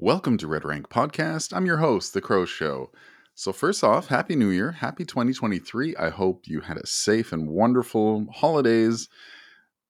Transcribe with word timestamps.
Welcome 0.00 0.38
to 0.38 0.46
Red 0.46 0.64
Rank 0.64 0.90
Podcast. 0.90 1.52
I'm 1.52 1.66
your 1.66 1.78
host, 1.78 2.14
The 2.14 2.20
Crow 2.20 2.44
Show. 2.44 2.92
So, 3.34 3.52
first 3.52 3.82
off, 3.82 4.06
Happy 4.06 4.36
New 4.36 4.50
Year. 4.50 4.70
Happy 4.70 5.04
2023. 5.04 5.96
I 5.96 6.08
hope 6.10 6.42
you 6.44 6.60
had 6.60 6.76
a 6.76 6.86
safe 6.86 7.32
and 7.32 7.48
wonderful 7.48 8.28
holidays. 8.32 9.08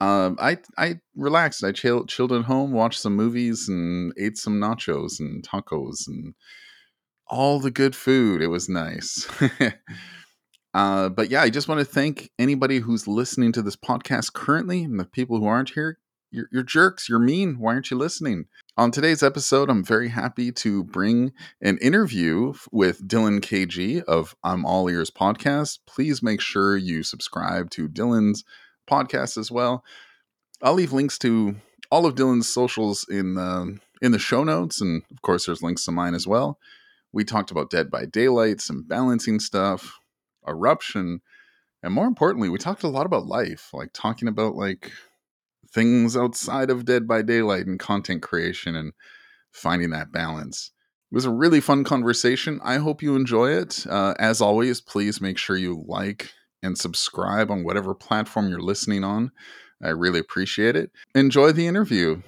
Um, 0.01 0.39
I 0.41 0.61
I 0.79 1.01
relaxed. 1.15 1.63
I 1.63 1.73
chilled, 1.73 2.09
chilled 2.09 2.33
at 2.33 2.47
home, 2.47 2.73
watched 2.73 3.01
some 3.01 3.17
movies, 3.17 3.69
and 3.69 4.15
ate 4.19 4.39
some 4.39 4.55
nachos 4.55 5.21
and 5.21 5.47
tacos 5.47 6.07
and 6.07 6.33
all 7.27 7.61
the 7.61 7.71
good 7.71 7.95
food. 7.95 8.41
It 8.41 8.47
was 8.47 8.67
nice. 8.67 9.29
uh, 10.73 11.11
but 11.11 11.29
yeah, 11.29 11.43
I 11.43 11.51
just 11.51 11.69
want 11.69 11.81
to 11.81 11.85
thank 11.85 12.31
anybody 12.39 12.79
who's 12.79 13.07
listening 13.07 13.53
to 13.53 13.61
this 13.61 13.77
podcast 13.77 14.33
currently 14.33 14.85
and 14.85 14.99
the 14.99 15.05
people 15.05 15.39
who 15.39 15.47
aren't 15.47 15.75
here. 15.75 15.99
You're, 16.31 16.49
you're 16.51 16.63
jerks. 16.63 17.09
You're 17.09 17.19
mean. 17.19 17.59
Why 17.59 17.75
aren't 17.75 17.91
you 17.91 17.99
listening? 17.99 18.47
On 18.79 18.93
today's 18.93 19.25
episode, 19.25 19.71
I'm 19.71 19.83
very 19.83 20.07
happy 20.07 20.53
to 20.53 20.85
bring 20.85 21.33
an 21.61 21.79
interview 21.79 22.53
with 22.71 23.09
Dylan 23.09 23.41
KG 23.41 24.05
of 24.05 24.37
I'm 24.45 24.65
All 24.65 24.89
Ears 24.89 25.11
podcast. 25.11 25.81
Please 25.85 26.23
make 26.23 26.41
sure 26.41 26.77
you 26.77 27.03
subscribe 27.03 27.71
to 27.71 27.89
Dylan's 27.89 28.45
podcast 28.89 29.37
as 29.37 29.51
well. 29.51 29.83
I'll 30.63 30.75
leave 30.75 30.93
links 30.93 31.19
to 31.19 31.57
all 31.91 32.07
of 32.07 32.15
Dylan's 32.15 32.49
socials 32.49 33.05
in 33.11 33.35
the 33.35 33.81
in 34.01 34.13
the 34.13 34.19
show 34.21 34.45
notes, 34.45 34.81
and 34.81 35.03
of 35.11 35.23
course, 35.23 35.47
there's 35.47 35.61
links 35.61 35.85
to 35.87 35.91
mine 35.91 36.15
as 36.15 36.29
well. 36.29 36.61
We 37.13 37.25
talked 37.25 37.51
about 37.51 37.71
Dead 37.71 37.91
by 37.91 38.05
Daylight, 38.05 38.61
some 38.61 38.85
balancing 38.87 39.41
stuff, 39.41 39.99
eruption, 40.47 41.21
and 41.83 41.93
more 41.93 42.07
importantly, 42.07 42.49
we 42.49 42.59
talked 42.59 42.85
a 42.85 42.89
lot 42.89 43.07
about 43.07 43.27
life, 43.27 43.71
like 43.73 43.91
talking 43.93 44.29
about 44.29 44.55
like 44.55 44.93
things 45.73 46.17
outside 46.17 46.71
of 46.71 46.85
Dead 46.85 47.07
by 47.07 47.23
Daylight 47.23 47.67
and 47.67 47.79
content 47.79 48.23
creation 48.23 48.75
and 48.75 48.93
finding 49.53 49.91
that 49.91 50.13
balance. 50.13 50.71
It 51.11 51.15
was 51.15 51.25
a 51.25 51.31
really 51.31 51.61
fun 51.61 51.85
conversation. 51.85 52.61
I 52.63 52.77
hope 52.77 53.03
you 53.03 53.17
enjoy 53.17 53.51
it. 53.51 53.87
Uh, 53.89 54.15
as 54.19 54.41
always, 54.41 54.81
please 54.81 55.21
make 55.21 55.39
sure 55.39 55.57
you 55.57 55.85
like 55.87 56.33
and 56.63 56.77
subscribe 56.77 57.51
on 57.51 57.65
whatever 57.65 57.95
platform 57.95 58.51
you're 58.51 58.61
listening 58.61 59.05
on. 59.05 59.31
I 59.83 59.89
really 59.91 60.19
appreciate 60.19 60.77
it. 60.77 60.91
Enjoy 61.15 61.53
the 61.53 61.67
interview. 61.67 62.23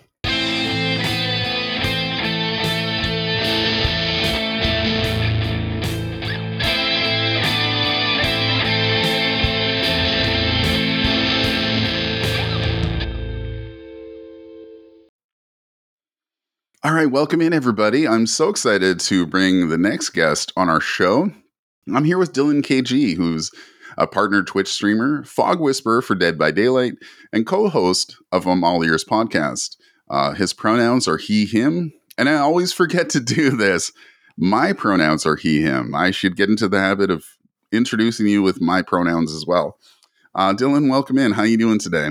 All 16.83 16.95
right, 16.95 17.11
welcome 17.11 17.43
in, 17.43 17.53
everybody. 17.53 18.09
I'm 18.09 18.27
so 18.27 18.49
excited 18.49 19.01
to 19.01 19.27
bring 19.27 19.69
the 19.69 19.77
next 19.77 20.11
guest 20.11 20.51
on 20.57 20.71
our 20.71 20.81
show. 20.81 21.31
I'm 21.95 22.07
here 22.07 22.17
with 22.17 22.33
Dylan 22.33 22.63
KG, 22.63 23.19
who's 23.19 23.51
a 23.99 24.07
partner 24.07 24.43
Twitch 24.43 24.69
streamer, 24.69 25.23
Fog 25.25 25.61
Whisperer 25.61 26.01
for 26.01 26.15
Dead 26.15 26.39
by 26.39 26.51
Daylight, 26.51 26.95
and 27.35 27.47
co 27.47 27.69
host 27.69 28.17
of 28.33 28.49
Um 28.49 28.65
All 28.65 28.83
Ears 28.83 29.05
podcast. 29.05 29.77
Uh, 30.09 30.33
his 30.33 30.55
pronouns 30.55 31.07
are 31.07 31.19
he, 31.19 31.45
him, 31.45 31.93
and 32.17 32.31
I 32.31 32.37
always 32.37 32.73
forget 32.73 33.11
to 33.11 33.21
do 33.21 33.51
this. 33.51 33.93
My 34.39 34.73
pronouns 34.73 35.27
are 35.27 35.37
he, 35.37 35.61
him. 35.61 35.95
I 35.95 36.11
should 36.13 36.35
get 36.35 36.49
into 36.49 36.67
the 36.67 36.81
habit 36.81 37.11
of 37.11 37.27
introducing 37.71 38.27
you 38.27 38.41
with 38.41 38.63
my 38.63 38.81
pronouns 38.81 39.35
as 39.35 39.45
well. 39.47 39.77
Uh, 40.35 40.55
Dylan, 40.55 40.89
welcome 40.89 41.19
in. 41.19 41.33
How 41.33 41.43
you 41.43 41.59
doing 41.59 41.79
today? 41.79 42.09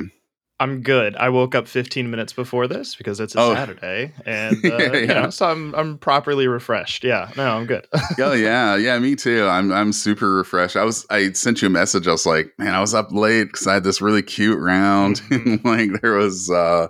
I'm 0.62 0.82
good. 0.82 1.16
I 1.16 1.30
woke 1.30 1.56
up 1.56 1.68
15 1.70 2.12
minutes 2.12 2.34
before 2.34 2.68
this 2.68 2.96
because 2.96 3.20
it's 3.22 3.34
a 3.36 3.40
Oh. 3.40 3.54
Saturday, 3.54 4.12
and 4.26 4.58
uh, 4.66 4.78
Yeah, 4.78 4.94
you 4.98 5.08
know, 5.08 5.30
so 5.30 5.46
I'm 5.48 5.74
I'm 5.76 5.98
properly 5.98 6.48
refreshed. 6.48 7.04
Yeah, 7.04 7.32
no, 7.38 7.46
I'm 7.58 7.66
good. 7.66 7.88
oh 8.20 8.34
yeah, 8.34 8.76
yeah, 8.76 9.00
me 9.00 9.16
too. 9.16 9.46
I'm 9.48 9.72
I'm 9.72 9.94
super 9.94 10.34
refreshed. 10.36 10.76
I 10.76 10.84
was 10.84 11.06
I 11.10 11.32
sent 11.32 11.62
you 11.62 11.68
a 11.68 11.72
message. 11.72 12.08
I 12.08 12.12
was 12.12 12.26
like, 12.26 12.52
man, 12.58 12.74
I 12.76 12.82
was 12.82 12.94
up 12.94 13.12
late 13.12 13.46
because 13.46 13.68
I 13.68 13.76
had 13.76 13.84
this 13.86 14.02
really 14.02 14.22
cute 14.22 14.60
round. 14.60 15.22
and 15.32 15.64
like 15.64 16.02
there 16.02 16.14
was, 16.16 16.50
uh 16.52 16.88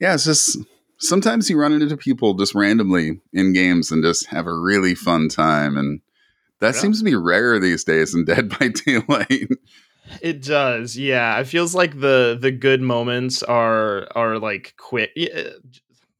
yeah, 0.00 0.14
it's 0.14 0.24
just 0.24 0.56
sometimes 1.00 1.50
you 1.50 1.58
run 1.58 1.72
into 1.74 1.96
people 1.96 2.32
just 2.34 2.54
randomly 2.54 3.20
in 3.34 3.52
games 3.52 3.90
and 3.92 4.02
just 4.02 4.26
have 4.28 4.46
a 4.46 4.54
really 4.58 4.94
fun 4.94 5.28
time, 5.28 5.76
and 5.76 6.00
that 6.60 6.74
Yeah. 6.74 6.80
seems 6.80 6.98
to 7.00 7.04
be 7.04 7.14
rare 7.14 7.58
these 7.58 7.84
days 7.84 8.14
in 8.14 8.24
Dead 8.24 8.48
by 8.58 8.68
Daylight. 8.68 9.48
It 10.20 10.42
does. 10.42 10.96
Yeah, 10.96 11.38
it 11.40 11.46
feels 11.46 11.74
like 11.74 11.98
the 12.00 12.36
the 12.40 12.50
good 12.50 12.80
moments 12.80 13.42
are 13.42 14.08
are 14.14 14.38
like 14.38 14.74
quick. 14.78 15.10
Yeah, 15.16 15.50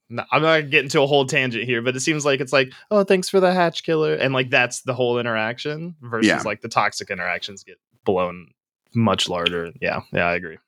no, 0.09 0.25
I'm 0.33 0.43
not 0.43 0.71
getting 0.71 0.89
to 0.91 1.03
a 1.03 1.06
whole 1.06 1.25
tangent 1.27 1.65
here, 1.65 1.83
but 1.83 1.95
it 1.97 2.00
seems 2.00 2.25
like 2.25 2.41
it's 2.41 2.53
like, 2.53 2.73
oh, 2.91 3.05
thanks 3.05 3.29
for 3.29 3.41
the 3.41 3.53
hatch 3.53 3.83
killer, 3.84 4.15
and 4.15 4.34
like 4.34 4.50
that's 4.50 4.83
the 4.83 4.95
whole 4.95 5.19
interaction 5.19 5.95
versus 6.03 6.27
Yeah. 6.29 6.43
like 6.45 6.61
the 6.62 6.69
toxic 6.69 7.11
interactions 7.11 7.62
get 7.65 7.79
blown 8.05 8.49
much 8.95 9.29
larger. 9.29 9.73
Yeah, 9.81 10.00
yeah, 10.12 10.25
I 10.27 10.34
agree. 10.34 10.59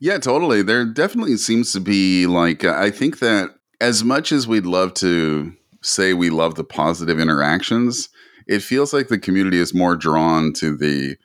Yeah, 0.00 0.18
totally. 0.18 0.62
There 0.62 0.84
definitely 0.84 1.36
seems 1.36 1.72
to 1.72 1.80
be 1.80 2.26
like 2.26 2.64
uh, 2.64 2.74
I 2.76 2.90
think 2.90 3.18
that 3.20 3.50
as 3.80 4.02
much 4.02 4.32
as 4.32 4.48
we'd 4.48 4.66
love 4.66 4.94
to 4.94 5.52
say 5.82 6.14
we 6.14 6.30
love 6.30 6.54
the 6.54 6.64
positive 6.64 7.20
interactions, 7.20 8.08
it 8.48 8.60
feels 8.60 8.92
like 8.92 9.08
the 9.08 9.18
community 9.18 9.58
is 9.58 9.74
more 9.74 9.94
drawn 9.94 10.52
to 10.54 10.76
the 10.76 11.16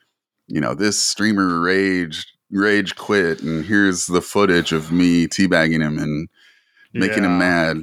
you 0.52 0.60
know, 0.60 0.74
this 0.74 1.02
streamer 1.02 1.58
rage 1.60 2.26
rage 2.50 2.94
quit 2.96 3.40
and 3.40 3.64
here's 3.64 4.06
the 4.06 4.20
footage 4.20 4.72
of 4.72 4.92
me 4.92 5.26
teabagging 5.26 5.80
him 5.80 5.98
and 5.98 6.28
making 6.92 7.24
him 7.24 7.38
mad. 7.38 7.78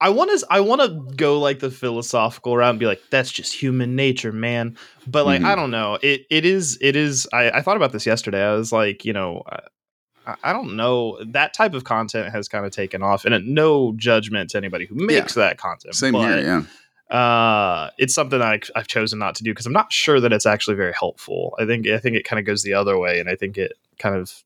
I 0.00 0.08
want 0.08 0.36
to 0.36 0.46
I 0.50 0.58
want 0.58 0.80
to 0.80 1.14
go 1.14 1.38
like 1.38 1.60
the 1.60 1.70
philosophical 1.70 2.56
route 2.56 2.70
and 2.70 2.78
be 2.80 2.86
like 2.86 3.00
that's 3.10 3.30
just 3.30 3.54
human 3.54 3.94
nature, 3.94 4.32
man. 4.32 4.76
But 5.06 5.26
like 5.26 5.42
Mhm. 5.42 5.46
I 5.46 5.54
don't 5.54 5.70
know. 5.70 5.96
It 6.02 6.22
it 6.28 6.44
is 6.44 6.76
it 6.80 6.96
is 6.96 7.28
I, 7.32 7.50
I 7.50 7.62
thought 7.62 7.76
about 7.76 7.92
this 7.92 8.04
yesterday. 8.04 8.44
I 8.44 8.54
was 8.54 8.72
like, 8.72 9.04
you 9.04 9.12
know, 9.12 9.44
I, 10.26 10.34
I 10.42 10.52
don't 10.52 10.74
know. 10.74 11.18
That 11.24 11.54
type 11.54 11.74
of 11.74 11.84
content 11.84 12.32
has 12.32 12.48
kind 12.48 12.66
of 12.66 12.72
taken 12.72 13.00
off 13.00 13.24
and 13.24 13.46
no 13.46 13.92
judgment 13.96 14.50
to 14.50 14.56
anybody 14.58 14.86
who 14.86 14.96
makes 14.96 15.34
that 15.34 15.56
content. 15.56 15.94
Same 15.94 16.14
but, 16.14 16.22
here, 16.22 16.40
yeah. 16.40 16.62
Uh 17.10 17.90
it's 17.96 18.14
something 18.14 18.42
I, 18.42 18.60
i've 18.76 18.86
chosen 18.86 19.18
not 19.18 19.34
to 19.36 19.42
do 19.42 19.52
because 19.52 19.64
i'm 19.66 19.72
not 19.72 19.92
sure 19.92 20.20
that 20.20 20.32
it's 20.32 20.44
actually 20.44 20.76
very 20.76 20.92
helpful 20.92 21.54
i 21.58 21.64
think 21.64 21.86
i 21.88 21.98
think 21.98 22.16
it 22.16 22.24
kind 22.24 22.38
of 22.38 22.44
goes 22.44 22.62
the 22.62 22.74
other 22.74 22.98
way 22.98 23.18
and 23.18 23.30
i 23.30 23.34
think 23.34 23.56
it 23.56 23.72
kind 23.98 24.14
of 24.14 24.44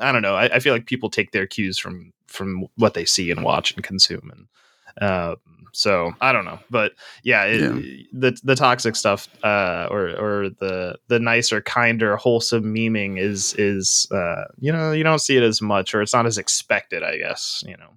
i 0.00 0.12
don't 0.12 0.22
know 0.22 0.36
I, 0.36 0.44
I 0.54 0.58
feel 0.60 0.72
like 0.72 0.86
people 0.86 1.10
take 1.10 1.32
their 1.32 1.46
cues 1.46 1.78
from 1.78 2.12
from 2.28 2.66
what 2.76 2.94
they 2.94 3.04
see 3.04 3.30
and 3.30 3.42
watch 3.42 3.74
and 3.74 3.82
consume 3.82 4.30
and 4.32 5.02
um 5.10 5.36
so 5.72 6.12
i 6.20 6.32
don't 6.32 6.44
know 6.44 6.60
but 6.70 6.92
yeah, 7.24 7.44
it, 7.44 7.60
Yeah. 7.60 7.80
the 8.12 8.38
the 8.44 8.54
toxic 8.54 8.94
stuff 8.96 9.28
uh 9.42 9.88
or 9.90 10.08
or 10.10 10.48
the 10.50 10.96
the 11.08 11.18
nicer 11.18 11.60
kinder 11.60 12.16
wholesome 12.16 12.72
memeing 12.72 13.18
is 13.18 13.52
is 13.58 14.06
uh 14.12 14.44
you 14.58 14.72
know 14.72 14.92
you 14.92 15.02
don't 15.02 15.18
see 15.18 15.36
it 15.36 15.42
as 15.42 15.60
much 15.60 15.92
or 15.94 16.02
it's 16.02 16.14
not 16.14 16.24
as 16.24 16.38
expected 16.38 17.02
i 17.02 17.18
guess 17.18 17.64
you 17.66 17.76
know 17.76 17.90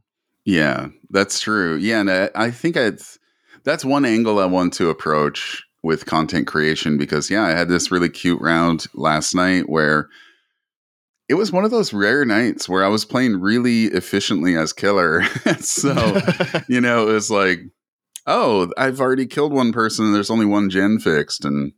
Yeah, 0.45 0.87
that's 1.11 1.39
true. 1.39 1.75
Yeah, 1.75 1.99
and 2.01 2.09
I, 2.09 2.29
I 2.33 2.49
think 2.49 2.75
it's 2.75 3.18
that's 3.69 3.85
one 3.85 4.03
angle 4.03 4.39
I 4.39 4.45
want 4.45 4.73
to 4.73 4.89
approach 4.89 5.63
with 5.83 6.07
content 6.07 6.47
creation 6.47 6.97
because 6.97 7.29
yeah, 7.29 7.43
I 7.43 7.51
had 7.51 7.69
this 7.69 7.91
really 7.91 8.09
cute 8.09 8.41
round 8.41 8.87
last 8.95 9.35
night 9.35 9.69
where 9.69 10.09
it 11.29 11.35
was 11.35 11.51
one 11.51 11.63
of 11.63 11.71
those 11.71 11.93
rare 11.93 12.25
nights 12.25 12.67
where 12.67 12.83
I 12.83 12.87
was 12.87 13.05
playing 13.05 13.39
really 13.39 13.85
efficiently 13.85 14.55
as 14.55 14.73
killer. 14.73 15.23
so, 15.59 16.19
you 16.67 16.81
know, 16.81 17.07
it 17.07 17.13
was 17.13 17.29
like, 17.29 17.59
oh, 18.25 18.71
I've 18.75 18.99
already 18.99 19.27
killed 19.27 19.53
one 19.53 19.71
person 19.71 20.05
and 20.05 20.15
there's 20.15 20.31
only 20.31 20.47
one 20.47 20.71
gen 20.71 20.97
fixed 20.97 21.45
and 21.45 21.73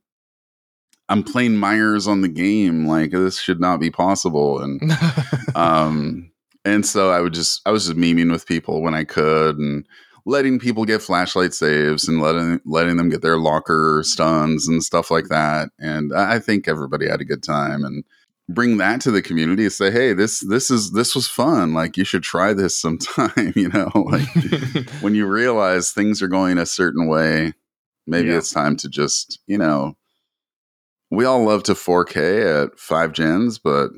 I'm 1.09 1.23
playing 1.23 1.57
Myers 1.57 2.07
on 2.07 2.21
the 2.21 2.29
game. 2.29 2.87
Like 2.87 3.11
this 3.11 3.37
should 3.37 3.59
not 3.59 3.81
be 3.81 3.91
possible. 3.91 4.61
And 4.61 4.81
um 5.55 6.31
and 6.63 6.85
so 6.85 7.09
i 7.09 7.19
would 7.19 7.33
just 7.33 7.59
i 7.65 7.71
was 7.71 7.87
just 7.87 7.97
memeing 7.97 8.31
with 8.31 8.45
people 8.45 8.81
when 8.81 8.93
i 8.93 9.03
could 9.03 9.57
and 9.57 9.85
letting 10.25 10.59
people 10.59 10.85
get 10.85 11.01
flashlight 11.01 11.53
saves 11.53 12.07
and 12.07 12.21
letting 12.21 12.59
letting 12.65 12.97
them 12.97 13.09
get 13.09 13.21
their 13.21 13.37
locker 13.37 14.01
stuns 14.05 14.67
and 14.67 14.83
stuff 14.83 15.09
like 15.11 15.29
that. 15.29 15.69
And 15.79 16.13
i 16.13 16.39
think 16.39 16.67
everybody 16.67 17.07
had 17.09 17.21
a 17.21 17.25
good 17.25 17.43
time 17.43 17.83
and 17.83 18.03
bring 18.49 18.77
that 18.77 18.99
to 19.01 19.11
the 19.11 19.21
community 19.21 19.63
and 19.63 19.71
say 19.71 19.89
hey 19.91 20.11
this 20.13 20.41
this 20.41 20.69
is 20.69 20.91
this 20.91 21.15
was 21.15 21.27
fun. 21.27 21.73
Like 21.73 21.95
you 21.97 22.03
should 22.03 22.23
try 22.23 22.53
this 22.53 22.77
sometime 22.81 23.31
you 23.55 23.69
know? 23.69 23.89
Like 23.95 24.27
when 25.01 25.15
you 25.15 25.25
realize 25.27 25.91
things 25.91 26.21
are 26.21 26.27
going 26.27 26.57
a 26.57 26.65
certain 26.65 27.07
way 27.07 27.53
maybe 28.07 28.29
Yeah. 28.29 28.37
it's 28.37 28.51
time 28.51 28.75
to 28.77 28.89
just 28.89 29.39
you 29.47 29.57
know 29.57 29.95
we 31.09 31.25
all 31.25 31.43
love 31.43 31.63
to 31.63 31.73
4k 31.73 32.63
at 32.65 32.79
five 32.79 33.11
gens 33.13 33.57
but 33.59 33.91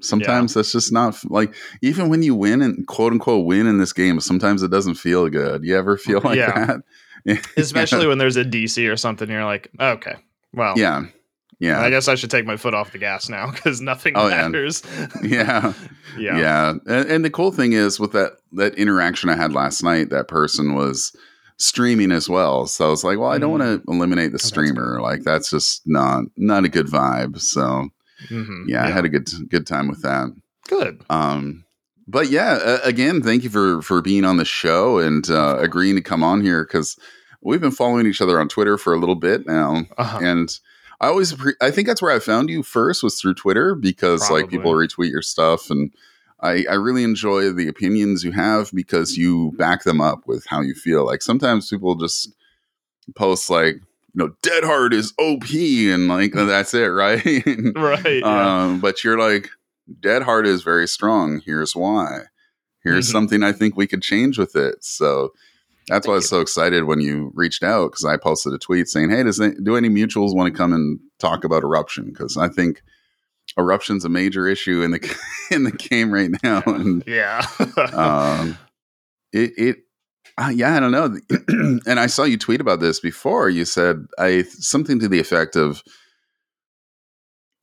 sometimes 0.00 0.54
that's 0.54 0.72
just 0.72 0.92
not 0.92 1.16
like 1.30 1.54
even 1.82 2.08
when 2.08 2.22
you 2.22 2.34
win 2.34 2.62
and 2.62 2.86
quote 2.86 3.12
unquote 3.12 3.44
win 3.46 3.66
in 3.66 3.78
this 3.78 3.92
game 3.92 4.20
sometimes 4.20 4.62
it 4.62 4.70
doesn't 4.70 4.94
feel 4.94 5.28
good 5.28 5.64
you 5.64 5.76
ever 5.76 5.96
feel 5.96 6.20
like 6.20 6.36
Yeah. 6.36 6.66
that 7.26 7.40
especially 7.56 8.06
when 8.06 8.18
there's 8.18 8.36
a 8.36 8.44
DC 8.44 8.90
or 8.90 8.96
something. 8.96 9.28
You're 9.28 9.44
like, 9.44 9.70
okay, 9.80 10.14
well, 10.54 10.74
yeah 10.78 11.06
Yeah. 11.58 11.80
I 11.80 11.90
guess 11.90 12.06
I 12.08 12.14
should 12.14 12.30
take 12.30 12.46
my 12.46 12.56
foot 12.56 12.74
off 12.74 12.92
the 12.92 12.98
gas 12.98 13.28
now 13.28 13.50
because 13.52 13.80
nothing 13.80 14.12
Oh, 14.16 14.28
matters. 14.30 14.82
yeah. 15.22 15.72
yeah. 16.16 16.38
Yeah. 16.38 16.70
And, 16.86 17.10
and 17.10 17.24
the 17.24 17.30
cool 17.30 17.50
thing 17.50 17.72
is 17.72 17.98
with 17.98 18.12
that 18.12 18.34
that 18.52 18.74
interaction 18.76 19.28
I 19.30 19.36
had 19.36 19.52
last 19.52 19.82
night, 19.82 20.10
that 20.10 20.28
person 20.28 20.74
was 20.74 21.14
streaming 21.58 22.12
as 22.12 22.28
well. 22.28 22.66
So 22.66 22.86
I 22.86 22.90
was 22.90 23.02
like, 23.04 23.18
well, 23.18 23.30
I 23.32 23.38
don't 23.38 23.50
Mm. 23.58 23.58
want 23.58 23.84
to 23.84 23.92
eliminate 23.92 24.30
the 24.30 24.38
that's 24.38 24.44
streamer. 24.44 25.00
Like 25.02 25.22
that's 25.24 25.50
just 25.50 25.82
not 25.86 26.24
not 26.36 26.64
a 26.64 26.68
good 26.68 26.86
vibe. 26.86 27.40
So 27.40 27.88
Mhm. 28.30 28.64
yeah, 28.66 28.84
I 28.84 28.90
had 28.90 29.04
a 29.04 29.08
good 29.08 29.28
good 29.48 29.66
time 29.66 29.88
with 29.88 30.02
that. 30.02 30.34
good. 30.68 31.02
Um 31.10 31.64
but 32.10 32.30
yeah, 32.30 32.52
uh, 32.64 32.78
again, 32.84 33.22
thank 33.22 33.44
you 33.44 33.50
for 33.50 33.82
for 33.82 34.00
being 34.02 34.24
on 34.24 34.38
the 34.38 34.44
show 34.44 34.98
and 34.98 35.28
uh, 35.30 35.58
agreeing 35.58 35.94
to 35.96 36.00
come 36.02 36.22
on 36.24 36.40
here 36.40 36.64
because 36.64 36.96
we've 37.42 37.60
been 37.60 37.70
following 37.70 38.06
each 38.06 38.20
other 38.22 38.40
on 38.40 38.48
Twitter 38.48 38.78
for 38.78 38.94
a 38.94 38.98
little 38.98 39.14
bit 39.14 39.46
now, 39.46 39.82
Uh-huh. 39.98 40.18
and 40.22 40.58
I 41.00 41.06
always 41.08 41.32
appre- 41.34 41.54
I 41.60 41.70
think 41.70 41.86
that's 41.86 42.00
where 42.02 42.10
I 42.10 42.18
found 42.18 42.48
you 42.50 42.62
first 42.62 43.02
was 43.02 43.20
through 43.20 43.34
Twitter 43.34 43.74
because 43.74 44.30
like 44.30 44.48
people 44.48 44.72
retweet 44.72 45.10
your 45.10 45.22
stuff 45.22 45.70
and 45.70 45.92
I 46.40 46.64
I 46.68 46.74
really 46.74 47.04
enjoy 47.04 47.52
the 47.52 47.68
opinions 47.68 48.24
you 48.24 48.32
have 48.32 48.70
because 48.72 49.16
you 49.18 49.52
back 49.58 49.84
them 49.84 50.00
up 50.00 50.26
with 50.26 50.46
how 50.46 50.60
you 50.62 50.74
feel. 50.74 51.04
Like 51.04 51.20
sometimes 51.22 51.68
people 51.68 51.94
just 51.94 52.32
post 53.16 53.50
like 53.50 53.76
you 54.14 54.18
know 54.26 54.34
Dead 54.42 54.64
Heart 54.64 54.94
is 54.94 55.12
OP 55.18 55.48
and 55.52 56.08
like 56.08 56.32
that's 56.32 56.74
it, 56.74 56.86
right? 56.86 57.22
right. 57.76 58.20
Yeah. 58.20 58.62
um, 58.64 58.80
but 58.80 59.02
you're 59.04 59.18
like 59.18 59.48
Dead 60.00 60.22
Heart 60.22 60.46
is 60.46 60.62
very 60.62 60.86
strong. 60.88 61.40
Here's 61.44 61.74
why. 61.74 62.22
Here's 62.84 63.08
Mhm. 63.08 63.12
something 63.12 63.42
I 63.42 63.52
think 63.52 63.76
we 63.76 63.86
could 63.86 64.02
change 64.02 64.38
with 64.38 64.54
it. 64.56 64.76
So 64.84 65.32
that's 65.88 66.06
why 66.06 66.12
I 66.12 66.16
Thank 66.16 66.22
was 66.22 66.28
so 66.28 66.40
excited 66.40 66.84
when 66.84 67.00
you 67.00 67.32
reached 67.34 67.62
out 67.62 67.90
because 67.92 68.04
I 68.04 68.16
posted 68.18 68.52
a 68.52 68.58
tweet 68.58 68.88
saying, 68.88 69.10
"Hey, 69.10 69.22
does 69.22 69.38
do 69.62 69.76
any 69.76 69.88
mutuals 69.88 70.34
want 70.34 70.52
to 70.52 70.56
come 70.56 70.72
and 70.72 71.00
talk 71.18 71.44
about 71.44 71.62
eruption?" 71.62 72.06
Because 72.06 72.36
I 72.36 72.48
think 72.48 72.82
eruption's 73.58 74.04
a 74.04 74.08
major 74.10 74.46
issue 74.46 74.82
in 74.82 74.90
the 74.92 75.16
in 75.50 75.64
the 75.64 75.72
game 75.72 76.10
right 76.12 76.30
now, 76.42 76.62
and 76.66 77.02
yeah. 77.06 77.46
um, 77.94 78.58
it 79.32 79.52
it 79.56 79.76
uh, 80.38 80.50
yeah, 80.50 80.76
I 80.76 80.80
don't 80.80 80.92
know. 80.92 81.16
and 81.86 82.00
I 82.00 82.06
saw 82.06 82.24
you 82.24 82.38
tweet 82.38 82.60
about 82.60 82.80
this 82.80 83.00
before. 83.00 83.50
You 83.50 83.64
said 83.64 84.06
I 84.18 84.42
something 84.42 84.98
to 85.00 85.08
the 85.08 85.18
effect 85.20 85.56
of, 85.56 85.82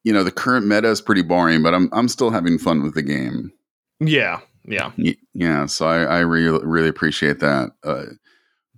you 0.03 0.11
know, 0.11 0.23
the 0.23 0.31
current 0.31 0.67
meta 0.67 0.89
is 0.89 1.01
pretty 1.01 1.21
boring, 1.21 1.63
but 1.63 1.73
I'm 1.73 1.89
I'm 1.93 2.07
still 2.07 2.31
having 2.31 2.57
fun 2.57 2.83
with 2.83 2.93
the 2.93 3.01
game. 3.01 3.51
yeah. 4.67 4.91
Yeah. 4.97 5.21
Yeah, 5.33 5.67
so 5.67 5.87
I, 5.87 6.03
I 6.03 6.19
really 6.19 6.65
really 6.65 6.89
appreciate 6.89 7.39
that. 7.39 7.71
Uh, 7.83 8.05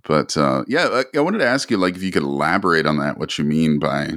but 0.06 0.36
uh, 0.36 0.64
yeah, 0.68 1.02
I, 1.14 1.18
I 1.18 1.20
wanted 1.20 1.38
to 1.38 1.46
ask 1.46 1.70
you 1.70 1.76
like 1.76 1.96
if 1.96 2.02
you 2.02 2.12
could 2.12 2.22
elaborate 2.22 2.86
on 2.86 2.98
that, 2.98 3.18
what 3.18 3.38
you 3.38 3.44
mean 3.44 3.78
by 3.78 4.12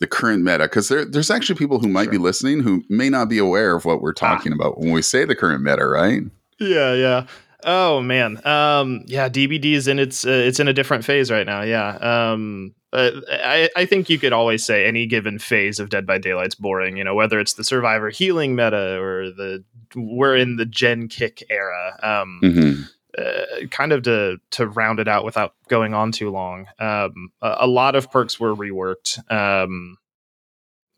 the 0.00 0.06
current 0.06 0.42
meta, 0.42 0.64
because 0.64 0.88
there, 0.88 1.04
there's 1.04 1.30
actually 1.30 1.56
people 1.56 1.78
who 1.78 1.88
might 1.88 2.10
be 2.10 2.18
listening 2.18 2.60
who 2.60 2.82
may 2.88 3.08
not 3.08 3.28
be 3.28 3.38
aware 3.38 3.74
of 3.74 3.84
what 3.84 4.02
we're 4.02 4.12
talking 4.12 4.52
about 4.52 4.78
when 4.78 4.92
we 4.92 5.02
say 5.02 5.24
the 5.24 5.34
current 5.34 5.62
meta, 5.62 5.86
right? 5.86 6.22
Yeah, 6.58 6.94
yeah. 6.94 7.26
Oh 7.64 8.00
man. 8.00 8.44
Um 8.46 9.02
yeah, 9.06 9.28
DBD 9.28 9.72
is 9.72 9.88
in 9.88 9.98
its 9.98 10.26
uh, 10.26 10.30
it's 10.30 10.60
in 10.60 10.68
a 10.68 10.72
different 10.72 11.04
phase 11.04 11.30
right 11.30 11.46
now. 11.46 11.62
Yeah. 11.62 11.96
Um 11.96 12.74
uh, 12.92 13.10
I 13.30 13.68
I 13.76 13.84
think 13.86 14.08
you 14.08 14.18
could 14.18 14.32
always 14.32 14.64
say 14.64 14.86
any 14.86 15.06
given 15.06 15.38
phase 15.38 15.80
of 15.80 15.88
Dead 15.90 16.06
by 16.06 16.18
Daylight's 16.18 16.54
boring, 16.54 16.96
you 16.96 17.04
know, 17.04 17.14
whether 17.14 17.40
it's 17.40 17.54
the 17.54 17.64
survivor 17.64 18.10
healing 18.10 18.54
meta 18.54 18.98
or 19.00 19.30
the 19.30 19.64
we're 19.94 20.36
in 20.36 20.56
the 20.56 20.66
gen 20.66 21.08
kick 21.08 21.42
era. 21.50 21.98
Um 22.02 22.40
Mm-hmm. 22.42 22.82
uh, 23.18 23.66
kind 23.70 23.92
of 23.92 24.02
to 24.04 24.38
to 24.52 24.66
round 24.66 25.00
it 25.00 25.08
out 25.08 25.24
without 25.24 25.54
going 25.68 25.94
on 25.94 26.12
too 26.12 26.30
long. 26.30 26.66
Um 26.78 27.30
a, 27.42 27.56
a 27.60 27.66
lot 27.66 27.96
of 27.96 28.10
perks 28.10 28.38
were 28.38 28.54
reworked. 28.54 29.18
Um 29.32 29.96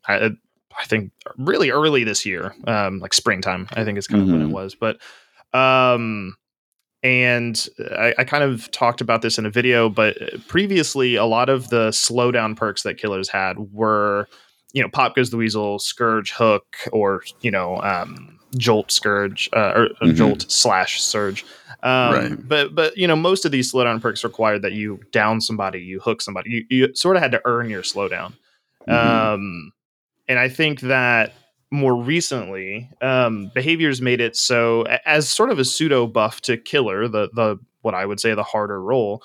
I 0.07 0.31
I 0.79 0.85
think 0.85 1.11
really 1.37 1.71
early 1.71 2.03
this 2.05 2.25
year, 2.25 2.53
um, 2.65 2.99
like 2.99 3.13
springtime, 3.13 3.67
I 3.73 3.83
think 3.83 3.97
is 3.97 4.07
kind 4.07 4.21
of 4.23 4.29
when 4.29 4.41
it 4.41 4.47
was. 4.47 4.75
But 4.75 4.97
um, 5.53 6.37
and 7.03 7.67
I, 7.97 8.13
I 8.17 8.23
kind 8.23 8.43
of 8.43 8.69
talked 8.71 9.01
about 9.01 9.21
this 9.21 9.37
in 9.37 9.45
a 9.45 9.49
video, 9.49 9.89
but 9.89 10.17
previously, 10.47 11.15
a 11.15 11.25
lot 11.25 11.49
of 11.49 11.69
the 11.69 11.89
slowdown 11.89 12.55
perks 12.55 12.83
that 12.83 12.97
killers 12.97 13.29
had 13.29 13.57
were, 13.73 14.27
you 14.73 14.81
know, 14.81 14.89
Pop 14.89 15.15
Goes 15.15 15.29
the 15.29 15.37
Weasel, 15.37 15.79
Scourge, 15.79 16.31
Hook, 16.31 16.75
or 16.91 17.23
you 17.41 17.51
know, 17.51 17.81
um, 17.81 18.37
Jolt, 18.57 18.91
Scourge, 18.91 19.49
uh, 19.53 19.73
or 19.75 19.85
uh, 20.01 20.05
Mhm. 20.05 20.15
Jolt 20.15 20.45
slash 20.51 21.01
Surge. 21.01 21.45
Um, 21.83 22.13
Right. 22.13 22.47
But 22.49 22.75
but 22.75 22.97
you 22.97 23.07
know, 23.07 23.15
most 23.15 23.45
of 23.45 23.51
these 23.51 23.71
slowdown 23.71 24.01
perks 24.01 24.23
required 24.23 24.61
that 24.63 24.73
you 24.73 24.99
down 25.11 25.39
somebody, 25.41 25.79
you 25.79 25.99
hook 25.99 26.21
somebody, 26.21 26.49
you, 26.49 26.65
you 26.87 26.95
sort 26.95 27.15
of 27.15 27.21
had 27.21 27.31
to 27.31 27.41
earn 27.45 27.69
your 27.69 27.83
slowdown. 27.83 28.33
Mhm. 28.87 29.33
Um, 29.33 29.71
and 30.27 30.37
I 30.39 30.49
think 30.49 30.81
that 30.81 31.33
more 31.71 31.95
recently, 31.95 32.89
um, 33.01 33.51
behaviors 33.53 34.01
made 34.01 34.21
it 34.21 34.35
so 34.35 34.83
as 35.05 35.29
sort 35.29 35.51
of 35.51 35.59
a 35.59 35.65
pseudo 35.65 36.07
buff 36.07 36.41
to 36.41 36.57
killer, 36.57 37.07
the 37.07 37.29
the 37.33 37.59
what 37.81 37.93
I 37.95 38.05
would 38.05 38.19
say 38.19 38.33
the 38.33 38.43
harder 38.43 38.81
role. 38.81 39.23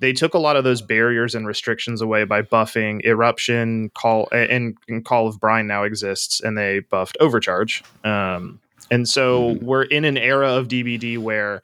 They 0.00 0.12
took 0.12 0.34
a 0.34 0.38
lot 0.38 0.54
of 0.56 0.62
those 0.62 0.80
barriers 0.80 1.34
and 1.34 1.44
restrictions 1.46 2.00
away 2.00 2.22
by 2.22 2.42
buffing 2.42 3.04
eruption, 3.04 3.90
call 3.94 4.28
and, 4.30 4.76
and 4.88 5.04
call 5.04 5.26
of 5.26 5.40
brine 5.40 5.66
now 5.66 5.82
exists, 5.82 6.40
and 6.40 6.56
they 6.56 6.80
buffed 6.80 7.16
overcharge. 7.18 7.82
Um, 8.04 8.60
and 8.92 9.08
so 9.08 9.54
Mhm. 9.56 9.62
we're 9.62 9.82
in 9.82 10.04
an 10.04 10.16
era 10.16 10.50
of 10.52 10.68
DBD 10.68 11.18
where 11.18 11.62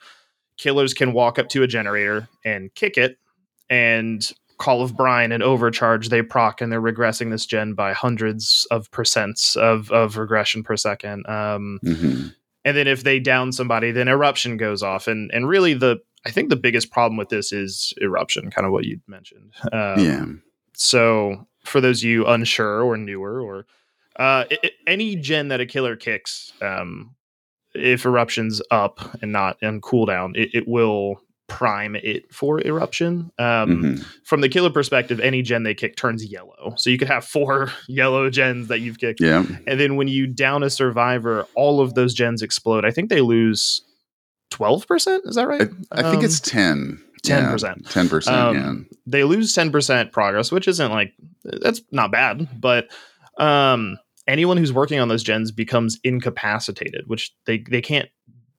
killers 0.57 0.95
can 0.95 1.13
walk 1.13 1.39
up 1.39 1.49
to 1.51 1.63
a 1.63 1.69
generator 1.69 2.29
and 2.45 2.75
kick 2.75 2.99
it, 2.99 3.19
and 3.71 4.33
Call 4.59 4.83
of 4.83 4.97
Brine 4.97 5.33
and 5.33 5.43
Overcharge, 5.43 6.09
they 6.09 6.23
proc 6.23 6.61
and 6.61 6.71
they're 6.71 6.81
regressing 6.81 7.31
this 7.31 7.45
gen 7.47 7.75
by 7.75 7.93
hundreds 7.93 8.67
of 8.71 8.91
percents 8.91 9.57
of, 9.57 9.91
of 9.91 10.17
regression 10.17 10.63
per 10.63 10.77
second. 10.77 11.27
Um, 11.27 11.81
Mhm. 11.85 12.35
and 12.65 12.77
then 12.77 12.87
if 12.87 13.03
they 13.05 13.19
down 13.21 13.53
somebody, 13.53 13.91
then 13.91 14.07
Eruption 14.09 14.57
goes 14.57 14.83
off. 14.83 15.07
And 15.09 15.31
and 15.35 15.49
really 15.49 15.75
the 15.75 15.99
I 16.27 16.31
think 16.31 16.49
the 16.49 16.57
biggest 16.57 16.91
problem 16.91 17.17
with 17.19 17.29
this 17.29 17.53
is 17.53 17.93
Eruption, 18.01 18.51
kind 18.51 18.65
of 18.65 18.73
what 18.73 18.85
you 18.85 19.01
mentioned. 19.07 19.53
Um, 19.73 19.99
yeah. 20.05 20.25
So 20.73 21.47
for 21.65 21.81
those 21.81 22.01
of 22.01 22.05
you 22.09 22.27
unsure 22.27 22.83
or 22.83 22.97
newer 22.97 23.41
or 23.43 23.67
uh, 24.19 24.45
i- 24.51 24.59
i- 24.65 24.71
any 24.87 25.17
gen 25.17 25.49
that 25.49 25.61
a 25.61 25.67
killer 25.67 25.97
kicks, 25.97 26.53
um, 26.63 27.15
if 27.75 28.07
eruption's 28.07 28.63
up 28.71 29.01
and 29.21 29.33
not 29.33 29.61
on 29.63 29.81
cooldown, 29.81 30.37
it, 30.37 30.51
it 30.55 30.69
will 30.69 31.21
prime 31.47 31.95
it 31.97 32.33
for 32.35 32.61
eruption. 32.67 33.31
Um, 33.39 33.83
Mhm. 33.83 34.07
From 34.25 34.41
the 34.41 34.49
killer 34.49 34.71
perspective, 34.71 35.21
any 35.21 35.43
gen 35.43 35.63
they 35.63 35.75
kick 35.75 35.97
turns 35.97 36.25
yellow. 36.25 36.75
So 36.77 36.89
you 36.91 36.97
could 36.99 37.09
have 37.09 37.25
four 37.25 37.71
yellow 37.89 38.31
gens 38.31 38.69
that 38.69 38.81
you've 38.81 38.99
kicked. 38.99 39.21
Yeah. 39.21 39.45
And 39.67 39.79
then 39.79 39.97
when 39.97 40.09
you 40.09 40.27
down 40.27 40.63
a 40.63 40.71
survivor, 40.71 41.47
all 41.55 41.81
of 41.81 41.95
those 41.95 42.15
gens 42.15 42.41
explode. 42.43 42.85
I 42.85 42.91
think 42.91 43.11
they 43.11 43.21
lose 43.21 43.83
12%. 44.53 45.21
Is 45.27 45.35
that 45.37 45.49
right? 45.49 45.69
I, 45.93 46.01
I 46.01 46.03
think 46.03 46.19
Um, 46.19 46.25
it's 46.25 46.41
10. 46.41 47.01
10%. 47.25 47.91
Ten 47.91 48.09
percent. 48.09 48.37
Um, 48.37 48.87
they 49.07 49.25
lose 49.25 49.55
10% 49.55 50.13
progress, 50.13 50.53
which 50.53 50.69
isn't 50.69 50.91
like 50.91 51.13
that's 51.43 51.81
not 51.91 52.13
bad, 52.13 52.49
but 52.61 52.89
um 53.39 53.97
anyone 54.29 54.57
who's 54.59 54.73
working 54.73 55.01
on 55.01 55.09
those 55.09 55.23
gens 55.23 55.51
becomes 55.51 55.99
incapacitated, 56.05 57.05
which 57.07 57.33
they 57.47 57.65
they 57.71 57.81
can't 57.81 58.09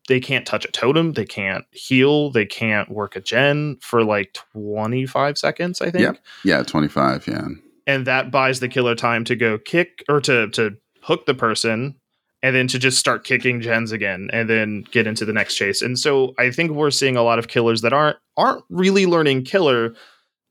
they 0.08 0.20
can't 0.20 0.46
touch 0.46 0.66
a 0.66 0.72
totem, 0.72 1.14
they 1.14 1.26
can't 1.26 1.66
heal, 1.72 2.30
they 2.30 2.46
can't 2.46 2.90
work 2.90 3.16
a 3.16 3.22
gen 3.22 3.78
for 3.82 4.04
like 4.04 4.38
25 4.54 5.38
seconds, 5.38 5.82
I 5.82 5.90
think. 5.92 6.04
Yep. 6.04 6.20
yeah. 6.44 6.58
Yeah. 6.58 6.64
Twenty 6.64 6.88
five. 6.88 7.28
Yeah. 7.28 7.48
And 7.88 8.08
that 8.08 8.32
buys 8.32 8.60
the 8.60 8.68
killer 8.68 8.96
time 8.96 9.24
to 9.26 9.36
go 9.36 9.58
kick 9.58 10.04
or 10.10 10.22
to 10.22 10.50
to 10.50 10.78
hook 11.02 11.26
the 11.26 11.34
person 11.36 11.96
and 12.42 12.56
then 12.56 12.68
to 12.68 12.78
just 12.78 13.00
start 13.00 13.24
kicking 13.24 13.62
gens 13.62 13.92
again 13.92 14.30
and 14.32 14.50
then 14.50 14.86
get 14.92 15.08
into 15.08 15.26
the 15.26 15.34
next 15.34 15.56
chase. 15.56 15.82
And 15.82 15.98
so 15.98 16.34
I 16.38 16.52
think 16.52 16.72
we're 16.72 16.92
seeing 16.92 17.18
a 17.18 17.24
lot 17.24 17.40
of 17.40 17.48
killers 17.48 17.82
that 17.82 17.94
aren't 17.94 18.18
aren't 18.38 18.64
really 18.70 19.06
learning 19.06 19.46
killer. 19.46 19.96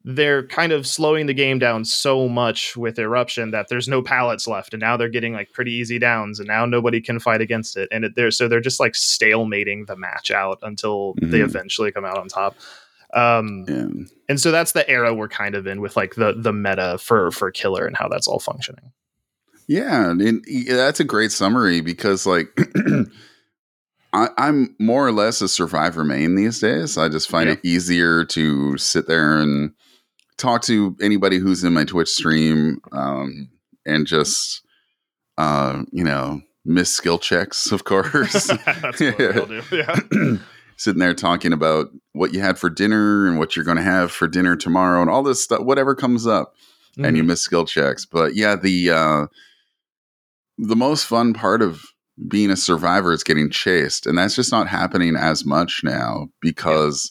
They're 0.07 0.47
kind 0.47 0.71
of 0.73 0.87
slowing 0.87 1.25
the 1.27 1.33
game 1.35 1.59
down 1.59 1.87
so 1.87 2.29
much 2.29 2.77
with 2.77 2.99
eruption 2.99 3.53
that 3.53 3.69
there's 3.69 3.89
no 3.89 4.03
pallets 4.03 4.47
left, 4.47 4.75
and 4.75 4.81
now 4.81 4.97
they're 4.99 5.09
getting 5.09 5.33
like 5.33 5.53
pretty 5.53 5.73
easy 5.73 5.99
downs, 5.99 6.39
and 6.39 6.47
now 6.47 6.67
nobody 6.67 7.01
can 7.01 7.19
fight 7.19 7.41
against 7.41 7.77
it. 7.79 7.89
And 7.91 8.05
it, 8.05 8.13
they're 8.15 8.31
so 8.31 8.47
they're 8.47 8.61
just 8.61 8.81
like 8.81 8.93
stalemating 8.93 9.87
the 9.87 9.97
match 9.97 10.31
out 10.31 10.59
until 10.63 11.15
they 11.23 11.39
Mhm. 11.39 11.45
eventually 11.45 11.91
come 11.91 12.05
out 12.05 12.19
on 12.19 12.29
top. 12.29 12.55
Um, 13.15 13.65
Yeah. 13.67 13.87
and 14.29 14.39
so 14.41 14.51
that's 14.51 14.73
the 14.73 14.87
era 14.91 15.15
we're 15.15 15.29
kind 15.29 15.55
of 15.55 15.67
in 15.67 15.81
with 15.81 15.97
like 15.97 16.17
the 16.17 16.35
the 16.37 16.53
meta 16.53 16.99
for 17.01 17.31
for 17.31 17.51
killer 17.51 17.87
and 17.87 17.97
how 17.97 18.09
that's 18.09 18.29
all 18.29 18.41
functioning. 18.41 18.93
Yeah, 19.69 20.11
and 20.11 20.45
that's 20.69 21.01
a 21.01 21.05
great 21.05 21.33
summary 21.33 21.81
because, 21.81 22.27
like, 22.27 22.49
I, 24.13 24.29
I'm 24.37 24.77
more 24.79 25.07
or 25.07 25.13
less 25.13 25.41
a 25.41 25.49
survivor 25.49 26.05
main 26.05 26.35
these 26.35 26.61
days. 26.61 26.99
I 26.99 27.09
just 27.09 27.29
find 27.31 27.49
Yeah. 27.49 27.55
it 27.55 27.61
easier 27.65 28.25
to 28.27 28.77
sit 28.77 29.07
there 29.09 29.39
and 29.39 29.73
talk 30.39 30.63
to 30.63 30.97
anybody 31.01 31.39
who's 31.39 31.63
in 31.65 31.73
my 31.73 31.85
Twitch 31.85 32.09
stream 32.09 32.79
um, 32.93 33.49
and 33.87 34.07
just, 34.07 34.63
uh, 35.39 35.83
you 35.93 36.05
know, 36.05 36.41
miss 36.65 36.91
skill 36.95 37.19
checks, 37.19 37.71
of 37.73 37.85
course. 37.85 38.47
that's 38.67 39.01
what 39.01 39.19
we 39.19 39.27
all 39.29 39.47
do. 39.47 39.63
Yeah. 39.73 39.97
Sitting 40.77 40.99
there 40.99 41.15
talking 41.15 41.53
about 41.53 41.87
what 42.15 42.35
you 42.35 42.41
had 42.41 42.59
for 42.59 42.69
dinner 42.69 43.29
and 43.29 43.39
what 43.39 43.55
you're 43.55 43.65
going 43.65 43.77
to 43.77 43.83
have 43.83 44.11
for 44.11 44.27
dinner 44.27 44.57
tomorrow 44.57 45.01
and 45.01 45.09
all 45.09 45.23
this 45.23 45.43
stuff, 45.45 45.61
whatever 45.61 45.95
comes 45.95 46.27
up. 46.27 46.55
and 46.99 47.17
you 47.17 47.23
Mhm. 47.25 47.27
miss 47.27 47.41
skill 47.43 47.65
checks. 47.65 48.05
But 48.07 48.35
yeah, 48.37 48.55
the 48.57 48.91
uh, 48.91 49.27
the 50.59 50.77
most 50.77 51.07
fun 51.07 51.33
part 51.35 51.61
of 51.63 51.83
being 52.29 52.51
a 52.51 52.57
survivor 52.57 53.13
is 53.13 53.25
getting 53.25 53.51
chased, 53.51 54.07
and 54.07 54.17
that's 54.17 54.37
just 54.37 54.53
not 54.53 54.69
happening 54.69 55.17
as 55.17 55.45
much 55.45 55.81
now 55.83 56.29
because 56.41 57.11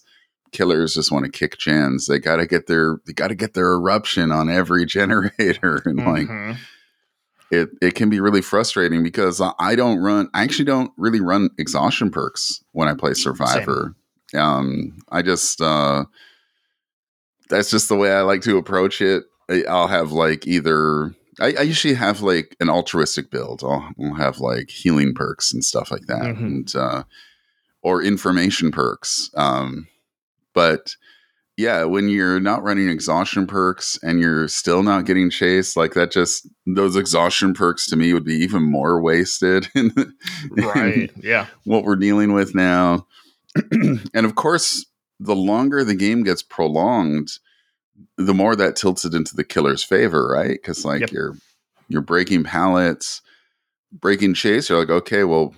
killers 0.54 0.94
just 0.94 1.12
want 1.12 1.26
to 1.26 1.32
kick 1.32 1.58
gens. 1.58 2.06
They 2.08 2.20
got 2.20 2.38
to 2.38 2.48
get 2.48 2.68
their 2.68 2.98
they 3.06 3.14
got 3.14 3.28
to 3.30 3.36
get 3.36 3.54
their 3.54 3.72
eruption 3.74 4.32
on 4.32 4.50
every 4.50 4.86
generator, 4.98 5.82
and 5.86 5.98
like 5.98 6.28
Mhm. 6.28 6.58
it 7.52 7.70
it 7.82 7.96
can 7.96 8.10
be 8.10 8.20
really 8.22 8.42
frustrating 8.42 9.04
because 9.04 9.42
I- 9.60 9.76
don't 9.76 9.98
run 10.00 10.30
I 10.34 10.44
actually 10.44 10.66
don't 10.66 10.92
really 10.98 11.20
run 11.22 11.50
exhaustion 11.58 12.10
perks 12.12 12.64
when 12.72 12.88
I 12.88 12.94
play 12.94 13.14
Survivor. 13.14 13.96
Um 14.36 14.98
I 15.12 15.22
just 15.22 15.62
uh 15.62 16.06
that's 17.50 17.70
just 17.70 17.90
the 17.90 17.96
way 17.98 18.12
I 18.14 18.22
like 18.22 18.42
to 18.44 18.58
approach 18.58 19.02
it. 19.02 19.24
I'll 19.70 19.88
have 19.88 20.12
like 20.12 20.48
either 20.48 21.14
I, 21.40 21.54
I 21.60 21.62
usually 21.64 21.96
have 21.96 22.22
like 22.22 22.56
an 22.60 22.70
altruistic 22.70 23.30
build. 23.32 23.62
I'll, 23.64 23.90
I'll 24.02 24.14
have 24.14 24.40
like 24.40 24.70
healing 24.70 25.14
perks 25.14 25.52
and 25.54 25.64
stuff 25.64 25.92
like 25.92 26.06
that, 26.08 26.22
Mhm. 26.24 26.38
and 26.40 26.76
uh, 26.76 27.04
or 27.82 28.02
information 28.04 28.72
perks. 28.72 29.30
Um, 29.36 29.88
but 30.54 30.96
yeah, 31.56 31.84
when 31.84 32.10
you're 32.10 32.40
not 32.40 32.64
running 32.64 32.90
exhaustion 32.90 33.46
perks 33.46 34.00
and 34.02 34.20
you're 34.20 34.48
still 34.48 34.82
not 34.82 35.06
getting 35.06 35.30
chased, 35.30 35.78
like 35.78 35.94
that, 35.94 36.12
just 36.12 36.48
those 36.66 36.96
exhaustion 36.96 37.54
perks 37.54 37.86
to 37.88 37.96
me 37.96 38.12
would 38.14 38.26
be 38.26 38.34
even 38.36 38.64
more 38.64 39.00
wasted. 39.02 39.68
in- 39.76 39.94
right. 40.52 41.12
Yeah. 41.22 41.46
what 41.66 41.84
we're 41.84 41.96
dealing 41.96 42.34
with 42.34 42.56
now. 42.56 43.06
and 43.72 44.26
of 44.26 44.34
course, 44.36 44.86
the 45.20 45.36
longer 45.36 45.84
the 45.84 45.94
game 45.94 46.24
gets 46.24 46.42
prolonged, 46.42 47.30
the 48.18 48.34
more 48.34 48.56
that 48.56 48.76
tilts 48.76 49.06
it 49.06 49.14
into 49.14 49.36
the 49.36 49.44
killer's 49.44 49.84
favor, 49.84 50.28
right? 50.28 50.50
Because 50.60 50.84
like 50.84 51.02
Yep. 51.02 51.12
you're 51.12 51.34
you're 51.88 52.02
breaking 52.02 52.44
pallets, 52.46 53.22
breaking 53.92 54.34
chase. 54.34 54.70
You're 54.70 54.80
like, 54.80 54.90
okay, 54.90 55.24
well, 55.24 55.54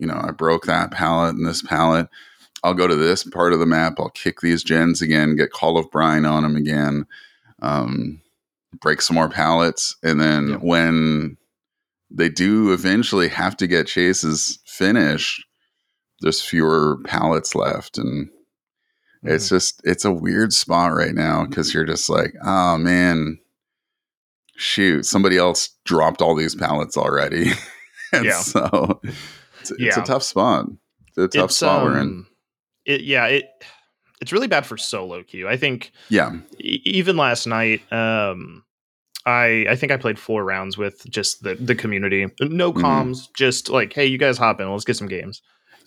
you 0.00 0.06
know, 0.08 0.20
I 0.20 0.32
broke 0.32 0.66
that 0.66 0.90
pallet 0.90 1.36
and 1.36 1.46
this 1.46 1.62
pallet. 1.62 2.08
I'll 2.64 2.74
go 2.74 2.86
to 2.86 2.96
this 2.96 3.24
part 3.24 3.52
of 3.52 3.58
the 3.60 3.66
map. 3.66 3.94
I'll 3.98 4.10
kick 4.10 4.40
these 4.40 4.62
gens 4.64 5.00
again, 5.02 5.36
get 5.36 5.52
Call 5.52 5.78
of 5.78 5.90
Brine 5.90 6.24
on 6.24 6.42
them 6.42 6.56
again, 6.56 7.06
um, 7.62 8.20
break 8.80 9.00
some 9.00 9.14
more 9.14 9.28
pallets, 9.28 9.96
and 10.02 10.20
then 10.20 10.48
Yep. 10.50 10.60
when 10.62 11.36
they 12.10 12.28
do 12.28 12.72
eventually 12.72 13.28
have 13.28 13.56
to 13.58 13.66
get 13.66 13.86
chases 13.86 14.58
finished, 14.66 15.44
there's 16.20 16.42
fewer 16.42 16.98
pallets 17.04 17.54
left, 17.54 17.96
and 17.98 18.28
it's 19.22 19.46
Mhm. 19.46 19.50
just 19.50 19.80
it's 19.84 20.04
a 20.04 20.12
weird 20.12 20.52
spot 20.52 20.92
right 20.94 21.14
now 21.14 21.44
because 21.44 21.72
you're 21.74 21.84
just 21.84 22.08
like, 22.08 22.34
oh 22.44 22.76
man, 22.78 23.38
shoot, 24.56 25.06
somebody 25.06 25.36
else 25.36 25.70
dropped 25.84 26.20
all 26.22 26.34
these 26.34 26.54
pallets 26.54 26.96
already, 26.96 27.52
and 28.12 28.24
Yeah. 28.24 28.40
so 28.40 29.00
it's, 29.60 29.70
it's 29.78 29.96
a 29.96 30.02
tough 30.02 30.22
spot. 30.22 30.66
It's 31.16 31.18
a 31.34 31.38
tough 31.38 31.50
It's, 31.50 31.56
spot 31.56 31.84
we're 31.84 31.98
in. 31.98 32.26
It, 32.88 33.02
yeah. 33.02 33.26
It. 33.26 33.44
It's 34.20 34.32
really 34.32 34.48
bad 34.48 34.66
for 34.66 34.76
solo 34.76 35.22
queue. 35.22 35.46
I 35.48 35.56
think 35.56 35.92
Yeah, 36.08 36.32
e- 36.58 36.80
even 36.84 37.16
last 37.16 37.46
night 37.46 37.80
um 37.92 38.64
i 39.26 39.66
i 39.68 39.74
think 39.76 39.90
i 39.92 39.96
played 39.96 40.18
four 40.18 40.44
rounds 40.44 40.78
with 40.78 41.04
just 41.10 41.42
the 41.42 41.54
the 41.56 41.74
community 41.74 42.24
no 42.40 42.72
Mhm. 42.72 42.80
comms 42.82 43.28
just 43.34 43.68
like 43.68 43.92
hey 43.92 44.06
you 44.06 44.16
guys 44.16 44.38
hop 44.38 44.60
in 44.60 44.70
let's 44.70 44.84
get 44.84 44.96
some 44.96 45.08
games 45.08 45.42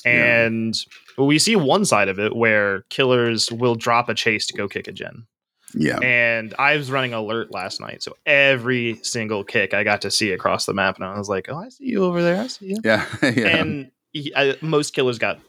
Yeah. 0.06 0.44
and 0.46 0.76
we 1.18 1.40
see 1.40 1.56
one 1.56 1.86
side 1.86 2.10
of 2.10 2.20
it 2.20 2.36
where 2.36 2.82
killers 2.90 3.50
will 3.52 3.76
drop 3.76 4.10
a 4.10 4.14
chase 4.14 4.46
to 4.48 4.54
go 4.58 4.68
kick 4.68 4.88
a 4.88 4.92
gen 4.92 5.26
yeah, 5.74 5.98
and 6.00 6.54
i 6.60 6.76
was 6.76 6.92
running 6.92 7.14
alert 7.14 7.52
last 7.52 7.80
night 7.80 8.04
so 8.04 8.16
every 8.26 9.00
single 9.02 9.44
kick 9.46 9.74
i 9.74 9.84
got 9.84 10.02
to 10.02 10.12
see 10.12 10.32
across 10.34 10.66
the 10.66 10.74
map 10.74 10.98
and 10.98 11.06
i 11.06 11.18
was 11.18 11.30
like 11.30 11.48
oh 11.50 11.58
i 11.58 11.70
see 11.70 11.86
you 11.86 12.04
over 12.04 12.22
there 12.22 12.42
i 12.42 12.48
see 12.48 12.68
you 12.68 12.78
yeah, 12.84 13.06
yeah. 13.24 13.48
and 13.60 13.92
he- 14.12 14.34
I, 14.36 14.56
most 14.62 14.94
killers 14.94 15.18
got 15.20 15.40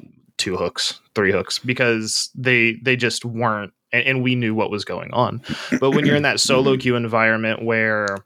two 0.42 0.56
hooks, 0.56 1.00
three 1.14 1.30
hooks 1.32 1.58
because 1.58 2.30
they 2.34 2.74
they 2.82 2.96
just 2.96 3.24
weren't, 3.24 3.72
and, 3.92 4.04
and 4.04 4.22
we 4.22 4.34
knew 4.34 4.54
what 4.54 4.70
was 4.70 4.84
going 4.84 5.12
on. 5.12 5.40
But 5.80 5.92
when 5.92 6.04
you're 6.04 6.16
in 6.16 6.24
that 6.24 6.40
solo 6.40 6.76
queue 6.82 6.96
environment 6.96 7.62
where 7.64 8.24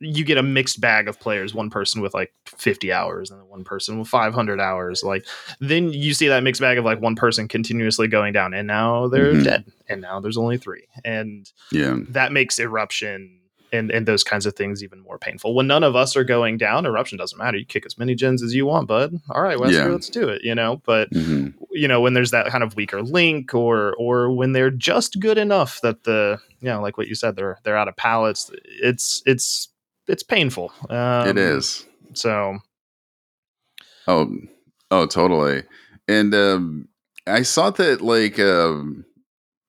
you 0.00 0.24
get 0.24 0.38
a 0.38 0.42
mixed 0.42 0.80
bag 0.80 1.08
of 1.08 1.18
players, 1.18 1.52
one 1.54 1.70
person 1.70 2.00
with 2.00 2.14
like 2.14 2.32
50 2.46 2.92
hours 2.92 3.32
and 3.32 3.42
one 3.48 3.64
person 3.64 3.98
with 3.98 4.06
500 4.06 4.60
hours, 4.60 5.02
like 5.02 5.24
then 5.60 5.92
you 5.92 6.14
see 6.14 6.28
that 6.28 6.42
mixed 6.44 6.60
bag 6.60 6.78
of 6.78 6.84
like 6.84 7.00
one 7.00 7.16
person 7.16 7.48
continuously 7.48 8.06
going 8.08 8.32
down, 8.32 8.54
and 8.54 8.66
now 8.68 9.08
they're 9.08 9.34
Mhm. 9.34 9.44
dead, 9.44 9.64
and 9.88 10.00
now 10.00 10.20
there's 10.20 10.36
only 10.38 10.56
three, 10.58 10.84
and 11.04 11.50
yeah, 11.72 11.96
that 12.10 12.32
makes 12.32 12.58
eruption 12.60 13.37
and, 13.72 13.90
and 13.90 14.06
those 14.06 14.24
kinds 14.24 14.46
of 14.46 14.54
things 14.54 14.82
even 14.82 15.00
more 15.00 15.18
painful. 15.18 15.54
When 15.54 15.66
none 15.66 15.84
of 15.84 15.94
us 15.96 16.16
are 16.16 16.24
going 16.24 16.56
down, 16.58 16.86
eruption 16.86 17.18
doesn't 17.18 17.38
matter. 17.38 17.56
You 17.58 17.64
kick 17.66 17.84
as 17.86 17.98
many 17.98 18.14
gens 18.14 18.42
as 18.42 18.54
you 18.54 18.66
want, 18.66 18.88
bud. 18.88 19.20
All 19.30 19.42
right, 19.42 19.58
Wesker, 19.58 19.72
Yeah. 19.72 19.84
let's 19.86 20.08
do 20.08 20.28
it. 20.28 20.42
You 20.42 20.54
know, 20.54 20.80
but 20.84 21.08
hmm 21.12 21.48
you 21.70 21.86
know 21.86 22.00
when 22.00 22.14
there's 22.14 22.30
that 22.30 22.46
kind 22.46 22.64
of 22.64 22.74
weaker 22.76 23.02
link, 23.02 23.54
or 23.54 23.94
or 23.98 24.30
when 24.30 24.52
they're 24.52 24.70
just 24.70 25.20
good 25.20 25.36
enough 25.38 25.80
that 25.82 26.04
the 26.04 26.38
you 26.60 26.68
know 26.68 26.80
like 26.80 26.96
what 26.96 27.08
you 27.08 27.14
said 27.14 27.36
they're 27.36 27.58
they're 27.62 27.76
out 27.76 27.88
of 27.88 27.96
pallets. 27.96 28.50
It's 28.64 29.22
it's 29.26 29.68
it's 30.06 30.22
painful. 30.22 30.72
Um, 30.88 31.28
it 31.28 31.36
is. 31.36 31.84
So 32.14 32.58
Oh, 34.06 34.34
oh, 34.90 35.06
totally. 35.06 35.62
And 36.08 36.34
um, 36.34 36.88
I 37.26 37.42
saw 37.42 37.70
that 37.70 38.00
like 38.00 38.38
um, 38.38 39.04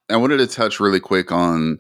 I 0.09 0.15
wanted 0.15 0.37
to 0.37 0.47
touch 0.47 0.79
really 0.79 1.01
quick 1.01 1.31
on 1.31 1.79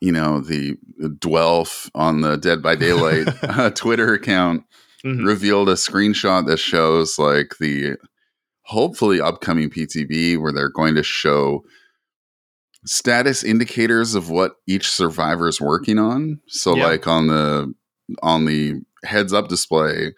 you 0.00 0.12
know 0.12 0.40
the, 0.40 0.76
Dwelf 1.00 1.90
on 1.94 2.22
the 2.22 2.36
Dead 2.36 2.62
by 2.62 2.74
Daylight 2.74 3.28
uh, 3.44 3.70
Twitter 3.74 4.14
account 4.14 4.64
mhm. 5.04 5.24
revealed 5.24 5.68
a 5.68 5.74
screenshot 5.74 6.46
that 6.46 6.58
shows 6.58 7.18
like 7.18 7.54
the 7.60 7.96
hopefully 8.62 9.20
upcoming 9.20 9.70
PTB 9.70 10.40
where 10.40 10.52
they're 10.52 10.68
going 10.70 10.94
to 10.96 11.02
show 11.02 11.64
status 12.84 13.44
indicators 13.44 14.14
of 14.14 14.30
what 14.30 14.56
each 14.66 14.88
survivor 14.90 15.48
is 15.48 15.60
working 15.60 15.98
on. 15.98 16.40
So 16.48 16.76
Yeah. 16.76 16.86
like 16.86 17.06
on 17.06 17.28
the 17.28 17.74
on 18.22 18.44
the 18.44 18.80
heads 19.04 19.32
up 19.32 19.48
display 19.48 20.14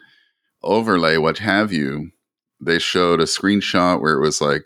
overlay 0.63 1.17
what 1.17 1.39
have 1.39 1.71
you, 1.71 2.11
they 2.59 2.79
showed 2.79 3.19
a 3.19 3.25
screenshot 3.25 4.01
where 4.01 4.13
it 4.13 4.21
was 4.21 4.41
like 4.41 4.65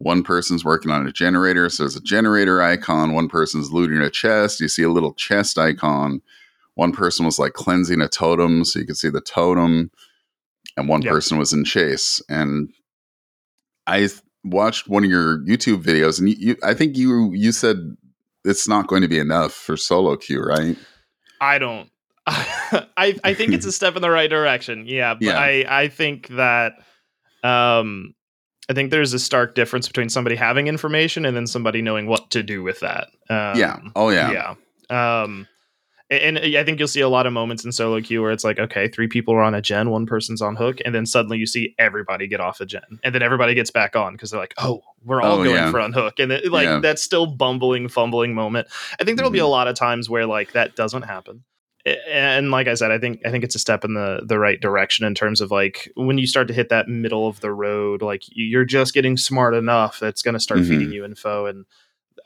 one 0.00 0.22
person's 0.22 0.64
working 0.64 0.90
on 0.90 1.06
a 1.06 1.12
generator, 1.12 1.68
so 1.68 1.82
there's 1.82 1.94
a 1.94 2.00
generator 2.00 2.62
icon, 2.62 3.12
one 3.12 3.28
person's 3.28 3.70
looting 3.70 3.98
a 3.98 4.08
chest, 4.08 4.58
you 4.58 4.66
see 4.66 4.82
a 4.82 4.88
little 4.88 5.12
chest 5.12 5.58
icon. 5.58 6.22
One 6.74 6.92
person 6.92 7.26
was 7.26 7.38
like 7.38 7.52
cleansing 7.52 8.00
a 8.00 8.08
totem, 8.08 8.64
so 8.64 8.78
you 8.78 8.86
could 8.86 8.96
see 8.96 9.10
the 9.10 9.20
totem, 9.20 9.90
and 10.78 10.88
one 10.88 11.02
Yep. 11.02 11.12
person 11.12 11.36
was 11.36 11.52
in 11.52 11.64
chase. 11.64 12.22
And 12.30 12.72
I 13.86 14.08
watched 14.42 14.88
one 14.88 15.04
of 15.04 15.10
your 15.10 15.40
YouTube 15.40 15.82
videos, 15.82 16.18
and 16.18 16.30
you, 16.30 16.36
you, 16.38 16.56
I 16.64 16.72
think 16.72 16.96
you 16.96 17.32
you 17.34 17.52
said 17.52 17.76
it's 18.42 18.66
not 18.66 18.86
going 18.86 19.02
to 19.02 19.08
be 19.08 19.18
enough 19.18 19.52
for 19.52 19.76
solo 19.76 20.16
queue, 20.16 20.40
right? 20.42 20.78
I 21.42 21.58
don't. 21.58 21.90
I 22.26 23.18
I 23.22 23.34
think 23.34 23.52
it's 23.52 23.66
a 23.66 23.72
step 23.72 23.96
in 23.96 24.02
the 24.02 24.10
right 24.10 24.30
direction. 24.30 24.86
Yeah, 24.86 25.12
but 25.12 25.26
Yeah. 25.26 25.38
I 25.38 25.66
I 25.68 25.88
think 25.88 26.28
that 26.28 26.72
um 27.42 28.14
I 28.70 28.72
think 28.72 28.90
there's 28.92 29.12
a 29.12 29.18
stark 29.18 29.54
difference 29.56 29.88
between 29.88 30.08
somebody 30.08 30.36
having 30.36 30.68
information 30.68 31.26
and 31.26 31.36
then 31.36 31.46
somebody 31.46 31.82
knowing 31.82 32.06
what 32.06 32.30
to 32.30 32.42
do 32.42 32.62
with 32.62 32.78
that. 32.80 33.08
Um, 33.28 33.58
yeah. 33.58 33.78
Oh 33.96 34.10
yeah. 34.10 34.54
yeah. 34.90 35.22
Um, 35.22 35.48
and, 36.08 36.38
and 36.38 36.56
I 36.56 36.64
think 36.64 36.78
you'll 36.78 36.88
see 36.88 37.00
a 37.00 37.08
lot 37.08 37.26
of 37.26 37.32
moments 37.32 37.64
in 37.64 37.72
solo 37.72 38.00
queue 38.00 38.20
where 38.22 38.32
it's 38.32 38.42
like, 38.44 38.58
okay, 38.58 38.88
three 38.88 39.06
people 39.08 39.34
are 39.34 39.42
on 39.42 39.54
a 39.54 39.60
gen, 39.62 39.90
one 39.90 40.06
person's 40.06 40.40
on 40.42 40.56
hook, 40.56 40.78
and 40.84 40.92
then 40.94 41.04
suddenly 41.06 41.38
you 41.38 41.46
see 41.46 41.74
everybody 41.78 42.26
get 42.26 42.40
off 42.40 42.60
a 42.60 42.66
gen, 42.66 42.82
and 43.04 43.14
then 43.14 43.22
everybody 43.22 43.54
gets 43.54 43.70
back 43.70 43.94
on 43.94 44.12
because 44.14 44.30
they're 44.32 44.40
like, 44.40 44.54
oh, 44.58 44.82
we're 45.04 45.20
all 45.22 45.40
Oh, 45.40 45.44
going 45.44 45.54
yeah. 45.56 45.70
for 45.70 45.78
unhook, 45.78 46.18
and 46.18 46.32
it, 46.32 46.50
like 46.50 46.64
Yeah. 46.64 46.80
that 46.80 46.98
still 46.98 47.26
bumbling, 47.26 47.88
fumbling 47.88 48.34
moment. 48.34 48.66
I 49.00 49.04
think 49.04 49.16
there'll 49.18 49.30
be 49.32 49.38
a 49.38 49.46
lot 49.46 49.68
of 49.68 49.76
times 49.76 50.08
where 50.10 50.26
like 50.26 50.52
that 50.52 50.74
doesn't 50.74 51.02
happen. 51.02 51.44
And 51.86 52.50
like 52.50 52.68
I 52.68 52.74
said, 52.74 52.90
I 52.90 52.98
think 52.98 53.20
I 53.24 53.30
think 53.30 53.42
it's 53.44 53.54
a 53.54 53.58
step 53.58 53.84
in 53.84 53.94
the 53.94 54.20
the 54.24 54.38
right 54.38 54.60
direction 54.60 55.06
in 55.06 55.14
terms 55.14 55.40
of 55.40 55.50
like 55.50 55.90
when 55.96 56.18
you 56.18 56.26
start 56.26 56.48
to 56.48 56.54
hit 56.54 56.68
that 56.68 56.88
middle 56.88 57.26
of 57.26 57.40
the 57.40 57.50
road, 57.52 58.02
like 58.02 58.22
you're 58.28 58.66
just 58.66 58.92
getting 58.92 59.16
smart 59.16 59.54
enough 59.54 59.98
that's 59.98 60.22
going 60.22 60.34
to 60.34 60.40
start 60.40 60.60
Mhm. 60.60 60.68
feeding 60.68 60.92
you 60.92 61.04
info, 61.04 61.46
and 61.46 61.64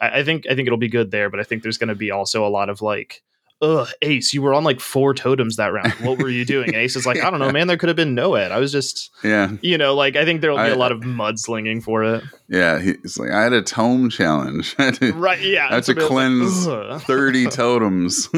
I, 0.00 0.20
I 0.20 0.24
think 0.24 0.46
I 0.50 0.54
think 0.54 0.66
it'll 0.66 0.76
be 0.78 0.88
good 0.88 1.10
there. 1.12 1.30
But 1.30 1.38
I 1.40 1.44
think 1.44 1.62
there's 1.62 1.78
going 1.78 1.88
to 1.88 1.94
be 1.94 2.10
also 2.10 2.44
a 2.44 2.48
lot 2.50 2.68
of 2.68 2.82
like, 2.82 3.22
ugh, 3.62 3.88
Ace, 4.02 4.34
you 4.34 4.42
were 4.42 4.52
on 4.52 4.62
like 4.64 4.80
four 4.80 5.14
totems 5.14 5.56
that 5.56 5.72
round. 5.72 5.92
What 5.94 6.18
were 6.18 6.28
you 6.28 6.44
doing? 6.54 6.68
And 6.68 6.76
Ace 6.76 6.96
is 6.96 7.06
like, 7.06 7.22
I 7.22 7.30
don't 7.30 7.38
know, 7.40 7.50
man. 7.50 7.66
There 7.66 7.76
could 7.76 7.88
have 7.88 7.96
been 7.96 8.14
NOED. 8.14 8.50
I 8.52 8.58
was 8.58 8.72
just, 8.72 9.10
Yeah. 9.22 9.52
you 9.62 9.78
know, 9.78 9.94
like 9.94 10.16
I 10.16 10.24
think 10.24 10.40
there'll 10.40 10.56
be 10.56 10.62
I- 10.62 10.68
a 10.68 10.76
lot 10.76 10.92
of 10.92 11.00
mudslinging 11.00 11.82
for 11.82 12.04
it. 12.04 12.24
Yeah. 12.48 12.78
He's 12.80 13.16
like, 13.18 13.30
I 13.30 13.42
had 13.42 13.52
a 13.52 13.62
tome 13.62 14.10
challenge. 14.10 14.74
To- 14.78 15.12
Right? 15.14 15.40
Yeah. 15.40 15.68
I 15.70 15.76
have 15.76 15.84
to 15.86 15.92
a 15.92 15.94
like, 15.94 16.06
cleanse 16.06 16.66
30 17.04 17.46
totems. 17.50 18.28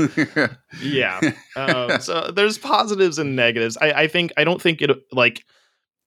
yeah 0.82 1.20
um, 1.56 1.98
so 2.00 2.30
there's 2.30 2.58
positives 2.58 3.18
and 3.18 3.34
negatives 3.34 3.76
I, 3.80 3.92
I 3.92 4.08
think 4.08 4.32
i 4.36 4.44
don't 4.44 4.60
think 4.60 4.82
it 4.82 4.90
like 5.12 5.44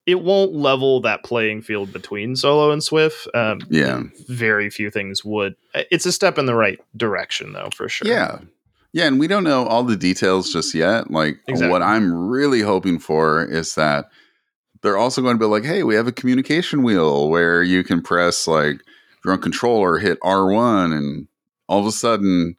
it 0.05 0.21
won't 0.21 0.53
level 0.53 1.01
that 1.01 1.23
playing 1.23 1.61
field 1.61 1.91
between 1.91 2.35
solo 2.35 2.71
and 2.71 2.83
swift 2.83 3.27
um, 3.33 3.59
Yeah. 3.69 4.03
very 4.27 4.69
few 4.69 4.89
things 4.91 5.25
would 5.25 5.55
it's 5.73 6.05
a 6.05 6.11
step 6.11 6.37
in 6.37 6.45
the 6.45 6.55
right 6.55 6.79
direction 6.95 7.53
though 7.53 7.69
for 7.73 7.89
sure 7.89 8.07
Yeah. 8.07 8.39
Yeah, 8.93 9.05
and 9.07 9.19
we 9.19 9.27
don't 9.27 9.43
know 9.43 9.65
all 9.67 9.83
the 9.83 9.95
details 9.95 10.51
just 10.51 10.73
yet. 10.73 11.11
Like 11.11 11.39
Exactly. 11.47 11.69
what 11.71 11.81
I'm 11.83 12.11
really 12.13 12.61
hoping 12.61 12.99
for 12.99 13.45
is 13.45 13.75
that 13.75 14.09
they're 14.81 14.97
also 14.97 15.21
going 15.21 15.35
to 15.35 15.39
be 15.39 15.45
like, 15.45 15.63
hey, 15.65 15.83
we 15.83 15.95
have 15.95 16.07
a 16.07 16.11
communication 16.11 16.83
wheel 16.83 17.29
where 17.29 17.61
you 17.61 17.83
can 17.83 18.01
press 18.01 18.47
like 18.47 18.75
if 18.75 19.25
you're 19.25 19.37
controller, 19.37 19.97
hit 19.97 20.19
R1, 20.21 20.97
and 20.97 21.27
all 21.67 21.79
of 21.81 21.85
a 21.85 21.91
sudden 21.91 22.55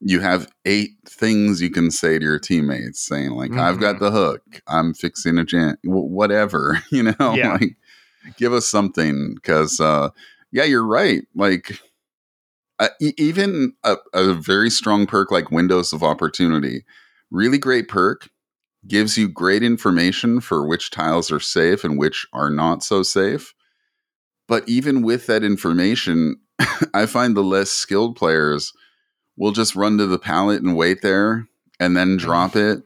you 0.00 0.18
have 0.18 0.48
eight 0.64 0.90
things 1.06 1.62
you 1.62 1.70
can 1.70 1.90
say 1.90 2.18
to 2.18 2.24
your 2.24 2.38
teammates, 2.40 3.00
saying 3.06 3.30
like, 3.30 3.52
"I've 3.52 3.78
got 3.78 3.96
Mhm. 3.96 4.00
the 4.00 4.10
hook, 4.10 4.42
I'm 4.66 4.92
fixing 4.94 5.38
a 5.38 5.44
jam, 5.44 5.76
wh- 5.84 6.10
whatever." 6.10 6.82
You 6.90 7.04
know, 7.04 7.34
Yeah. 7.34 7.52
like 7.52 7.76
give 8.36 8.52
us 8.52 8.66
something 8.66 9.34
because, 9.36 9.78
uh, 9.80 10.08
yeah, 10.50 10.64
you're 10.64 10.84
right. 10.84 11.22
Like 11.36 11.78
uh, 12.82 12.88
e- 13.00 13.14
even 13.16 13.74
a, 13.84 13.96
a 14.12 14.34
very 14.34 14.68
strong 14.68 15.06
perk 15.06 15.30
like 15.30 15.52
Windows 15.52 15.92
of 15.92 16.02
Opportunity, 16.02 16.84
really 17.30 17.58
great 17.58 17.88
perk, 17.88 18.28
gives 18.88 19.16
you 19.16 19.28
great 19.28 19.62
information 19.62 20.40
for 20.40 20.66
which 20.66 20.90
tiles 20.90 21.30
are 21.30 21.38
safe 21.38 21.84
and 21.84 21.96
which 21.96 22.26
are 22.32 22.50
not 22.50 22.82
so 22.82 23.04
safe. 23.04 23.54
But 24.48 24.68
even 24.68 25.02
with 25.02 25.28
that 25.28 25.44
information, 25.44 26.40
I 26.94 27.06
find 27.06 27.36
the 27.36 27.44
less 27.44 27.70
skilled 27.70 28.16
players 28.16 28.72
will 29.36 29.52
just 29.52 29.76
run 29.76 29.96
to 29.98 30.06
the 30.06 30.18
pallet 30.18 30.60
and 30.60 30.76
wait 30.76 31.02
there 31.02 31.46
and 31.78 31.96
then 31.96 32.16
drop 32.16 32.56
it 32.56 32.82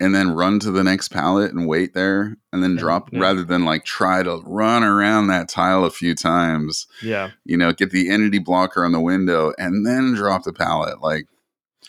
and 0.00 0.14
then 0.14 0.30
run 0.34 0.58
to 0.60 0.70
the 0.70 0.82
next 0.82 1.08
pallet 1.08 1.52
and 1.52 1.68
wait 1.68 1.92
there 1.94 2.36
and 2.52 2.62
then 2.62 2.74
drop 2.74 3.12
yeah. 3.12 3.20
rather 3.20 3.44
than 3.44 3.64
like 3.64 3.84
try 3.84 4.22
to 4.22 4.40
run 4.46 4.82
around 4.82 5.26
that 5.26 5.48
tile 5.48 5.84
a 5.84 5.90
few 5.90 6.14
times 6.14 6.86
Yeah. 7.02 7.30
you 7.44 7.56
know, 7.56 7.72
get 7.72 7.90
the 7.90 8.08
entity 8.10 8.38
blocker 8.38 8.84
on 8.84 8.92
the 8.92 9.00
window 9.00 9.52
and 9.58 9.86
then 9.86 10.14
drop 10.14 10.44
the 10.44 10.52
pallet. 10.52 11.00
Like, 11.02 11.26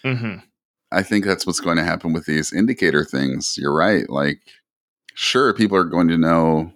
hmm 0.03 0.35
I 0.93 1.03
think 1.03 1.23
that's 1.23 1.47
what's 1.47 1.61
going 1.61 1.77
to 1.77 1.85
happen 1.85 2.11
with 2.11 2.25
these 2.25 2.51
indicator 2.51 3.05
things. 3.05 3.55
You're 3.57 3.73
right. 3.73 4.09
Like, 4.09 4.41
sure, 5.13 5.53
people 5.53 5.77
are 5.77 5.85
going 5.85 6.09
to 6.09 6.17
know 6.17 6.73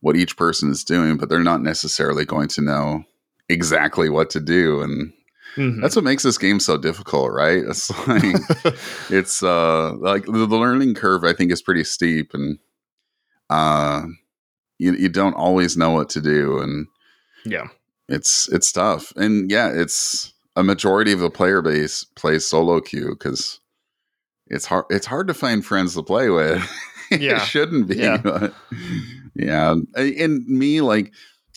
what 0.00 0.14
each 0.16 0.36
person 0.36 0.70
is 0.70 0.84
doing, 0.84 1.16
but 1.16 1.28
they're 1.28 1.40
not 1.40 1.60
necessarily 1.60 2.24
going 2.24 2.46
to 2.50 2.60
know 2.60 3.02
exactly 3.48 4.08
what 4.08 4.30
to 4.30 4.38
do. 4.40 4.80
And 4.80 5.12
hmm 5.54 5.80
that's 5.80 5.94
what 5.96 6.04
makes 6.04 6.22
this 6.22 6.38
game 6.38 6.60
so 6.60 6.76
difficult, 6.76 7.30
right? 7.32 7.62
It's 7.66 7.90
like, 8.08 8.22
it's 9.10 9.42
uh 9.42 9.92
like 9.94 10.24
the, 10.26 10.46
the 10.46 10.56
learning 10.56 10.94
curve 10.94 11.24
i 11.24 11.32
think 11.32 11.52
is 11.52 11.62
pretty 11.62 11.84
steep 11.84 12.32
and 12.34 12.58
uh 13.50 14.02
you, 14.78 14.94
you 14.94 15.08
don't 15.08 15.34
always 15.34 15.76
know 15.76 15.90
what 15.90 16.08
to 16.10 16.20
do 16.20 16.58
and 16.58 16.86
yeah. 17.44 17.68
it's 18.08 18.48
it's 18.52 18.72
tough 18.72 19.12
and 19.16 19.50
yeah 19.50 19.70
it's 19.72 20.32
a 20.56 20.62
majority 20.62 21.12
of 21.12 21.20
the 21.20 21.30
player 21.30 21.62
base 21.62 22.04
plays 22.16 22.44
solo 22.46 22.80
queue 22.80 23.10
because 23.10 23.60
it's 24.48 24.66
hard 24.66 24.84
it's 24.90 25.06
hard 25.06 25.26
to 25.28 25.34
find 25.34 25.64
friends 25.64 25.94
to 25.94 26.02
play 26.02 26.30
with 26.30 26.62
Yeah. 27.10 27.42
it 27.42 27.46
shouldn't 27.46 27.88
be 27.88 27.96
Yeah. 27.96 28.48
yeah 29.34 29.74
and 29.96 30.46
me 30.46 30.80
like 30.80 31.12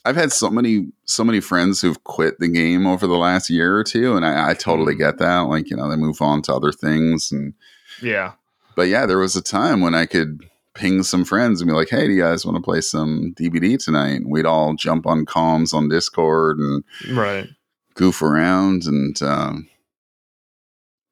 i've 0.05 0.15
had 0.15 0.31
so 0.31 0.49
many 0.49 0.87
so 1.05 1.23
many 1.23 1.39
friends 1.41 1.81
who've 1.81 2.03
quit 2.03 2.39
the 2.39 2.47
game 2.47 2.85
over 2.87 3.05
the 3.07 3.17
last 3.17 3.49
year 3.49 3.75
or 3.77 3.83
two 3.83 4.15
and 4.15 4.25
i, 4.25 4.51
I 4.51 4.53
totally 4.53 4.95
Mhm. 4.95 4.99
get 4.99 5.17
that 5.17 5.39
like 5.41 5.69
you 5.69 5.75
know 5.77 5.89
they 5.89 5.95
move 5.95 6.21
on 6.21 6.41
to 6.43 6.53
other 6.55 6.71
things 6.71 7.31
and 7.31 7.53
Yeah. 8.01 8.33
but 8.75 8.83
yeah 8.83 9.05
there 9.05 9.17
was 9.19 9.35
a 9.35 9.41
time 9.41 9.81
when 9.81 9.93
i 9.95 10.05
could 10.05 10.45
ping 10.73 11.03
some 11.03 11.23
friends 11.25 11.61
and 11.61 11.67
be 11.69 11.73
like 11.73 11.89
hey 11.89 12.05
do 12.07 12.13
you 12.13 12.21
guys 12.21 12.45
want 12.45 12.57
to 12.57 12.61
play 12.61 12.81
some 12.81 13.33
DBD 13.37 13.77
tonight 13.83 14.21
and 14.21 14.29
we'd 14.29 14.45
all 14.45 14.73
jump 14.75 15.07
on 15.07 15.25
comms 15.25 15.73
on 15.73 15.89
discord 15.89 16.57
and 16.59 16.83
Right. 17.11 17.47
goof 17.93 18.21
around 18.21 18.83
and 18.85 19.21
um, 19.23 19.69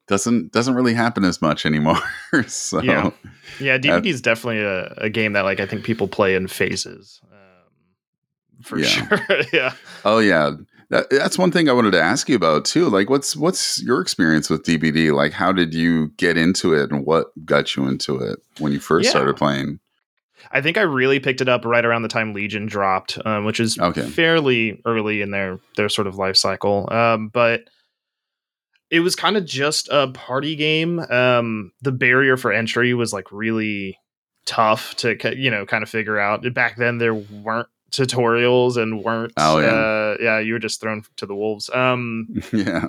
doesn't 0.07 0.51
doesn't 0.51 0.75
really 0.75 0.93
happen 0.93 1.23
as 1.23 1.41
much 1.41 1.65
anymore. 1.65 1.97
so 2.47 2.81
Yeah. 2.81 3.11
Yeah. 3.59 3.77
DBD 3.77 4.07
is 4.07 4.21
definitely 4.21 4.59
a, 4.61 4.87
a 4.97 5.09
game 5.09 5.31
that 5.33 5.45
like 5.45 5.59
I 5.61 5.65
think 5.65 5.85
people 5.85 6.07
play 6.09 6.35
in 6.35 6.47
phases. 6.47 7.21
Um, 7.31 7.37
for 8.61 8.77
Yeah. 8.79 8.85
sure. 8.87 9.19
yeah. 9.53 9.73
oh 10.05 10.19
yeah, 10.19 10.51
that, 10.89 11.09
that's 11.09 11.37
one 11.37 11.51
thing 11.51 11.69
I 11.69 11.73
wanted 11.73 11.91
to 11.91 12.01
ask 12.01 12.29
you 12.29 12.35
about 12.35 12.65
too. 12.65 12.89
Like, 12.89 13.09
what's 13.09 13.35
what's 13.35 13.81
your 13.81 13.99
experience 14.01 14.49
with 14.49 14.63
DBD? 14.63 15.13
Like, 15.13 15.31
how 15.33 15.51
did 15.51 15.73
you 15.73 16.09
get 16.17 16.37
into 16.37 16.73
it, 16.73 16.91
and 16.91 17.05
what 17.05 17.27
got 17.45 17.75
you 17.75 17.87
into 17.87 18.17
it 18.17 18.39
when 18.59 18.71
you 18.71 18.79
first 18.79 19.05
Yeah. 19.05 19.11
started 19.11 19.35
playing? 19.35 19.79
I 20.51 20.61
think 20.61 20.77
I 20.77 20.81
really 20.81 21.19
picked 21.21 21.39
it 21.41 21.47
up 21.47 21.63
right 21.65 21.85
around 21.85 22.01
the 22.01 22.09
time 22.09 22.33
Legion 22.33 22.65
dropped, 22.65 23.17
um, 23.25 23.45
which 23.45 23.59
is 23.61 23.79
Okay. 23.79 24.01
fairly 24.05 24.81
early 24.85 25.21
in 25.21 25.31
their 25.31 25.59
their 25.77 25.89
sort 25.89 26.05
of 26.05 26.15
life 26.15 26.35
cycle. 26.35 26.87
Um, 26.93 27.29
but 27.29 27.61
it 28.91 28.99
was 28.99 29.15
kind 29.15 29.37
of 29.37 29.45
just 29.45 29.87
a 29.89 30.09
party 30.09 30.55
game. 30.55 30.99
Um, 30.99 31.71
the 31.81 31.91
barrier 31.91 32.37
for 32.37 32.51
entry 32.51 32.93
was 32.93 33.13
like 33.13 33.31
really 33.31 33.97
tough 34.45 34.95
to 34.97 35.15
you 35.35 35.49
know 35.49 35.65
kind 35.65 35.81
of 35.83 35.89
figure 35.89 36.19
out. 36.19 36.43
Back 36.53 36.75
then, 36.75 36.97
there 36.97 37.15
weren't 37.15 37.69
tutorials 37.93 38.75
and 38.77 39.03
weren't. 39.03 39.31
Oh, 39.37 39.59
yeah. 39.59 39.67
uh, 39.73 40.17
yeah, 40.19 40.39
you 40.39 40.53
were 40.53 40.59
just 40.59 40.81
thrown 40.81 41.03
to 41.17 41.25
the 41.25 41.35
wolves. 41.35 41.69
Um, 41.73 42.27
yeah, 42.51 42.87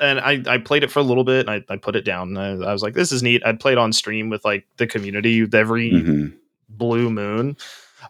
and 0.00 0.18
I, 0.18 0.42
I 0.48 0.58
played 0.58 0.82
it 0.82 0.90
for 0.90 0.98
a 0.98 1.02
little 1.04 1.22
bit 1.24 1.46
and 1.46 1.50
I, 1.50 1.72
I 1.72 1.76
put 1.76 1.94
it 1.94 2.04
down. 2.04 2.36
I, 2.36 2.52
I 2.52 2.72
was 2.72 2.82
like, 2.82 2.94
this 2.94 3.12
is 3.12 3.22
neat. 3.22 3.42
I'd 3.46 3.60
played 3.60 3.78
on 3.78 3.92
stream 3.92 4.30
with 4.30 4.44
like 4.44 4.66
the 4.78 4.86
community 4.86 5.46
every 5.52 6.00
hmm 6.02 6.26
blue 6.68 7.08
moon 7.08 7.56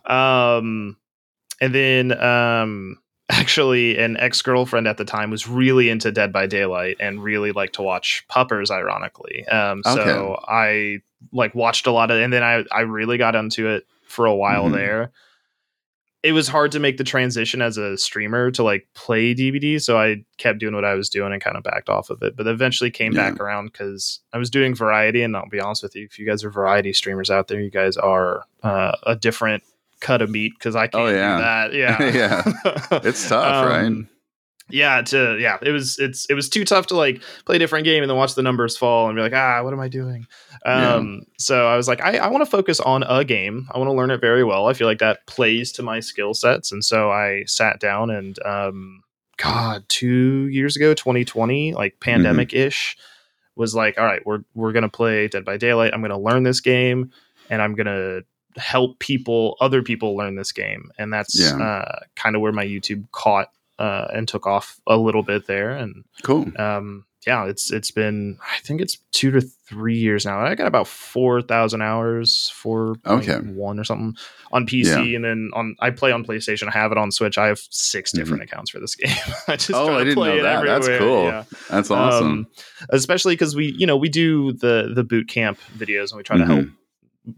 um 0.06 0.96
and 1.60 1.74
then 1.74 2.18
um 2.20 2.98
actually 3.28 3.98
an 3.98 4.16
ex-girlfriend 4.16 4.88
at 4.88 4.96
the 4.96 5.04
time 5.04 5.30
was 5.30 5.46
really 5.48 5.88
into 5.88 6.10
dead 6.10 6.32
by 6.32 6.46
daylight 6.46 6.96
and 6.98 7.22
really 7.22 7.52
liked 7.52 7.74
to 7.74 7.82
watch 7.82 8.24
puppers 8.28 8.70
ironically 8.70 9.46
um 9.48 9.82
so 9.84 10.40
i 10.48 10.98
like 11.32 11.54
watched 11.54 11.86
a 11.86 11.90
lot 11.92 12.10
of 12.10 12.18
and 12.20 12.32
then 12.32 12.42
i 12.42 12.64
i 12.72 12.80
really 12.80 13.18
got 13.18 13.34
into 13.36 13.68
it 13.68 13.86
for 14.04 14.26
a 14.26 14.34
while 14.34 14.68
Mhm. 14.68 14.72
there 14.72 15.10
it 16.26 16.32
was 16.32 16.48
hard 16.48 16.72
to 16.72 16.80
make 16.80 16.96
the 16.96 17.04
transition 17.04 17.62
as 17.62 17.76
a 17.78 17.96
streamer 17.96 18.50
to 18.50 18.62
like 18.62 18.86
play 18.94 19.34
dbd 19.34 19.80
so 19.80 19.98
i 19.98 20.16
kept 20.38 20.58
doing 20.58 20.74
what 20.74 20.84
i 20.84 20.94
was 20.94 21.08
doing 21.08 21.32
and 21.32 21.40
kind 21.42 21.56
of 21.56 21.62
backed 21.62 21.88
off 21.88 22.10
of 22.10 22.20
it 22.22 22.36
but 22.36 22.46
eventually 22.46 22.90
came 22.90 23.12
Yeah. 23.12 23.30
back 23.30 23.40
around 23.40 23.66
because 23.72 24.20
i 24.32 24.38
was 24.38 24.50
doing 24.50 24.74
variety 24.74 25.22
and 25.22 25.36
i'll 25.36 25.48
be 25.48 25.60
honest 25.60 25.82
with 25.82 25.94
you 25.94 26.04
if 26.04 26.18
you 26.18 26.26
guys 26.26 26.42
are 26.44 26.50
variety 26.50 26.92
streamers 26.92 27.30
out 27.30 27.48
there 27.48 27.60
you 27.60 27.70
guys 27.70 27.96
are 27.96 28.44
uh, 28.62 28.92
a 29.04 29.14
different 29.16 29.62
cut 30.00 30.20
of 30.22 30.28
meat 30.30 30.52
because 30.58 30.74
i 30.76 30.86
can't 30.86 31.04
Oh, 31.04 31.08
yeah. 31.08 31.36
do 31.36 31.42
that 31.42 31.72
yeah 32.12 32.42
Yeah. 32.92 33.00
It's 33.04 33.28
tough, 33.28 33.66
right? 33.70 33.92
Yeah 34.68 35.00
to 35.02 35.38
yeah 35.38 35.58
it 35.62 35.70
was 35.70 35.98
it's 35.98 36.26
it 36.28 36.34
was 36.34 36.48
too 36.48 36.64
tough 36.64 36.88
to 36.88 36.96
like 36.96 37.22
play 37.44 37.56
a 37.56 37.58
different 37.58 37.84
game 37.84 38.02
and 38.02 38.10
then 38.10 38.16
watch 38.16 38.34
the 38.34 38.42
numbers 38.42 38.76
fall 38.76 39.08
and 39.08 39.14
be 39.16 39.22
like 39.22 39.32
ah 39.32 39.62
what 39.62 39.72
am 39.72 39.78
i 39.78 39.86
doing? 39.88 40.26
Yeah. 40.64 40.94
um 40.94 41.22
so 41.38 41.68
i 41.68 41.76
was 41.76 41.86
like 41.86 42.00
i, 42.00 42.16
I 42.16 42.28
want 42.28 42.44
to 42.44 42.50
focus 42.50 42.80
on 42.80 43.04
a 43.04 43.24
game. 43.24 43.68
I 43.70 43.78
want 43.78 43.88
to 43.88 43.92
learn 43.94 44.10
it 44.10 44.20
very 44.20 44.42
well. 44.42 44.66
I 44.66 44.72
feel 44.72 44.88
like 44.88 44.98
that 44.98 45.24
plays 45.26 45.70
to 45.72 45.82
my 45.84 46.00
skill 46.00 46.34
sets. 46.34 46.72
And 46.72 46.84
so 46.84 47.10
i 47.12 47.44
sat 47.46 47.78
down 47.78 48.10
and 48.10 48.36
um 48.44 49.02
god 49.36 49.84
two 49.88 50.48
years 50.48 50.76
ago 50.76 50.94
2020 50.94 51.74
like 51.74 52.00
pandemic 52.00 52.52
ish 52.54 52.96
was 53.54 53.74
like 53.74 53.98
all 53.98 54.04
right 54.04 54.24
we're 54.26 54.40
we're 54.54 54.72
gonna 54.72 54.88
play 54.88 55.28
dead 55.28 55.44
by 55.44 55.56
daylight. 55.56 55.92
I'm 55.94 56.02
gonna 56.02 56.18
learn 56.18 56.42
this 56.42 56.60
game 56.60 57.12
and 57.50 57.62
i'm 57.62 57.74
gonna 57.76 58.20
help 58.56 58.98
people 58.98 59.56
other 59.60 59.82
people 59.82 60.16
learn 60.16 60.34
this 60.34 60.50
game. 60.50 60.90
And 60.98 61.12
that's 61.12 61.38
Yeah. 61.38 61.56
uh, 61.62 61.98
kind 62.16 62.34
of 62.34 62.42
where 62.42 62.52
my 62.52 62.64
youtube 62.64 63.04
caught 63.12 63.50
uh, 63.78 64.06
and 64.14 64.26
took 64.28 64.46
off 64.46 64.80
a 64.86 64.96
little 64.96 65.22
bit 65.22 65.46
there 65.46 65.70
and 65.70 66.04
cool. 66.22 66.46
um 66.58 67.04
yeah 67.26 67.44
it's 67.44 67.72
it's 67.72 67.90
been 67.90 68.38
i 68.42 68.58
think 68.60 68.80
it's 68.80 68.98
two 69.12 69.30
to 69.32 69.40
three 69.40 69.96
years 69.98 70.24
now 70.24 70.38
i 70.40 70.54
got 70.54 70.66
about 70.68 70.86
4000 70.86 71.82
hours 71.82 72.52
for 72.54 72.94
Okay. 73.04 73.36
one 73.38 73.78
or 73.80 73.84
something 73.84 74.14
on 74.52 74.64
pc 74.66 75.16
and 75.16 75.24
then 75.24 75.50
on 75.52 75.74
i 75.80 75.90
play 75.90 76.12
on 76.12 76.24
playstation 76.24 76.68
i 76.68 76.70
have 76.70 76.92
it 76.92 76.98
on 76.98 77.10
switch 77.10 77.36
i 77.36 77.48
have 77.48 77.58
6 77.58 78.12
Mhm. 78.12 78.14
different 78.14 78.42
accounts 78.44 78.70
for 78.70 78.78
this 78.78 78.94
game 79.00 79.14
i 79.48 79.56
just 79.56 79.72
Oh, 79.74 79.86
try 79.86 79.96
I 79.96 79.98
to 79.98 80.04
didn't 80.04 80.14
play 80.16 80.28
know 80.28 80.36
it 80.38 80.42
that. 80.42 80.64
That's 80.64 80.88
cool. 80.98 81.24
yeah. 81.24 81.44
That's 81.68 81.90
awesome. 81.90 82.26
Um, 82.26 82.46
especially 82.90 83.34
because 83.34 83.56
we 83.56 83.74
you 83.76 83.86
know 83.86 83.96
we 83.96 84.08
do 84.08 84.52
the 84.52 84.92
the 84.94 85.02
boot 85.04 85.28
camp 85.28 85.58
videos 85.76 86.10
and 86.12 86.18
we 86.18 86.22
try 86.22 86.36
to 86.38 86.46
help. 86.46 86.66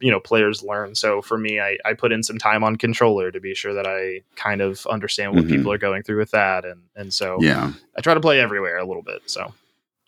You 0.01 0.11
know 0.11 0.21
players 0.21 0.63
learn 0.63 0.95
so 0.95 1.23
for 1.23 1.39
me 1.39 1.61
I, 1.61 1.79
I 1.85 1.95
put 1.95 2.13
in 2.13 2.23
some 2.23 2.37
time 2.39 2.63
on 2.63 2.77
controller 2.77 3.31
to 3.31 3.41
be 3.41 3.55
sure 3.55 3.73
that 3.73 3.87
i 3.87 4.21
kind 4.37 4.61
of 4.61 4.87
understand 4.87 5.35
what 5.35 5.45
Mhm. 5.45 5.49
people 5.51 5.73
are 5.73 5.79
going 5.79 6.03
through 6.03 6.19
with 6.19 6.31
that 6.33 6.65
and 6.65 6.83
and 6.95 7.13
so 7.15 7.39
yeah. 7.41 7.73
i 7.97 8.01
try 8.01 8.13
to 8.15 8.21
play 8.21 8.39
everywhere 8.41 8.77
a 8.79 8.85
little 8.87 9.03
bit 9.03 9.23
so 9.27 9.53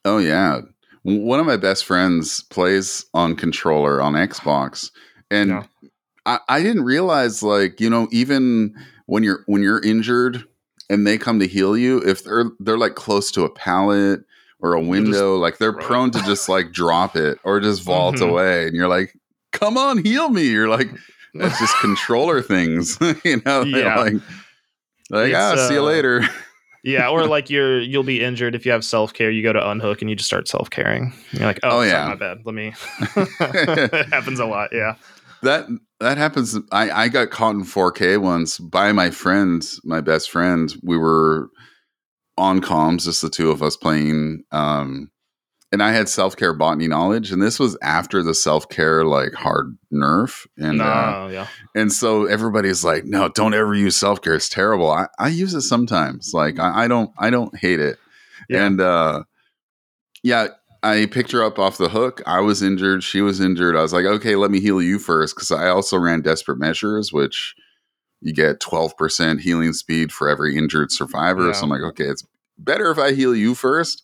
Oh 0.06 0.16
yeah. 0.18 0.60
One 1.02 1.40
of 1.40 1.44
my 1.46 1.58
best 1.58 1.84
friends 1.84 2.42
plays 2.44 3.04
on 3.12 3.36
controller 3.36 4.00
on 4.00 4.14
Xbox, 4.14 4.90
and 5.30 5.50
Yeah. 5.50 5.64
I, 6.24 6.38
I 6.48 6.62
didn't 6.62 6.84
realize 6.84 7.42
like 7.42 7.80
you 7.80 7.90
know 7.90 8.08
even 8.10 8.74
when 9.06 9.22
you're 9.22 9.42
when 9.46 9.60
you're 9.62 9.82
injured 9.82 10.42
and 10.88 11.06
they 11.06 11.18
come 11.18 11.38
to 11.40 11.46
heal 11.46 11.76
you, 11.76 11.98
if 11.98 12.24
they're 12.24 12.46
they're 12.60 12.78
like 12.78 12.94
close 12.94 13.30
to 13.32 13.44
a 13.44 13.50
pallet 13.50 14.20
or 14.60 14.72
a 14.72 14.80
window, 14.80 15.36
like 15.36 15.58
they're 15.58 15.72
prone 15.76 16.10
to 16.12 16.22
just 16.22 16.48
like 16.48 16.72
drop 16.72 17.14
it 17.14 17.38
or 17.44 17.60
just 17.60 17.82
vault 17.82 18.16
Mhm. 18.16 18.30
away, 18.30 18.66
and 18.66 18.74
you're 18.74 18.88
like, 18.88 19.14
"Come 19.52 19.76
on, 19.76 20.02
heal 20.04 20.28
me!" 20.30 20.48
You're 20.48 20.68
like, 20.68 20.90
"That's 21.34 21.58
just 21.58 21.74
controller 21.80 22.42
things," 22.42 22.98
you 23.24 23.42
know? 23.44 23.62
Yeah. 23.62 23.96
like, 23.96 24.14
like 25.10 25.34
ah, 25.34 25.66
see 25.68 25.74
you 25.74 25.80
uh, 25.80 25.84
later. 25.84 26.22
yeah, 26.84 27.08
or 27.08 27.26
like 27.26 27.50
you're 27.50 27.80
you'll 27.80 28.02
be 28.02 28.22
injured 28.22 28.54
if 28.54 28.64
you 28.66 28.72
have 28.72 28.84
self 28.84 29.12
care. 29.12 29.30
You 29.30 29.42
go 29.42 29.52
to 29.52 29.70
unhook 29.70 30.00
and 30.02 30.10
you 30.10 30.16
just 30.16 30.28
start 30.28 30.48
self 30.48 30.70
caring. 30.70 31.12
You're 31.32 31.46
like, 31.46 31.60
oh, 31.62 31.78
Oh, 31.78 31.82
yeah. 31.82 32.08
my 32.08 32.14
bad. 32.16 32.38
Let 32.44 32.54
me. 32.54 32.72
it 33.16 34.08
happens 34.08 34.38
a 34.40 34.46
lot. 34.46 34.70
Yeah. 34.72 34.94
That 35.42 35.66
that 36.00 36.18
happens. 36.18 36.56
I 36.70 36.90
I 36.90 37.08
got 37.08 37.30
caught 37.30 37.54
in 37.54 37.62
4K 37.64 38.20
once 38.20 38.58
by 38.58 38.92
my 38.92 39.10
friend, 39.10 39.62
my 39.84 40.00
best 40.00 40.30
friend. 40.30 40.72
We 40.82 40.96
were 40.98 41.48
on 42.36 42.60
comms, 42.60 43.04
just 43.04 43.22
the 43.22 43.30
two 43.30 43.50
of 43.50 43.62
us 43.62 43.76
playing. 43.76 44.44
Um, 44.52 45.10
and 45.72 45.82
I 45.82 45.92
had 45.92 46.08
self 46.08 46.36
care 46.36 46.52
botany 46.52 46.88
knowledge, 46.88 47.30
and 47.30 47.40
this 47.40 47.60
was 47.60 47.76
after 47.82 48.22
the 48.22 48.34
self 48.34 48.68
care 48.68 49.04
like 49.04 49.32
hard 49.32 49.76
nerf, 49.92 50.46
and 50.58 50.78
no. 50.78 50.84
uh, 50.84 51.28
yeah. 51.32 51.46
and 51.74 51.92
so 51.92 52.26
everybody's 52.26 52.84
like, 52.84 53.04
no, 53.04 53.28
don't 53.28 53.54
ever 53.54 53.74
use 53.74 53.96
self 53.96 54.20
care. 54.20 54.34
It's 54.34 54.48
terrible. 54.48 54.90
I, 54.90 55.06
I 55.18 55.28
use 55.28 55.54
it 55.54 55.62
sometimes. 55.62 56.32
Like 56.34 56.58
I, 56.58 56.84
I 56.84 56.88
don't 56.88 57.10
I 57.18 57.30
don't 57.30 57.56
hate 57.56 57.80
it. 57.80 57.98
Yeah. 58.48 58.66
And 58.66 58.80
uh, 58.80 59.22
yeah, 60.22 60.48
I 60.82 61.06
picked 61.06 61.32
her 61.32 61.42
up 61.42 61.58
off 61.58 61.78
the 61.78 61.88
hook. 61.88 62.20
I 62.26 62.40
was 62.40 62.62
injured. 62.62 63.04
She 63.04 63.20
was 63.20 63.40
injured. 63.40 63.76
I 63.76 63.82
was 63.82 63.92
like, 63.92 64.06
okay, 64.06 64.34
let 64.34 64.50
me 64.50 64.60
heal 64.60 64.82
you 64.82 64.98
first 64.98 65.36
because 65.36 65.52
I 65.52 65.68
also 65.68 65.98
ran 65.98 66.22
desperate 66.22 66.58
measures, 66.58 67.12
which 67.12 67.54
you 68.20 68.34
get 68.34 68.58
twelve 68.58 68.96
percent 68.96 69.42
healing 69.42 69.72
speed 69.72 70.10
for 70.10 70.28
every 70.28 70.56
injured 70.56 70.90
survivor. 70.90 71.46
Yeah. 71.46 71.52
So 71.52 71.64
I'm 71.64 71.70
like, 71.70 71.82
okay, 71.82 72.06
it's 72.06 72.26
better 72.58 72.90
if 72.90 72.98
I 72.98 73.12
heal 73.12 73.36
you 73.36 73.54
first. 73.54 74.02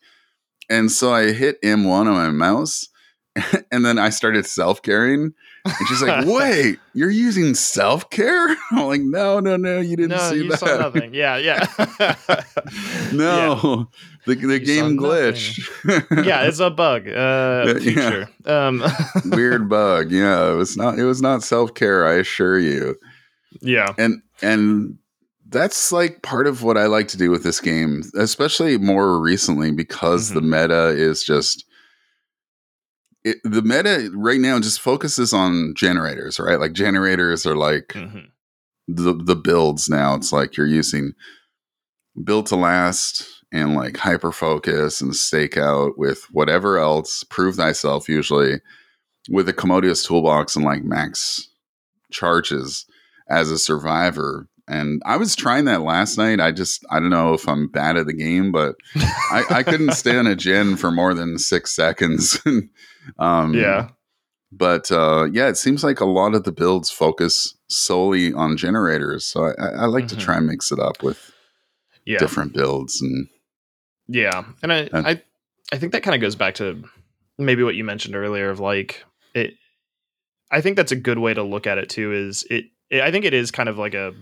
And 0.68 0.90
so 0.90 1.12
I 1.12 1.32
hit 1.32 1.60
M1 1.62 1.86
on 1.90 2.06
my 2.06 2.30
mouse, 2.30 2.88
and 3.70 3.84
then 3.84 3.98
I 3.98 4.10
started 4.10 4.46
self 4.46 4.82
caring. 4.82 5.32
And 5.64 5.88
she's 5.88 6.00
like, 6.02 6.24
"Wait, 6.28 6.78
you're 6.94 7.10
using 7.10 7.54
self 7.54 8.08
care?" 8.10 8.48
I'm 8.72 8.86
like, 8.86 9.00
"No, 9.00 9.40
no, 9.40 9.56
no, 9.56 9.80
you 9.80 9.96
didn't 9.96 10.10
no, 10.16 10.30
see 10.30 10.36
you 10.44 10.50
that. 10.50 10.58
saw 10.60 10.78
nothing. 10.78 11.12
Yeah, 11.14 11.36
yeah. 11.36 11.66
no, 13.12 13.88
the 14.26 14.34
the 14.34 14.58
game 14.60 14.96
glitched. 14.96 16.24
yeah, 16.24 16.42
it's 16.44 16.60
a 16.60 16.70
bug. 16.70 17.08
Uh, 17.08 17.74
Yeah. 17.80 18.26
Um, 18.44 18.82
weird 19.26 19.68
bug. 19.68 20.10
Yeah, 20.10 20.50
it 20.52 20.54
was 20.54 20.76
not. 20.76 20.98
It 20.98 21.04
was 21.04 21.20
not 21.22 21.42
self 21.42 21.74
care. 21.74 22.06
I 22.06 22.14
assure 22.14 22.58
you. 22.58 22.96
yeah, 23.60 23.92
And 23.98 24.22
and 24.42 24.98
that's 25.48 25.92
like 25.92 26.22
part 26.22 26.46
of 26.46 26.62
what 26.62 26.76
I 26.76 26.86
like 26.86 27.08
to 27.08 27.16
do 27.16 27.30
with 27.30 27.42
this 27.44 27.60
game, 27.60 28.02
especially 28.16 28.78
more 28.78 29.20
recently 29.20 29.70
because 29.72 30.30
the 30.30 30.40
meta 30.42 30.88
is 30.88 31.22
just. 31.22 31.64
It, 33.24 33.38
the 33.42 33.62
meta 33.62 34.08
right 34.14 34.38
now 34.40 34.60
just 34.60 34.80
focuses 34.80 35.32
on 35.32 35.74
generators, 35.74 36.38
right? 36.38 36.60
Like 36.60 36.72
generators 36.74 37.44
are 37.44 37.56
like 37.56 37.88
Mhm. 37.88 38.26
the 38.86 39.14
the 39.14 39.34
builds 39.34 39.88
now. 39.88 40.14
It's 40.14 40.32
like 40.32 40.56
you're 40.56 40.66
using 40.66 41.12
built 42.22 42.46
to 42.46 42.56
last 42.56 43.26
and 43.52 43.74
like 43.74 43.96
hyper 43.96 44.30
focus 44.32 45.00
and 45.00 45.10
stakeout 45.12 45.92
with 45.96 46.22
whatever 46.30 46.78
else. 46.78 47.24
Prove 47.24 47.56
thyself 47.56 48.08
usually 48.08 48.60
with 49.28 49.48
a 49.48 49.52
commodious 49.52 50.04
toolbox 50.04 50.54
and 50.54 50.64
like 50.64 50.84
max 50.84 51.48
charges 52.12 52.86
as 53.28 53.50
a 53.50 53.58
survivor. 53.58 54.46
And 54.68 55.00
I 55.06 55.16
was 55.16 55.36
trying 55.36 55.66
that 55.66 55.82
last 55.82 56.18
night. 56.18 56.40
I 56.40 56.50
just 56.52 56.84
I 56.90 56.98
don't 56.98 57.10
know 57.10 57.34
if 57.34 57.48
I'm 57.48 57.68
bad 57.68 57.96
at 57.96 58.06
the 58.06 58.12
game, 58.12 58.50
but 58.50 58.74
I, 58.96 59.44
I 59.50 59.62
couldn't 59.62 59.92
stay 59.94 60.16
on 60.16 60.26
a 60.26 60.34
gen 60.34 60.76
for 60.76 60.90
more 60.90 61.14
than 61.14 61.38
six 61.38 61.74
seconds. 61.74 62.40
um, 63.18 63.54
yeah, 63.54 63.90
but 64.50 64.90
uh, 64.90 65.28
yeah, 65.32 65.48
it 65.48 65.56
seems 65.56 65.84
like 65.84 66.00
a 66.00 66.04
lot 66.04 66.34
of 66.34 66.42
the 66.44 66.52
builds 66.52 66.90
focus 66.90 67.54
solely 67.68 68.32
on 68.32 68.56
generators. 68.56 69.24
So 69.24 69.52
I, 69.58 69.66
I 69.82 69.86
like 69.86 70.08
to 70.08 70.16
Mhm. 70.16 70.20
try 70.20 70.36
and 70.38 70.46
mix 70.46 70.72
it 70.72 70.80
up 70.80 71.02
with 71.02 71.32
yeah, 72.04 72.18
different 72.18 72.52
builds 72.52 73.00
and 73.00 73.28
yeah. 74.08 74.44
And 74.62 74.72
I, 74.72 74.76
And- 74.92 75.06
I, 75.06 75.22
I 75.72 75.78
think 75.78 75.92
that 75.92 76.02
kind 76.02 76.14
of 76.14 76.20
goes 76.20 76.36
back 76.36 76.54
to 76.56 76.82
maybe 77.38 77.62
what 77.62 77.74
you 77.74 77.84
mentioned 77.84 78.14
earlier 78.16 78.50
of 78.50 78.60
like 78.60 79.04
it. 79.34 79.54
I 80.50 80.60
think 80.60 80.76
that's 80.76 80.92
a 80.92 80.96
good 80.96 81.18
way 81.18 81.34
to 81.34 81.42
look 81.42 81.66
at 81.66 81.78
it 81.78 81.88
too. 81.88 82.12
Is 82.12 82.44
it? 82.50 82.66
it 82.90 83.00
I 83.02 83.10
think 83.10 83.24
it 83.24 83.34
is 83.34 83.50
kind 83.50 83.68
of 83.68 83.78
like 83.78 83.94
a 83.94 84.12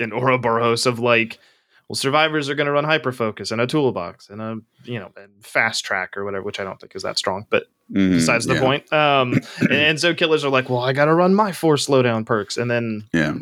an 0.00 0.12
Ouroboros 0.12 0.86
of 0.86 0.98
like. 0.98 1.38
Well, 1.86 1.96
survivors 1.96 2.48
are 2.48 2.54
going 2.54 2.64
to 2.64 2.72
run 2.72 2.86
hyperfocus 2.86 3.52
and 3.52 3.60
a 3.60 3.66
toolbox 3.66 4.30
and 4.30 4.40
a 4.40 4.58
you 4.84 4.98
know 4.98 5.12
and 5.18 5.44
fast 5.44 5.84
track 5.84 6.16
or 6.16 6.24
whatever, 6.24 6.42
which 6.42 6.58
I 6.58 6.64
don't 6.64 6.80
think 6.80 6.96
is 6.96 7.02
that 7.02 7.18
strong. 7.18 7.46
But 7.50 7.66
Mhm, 7.92 8.14
besides 8.14 8.46
the 8.46 8.54
yeah, 8.54 8.60
point. 8.60 8.90
Um, 8.90 9.34
and, 9.60 9.72
and 9.72 10.00
so 10.00 10.14
killers 10.14 10.42
are 10.46 10.48
like, 10.50 10.70
well, 10.70 10.80
I 10.80 10.94
got 10.94 11.04
to 11.04 11.14
run 11.14 11.34
my 11.34 11.52
four 11.52 11.74
slowdown 11.76 12.24
perks, 12.24 12.56
and 12.56 12.70
then 12.70 13.04
Yeah, 13.12 13.34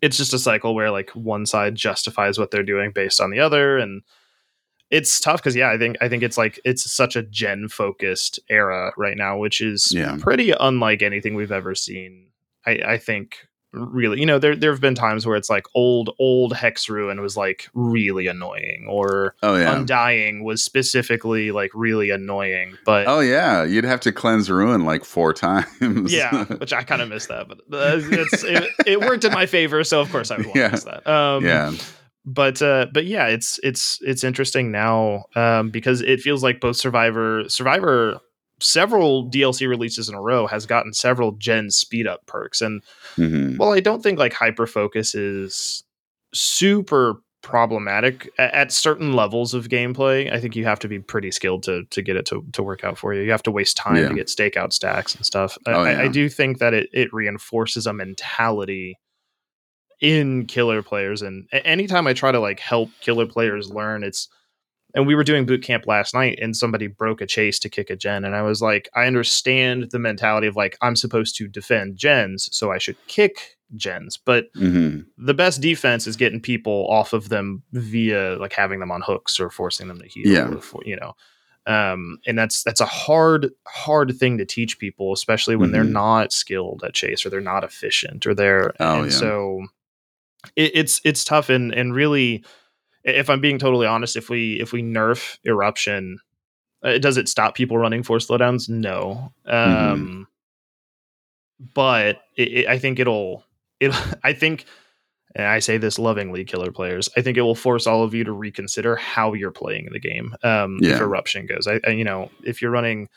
it's 0.00 0.16
just 0.16 0.34
a 0.34 0.40
cycle 0.40 0.74
where 0.74 0.90
like 0.90 1.10
one 1.10 1.46
side 1.46 1.76
justifies 1.76 2.36
what 2.36 2.50
they're 2.50 2.64
doing 2.64 2.90
based 2.90 3.20
on 3.20 3.30
the 3.30 3.38
other, 3.38 3.78
and 3.78 4.02
it's 4.90 5.20
tough 5.20 5.36
because 5.40 5.54
yeah, 5.54 5.70
I 5.70 5.78
think 5.78 5.96
I 6.00 6.08
think 6.08 6.24
it's 6.24 6.36
like 6.36 6.58
it's 6.64 6.90
such 6.90 7.14
a 7.14 7.22
gen 7.22 7.68
focused 7.68 8.40
era 8.50 8.92
right 8.96 9.16
now, 9.16 9.38
which 9.38 9.60
is 9.60 9.92
Yeah. 9.94 10.16
pretty 10.20 10.50
unlike 10.58 11.00
anything 11.02 11.36
we've 11.36 11.52
ever 11.52 11.76
seen. 11.76 12.26
I, 12.66 12.72
I 12.72 12.98
think 12.98 13.46
really, 13.72 14.20
you 14.20 14.26
know, 14.26 14.38
there 14.38 14.54
there 14.56 14.70
have 14.70 14.80
been 14.80 14.94
times 14.94 15.26
where 15.26 15.36
it's 15.36 15.48
like 15.50 15.64
old 15.74 16.10
old 16.18 16.54
Hex 16.54 16.88
Ruin 16.88 17.20
was 17.20 17.36
like 17.36 17.68
really 17.74 18.26
annoying, 18.26 18.86
or 18.88 19.34
oh 19.42 19.56
yeah, 19.56 19.74
Undying 19.76 20.44
was 20.44 20.62
specifically 20.62 21.50
like 21.52 21.70
really 21.74 22.10
annoying, 22.10 22.76
but 22.84 23.06
oh 23.08 23.20
yeah. 23.20 23.64
You'd 23.64 23.84
have 23.84 24.00
to 24.00 24.12
cleanse 24.12 24.50
ruin 24.50 24.84
like 24.84 25.04
four 25.04 25.32
times. 25.34 26.12
yeah, 26.12 26.44
which 26.44 26.72
I 26.72 26.82
kind 26.82 27.02
of 27.02 27.08
missed 27.08 27.28
that, 27.28 27.48
but 27.48 27.58
uh, 27.72 27.98
it's 28.02 28.44
it, 28.44 28.64
it 28.86 29.00
worked 29.00 29.24
in 29.24 29.32
my 29.32 29.46
favor, 29.46 29.82
so 29.84 30.00
of 30.00 30.10
course 30.10 30.30
I 30.30 30.36
would 30.36 30.46
want 30.46 30.56
Yeah. 30.56 30.66
to 30.68 30.72
miss 30.72 30.84
that. 30.84 31.06
Um, 31.06 31.44
yeah, 31.44 31.72
but 32.24 32.60
uh, 32.62 32.86
but 32.92 33.04
yeah, 33.06 33.26
it's 33.28 33.58
it's 33.62 33.98
it's 34.02 34.22
interesting 34.24 34.70
now 34.70 35.24
um, 35.34 35.70
because 35.70 36.02
it 36.02 36.20
feels 36.20 36.42
like 36.42 36.60
both 36.60 36.76
Survivor 36.76 37.44
Survivor 37.48 38.20
several 38.62 39.28
DLC 39.30 39.68
releases 39.68 40.08
in 40.08 40.14
a 40.14 40.20
row 40.22 40.46
has 40.46 40.66
gotten 40.66 40.92
several 40.92 41.32
gen 41.32 41.70
speed 41.70 42.06
up 42.06 42.24
perks, 42.26 42.60
and 42.60 42.82
Mhm. 43.16 43.58
well, 43.58 43.72
I 43.72 43.80
don't 43.80 44.02
think 44.02 44.18
like 44.18 44.32
hyper 44.32 44.66
focus 44.66 45.14
is 45.14 45.84
super 46.34 47.16
problematic 47.42 48.30
at, 48.38 48.54
at 48.54 48.72
certain 48.72 49.14
levels 49.14 49.52
of 49.52 49.68
gameplay. 49.68 50.32
I 50.32 50.38
think 50.38 50.54
you 50.54 50.64
have 50.64 50.78
to 50.78 50.88
be 50.88 51.00
pretty 51.00 51.30
skilled 51.32 51.64
to 51.64 51.82
to 51.90 52.00
get 52.00 52.16
it 52.16 52.24
to, 52.26 52.44
to 52.52 52.62
work 52.62 52.84
out 52.84 52.96
for 52.98 53.12
you. 53.12 53.22
You 53.22 53.32
have 53.32 53.42
to 53.44 53.50
waste 53.50 53.76
time 53.76 53.96
Yeah. 53.96 54.08
to 54.08 54.14
get 54.14 54.28
stakeout 54.28 54.72
stacks 54.72 55.14
and 55.14 55.26
stuff. 55.26 55.58
I, 55.66 55.72
Oh, 55.72 55.82
I, 55.82 56.02
I 56.02 56.08
do 56.08 56.28
think 56.28 56.58
that 56.58 56.72
it 56.72 56.88
it 56.92 57.12
reinforces 57.12 57.86
a 57.86 57.92
mentality 57.92 58.96
in 60.00 60.46
killer 60.46 60.82
players 60.82 61.22
and 61.22 61.46
anytime 61.52 62.08
i 62.08 62.12
try 62.12 62.32
to 62.32 62.40
like 62.40 62.58
help 62.58 62.90
killer 63.00 63.24
players 63.24 63.70
learn 63.70 64.02
it's 64.02 64.28
and 64.94 65.06
we 65.06 65.14
were 65.14 65.24
doing 65.24 65.46
boot 65.46 65.62
camp 65.62 65.86
last 65.86 66.12
night 66.14 66.38
and 66.42 66.56
somebody 66.56 66.86
broke 66.86 67.20
a 67.20 67.26
chase 67.26 67.58
to 67.58 67.68
kick 67.68 67.90
a 67.90 67.96
gen 67.96 68.24
and 68.24 68.34
i 68.36 68.42
was 68.42 68.60
like 68.62 68.88
i 68.94 69.06
understand 69.06 69.90
the 69.90 69.98
mentality 69.98 70.46
of 70.46 70.56
like 70.56 70.76
i'm 70.82 70.96
supposed 70.96 71.36
to 71.36 71.48
defend 71.48 71.96
gens 71.96 72.48
so 72.56 72.70
i 72.72 72.78
should 72.78 72.96
kick 73.06 73.56
gens 73.76 74.18
but 74.18 74.52
Mhm. 74.54 75.06
the 75.16 75.32
best 75.34 75.60
defense 75.62 76.06
is 76.06 76.16
getting 76.16 76.40
people 76.40 76.86
off 76.90 77.12
of 77.14 77.28
them 77.30 77.62
via 77.72 78.36
like 78.38 78.52
having 78.52 78.80
them 78.80 78.90
on 78.90 79.00
hooks 79.00 79.40
or 79.40 79.48
forcing 79.50 79.88
them 79.88 79.98
to 80.00 80.06
heal 80.06 80.26
Yeah. 80.28 80.48
or 80.74 80.82
you 80.84 80.96
know 80.96 81.14
um 81.66 82.18
and 82.26 82.36
that's 82.38 82.62
that's 82.64 82.80
a 82.80 82.86
hard 82.86 83.50
hard 83.68 84.14
thing 84.18 84.36
to 84.38 84.44
teach 84.44 84.78
people 84.78 85.12
especially 85.12 85.54
when 85.56 85.70
they're 85.72 85.84
Mhm. 85.84 85.92
not 85.92 86.32
skilled 86.32 86.82
at 86.84 86.92
chase 86.92 87.24
or 87.24 87.30
they're 87.30 87.40
not 87.40 87.62
efficient 87.64 88.26
or 88.26 88.34
they're 88.34 88.74
Oh, 88.80 89.02
and 89.02 89.12
yeah. 89.12 89.16
so 89.18 89.66
it, 90.56 90.72
it's 90.74 91.00
it's 91.04 91.24
tough 91.24 91.48
and 91.50 91.72
and 91.72 91.94
really 91.94 92.44
if 93.04 93.28
i'm 93.30 93.40
being 93.40 93.58
totally 93.58 93.86
honest 93.86 94.16
if 94.16 94.28
we 94.28 94.60
if 94.60 94.72
we 94.72 94.82
nerf 94.82 95.38
eruption 95.46 96.18
uh, 96.82 96.98
does 96.98 97.16
it 97.16 97.28
stop 97.28 97.54
people 97.54 97.78
running 97.78 98.02
four 98.02 98.18
slowdowns? 98.18 98.68
No. 98.68 99.32
Um 99.46 100.26
but 101.74 102.22
it, 102.36 102.48
it, 102.48 102.66
i 102.66 102.78
think 102.78 102.98
it'll 102.98 103.44
it 103.80 103.94
i 104.24 104.32
think 104.32 104.64
and 105.34 105.46
i 105.46 105.58
say 105.58 105.78
this 105.78 105.98
lovingly 105.98 106.44
killer 106.44 106.72
players 106.72 107.08
i 107.16 107.22
think 107.22 107.36
it 107.36 107.42
will 107.42 107.54
force 107.54 107.86
all 107.86 108.02
of 108.02 108.14
you 108.14 108.24
to 108.24 108.32
reconsider 108.32 108.96
how 108.96 109.32
you're 109.32 109.52
playing 109.52 109.88
the 109.92 110.00
game 110.00 110.34
um 110.42 110.78
if 110.82 111.00
eruption 111.00 111.46
goes. 111.46 111.66
I, 111.66 111.80
I 111.86 111.90
you 111.90 112.04
know 112.04 112.30
if 112.44 112.60
you're 112.60 112.70
running 112.70 113.08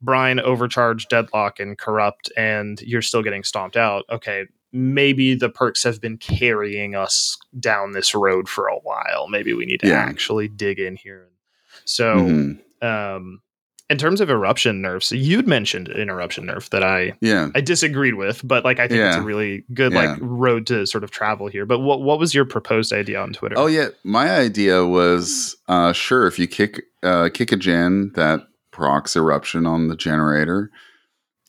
brine 0.00 0.40
overcharge 0.40 1.08
deadlock 1.08 1.60
and 1.60 1.76
corrupt 1.76 2.32
and 2.36 2.80
you're 2.80 3.02
still 3.02 3.22
getting 3.22 3.44
stomped 3.44 3.76
out 3.76 4.04
okay 4.10 4.46
maybe 4.72 5.34
the 5.34 5.48
perks 5.48 5.82
have 5.82 6.00
been 6.00 6.16
carrying 6.16 6.94
us 6.94 7.36
down 7.58 7.92
this 7.92 8.14
road 8.14 8.48
for 8.48 8.66
a 8.68 8.76
while 8.76 9.26
maybe 9.28 9.52
we 9.52 9.66
need 9.66 9.80
to 9.80 9.88
Yeah. 9.88 9.94
actually 9.98 10.48
dig 10.48 10.78
in 10.78 10.96
here 10.96 11.28
so 11.84 12.14
Mhm. 12.16 12.58
um 12.82 13.40
in 13.88 13.98
terms 13.98 14.20
of 14.20 14.30
eruption 14.30 14.80
nerfs 14.80 15.10
you'd 15.10 15.48
mentioned 15.48 15.88
an 15.88 16.08
eruption 16.08 16.46
nerf 16.46 16.68
that 16.70 16.84
i 16.84 17.12
yeah. 17.20 17.48
i 17.56 17.60
disagreed 17.60 18.14
with 18.14 18.40
but 18.46 18.64
like 18.64 18.78
i 18.78 18.86
think 18.86 19.00
it's 19.00 19.16
a 19.16 19.22
really 19.22 19.64
good 19.74 19.92
Yeah. 19.92 20.12
like 20.12 20.18
road 20.20 20.66
to 20.68 20.86
sort 20.86 21.02
of 21.02 21.10
travel 21.10 21.48
here 21.48 21.66
but 21.66 21.80
what 21.80 22.00
what 22.02 22.20
was 22.20 22.32
your 22.32 22.44
proposed 22.44 22.92
idea 22.92 23.20
on 23.20 23.32
twitter 23.32 23.56
Oh 23.58 23.66
yeah, 23.66 23.88
my 24.04 24.30
idea 24.30 24.86
was 24.86 25.56
uh, 25.68 25.92
sure 25.92 26.28
if 26.28 26.38
you 26.38 26.46
kick 26.46 26.82
uh, 27.02 27.28
kick 27.34 27.50
a 27.50 27.56
gen 27.56 28.12
that 28.14 28.42
procs 28.70 29.16
eruption 29.16 29.66
on 29.66 29.88
the 29.88 29.96
generator, 29.96 30.70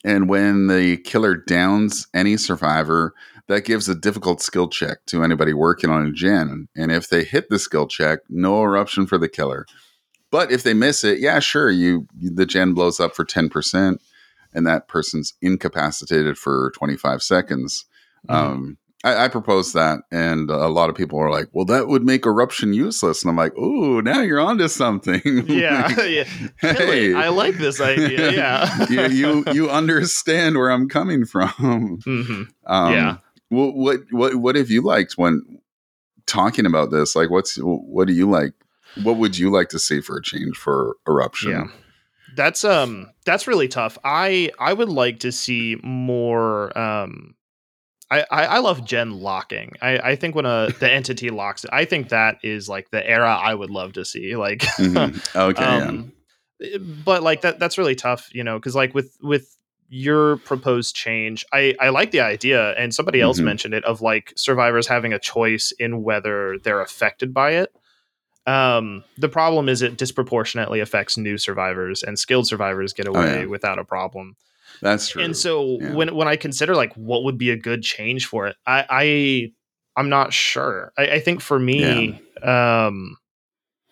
and 0.04 0.28
when 0.28 0.66
the 0.66 0.96
killer 0.98 1.36
downs 1.36 2.06
any 2.12 2.36
survivor, 2.36 3.14
that 3.48 3.64
gives 3.64 3.88
a 3.88 3.94
difficult 3.94 4.40
skill 4.40 4.68
check 4.68 5.04
to 5.06 5.22
anybody 5.22 5.52
working 5.52 5.90
on 5.90 6.06
a 6.06 6.12
gen. 6.12 6.68
And 6.76 6.90
if 6.90 7.08
they 7.08 7.24
hit 7.24 7.48
the 7.50 7.58
skill 7.58 7.86
check, 7.86 8.20
no 8.28 8.62
eruption 8.62 9.06
for 9.06 9.18
the 9.18 9.28
killer. 9.28 9.66
But 10.30 10.50
if 10.50 10.62
they 10.62 10.74
miss 10.74 11.04
it, 11.04 11.18
yeah, 11.18 11.40
sure, 11.40 11.70
you 11.70 12.06
the 12.14 12.46
gen 12.46 12.72
blows 12.72 13.00
up 13.00 13.14
for 13.14 13.24
ten 13.24 13.48
percent, 13.48 14.00
and 14.54 14.66
that 14.66 14.88
person's 14.88 15.34
incapacitated 15.42 16.38
for 16.38 16.72
twenty 16.74 16.96
five 16.96 17.22
seconds. 17.22 17.84
Mm-hmm. 18.28 18.52
Um, 18.52 18.78
I, 19.04 19.24
I 19.24 19.28
proposed 19.28 19.74
that, 19.74 20.00
and 20.12 20.48
a 20.48 20.68
lot 20.68 20.88
of 20.88 20.94
people 20.94 21.18
are 21.18 21.30
like, 21.30 21.48
"Well, 21.52 21.64
that 21.64 21.88
would 21.88 22.04
make 22.04 22.24
eruption 22.24 22.72
useless." 22.72 23.22
And 23.22 23.30
I'm 23.30 23.36
like, 23.36 23.56
"Ooh, 23.58 24.00
now 24.00 24.20
you're 24.20 24.40
onto 24.40 24.68
something." 24.68 25.20
Yeah, 25.52 26.00
yeah. 26.04 26.24
hey, 26.58 27.14
I 27.14 27.28
like 27.28 27.56
this 27.56 27.80
idea. 27.80 28.32
Yeah, 28.32 28.86
you, 28.88 29.08
you, 29.08 29.44
you 29.52 29.70
understand 29.70 30.56
where 30.56 30.70
I'm 30.70 30.88
coming 30.88 31.24
from. 31.24 31.50
Mm-hmm. 32.06 32.42
Um, 32.66 32.92
yeah. 32.92 33.16
What 33.48 33.74
what 33.74 34.00
what 34.10 34.34
what 34.36 34.56
have 34.56 34.70
you 34.70 34.82
liked 34.82 35.14
when 35.16 35.42
talking 36.26 36.64
about 36.64 36.90
this? 36.90 37.14
Like, 37.16 37.30
what's 37.30 37.56
what 37.56 38.06
do 38.06 38.14
you 38.14 38.30
like? 38.30 38.52
What 39.02 39.16
would 39.16 39.36
you 39.36 39.50
like 39.50 39.68
to 39.70 39.78
see 39.78 40.00
for 40.00 40.16
a 40.18 40.22
change 40.22 40.56
for 40.56 40.96
eruption? 41.08 41.50
Yeah. 41.50 41.64
That's 42.34 42.64
um 42.64 43.10
that's 43.26 43.46
really 43.46 43.68
tough. 43.68 43.98
I 44.04 44.50
I 44.58 44.72
would 44.72 44.88
like 44.88 45.20
to 45.20 45.32
see 45.32 45.76
more 45.82 46.76
um 46.78 47.34
I, 48.12 48.44
I, 48.44 48.58
love 48.58 48.84
gen 48.84 49.20
locking. 49.20 49.72
I, 49.80 49.98
I 49.98 50.16
think 50.16 50.34
when 50.34 50.44
a 50.44 50.68
the 50.78 50.90
entity 50.90 51.30
locks, 51.30 51.64
I 51.72 51.84
think 51.84 52.10
that 52.10 52.38
is 52.42 52.68
like 52.68 52.90
the 52.90 53.06
era 53.08 53.34
I 53.34 53.54
would 53.54 53.70
love 53.70 53.94
to 53.94 54.04
see. 54.04 54.36
Like, 54.36 54.58
mm-hmm. 54.78 55.38
okay, 55.38 55.64
um, 55.64 56.12
yeah. 56.60 56.78
but 56.78 57.22
like 57.22 57.42
that 57.42 57.58
that's 57.58 57.78
really 57.78 57.94
tough, 57.94 58.28
you 58.34 58.44
know, 58.44 58.58
because 58.58 58.74
like 58.74 58.94
with 58.94 59.16
with 59.22 59.56
your 59.88 60.38
proposed 60.38 60.94
change, 60.94 61.44
I 61.52 61.74
I 61.80 61.88
like 61.88 62.10
the 62.10 62.20
idea, 62.20 62.72
and 62.72 62.94
somebody 62.94 63.20
else 63.20 63.38
mm-hmm. 63.38 63.46
mentioned 63.46 63.74
it 63.74 63.84
of 63.84 64.00
like 64.00 64.32
survivors 64.36 64.86
having 64.86 65.12
a 65.12 65.18
choice 65.18 65.72
in 65.78 66.02
whether 66.02 66.58
they're 66.58 66.80
affected 66.80 67.32
by 67.32 67.52
it. 67.52 67.74
Um, 68.46 69.04
the 69.18 69.28
problem 69.28 69.68
is 69.68 69.82
it 69.82 69.96
disproportionately 69.96 70.80
affects 70.80 71.16
new 71.16 71.38
survivors, 71.38 72.02
and 72.02 72.18
skilled 72.18 72.46
survivors 72.46 72.92
get 72.92 73.06
away 73.06 73.20
oh, 73.20 73.40
yeah. 73.40 73.44
without 73.46 73.78
a 73.78 73.84
problem. 73.84 74.36
That's 74.82 75.08
true. 75.08 75.22
And 75.22 75.36
so 75.36 75.78
yeah. 75.80 75.94
when 75.94 76.14
when 76.14 76.28
I 76.28 76.36
consider 76.36 76.74
like 76.74 76.92
what 76.94 77.22
would 77.24 77.38
be 77.38 77.50
a 77.50 77.56
good 77.56 77.82
change 77.82 78.26
for 78.26 78.48
it, 78.48 78.56
I, 78.66 78.84
I 78.90 79.52
I'm 79.96 80.08
not 80.08 80.32
sure. 80.32 80.92
I, 80.98 81.06
I 81.12 81.20
think 81.20 81.40
for 81.40 81.58
me, 81.58 82.20
yeah. 82.42 82.86
um, 82.86 83.16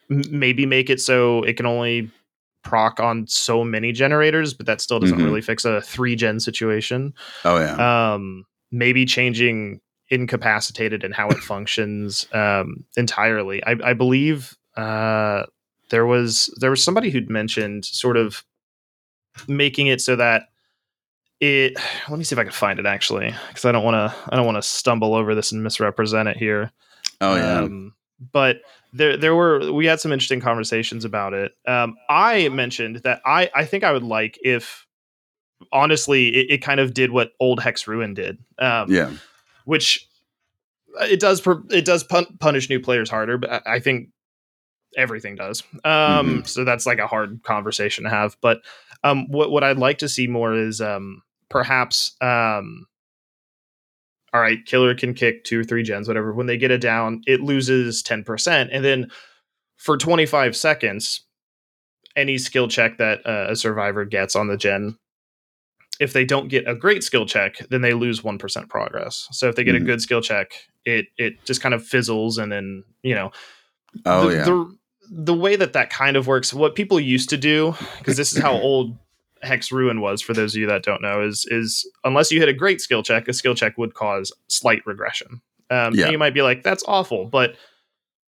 maybe 0.09 0.67
make 0.67 0.91
it 0.91 1.01
so 1.01 1.43
it 1.45 1.57
can 1.57 1.67
only 1.67 2.11
proc 2.65 2.99
on 3.01 3.27
so 3.29 3.65
many 3.65 3.93
generators, 3.93 4.53
but 4.53 4.67
that 4.67 4.81
still 4.81 4.99
doesn't 4.99 5.17
mm-hmm. 5.17 5.25
really 5.25 5.41
fix 5.41 5.65
a 5.65 5.81
three 5.81 6.17
gen 6.17 6.41
situation. 6.41 7.15
Oh 7.45 7.59
yeah. 7.59 8.15
Um, 8.15 8.45
maybe 8.73 9.07
changing 9.07 9.81
incapacitated 10.09 11.05
and 11.05 11.15
how 11.15 11.29
it 11.29 11.39
functions 11.39 12.27
um, 12.33 12.85
entirely. 12.97 13.63
I, 13.65 13.77
I 13.85 13.93
believe 13.93 14.57
uh, 14.77 15.45
there 15.91 16.07
was 16.07 16.53
there 16.61 16.71
was 16.71 16.83
somebody 16.83 17.11
who'd 17.11 17.31
mentioned 17.31 17.85
sort 17.85 18.17
of 18.17 18.45
making 19.47 19.87
it 19.87 20.01
so 20.01 20.17
that 20.17 20.50
it 21.41 21.75
let 22.09 22.19
me 22.19 22.25
see 22.25 22.35
if 22.35 22.39
i 22.39 22.45
can 22.45 22.53
find 22.53 22.79
it 22.79 22.87
actually 22.87 23.35
because 23.49 23.65
i 23.65 23.73
don't 23.73 23.85
want 23.85 23.95
to 23.95 24.15
i 24.33 24.37
don't 24.37 24.47
want 24.47 24.57
to 24.57 24.63
stumble 24.63 25.15
over 25.15 25.35
this 25.35 25.53
and 25.53 25.63
misrepresent 25.63 26.29
it 26.29 26.37
here. 26.37 26.71
Oh 27.21 27.37
yeah. 27.37 27.61
Um, 27.61 27.95
but 28.33 28.63
there 28.93 29.17
there 29.17 29.35
were 29.35 29.73
we 29.73 29.87
had 29.87 30.01
some 30.01 30.13
interesting 30.13 30.41
conversations 30.41 31.05
about 31.05 31.35
it. 31.35 31.53
Um, 31.67 31.97
i 32.09 32.49
mentioned 32.49 32.97
that 33.05 33.21
i 33.25 33.51
i 33.55 33.65
think 33.65 33.85
i 33.85 33.93
would 33.93 34.03
like 34.03 34.39
if 34.43 34.87
honestly 35.73 36.29
it, 36.29 36.51
it 36.51 36.59
kind 36.59 36.81
of 36.81 36.95
did 36.95 37.11
what 37.11 37.33
old 37.39 37.61
hex 37.61 37.87
ruin 37.87 38.15
did 38.15 38.39
um, 38.59 38.91
yeah. 38.91 39.11
which 39.67 40.09
uh, 40.99 41.05
it 41.05 41.21
does 41.21 41.47
it 41.71 41.85
does 41.85 42.03
pun- 42.03 42.39
punish 42.41 42.71
new 42.71 42.81
players 42.81 43.11
harder 43.11 43.37
but 43.37 43.51
i, 43.51 43.75
I 43.75 43.81
think 43.81 44.09
everything 44.97 45.37
does. 45.37 45.63
Um, 45.85 45.91
mm-hmm. 45.93 46.43
so 46.45 46.65
that's 46.65 46.87
like 46.87 46.99
a 46.99 47.07
hard 47.07 47.43
conversation 47.43 48.05
to 48.05 48.11
have. 48.11 48.37
But 48.41 48.63
um, 49.05 49.27
what 49.29 49.51
what 49.51 49.65
I'd 49.65 49.79
like 49.79 49.99
to 49.99 50.09
see 50.09 50.27
more 50.27 50.55
is 50.55 50.81
um, 50.81 51.23
perhaps 51.51 52.17
um, 52.21 52.87
all 54.33 54.41
right, 54.41 54.65
killer 54.65 54.95
can 54.95 55.15
kick 55.15 55.45
two 55.45 55.61
or 55.61 55.65
three 55.65 55.83
gens, 55.83 56.07
whatever. 56.07 56.33
When 56.33 56.47
they 56.47 56.57
get 56.57 56.71
it 56.71 56.81
down, 56.81 57.23
it 57.27 57.41
loses 57.41 58.03
10%. 58.03 58.69
And 58.73 58.85
then 58.85 59.11
for 59.77 59.97
25 59.97 60.57
seconds, 60.57 61.23
any 62.17 62.39
skill 62.39 62.69
check 62.69 62.99
that 62.99 63.27
uh, 63.27 63.47
a 63.51 63.57
survivor 63.57 64.05
gets 64.05 64.37
on 64.37 64.47
the 64.47 64.57
gen, 64.57 64.97
if 65.99 66.13
they 66.13 66.25
don't 66.25 66.49
get 66.49 66.69
a 66.69 66.75
great 66.75 67.03
skill 67.03 67.27
check, 67.27 67.59
then 67.71 67.83
they 67.83 67.93
lose 67.93 68.21
1% 68.21 68.69
progress. 68.69 69.27
So 69.33 69.49
if 69.49 69.57
they 69.57 69.65
get 69.65 69.75
mm-hmm. 69.75 69.85
a 69.85 69.87
good 69.87 70.03
skill 70.03 70.21
check, 70.21 70.53
it 70.85 71.07
it 71.19 71.45
just 71.45 71.61
kind 71.61 71.75
of 71.75 71.85
fizzles 71.85 72.39
and 72.39 72.51
then, 72.51 72.85
you 73.03 73.15
know, 73.15 73.33
oh 74.07 74.29
the, 74.29 74.37
yeah. 74.37 74.45
The, 74.45 74.77
the 75.13 75.35
way 75.35 75.57
that 75.57 75.73
that 75.73 75.91
kind 75.91 76.17
of 76.17 76.27
works, 76.27 76.55
what 76.55 76.75
people 76.75 77.01
used 77.01 77.31
to 77.31 77.37
do, 77.37 77.75
because 77.99 78.17
this 78.17 78.33
is 78.33 78.39
how 78.39 78.53
old 78.63 78.97
Hex 79.43 79.73
Ruin 79.73 80.01
was 80.01 80.21
for 80.21 80.35
those 80.35 80.55
of 80.55 80.61
you 80.61 80.67
that 80.67 80.83
don't 80.83 81.03
know 81.03 81.23
is 81.23 81.47
is 81.51 81.89
unless 82.05 82.31
you 82.31 82.41
hit 82.41 82.49
a 82.49 82.53
great 82.53 82.81
skill 82.81 83.03
check, 83.03 83.29
a 83.29 83.33
skill 83.33 83.55
check 83.55 83.79
would 83.79 83.95
cause 83.95 84.33
slight 84.49 84.85
regression. 84.87 85.41
Um, 85.71 85.95
yeah. 85.95 86.11
you 86.11 86.19
might 86.19 86.35
be 86.35 86.43
like, 86.43 86.63
that's 86.63 86.83
awful, 86.89 87.27
but 87.27 87.55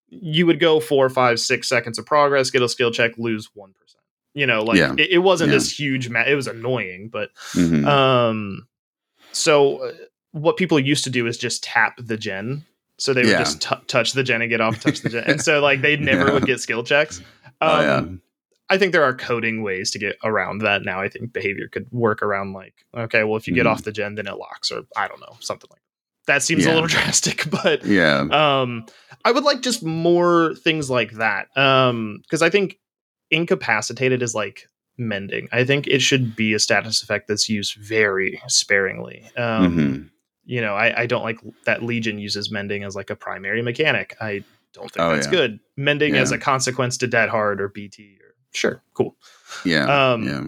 you 0.10 0.45
would 0.45 0.60
go 0.60 0.80
four, 0.80 1.10
five, 1.10 1.39
six 1.39 1.67
seconds 1.67 1.97
of 1.97 2.06
progress, 2.06 2.52
get 2.52 2.62
a 2.62 2.69
skill 2.69 2.91
check, 2.91 3.17
lose 3.17 3.50
one 3.54 3.74
percent. 3.74 4.04
You 4.34 4.45
know, 4.45 4.63
like 4.63 4.78
yeah. 4.78 4.93
it, 4.97 5.10
it, 5.12 5.17
wasn't 5.17 5.50
yeah. 5.50 5.58
this 5.58 5.78
huge. 5.78 6.10
Ma- 6.10 6.24
it 6.26 6.36
was 6.36 6.47
annoying, 6.47 7.10
but 7.12 7.32
mm-hmm. 7.54 7.86
um, 7.86 8.67
so 9.32 9.84
uh, 9.84 9.91
what 10.32 10.56
people 10.56 10.80
used 10.80 11.04
to 11.06 11.10
do 11.10 11.28
is 11.28 11.38
just 11.38 11.63
tap 11.63 11.95
the 11.97 12.17
gen. 12.17 12.65
So 12.97 13.13
they 13.13 13.24
would 13.24 13.38
just 13.38 13.62
t- 13.63 13.76
touch 13.88 14.13
the 14.13 14.21
gen 14.21 14.41
and 14.43 14.50
get 14.50 14.62
off, 14.62 14.80
touch 14.80 15.02
the 15.02 15.10
gen, 15.10 15.24
and 15.26 15.41
so 15.43 15.60
like 15.60 15.82
they 15.82 15.97
never 15.97 16.32
would 16.32 16.45
get 16.45 16.60
skill 16.60 16.84
checks. 16.84 17.19
Um, 17.19 17.69
oh, 17.69 17.82
yeah 17.82 17.95
um, 17.95 18.21
I 18.71 18.77
think 18.77 18.93
there 18.93 19.03
are 19.03 19.13
coding 19.13 19.63
ways 19.63 19.91
to 19.91 19.99
get 19.99 20.15
around 20.23 20.60
that 20.62 20.86
now. 20.86 21.01
I 21.01 21.10
think 21.10 21.34
behavior 21.34 21.67
could 21.67 21.91
work 21.91 22.21
around 22.21 22.53
like, 22.53 22.73
okay, 22.95 23.25
well, 23.25 23.36
if 23.36 23.45
you 23.45 23.53
get 23.53 23.65
mm. 23.65 23.69
off 23.69 23.84
the 23.84 23.91
gen, 23.91 24.15
then 24.15 24.27
it 24.27 24.38
locks, 24.38 24.71
or 24.71 24.84
I 24.95 25.10
don't 25.10 25.19
know, 25.19 25.36
something 25.41 25.67
like 25.69 25.81
that. 26.25 26.34
That 26.36 26.43
seems 26.43 26.65
yeah. 26.65 26.71
a 26.71 26.75
little 26.75 26.88
drastic, 26.88 27.49
but 27.49 27.86
yeah. 27.86 28.19
Um, 28.31 28.86
I 29.25 29.34
would 29.34 29.43
like 29.43 29.60
just 29.62 29.84
more 29.84 30.55
things 30.55 30.89
like 30.89 31.12
that. 31.13 31.55
Um, 31.57 32.19
because 32.21 32.41
I 32.41 32.49
think 32.49 32.79
incapacitated 33.29 34.23
is 34.23 34.34
like 34.34 34.69
mending. 34.97 35.49
I 35.51 35.65
think 35.65 35.88
it 35.88 36.01
should 36.01 36.34
be 36.34 36.53
a 36.53 36.60
status 36.60 37.03
effect 37.03 37.27
that's 37.27 37.49
used 37.49 37.75
very 37.75 38.41
sparingly. 38.47 39.29
Um, 39.36 39.77
mm-hmm. 39.77 40.03
you 40.45 40.62
know, 40.62 40.75
I, 40.75 41.01
I 41.01 41.05
don't 41.07 41.23
like 41.23 41.39
that 41.65 41.84
Legion 41.84 42.19
uses 42.19 42.49
mending 42.49 42.86
as 42.86 42.95
like 42.95 43.10
a 43.10 43.17
primary 43.17 43.62
mechanic. 43.62 44.15
I 44.21 44.45
don't 44.71 44.89
think 44.89 45.05
oh, 45.05 45.13
that's 45.13 45.27
yeah. 45.27 45.31
good. 45.31 45.60
Mending 45.75 46.15
yeah. 46.15 46.21
as 46.21 46.31
a 46.31 46.38
consequence 46.38 46.95
to 46.99 47.07
dead 47.07 47.27
hard 47.27 47.60
or 47.60 47.67
BT 47.67 48.19
sure, 48.51 48.81
cool. 48.93 49.15
Yeah. 49.65 50.11
Um, 50.11 50.23
yeah. 50.23 50.43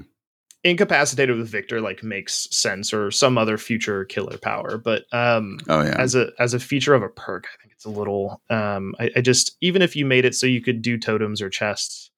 Incapacitated 0.65 1.37
with 1.37 1.49
Victor 1.49 1.81
like 1.81 2.03
makes 2.03 2.47
sense 2.55 2.93
or 2.93 3.11
some 3.11 3.37
other 3.37 3.57
future 3.57 4.05
killer 4.05 4.37
power, 4.37 4.77
but 4.77 5.03
um, 5.11 5.59
oh 5.67 5.81
yeah, 5.83 5.95
as 5.99 6.15
a 6.15 6.29
as 6.39 6.53
a 6.53 6.59
feature 6.59 6.93
of 6.93 7.03
a 7.03 7.09
perk, 7.09 7.47
I 7.53 7.61
think 7.61 7.73
it's 7.73 7.83
a 7.83 7.89
little. 7.89 8.41
Um, 8.49 8.95
I, 8.97 9.11
I 9.17 9.21
just 9.21 9.57
even 9.59 9.81
if 9.81 9.93
you 9.93 10.05
made 10.05 10.23
it 10.23 10.35
so 10.35 10.47
you 10.47 10.61
could 10.61 10.81
do 10.81 10.97
totems 10.97 11.41
or 11.41 11.49
chests, 11.49 12.11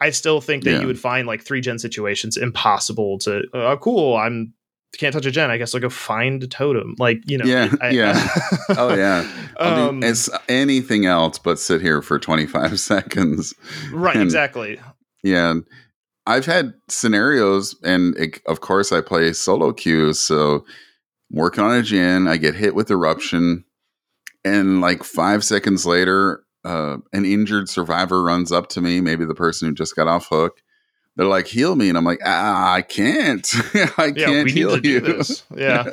I 0.00 0.08
still 0.08 0.40
think 0.40 0.64
that 0.64 0.72
yeah. 0.72 0.80
you 0.80 0.86
would 0.86 0.98
find 0.98 1.26
like 1.26 1.42
three 1.42 1.60
gen 1.60 1.78
situations 1.78 2.38
impossible 2.38 3.18
to. 3.18 3.42
Oh, 3.52 3.76
cool! 3.76 4.16
I'm 4.16 4.54
can't 4.96 5.12
touch 5.12 5.26
a 5.26 5.30
gen. 5.30 5.50
I 5.50 5.58
guess 5.58 5.74
I'll 5.74 5.80
go 5.80 5.90
find 5.90 6.42
a 6.42 6.46
totem. 6.46 6.94
Like 6.98 7.18
you 7.26 7.38
know. 7.38 7.44
Yeah. 7.44 7.72
I, 7.80 7.90
yeah. 7.90 8.28
oh 8.70 8.94
yeah. 8.94 9.30
Um, 9.58 10.02
it's 10.02 10.30
anything 10.48 11.06
else 11.06 11.38
but 11.38 11.58
sit 11.58 11.80
here 11.80 12.00
for 12.00 12.18
25 12.18 12.80
seconds. 12.80 13.54
Right. 13.92 14.16
And, 14.16 14.24
exactly. 14.24 14.80
Yeah. 15.22 15.54
I've 16.26 16.46
had 16.46 16.74
scenarios, 16.88 17.74
and 17.82 18.14
it, 18.18 18.40
of 18.46 18.60
course, 18.60 18.92
I 18.92 19.00
play 19.00 19.32
solo 19.32 19.72
queues. 19.72 20.20
So, 20.20 20.66
working 21.30 21.64
on 21.64 21.74
a 21.74 21.82
gen, 21.82 22.28
I 22.28 22.36
get 22.36 22.54
hit 22.54 22.74
with 22.74 22.90
eruption, 22.90 23.64
and 24.44 24.82
like 24.82 25.04
five 25.04 25.42
seconds 25.42 25.86
later, 25.86 26.44
uh, 26.64 26.98
an 27.14 27.24
injured 27.24 27.70
survivor 27.70 28.22
runs 28.22 28.52
up 28.52 28.68
to 28.70 28.82
me, 28.82 29.00
maybe 29.00 29.24
the 29.24 29.34
person 29.34 29.68
who 29.68 29.74
just 29.74 29.96
got 29.96 30.06
off 30.06 30.28
hook. 30.28 30.60
They're 31.16 31.26
like, 31.26 31.46
heal 31.46 31.76
me, 31.76 31.88
and 31.88 31.96
I'm 31.96 32.04
like, 32.04 32.20
ah, 32.24 32.74
I 32.74 32.82
can't, 32.82 33.50
I 33.96 34.12
yeah, 34.14 34.26
can't 34.26 34.50
heal 34.50 34.78
you. 34.78 35.22
Yeah. 35.56 35.92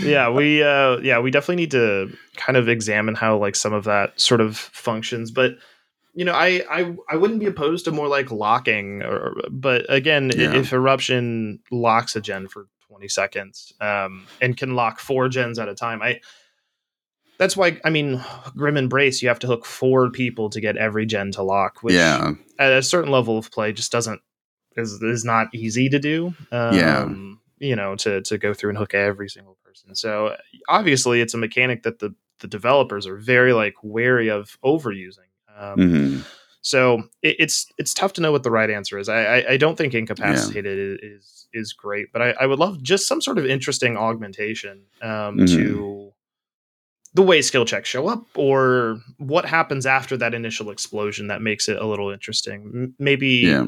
yeah, 0.00 0.30
we 0.30 0.62
uh 0.62 0.96
yeah, 1.02 1.18
we 1.18 1.30
definitely 1.30 1.56
need 1.56 1.70
to 1.72 2.16
kind 2.36 2.56
of 2.56 2.66
examine 2.66 3.14
how 3.14 3.36
like 3.36 3.54
some 3.54 3.74
of 3.74 3.84
that 3.84 4.18
sort 4.18 4.40
of 4.40 4.56
functions. 4.56 5.30
But 5.30 5.56
you 6.16 6.24
know, 6.24 6.32
I 6.32 6.64
I 6.68 6.96
I 7.08 7.16
wouldn't 7.16 7.40
be 7.40 7.46
opposed 7.46 7.84
to 7.84 7.92
more 7.92 8.08
like 8.08 8.30
locking, 8.30 9.02
or 9.02 9.34
but 9.50 9.86
again, 9.88 10.32
yeah. 10.34 10.54
if 10.54 10.72
eruption 10.72 11.60
locks 11.70 12.16
a 12.16 12.20
gen 12.20 12.48
for 12.48 12.66
20 12.88 13.06
seconds, 13.08 13.72
um, 13.80 14.26
and 14.40 14.56
can 14.56 14.74
lock 14.74 14.98
four 14.98 15.28
gens 15.28 15.58
at 15.58 15.68
a 15.68 15.74
time, 15.74 16.02
I 16.02 16.20
that's 17.38 17.56
why 17.56 17.78
I 17.84 17.90
mean 17.90 18.24
Grim 18.56 18.76
Embrace, 18.76 19.22
you 19.22 19.28
have 19.28 19.38
to 19.40 19.46
hook 19.46 19.64
four 19.64 20.10
people 20.10 20.50
to 20.50 20.60
get 20.60 20.76
every 20.76 21.06
gen 21.06 21.30
to 21.32 21.42
lock, 21.42 21.82
which 21.82 21.94
yeah. 21.94 22.32
at 22.58 22.72
a 22.72 22.82
certain 22.82 23.12
level 23.12 23.38
of 23.38 23.52
play 23.52 23.72
just 23.72 23.92
doesn't 23.92 24.20
is 24.76 25.00
is 25.02 25.24
not 25.24 25.48
easy 25.54 25.88
to 25.90 25.98
do. 25.98 26.34
Um, 26.50 26.74
yeah. 26.74 27.08
you 27.58 27.76
know, 27.76 27.94
to 27.96 28.22
to 28.22 28.38
go 28.38 28.54
through 28.54 28.70
and 28.70 28.78
hook 28.78 28.94
every 28.94 29.28
single 29.28 29.54
person 29.54 29.66
person. 29.76 29.94
So 29.94 30.36
obviously, 30.68 31.20
it's 31.20 31.34
a 31.34 31.38
mechanic 31.38 31.82
that 31.82 31.98
the 31.98 32.14
the 32.40 32.48
developers 32.48 33.06
are 33.06 33.16
very 33.16 33.52
like 33.52 33.74
wary 33.82 34.28
of 34.28 34.58
overusing. 34.62 35.25
Um, 35.56 35.80
hmm 35.80 36.20
so 36.62 37.04
it, 37.22 37.36
it's 37.38 37.66
it's 37.78 37.94
tough 37.94 38.12
to 38.14 38.20
know 38.20 38.32
what 38.32 38.42
the 38.42 38.50
right 38.50 38.70
answer 38.70 38.98
is. 38.98 39.08
I 39.08 39.20
I, 39.24 39.50
I 39.52 39.56
don't 39.56 39.76
think 39.78 39.94
incapacitated 39.94 40.98
is, 41.00 41.22
is 41.22 41.48
is 41.52 41.72
great, 41.72 42.08
but 42.12 42.22
I, 42.22 42.30
I 42.40 42.46
would 42.46 42.58
love 42.58 42.82
just 42.82 43.06
some 43.06 43.20
sort 43.20 43.38
of 43.38 43.46
interesting 43.46 43.96
augmentation 43.96 44.82
um, 45.00 45.38
Mhm. 45.38 45.46
to 45.54 46.12
the 47.14 47.22
way 47.22 47.40
skill 47.40 47.64
checks 47.64 47.88
show 47.88 48.08
up, 48.08 48.24
or 48.34 49.00
what 49.18 49.44
happens 49.46 49.86
after 49.86 50.16
that 50.16 50.34
initial 50.34 50.70
explosion 50.70 51.28
that 51.28 51.40
makes 51.40 51.68
it 51.68 51.78
a 51.78 51.86
little 51.86 52.10
interesting. 52.10 52.94
Maybe 52.98 53.28
Yeah. 53.28 53.66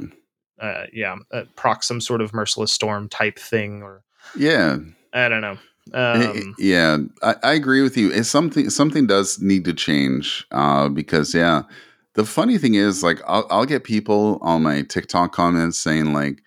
uh, 0.60 0.86
yeah, 0.92 1.16
uh, 1.32 1.44
proc 1.54 1.84
some 1.84 2.00
sort 2.00 2.20
of 2.20 2.34
merciless 2.34 2.72
storm 2.72 3.08
type 3.08 3.38
thing, 3.38 3.80
or 3.82 4.02
Yeah. 4.36 4.78
I 5.12 5.28
don't 5.28 5.40
know. 5.40 5.56
I- 5.94 6.26
Um, 6.26 6.54
yeah, 6.58 6.98
I, 7.22 7.34
I 7.42 7.52
agree 7.54 7.82
with 7.82 7.96
you. 7.96 8.10
It's 8.10 8.28
something 8.28 8.70
something 8.70 9.06
does 9.06 9.40
need 9.40 9.64
to 9.66 9.72
change 9.74 10.46
uh, 10.52 10.88
because 10.88 11.34
yeah, 11.34 11.62
the 12.14 12.24
funny 12.24 12.58
thing 12.58 12.74
is 12.74 13.02
like 13.02 13.20
I'll, 13.26 13.46
I'll 13.50 13.66
get 13.66 13.84
people 13.84 14.38
on 14.42 14.62
my 14.62 14.82
TikTok 14.82 15.32
comments 15.32 15.78
saying 15.78 16.12
like, 16.12 16.42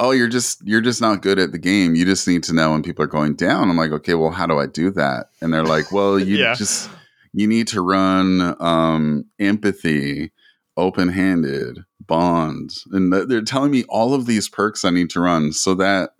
"Oh, 0.00 0.10
you're 0.10 0.28
just 0.28 0.60
you're 0.66 0.80
just 0.80 1.00
not 1.00 1.22
good 1.22 1.38
at 1.38 1.52
the 1.52 1.58
game. 1.58 1.94
You 1.94 2.04
just 2.04 2.26
need 2.28 2.42
to 2.44 2.54
know 2.54 2.72
when 2.72 2.82
people 2.82 3.04
are 3.04 3.08
going 3.08 3.34
down." 3.34 3.70
I'm 3.70 3.76
like, 3.76 3.92
"Okay, 3.92 4.14
well, 4.14 4.30
how 4.30 4.46
do 4.46 4.58
I 4.58 4.66
do 4.66 4.90
that?" 4.92 5.26
And 5.40 5.52
they're 5.52 5.64
like, 5.64 5.90
"Well, 5.92 6.18
you 6.28 6.36
Yeah. 6.36 6.54
just 6.54 6.90
you 7.32 7.46
need 7.46 7.68
to 7.68 7.80
run 7.80 8.56
um, 8.60 9.24
empathy." 9.38 10.32
open-handed 10.78 11.84
bond, 12.06 12.70
and 12.92 13.12
th- 13.12 13.28
they're 13.28 13.42
telling 13.42 13.70
me 13.70 13.84
all 13.90 14.14
of 14.14 14.24
these 14.26 14.48
perks 14.48 14.84
i 14.86 14.90
need 14.90 15.10
to 15.10 15.20
run 15.20 15.52
so 15.52 15.74
that 15.74 16.10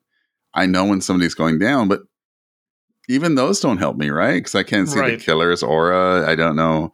i 0.54 0.66
know 0.66 0.84
when 0.84 1.00
somebody's 1.00 1.34
going 1.34 1.58
down 1.58 1.88
but 1.88 2.02
even 3.08 3.34
those 3.34 3.60
don't 3.60 3.78
help 3.78 3.96
me, 3.96 4.10
right? 4.10 4.34
Because 4.34 4.54
I 4.54 4.62
can't 4.62 4.88
see 4.88 4.98
Right. 5.00 5.18
the 5.18 5.24
killer's 5.24 5.62
aura. 5.62 6.26
I 6.28 6.34
don't 6.34 6.56
know. 6.56 6.92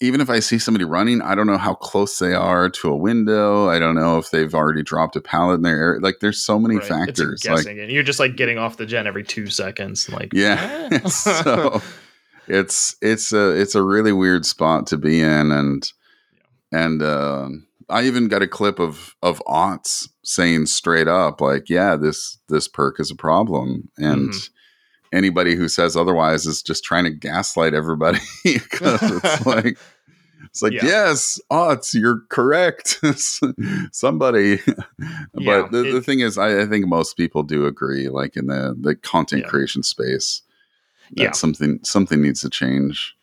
Even 0.00 0.20
if 0.20 0.28
I 0.28 0.40
see 0.40 0.58
somebody 0.58 0.84
running, 0.84 1.22
I 1.22 1.34
don't 1.34 1.46
know 1.46 1.58
how 1.58 1.74
close 1.74 2.18
they 2.18 2.34
are 2.34 2.68
to 2.68 2.88
a 2.90 2.96
window. 2.96 3.68
I 3.68 3.78
don't 3.78 3.94
know 3.94 4.18
if 4.18 4.30
they've 4.30 4.54
already 4.54 4.82
dropped 4.82 5.14
a 5.14 5.20
pallet 5.20 5.56
in 5.56 5.62
their 5.62 5.76
area. 5.78 6.00
Like, 6.00 6.16
there's 6.20 6.42
so 6.42 6.58
many 6.58 6.76
right, 6.76 6.82
it's 6.84 6.88
factors. 6.88 7.44
Like, 7.44 7.56
guessing, 7.58 7.78
and 7.78 7.92
you're 7.92 8.02
just 8.02 8.18
like 8.18 8.34
getting 8.34 8.58
off 8.58 8.76
the 8.76 8.86
gen 8.86 9.06
every 9.06 9.22
two 9.22 9.46
seconds. 9.48 10.08
Like, 10.08 10.32
yeah. 10.32 10.88
so 11.06 11.80
it's 12.48 12.96
it's 13.00 13.32
a 13.32 13.50
it's 13.50 13.74
a 13.74 13.82
really 13.82 14.12
weird 14.12 14.44
spot 14.44 14.86
to 14.88 14.96
be 14.96 15.20
in, 15.20 15.52
and 15.52 15.92
and 16.72 17.00
uh, 17.02 17.48
I 17.88 18.04
even 18.04 18.26
got 18.28 18.42
a 18.42 18.48
clip 18.48 18.80
of 18.80 19.14
of 19.22 19.40
Otz 19.46 20.08
saying 20.24 20.66
straight 20.66 21.08
up, 21.08 21.40
like, 21.40 21.68
yeah, 21.68 21.94
this 21.94 22.38
this 22.48 22.66
perk 22.66 22.98
is 22.98 23.10
a 23.12 23.16
problem, 23.16 23.90
and 23.98 24.30
Mhm. 24.30 24.50
Anybody 25.14 25.54
who 25.54 25.68
says 25.68 25.96
otherwise 25.96 26.44
is 26.46 26.62
just 26.62 26.84
trying 26.84 27.04
to 27.04 27.10
gaslight 27.10 27.72
everybody 27.74 28.18
because 28.44 29.00
it's 29.02 29.46
like. 29.54 29.78
It's 30.46 30.62
like 30.62 30.74
Yeah. 30.74 30.84
yes, 30.84 31.40
Otz, 31.50 31.94
you're 31.94 32.20
correct. 32.28 33.00
Somebody, 33.92 34.60
Yeah, 34.68 35.62
but 35.62 35.72
the, 35.72 35.82
the 35.90 36.02
thing 36.02 36.20
is, 36.20 36.36
I, 36.36 36.60
I 36.62 36.66
think 36.66 36.86
most 36.86 37.16
people 37.16 37.42
do 37.42 37.66
agree. 37.66 38.08
Like 38.08 38.36
in 38.36 38.46
the 38.48 38.76
the 38.78 38.94
content 38.94 39.42
Yeah. 39.42 39.48
creation 39.48 39.82
space, 39.82 40.42
that 41.16 41.22
Yeah. 41.22 41.30
something 41.32 41.80
something 41.82 42.20
needs 42.20 42.42
to 42.42 42.50
change. 42.50 43.16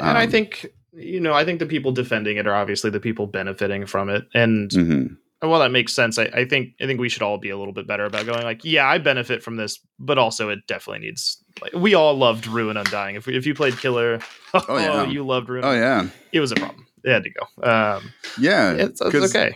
and 0.00 0.16
I 0.16 0.24
Um, 0.24 0.30
think 0.30 0.66
you 0.92 1.20
know, 1.20 1.34
I 1.34 1.44
think 1.44 1.58
the 1.60 1.66
people 1.66 1.92
defending 1.92 2.38
it 2.38 2.46
are 2.46 2.54
obviously 2.54 2.90
the 2.90 3.00
people 3.00 3.26
benefiting 3.26 3.84
from 3.84 4.08
it, 4.08 4.24
and 4.34 4.72
hmm 4.72 5.06
well, 5.42 5.60
that 5.60 5.70
makes 5.70 5.92
sense. 5.92 6.18
I, 6.18 6.24
I 6.24 6.44
think 6.46 6.70
I 6.80 6.86
think 6.86 6.98
we 6.98 7.08
should 7.08 7.22
all 7.22 7.38
be 7.38 7.50
a 7.50 7.58
little 7.58 7.74
bit 7.74 7.86
better 7.86 8.04
about 8.04 8.26
going 8.26 8.42
like, 8.42 8.64
yeah, 8.64 8.88
I 8.88 8.98
benefit 8.98 9.42
from 9.42 9.56
this, 9.56 9.78
but 9.98 10.18
also 10.18 10.48
it 10.48 10.60
definitely 10.66 11.06
needs. 11.06 11.42
Like, 11.60 11.72
we 11.74 11.94
all 11.94 12.14
loved 12.14 12.46
Ruin 12.46 12.76
Undying. 12.76 13.16
If 13.16 13.26
we, 13.26 13.36
if 13.36 13.46
you 13.46 13.54
played 13.54 13.76
Killer, 13.78 14.20
oh, 14.54 14.78
yeah. 14.78 15.06
you 15.06 15.24
loved 15.24 15.48
Ruin. 15.48 15.64
Oh 15.64 15.72
yeah, 15.72 16.08
it 16.32 16.40
was 16.40 16.52
a 16.52 16.56
problem. 16.56 16.86
It 17.04 17.12
had 17.12 17.24
to 17.24 17.30
go. 17.30 17.70
Um, 17.70 18.12
yeah. 18.38 18.72
it's, 18.72 19.00
it's 19.00 19.34
okay. 19.34 19.54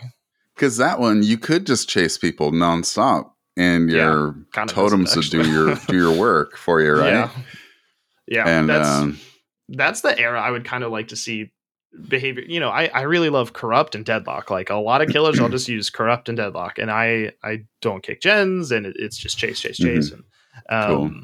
Because 0.55 0.77
that 0.77 1.01
one 1.01 1.23
you 1.23 1.39
could 1.39 1.67
just 1.67 1.89
chase 1.89 2.19
people 2.19 2.53
nonstop, 2.53 3.31
and 3.57 3.91
Yeah, 3.91 3.97
your 3.97 4.35
Kind 4.53 4.71
of 4.71 4.77
totems 4.77 5.17
would 5.17 5.31
do 5.31 5.51
your 5.51 5.75
do 5.89 5.97
your 5.97 6.17
work 6.17 6.57
for 6.57 6.83
you, 6.83 6.93
right? 6.99 7.13
Yeah, 7.13 7.31
yeah. 8.29 8.45
And 8.47 8.69
that's 8.69 8.89
um, 8.89 9.19
that's 9.71 10.03
the 10.03 10.19
era 10.19 10.41
I 10.41 10.51
would 10.51 10.65
kind 10.65 10.85
of 10.85 10.93
like 10.93 11.09
to 11.09 11.17
see 11.17 11.51
behavior. 12.09 12.43
You 12.47 12.61
know, 12.61 12.69
I, 12.71 12.87
I 12.95 13.03
really 13.03 13.31
love 13.31 13.53
corrupt 13.53 13.95
and 13.95 14.05
deadlock. 14.05 14.51
Like 14.51 14.71
a 14.71 14.77
lot 14.77 15.03
of 15.03 15.09
killers, 15.13 15.41
I'll 15.41 15.49
just 15.49 15.69
use 15.69 15.91
corrupt 15.91 16.29
and 16.29 16.37
deadlock, 16.37 16.79
and 16.79 16.91
I 16.91 17.33
I 17.43 17.61
don't 17.81 18.03
kick 18.03 18.21
gens, 18.21 18.71
and 18.73 18.87
it, 18.87 18.97
it's 18.99 19.17
just 19.19 19.39
chase, 19.39 19.61
chase, 19.61 19.77
chase. 19.79 20.11
And 20.13 20.25
um, 20.69 20.87
Cool. 20.89 21.21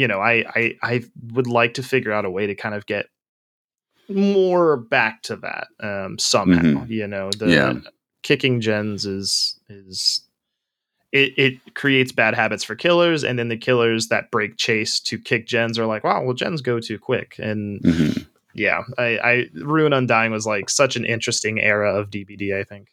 you 0.00 0.08
know, 0.08 0.20
I, 0.20 0.44
I 0.54 0.74
I 0.82 1.04
would 1.32 1.46
like 1.46 1.74
to 1.74 1.82
figure 1.82 2.12
out 2.12 2.24
a 2.24 2.30
way 2.30 2.46
to 2.46 2.54
kind 2.54 2.74
of 2.74 2.86
get 2.86 3.06
more 4.08 4.76
back 4.76 5.22
to 5.22 5.36
that 5.36 5.66
um, 5.80 6.18
somehow. 6.18 6.62
Mhm. 6.84 6.88
You 6.88 7.06
know, 7.06 7.30
the 7.30 7.48
Yeah. 7.48 7.74
kicking 8.22 8.60
gens 8.60 9.04
is 9.06 9.58
is. 9.68 10.22
It, 11.12 11.32
it 11.38 11.74
creates 11.74 12.12
bad 12.12 12.34
habits 12.34 12.62
for 12.64 12.74
killers, 12.74 13.24
and 13.24 13.38
then 13.38 13.48
the 13.48 13.56
killers 13.56 14.08
that 14.08 14.30
break 14.30 14.56
chase 14.58 15.00
to 15.00 15.18
kick 15.18 15.46
gens 15.46 15.78
are 15.78 15.86
like, 15.86 16.04
wow, 16.04 16.22
well, 16.22 16.34
gens 16.34 16.60
go 16.60 16.78
too 16.78 16.98
quick, 16.98 17.36
and 17.38 17.80
mhm. 17.82 18.26
Yeah, 18.56 18.82
I, 18.98 19.18
I 19.18 19.44
Ruin 19.54 19.92
Undying 19.92 20.32
was 20.32 20.46
like 20.46 20.68
such 20.70 20.96
an 20.96 21.04
interesting 21.04 21.60
era 21.60 21.94
of 21.94 22.10
DBD. 22.10 22.58
I 22.58 22.64
think. 22.64 22.88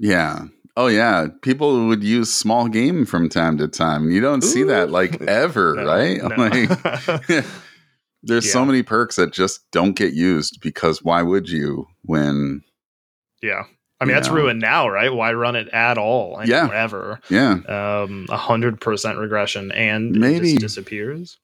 yeah. 0.00 0.46
Oh 0.74 0.86
yeah, 0.86 1.26
people 1.42 1.86
would 1.88 2.02
use 2.02 2.32
small 2.32 2.66
game 2.66 3.04
from 3.04 3.28
time 3.28 3.58
to 3.58 3.68
time. 3.68 4.10
You 4.10 4.22
don't 4.22 4.40
see 4.40 4.62
that 4.62 4.90
like 4.90 5.20
ever, 5.20 5.74
No, 5.76 5.84
right? 5.84 6.16
no. 6.22 6.28
Like 7.28 7.44
there's 8.22 8.50
so 8.50 8.64
many 8.64 8.82
perks 8.82 9.16
that 9.16 9.32
just 9.34 9.60
don't 9.70 9.94
get 9.96 10.14
used 10.14 10.60
because 10.62 11.02
why 11.02 11.22
would 11.22 11.48
you 11.50 11.86
when 12.04 12.62
yeah, 13.42 13.64
I 14.00 14.06
mean 14.06 14.14
that's 14.14 14.28
Yeah. 14.28 14.34
Ruin 14.34 14.58
now, 14.60 14.88
right? 14.88 15.12
Why 15.12 15.34
run 15.34 15.56
it 15.56 15.68
at 15.74 15.98
all? 15.98 16.40
Yeah. 16.44 16.70
ever. 16.72 17.20
yeah 17.28 17.58
Um, 17.68 18.24
a 18.30 18.38
hundred 18.38 18.80
percent 18.80 19.18
regression, 19.18 19.72
and 19.72 20.12
Maybe- 20.12 20.52
it 20.54 20.60
just 20.60 20.74
disappears. 20.76 21.36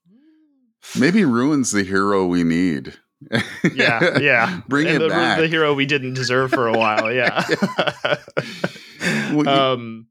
maybe 0.98 1.24
ruins 1.26 1.72
the 1.72 1.82
hero 1.82 2.24
we 2.24 2.44
need 2.44 2.94
Yeah, 3.74 4.18
yeah. 4.18 4.60
Bring 4.68 4.86
And 4.86 4.96
it 4.96 4.98
the, 5.00 5.08
back. 5.08 5.38
The 5.38 5.48
hero 5.48 5.74
we 5.74 5.86
didn't 5.86 6.14
deserve 6.14 6.50
for 6.50 6.68
a 6.68 6.72
while. 6.76 7.12
Yeah. 7.12 7.44
Um, 9.46 10.06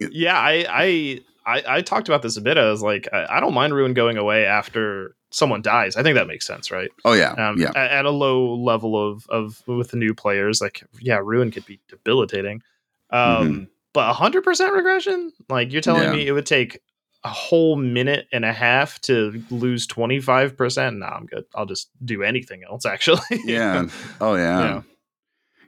yeah, 0.00 0.38
I, 0.38 0.66
I, 0.68 1.20
I, 1.46 1.62
I 1.76 1.80
talked 1.82 2.08
about 2.08 2.22
this 2.22 2.36
a 2.36 2.40
bit. 2.40 2.58
I 2.58 2.70
was 2.70 2.82
like, 2.82 3.08
I, 3.12 3.36
I 3.36 3.40
don't 3.40 3.54
mind 3.54 3.72
Ruin 3.74 3.94
going 3.94 4.16
away 4.18 4.44
after 4.44 5.14
someone 5.30 5.62
dies. 5.62 5.96
I 5.96 6.02
think 6.02 6.16
that 6.16 6.26
makes 6.26 6.46
sense, 6.46 6.70
right? 6.70 6.90
oh 7.04 7.12
yeah 7.12 7.32
um, 7.32 7.58
yeah 7.58 7.70
at, 7.70 7.90
at 7.90 8.04
a 8.04 8.10
low 8.10 8.54
level 8.54 8.96
of 9.12 9.26
of 9.28 9.62
with 9.66 9.90
the 9.90 9.96
new 9.96 10.14
players 10.14 10.60
like 10.60 10.82
yeah 11.00 11.20
ruin 11.22 11.50
could 11.50 11.66
be 11.66 11.80
debilitating 11.88 12.62
um 13.10 13.68
but 13.92 14.14
100% 14.14 14.72
regression 14.72 15.32
like 15.48 15.72
you're 15.72 15.80
telling 15.82 16.02
Mm-hmm. 16.02 16.12
Yeah. 16.12 16.16
me 16.24 16.26
it 16.28 16.32
would 16.32 16.46
take 16.46 16.80
a 17.26 17.30
whole 17.32 17.76
minute 17.76 18.28
and 18.32 18.44
a 18.44 18.52
half 18.52 19.00
to 19.00 19.42
lose 19.50 19.86
25% 19.86 20.98
no 20.98 21.06
i'm 21.06 21.26
good 21.26 21.44
i'll 21.54 21.66
just 21.66 21.90
do 22.04 22.22
anything 22.22 22.62
else 22.64 22.86
actually 22.86 23.20
yeah 23.44 23.86
oh 24.20 24.34
yeah. 24.34 24.60
Yeah. 24.60 24.82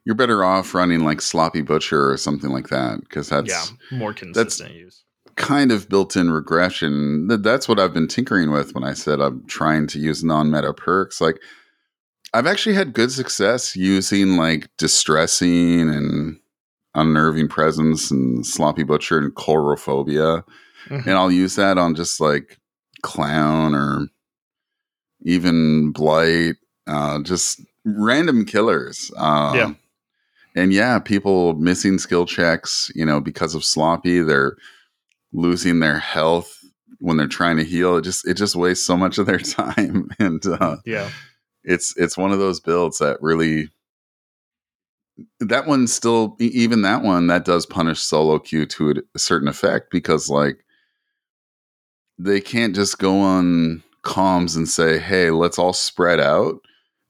you're 0.05 0.15
better 0.15 0.45
off 0.45 0.75
running 0.75 1.05
like 1.05 1.21
sloppy 1.21 1.63
butcher 1.63 2.11
or 2.11 2.17
something 2.17 2.51
like 2.51 2.69
that 2.69 3.01
because 3.01 3.29
that's 3.29 3.51
yeah 3.51 3.65
more 3.97 4.15
consistent 4.15 4.73
use 4.73 5.05
kind 5.39 5.71
of 5.71 5.89
built-in 5.89 6.31
regression. 6.31 7.29
That's 7.29 7.69
what 7.69 7.79
I've 7.79 7.95
been 7.95 8.09
tinkering 8.09 8.51
with 8.51 8.75
when 8.75 8.83
I 8.83 8.93
said 8.93 9.21
I'm 9.21 9.47
trying 9.47 9.87
to 9.89 9.99
use 10.01 10.25
non-meta 10.25 10.75
perks. 10.75 11.21
Like 11.21 11.41
I've 12.35 12.47
actually 12.47 12.75
had 12.75 12.93
good 12.93 13.11
success 13.11 13.75
using 13.75 14.37
like 14.37 14.69
distressing 14.77 15.89
and 15.89 16.39
unnerving 16.95 17.49
presence 17.49 18.11
and 18.11 18.45
sloppy 18.45 18.83
butcher 18.83 19.19
and 19.19 19.35
coulrophobia, 19.35 20.45
Mhm. 20.89 21.07
and 21.07 21.11
I'll 21.11 21.31
use 21.33 21.57
that 21.57 21.79
on 21.79 21.95
just 21.95 22.21
like 22.21 22.59
clown 23.03 23.75
or 23.75 24.09
even 25.23 25.93
blight, 25.93 26.57
uh, 26.87 27.21
just 27.23 27.61
random 27.85 28.45
killers. 28.45 29.11
Uh, 29.17 29.53
Yeah. 29.57 29.75
and 30.55 30.73
yeah, 30.73 30.99
people 30.99 31.55
missing 31.55 31.99
skill 31.99 32.27
checks, 32.27 32.91
you 32.95 33.05
know, 33.05 33.21
because 33.21 33.55
of 33.55 33.65
sloppy, 33.65 34.21
they're 34.21 34.57
losing 35.33 35.81
their 35.81 35.99
health 35.99 36.59
when 37.01 37.17
they're 37.17 37.27
trying 37.27 37.57
to 37.59 37.65
heal. 37.65 37.97
It 37.97 38.03
just 38.03 38.27
it 38.27 38.35
just 38.35 38.57
wastes 38.57 38.87
so 38.87 38.97
much 38.97 39.19
of 39.19 39.27
their 39.27 39.39
time, 39.39 40.09
and 40.19 40.45
uh, 40.47 40.77
yeah 40.85 41.11
it's 41.65 41.93
it's 41.97 42.17
one 42.17 42.33
of 42.33 42.39
those 42.39 42.61
builds 42.61 42.99
that 42.99 43.19
really 43.21 43.69
that 45.41 45.67
one 45.67 45.87
still 45.89 46.37
even 46.39 46.83
that 46.83 47.03
one 47.03 47.27
that 47.27 47.45
does 47.45 47.67
punish 47.67 48.01
solo 48.01 48.39
queue 48.39 48.65
to 48.65 49.03
a 49.15 49.19
certain 49.19 49.49
effect 49.49 49.91
because 49.91 50.29
like 50.29 50.65
they 52.19 52.41
can't 52.41 52.75
just 52.75 52.99
go 52.99 53.21
on 53.21 53.83
comms 54.03 54.57
and 54.57 54.69
say 54.69 54.99
hey 54.99 55.31
let's 55.31 55.59
all 55.59 55.73
spread 55.73 56.21
out 56.21 56.61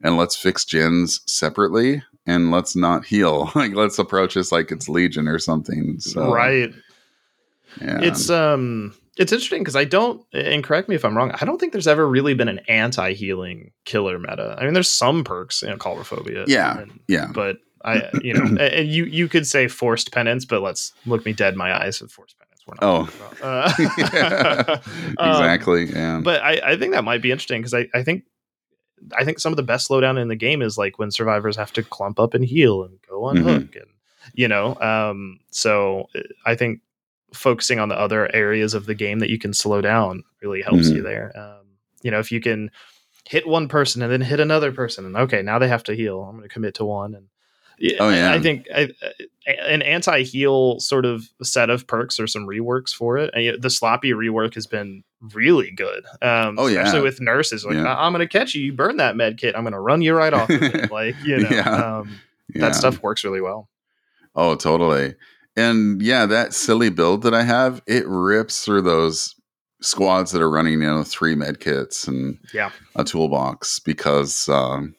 and 0.02 0.16
let's 0.16 0.34
fix 0.36 0.64
gens 0.64 1.20
separately 1.26 2.02
and 2.26 2.50
let's 2.50 2.74
not 2.76 3.04
heal 3.04 3.50
like 3.54 3.74
let's 3.74 3.98
approach 3.98 4.34
this 4.34 4.50
like 4.52 4.70
it's 4.72 4.88
legion 4.88 5.28
or 5.28 5.38
something 5.38 5.98
so 6.00 6.32
right 6.32 6.72
yeah 7.80 8.00
it's 8.02 8.28
um 8.30 8.94
it's 9.18 9.32
interesting 9.32 9.62
because 9.62 9.74
I 9.74 9.84
don't, 9.84 10.24
and 10.32 10.62
correct 10.62 10.88
me 10.88 10.94
if 10.94 11.04
I'm 11.04 11.16
wrong, 11.16 11.32
I 11.40 11.44
don't 11.44 11.58
think 11.58 11.72
there's 11.72 11.88
ever 11.88 12.06
really 12.08 12.34
been 12.34 12.46
an 12.46 12.60
anti 12.68 13.14
healing 13.14 13.72
killer 13.84 14.16
meta. 14.16 14.56
I 14.56 14.64
mean, 14.64 14.74
there's 14.74 14.88
some 14.88 15.24
perks, 15.24 15.60
you 15.62 15.68
know, 15.70 15.76
Coulrophobia. 15.76 16.44
Yeah. 16.46 16.82
and- 16.82 17.00
Yeah. 17.08 17.26
But 17.34 17.56
I, 17.84 18.10
you 18.22 18.32
know, 18.34 18.56
and 18.60 18.86
you 18.88 19.06
you 19.06 19.26
could 19.26 19.44
say 19.44 19.66
forced 19.66 20.12
penance, 20.12 20.44
but 20.44 20.62
let's 20.62 20.92
look 21.04 21.26
me 21.26 21.32
dead 21.32 21.54
in 21.54 21.58
my 21.58 21.76
eyes 21.76 22.00
with 22.00 22.12
forced 22.12 22.38
penance. 22.38 22.47
We're 22.68 22.74
not 22.80 23.08
Oh. 23.10 23.10
Uh, 23.42 23.72
um, 25.18 25.30
exactly. 25.30 25.86
yeah. 25.86 26.20
but 26.22 26.42
I, 26.42 26.60
I 26.72 26.76
think 26.76 26.92
that 26.92 27.04
might 27.04 27.22
be 27.22 27.30
interesting 27.30 27.60
because 27.60 27.74
I, 27.74 27.88
I 27.94 28.02
think 28.02 28.24
I 29.16 29.24
think 29.24 29.38
some 29.38 29.52
of 29.52 29.56
the 29.56 29.62
best 29.62 29.88
slowdown 29.88 30.20
in 30.20 30.28
the 30.28 30.36
game 30.36 30.60
is 30.60 30.76
like 30.76 30.98
when 30.98 31.10
survivors 31.10 31.56
have 31.56 31.72
to 31.74 31.82
clump 31.82 32.18
up 32.20 32.34
and 32.34 32.44
heal 32.44 32.82
and 32.82 32.98
go 33.08 33.24
on 33.24 33.36
Mhm. 33.36 33.42
hook 33.44 33.76
and 33.76 33.86
you 34.34 34.48
know 34.48 34.74
um 34.80 35.38
so 35.50 36.08
I 36.44 36.54
think 36.56 36.80
focusing 37.32 37.78
on 37.78 37.88
the 37.88 37.98
other 37.98 38.34
areas 38.34 38.74
of 38.74 38.86
the 38.86 38.94
game 38.94 39.20
that 39.20 39.30
you 39.30 39.38
can 39.38 39.52
slow 39.54 39.80
down 39.80 40.24
really 40.42 40.62
helps 40.62 40.88
you 40.88 41.02
there 41.02 41.32
um 41.36 41.66
you 42.02 42.10
know 42.10 42.18
if 42.18 42.32
you 42.32 42.40
can 42.40 42.70
hit 43.28 43.46
one 43.46 43.68
person 43.68 44.02
and 44.02 44.10
then 44.10 44.20
hit 44.22 44.40
another 44.40 44.72
person 44.72 45.04
and 45.06 45.16
okay 45.16 45.42
now 45.42 45.58
they 45.58 45.68
have 45.68 45.84
to 45.84 45.94
heal 45.94 46.22
I'm 46.22 46.36
going 46.36 46.48
to 46.48 46.52
commit 46.52 46.74
to 46.76 46.84
one 46.84 47.14
and 47.14 47.26
yeah, 47.80 47.96
Oh, 48.00 48.08
I- 48.08 48.16
yeah. 48.16 48.32
I, 48.32 48.40
think 48.40 48.66
I, 48.74 48.88
an 49.48 49.82
anti-heal 49.82 50.78
sort 50.80 51.04
of 51.04 51.28
set 51.42 51.70
of 51.70 51.86
perks 51.86 52.20
or 52.20 52.26
some 52.26 52.46
reworks 52.46 52.90
for 52.90 53.16
it. 53.18 53.30
And 53.34 53.62
the 53.62 53.70
sloppy 53.70 54.10
rework 54.12 54.54
has 54.54 54.66
been 54.66 55.04
really 55.34 55.70
good. 55.70 56.04
Um, 56.22 56.56
Oh, 56.58 56.66
yeah. 56.66 56.80
especially 56.82 57.00
with 57.02 57.20
nurses. 57.20 57.64
Like, 57.64 57.74
Yeah. 57.76 57.84
"I- 57.92 58.06
I'm 58.06 58.12
going 58.12 58.26
to 58.26 58.38
catch 58.38 58.54
you. 58.54 58.62
You 58.62 58.72
burn 58.72 58.98
that 58.98 59.16
med 59.16 59.38
kit. 59.38 59.54
I'm 59.56 59.62
going 59.64 59.72
to 59.72 59.80
run 59.80 60.02
you 60.02 60.14
right 60.14 60.32
off. 60.32 60.50
Of 60.50 60.62
it. 60.62 60.90
Like, 60.92 61.16
you 61.24 61.38
know, 61.38 61.48
Yeah. 61.50 61.98
um, 62.00 62.18
yeah. 62.54 62.60
that 62.62 62.74
stuff 62.74 63.02
works 63.02 63.24
really 63.24 63.40
well. 63.40 63.68
Oh, 64.34 64.54
totally. 64.54 65.14
And 65.56 66.00
yeah, 66.02 66.26
that 66.26 66.54
silly 66.54 66.90
build 66.90 67.22
that 67.22 67.34
I 67.34 67.42
have, 67.42 67.82
it 67.86 68.06
rips 68.06 68.64
through 68.64 68.82
those 68.82 69.34
squads 69.80 70.30
that 70.32 70.42
are 70.42 70.50
running, 70.50 70.74
you 70.74 70.78
know, 70.86 71.02
three 71.04 71.34
med 71.34 71.58
kits 71.60 72.06
and 72.06 72.38
Yeah. 72.52 72.70
a 72.96 73.02
toolbox 73.04 73.78
because 73.80 74.48
um, 74.48 74.94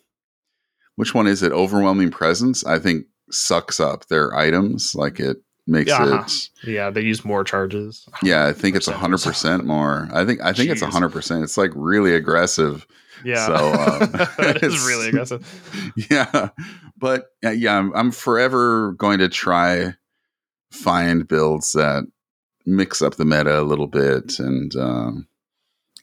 which 0.96 1.14
one 1.14 1.28
is 1.28 1.44
it? 1.44 1.52
Overwhelming 1.54 2.12
presence, 2.12 2.66
I 2.66 2.80
think 2.80 3.06
sucks 3.32 3.80
up 3.80 4.08
their 4.08 4.36
items. 4.36 4.94
Like 4.96 5.20
it 5.20 5.38
makes 5.68 5.92
uh-huh. 5.92 6.24
it 6.26 6.50
Yeah, 6.68 6.90
they 6.90 7.02
use 7.02 7.24
more 7.24 7.44
charges. 7.44 8.08
yeah, 8.24 8.48
I 8.48 8.54
think 8.54 8.76
it's 8.76 8.88
a 8.88 8.94
hundred 8.98 9.22
percent 9.22 9.66
more. 9.66 10.08
I 10.12 10.26
think 10.26 10.42
I 10.42 10.54
think 10.54 10.70
it's 10.70 10.82
a 10.82 10.90
hundred 10.90 11.12
percent. 11.12 11.44
It's 11.44 11.58
like 11.58 11.72
really 11.76 12.16
aggressive. 12.16 12.86
Yeah, 13.24 13.48
So, 13.48 13.56
um, 13.74 14.12
that 14.38 14.60
is 14.62 14.74
it's- 14.74 14.88
really 14.88 15.10
aggressive. 15.10 15.94
yeah 16.10 16.50
but 16.98 17.28
uh, 17.46 17.50
yeah 17.50 17.78
I'm, 17.78 17.94
I'm 17.96 18.12
forever 18.12 18.94
going 18.94 19.20
to 19.20 19.30
try 19.30 19.94
find 20.72 21.28
builds 21.28 21.72
that 21.74 22.06
mix 22.66 23.02
up 23.02 23.16
the 23.16 23.26
meta 23.26 23.60
a 23.60 23.64
little 23.64 23.88
bit 23.88 24.38
and 24.40 24.76
um 24.76 25.28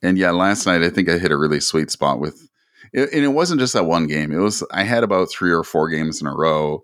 and 0.02 0.18
yeah 0.18 0.30
last 0.32 0.66
night 0.66 0.82
i 0.82 0.90
think 0.90 1.08
i 1.08 1.18
hit 1.18 1.30
a 1.30 1.36
really 1.36 1.60
sweet 1.60 1.90
spot 1.90 2.18
with 2.18 2.48
it, 2.92 3.12
and 3.12 3.24
it 3.24 3.28
wasn't 3.28 3.60
just 3.60 3.74
that 3.74 3.84
one 3.84 4.06
game 4.06 4.32
it 4.32 4.38
was 4.38 4.64
i 4.72 4.82
had 4.82 5.04
about 5.04 5.30
three 5.30 5.52
or 5.52 5.62
four 5.62 5.88
games 5.88 6.20
in 6.20 6.26
a 6.26 6.34
row 6.34 6.82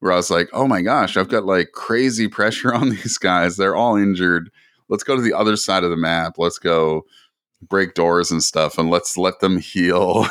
where 0.00 0.12
i 0.12 0.16
was 0.16 0.30
like 0.30 0.48
oh 0.52 0.66
my 0.66 0.82
gosh 0.82 1.16
i've 1.16 1.28
got 1.28 1.44
like 1.44 1.72
crazy 1.72 2.26
pressure 2.28 2.74
on 2.80 2.90
these 2.90 3.16
guys. 3.18 3.56
They're 3.56 3.76
all 3.76 3.96
injured. 3.96 4.50
Let's 4.88 5.04
go 5.04 5.14
to 5.14 5.22
the 5.22 5.32
other 5.34 5.56
side 5.56 5.84
of 5.84 5.90
the 5.90 5.96
map. 5.96 6.34
Let's 6.36 6.58
go 6.58 7.04
break 7.68 7.94
doors 7.94 8.30
and 8.32 8.42
stuff 8.42 8.76
and 8.78 8.90
let's 8.90 9.16
let 9.16 9.38
them 9.40 9.58
heal. 9.72 10.26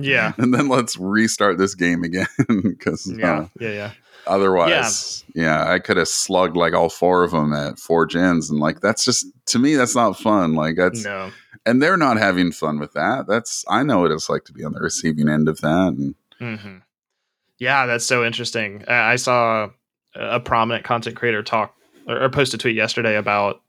Yeah. 0.00 0.32
and 0.38 0.52
then 0.52 0.68
let's 0.68 0.96
restart 0.96 1.58
this 1.58 1.74
game 1.74 2.02
again. 2.02 2.26
Because 2.62 3.06
Yeah, 3.16 3.46
yeah, 3.60 3.68
yeah. 3.70 3.90
otherwise 4.26 5.24
yeah. 5.34 5.70
i 5.70 5.78
could 5.78 5.96
have 5.96 6.08
slugged 6.08 6.56
like 6.56 6.74
all 6.74 6.88
four 6.88 7.22
of 7.24 7.30
them 7.32 7.52
at 7.52 7.78
four 7.78 8.06
gens 8.06 8.50
and 8.50 8.58
like 8.60 8.80
that's 8.80 9.04
just 9.04 9.26
to 9.46 9.58
me 9.58 9.74
that's 9.76 9.94
not 9.94 10.18
fun. 10.18 10.54
Like 10.54 10.76
that's 10.76 11.04
No, 11.04 11.30
and 11.66 11.82
they're 11.82 11.96
not 11.96 12.16
having 12.16 12.50
fun 12.52 12.78
with 12.80 12.92
that. 12.94 13.26
That's 13.28 13.64
i 13.68 13.82
know 13.82 14.00
what 14.00 14.10
it's 14.10 14.28
like 14.30 14.44
to 14.46 14.52
be 14.52 14.64
on 14.64 14.72
the 14.72 14.80
receiving 14.80 15.28
end 15.28 15.48
of 15.48 15.60
that 15.60 15.94
and 15.98 16.14
hmm 16.38 16.78
Yeah, 17.62 17.86
that's 17.86 18.04
so 18.04 18.24
interesting. 18.24 18.84
I 18.88 19.12
I 19.12 19.16
saw 19.16 19.70
a 20.14 20.40
prominent 20.40 20.84
content 20.84 21.16
creator 21.16 21.42
talk 21.42 21.74
or, 22.08 22.28
post 22.28 22.52
a 22.54 22.58
tweet 22.58 22.74
yesterday 22.76 23.16
about 23.16 23.62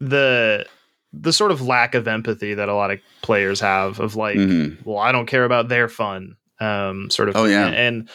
the 0.00 0.66
the 1.12 1.32
sort 1.32 1.50
of 1.50 1.62
lack 1.62 1.94
of 1.94 2.06
empathy 2.06 2.52
that 2.54 2.68
a 2.68 2.74
lot 2.74 2.90
of 2.90 3.00
players 3.22 3.60
have 3.60 3.98
of 3.98 4.14
like, 4.14 4.36
Mhm. 4.36 4.84
well, 4.84 4.98
I 4.98 5.10
don't 5.10 5.26
care 5.26 5.44
about 5.44 5.68
their 5.68 5.88
fun, 5.88 6.36
um, 6.60 7.08
sort 7.10 7.30
of. 7.30 7.36
Oh, 7.36 7.46
yeah. 7.46 7.68
and 7.68 8.10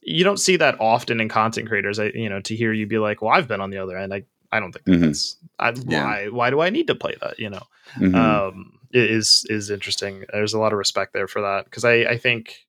you 0.00 0.22
don't 0.22 0.38
see 0.38 0.56
that 0.56 0.80
often 0.80 1.20
in 1.20 1.28
content 1.28 1.66
creators. 1.68 1.98
I, 1.98 2.12
you 2.14 2.28
know, 2.28 2.40
to 2.42 2.54
hear 2.54 2.72
you 2.72 2.86
be 2.86 2.98
like, 2.98 3.20
well, 3.20 3.32
I've 3.32 3.48
been 3.48 3.60
on 3.60 3.70
the 3.70 3.78
other 3.78 3.96
end. 3.98 4.14
I 4.14 4.22
I 4.52 4.60
don't 4.60 4.70
think 4.72 4.86
Mhm. 4.86 5.00
that's 5.00 5.36
I, 5.58 5.72
Yeah. 5.88 6.04
why 6.04 6.28
why 6.28 6.50
do 6.50 6.60
I 6.60 6.70
need 6.70 6.86
to 6.86 6.94
play 6.94 7.16
that? 7.20 7.38
You 7.40 7.50
know 7.50 7.64
Mhm. 7.98 8.14
um, 8.14 8.78
is 8.92 9.44
is 9.50 9.70
interesting. 9.70 10.24
There's 10.32 10.54
a 10.54 10.60
lot 10.60 10.72
of 10.72 10.78
respect 10.78 11.12
there 11.14 11.26
for 11.26 11.42
that 11.42 11.64
because 11.64 11.84
I 11.84 11.94
I 12.14 12.16
think 12.16 12.65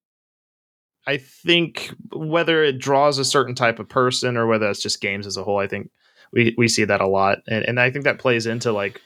I 1.08 1.18
think 1.18 1.91
whether 2.12 2.64
it 2.64 2.78
draws 2.80 3.18
a 3.18 3.26
certain 3.26 3.55
type 3.55 3.80
of 3.80 3.88
person 3.89 4.38
or 4.38 4.45
whether 4.45 4.70
it's 4.70 4.82
just 4.82 5.01
games 5.01 5.26
as 5.26 5.38
a 5.38 5.43
whole, 5.43 5.58
I 5.58 5.68
think 5.68 5.89
we 6.34 6.53
we 6.58 6.68
see 6.68 6.84
that 6.84 7.01
a 7.01 7.08
lot, 7.08 7.39
and 7.47 7.64
and 7.66 7.80
I 7.80 7.89
think 7.89 8.03
that 8.05 8.20
plays 8.20 8.45
into 8.45 8.72
like 8.74 9.01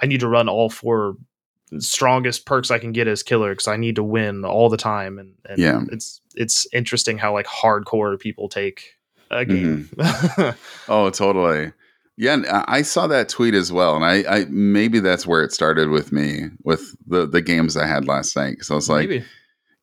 I 0.00 0.06
need 0.06 0.20
to 0.20 0.28
run 0.28 0.48
all 0.48 0.68
four 0.70 1.16
strongest 1.78 2.46
perks 2.46 2.70
I 2.70 2.78
can 2.78 2.92
get 2.92 3.08
as 3.08 3.22
killer 3.22 3.50
because 3.52 3.68
I 3.68 3.76
need 3.76 3.96
to 3.96 4.02
win 4.02 4.44
all 4.44 4.68
the 4.68 4.76
time, 4.76 5.18
and, 5.18 5.34
and 5.48 5.58
Yeah. 5.58 5.82
it's 5.90 6.20
it's 6.34 6.66
interesting 6.72 7.18
how 7.18 7.32
like 7.32 7.46
hardcore 7.46 8.18
people 8.18 8.48
take 8.48 8.94
a 9.30 9.44
game. 9.44 9.88
Mm-hmm. 9.96 10.58
oh 10.92 11.10
totally 11.10 11.72
yeah 12.16 12.36
I 12.50 12.78
I 12.78 12.82
saw 12.82 13.06
that 13.08 13.28
tweet 13.28 13.54
as 13.54 13.70
well 13.70 13.94
and 13.96 14.04
I, 14.04 14.24
I 14.38 14.44
maybe 14.48 15.00
that's 15.00 15.26
where 15.26 15.42
it 15.44 15.52
started 15.52 15.90
with 15.90 16.12
me 16.12 16.44
with 16.64 16.96
the 17.06 17.26
the 17.26 17.42
games 17.42 17.76
i 17.76 17.86
had 17.86 18.06
last 18.08 18.34
night 18.36 18.52
because 18.52 18.70
i 18.70 18.74
was 18.74 18.88
like 18.88 19.08
Maybe. 19.08 19.24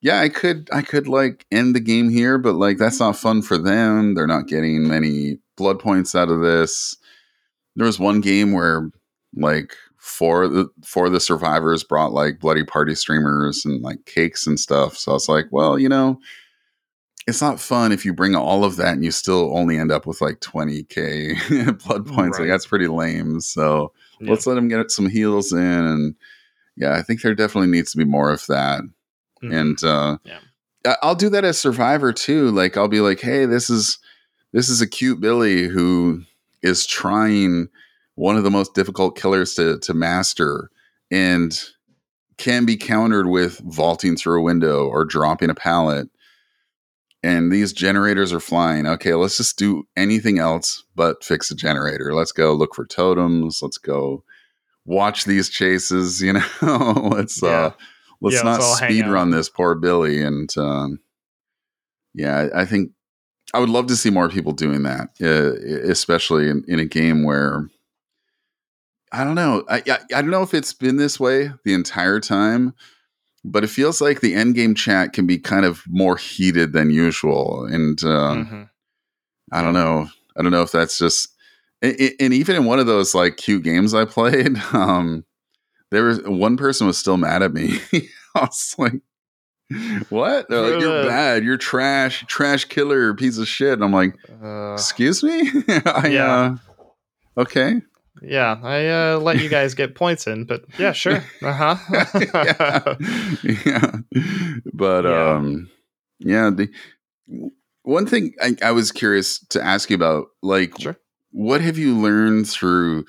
Yeah 0.06 0.20
i 0.22 0.30
could 0.30 0.70
i 0.72 0.82
could 0.82 1.08
like 1.08 1.46
end 1.52 1.76
the 1.76 1.80
game 1.80 2.10
here 2.10 2.38
but 2.38 2.54
like 2.54 2.78
that's 2.78 3.00
not 3.00 3.18
fun 3.18 3.42
for 3.42 3.58
them. 3.58 4.14
They're 4.14 4.28
not 4.28 4.48
getting 4.48 4.88
many 4.88 5.40
blood 5.58 5.80
points 5.80 6.14
out 6.16 6.30
of 6.30 6.42
this. 6.42 6.96
There 7.76 7.86
was 7.88 8.00
one 8.00 8.22
game 8.22 8.54
where 8.54 8.90
like 9.36 9.74
four 9.98 10.48
the 10.48 10.68
four 10.84 11.08
of 11.08 11.12
the 11.14 11.20
survivors 11.20 11.84
brought 11.84 12.14
like 12.14 12.40
bloody 12.40 12.64
party 12.64 12.94
streamers 12.94 13.66
and 13.66 13.82
like 13.82 14.06
cakes 14.06 14.46
and 14.46 14.60
stuff. 14.60 14.96
So 14.96 15.12
i 15.12 15.16
was 15.16 15.28
like 15.28 15.46
well 15.52 15.80
you 15.80 15.90
know 15.90 16.20
it's 17.28 17.42
not 17.42 17.60
fun 17.60 17.92
if 17.92 18.06
you 18.06 18.14
bring 18.14 18.36
all 18.36 18.64
of 18.64 18.76
that 18.76 18.94
and 18.94 19.04
you 19.04 19.10
still 19.10 19.58
only 19.58 19.78
end 19.80 19.92
up 19.92 20.06
with 20.06 20.22
like 20.22 20.42
20k 20.42 21.80
blood 21.84 22.06
points. 22.06 22.38
Right. 22.38 22.46
like 22.46 22.54
that's 22.54 22.68
pretty 22.68 22.88
lame. 22.88 23.42
So 23.42 23.92
Yeah. 24.20 24.30
let's 24.30 24.46
let 24.46 24.54
them 24.54 24.68
get 24.68 24.92
some 24.92 25.10
heals 25.10 25.52
in 25.52 25.60
and 25.60 26.16
yeah 26.78 26.94
i 26.96 27.02
think 27.02 27.22
there 27.22 27.34
definitely 27.34 27.72
needs 27.72 27.92
to 27.92 27.98
be 27.98 28.06
more 28.06 28.32
of 28.32 28.46
that 28.48 28.82
Mhm. 29.50 29.60
and 29.62 29.84
uh 29.84 30.18
Yeah. 30.24 30.40
I'll 31.02 31.16
do 31.16 31.30
that 31.30 31.44
as 31.46 31.58
survivor 31.60 32.14
too 32.14 32.52
like 32.52 32.78
i'll 32.78 32.88
be 32.88 33.00
like 33.02 33.20
hey 33.20 33.46
this 33.48 33.70
is 33.70 33.98
this 34.54 34.70
is 34.70 34.82
a 34.82 34.88
cute 34.88 35.20
billy 35.20 35.68
who 35.68 36.22
is 36.62 36.86
trying 36.86 37.68
one 38.16 38.38
of 38.38 38.44
the 38.44 38.52
most 38.52 38.74
difficult 38.76 39.18
killers 39.18 39.56
to 39.56 39.80
to 39.80 39.94
master 39.94 40.70
and 41.12 41.60
can 42.38 42.66
be 42.66 42.78
countered 42.78 43.28
with 43.28 43.60
vaulting 43.66 44.16
through 44.16 44.40
a 44.40 44.44
window 44.44 44.86
or 44.88 45.06
dropping 45.06 45.50
a 45.50 45.56
pallet 45.56 46.08
and 47.24 47.52
these 47.52 47.74
generators 47.74 48.32
are 48.32 48.40
flying 48.40 48.86
okay 48.86 49.14
let's 49.16 49.38
just 49.38 49.58
do 49.58 49.88
anything 49.98 50.38
else 50.40 50.84
but 50.96 51.24
fix 51.24 51.50
a 51.50 51.56
generator 51.56 52.14
let's 52.14 52.32
go 52.32 52.54
look 52.54 52.76
for 52.76 52.86
totems 52.86 53.60
let's 53.62 53.78
go 53.80 54.24
watch 54.86 55.26
these 55.26 55.50
chases 55.50 56.22
you 56.26 56.34
know 56.34 57.10
let's 57.12 57.42
Yeah. 57.42 57.50
uh 57.50 57.72
let's 58.22 58.36
Yeah, 58.36 58.44
not 58.44 58.60
let's 58.60 58.78
speed 58.78 59.08
run 59.08 59.32
this 59.32 59.50
poor 59.50 59.76
billy 59.76 60.22
and 60.22 60.56
um 60.58 61.00
yeah 62.14 62.48
I, 62.54 62.62
I 62.62 62.66
think 62.66 62.92
i 63.54 63.60
would 63.60 63.70
love 63.70 63.88
to 63.88 63.96
see 63.96 64.10
more 64.10 64.30
people 64.30 64.52
doing 64.52 64.84
that 64.84 65.10
uh, 65.22 65.54
especially 65.90 66.50
in, 66.50 66.64
in 66.68 66.80
a 66.80 66.86
game 66.86 67.24
where 67.24 67.70
i 69.12 69.24
don't 69.24 69.36
know 69.36 69.64
I, 69.70 69.78
I 69.88 70.00
i 70.16 70.22
don't 70.22 70.32
know 70.32 70.44
if 70.44 70.54
it's 70.54 70.74
been 70.74 70.98
this 70.98 71.20
way 71.20 71.52
the 71.64 71.74
entire 71.74 72.20
time 72.20 72.74
but 73.44 73.64
it 73.64 73.68
feels 73.70 74.02
like 74.02 74.22
the 74.22 74.34
end 74.34 74.56
game 74.56 74.74
chat 74.74 75.14
can 75.14 75.28
be 75.28 75.38
kind 75.38 75.66
of 75.66 75.84
more 75.88 76.18
heated 76.18 76.74
than 76.74 76.90
usual 76.90 77.66
and 77.66 78.04
um 78.04 78.46
Mhm. 78.46 78.70
I 79.52 79.62
don't 79.62 79.74
know. 79.74 80.10
I 80.36 80.42
don't 80.42 80.52
know 80.52 80.64
if 80.64 80.72
that's 80.72 80.98
just 80.98 81.30
and, 81.82 81.96
and 82.20 82.34
even 82.34 82.56
in 82.56 82.66
one 82.66 82.80
of 82.80 82.88
those 82.88 83.14
like 83.14 83.38
cute 83.38 83.64
games 83.64 83.94
I 83.94 84.06
played, 84.06 84.58
um, 84.74 85.24
there 85.92 86.04
was 86.04 86.22
one 86.24 86.58
person 86.58 86.88
was 86.88 86.98
still 86.98 87.18
mad 87.18 87.42
at 87.44 87.54
me. 87.54 87.80
I 88.36 88.42
was 88.42 88.76
like, 88.78 89.02
"What? 90.10 90.48
They're 90.50 90.62
like, 90.72 90.82
you're 90.82 91.06
bad. 91.06 91.44
You're 91.44 91.58
trash. 91.58 92.24
Trash 92.28 92.66
killer. 92.66 93.14
Piece 93.14 93.38
of 93.38 93.48
shit." 93.48 93.74
And 93.74 93.84
I'm 93.84 93.92
like, 93.94 94.16
Uh, 94.44 94.74
"Excuse 94.74 95.24
me? 95.24 95.50
I, 95.86 96.08
Yeah. 96.12 96.58
uh, 97.38 97.42
okay. 97.42 97.82
Yeah, 98.22 98.58
I 98.64 98.88
uh, 98.88 99.20
let 99.20 99.42
you 99.42 99.50
guys 99.50 99.74
get 99.74 99.94
points 99.96 100.26
in, 100.26 100.46
but 100.46 100.64
yeah, 100.80 100.94
sure. 100.94 101.22
Uh 101.44 101.54
huh. 101.54 101.76
yeah. 102.34 102.96
yeah. 103.44 103.92
But 104.74 105.04
Yeah. 105.06 105.30
um 105.36 105.70
yeah, 106.20 106.50
the 106.50 106.70
one 107.84 108.06
thing 108.06 108.34
I, 108.42 108.56
I 108.62 108.72
was 108.72 108.92
curious 108.92 109.40
to 109.50 109.62
ask 109.64 109.90
you 109.90 109.96
about, 109.96 110.28
like 110.42 110.80
Sure. 110.80 110.96
what 111.32 111.60
have 111.62 111.78
you 111.78 111.96
learned 111.98 112.48
through 112.48 113.06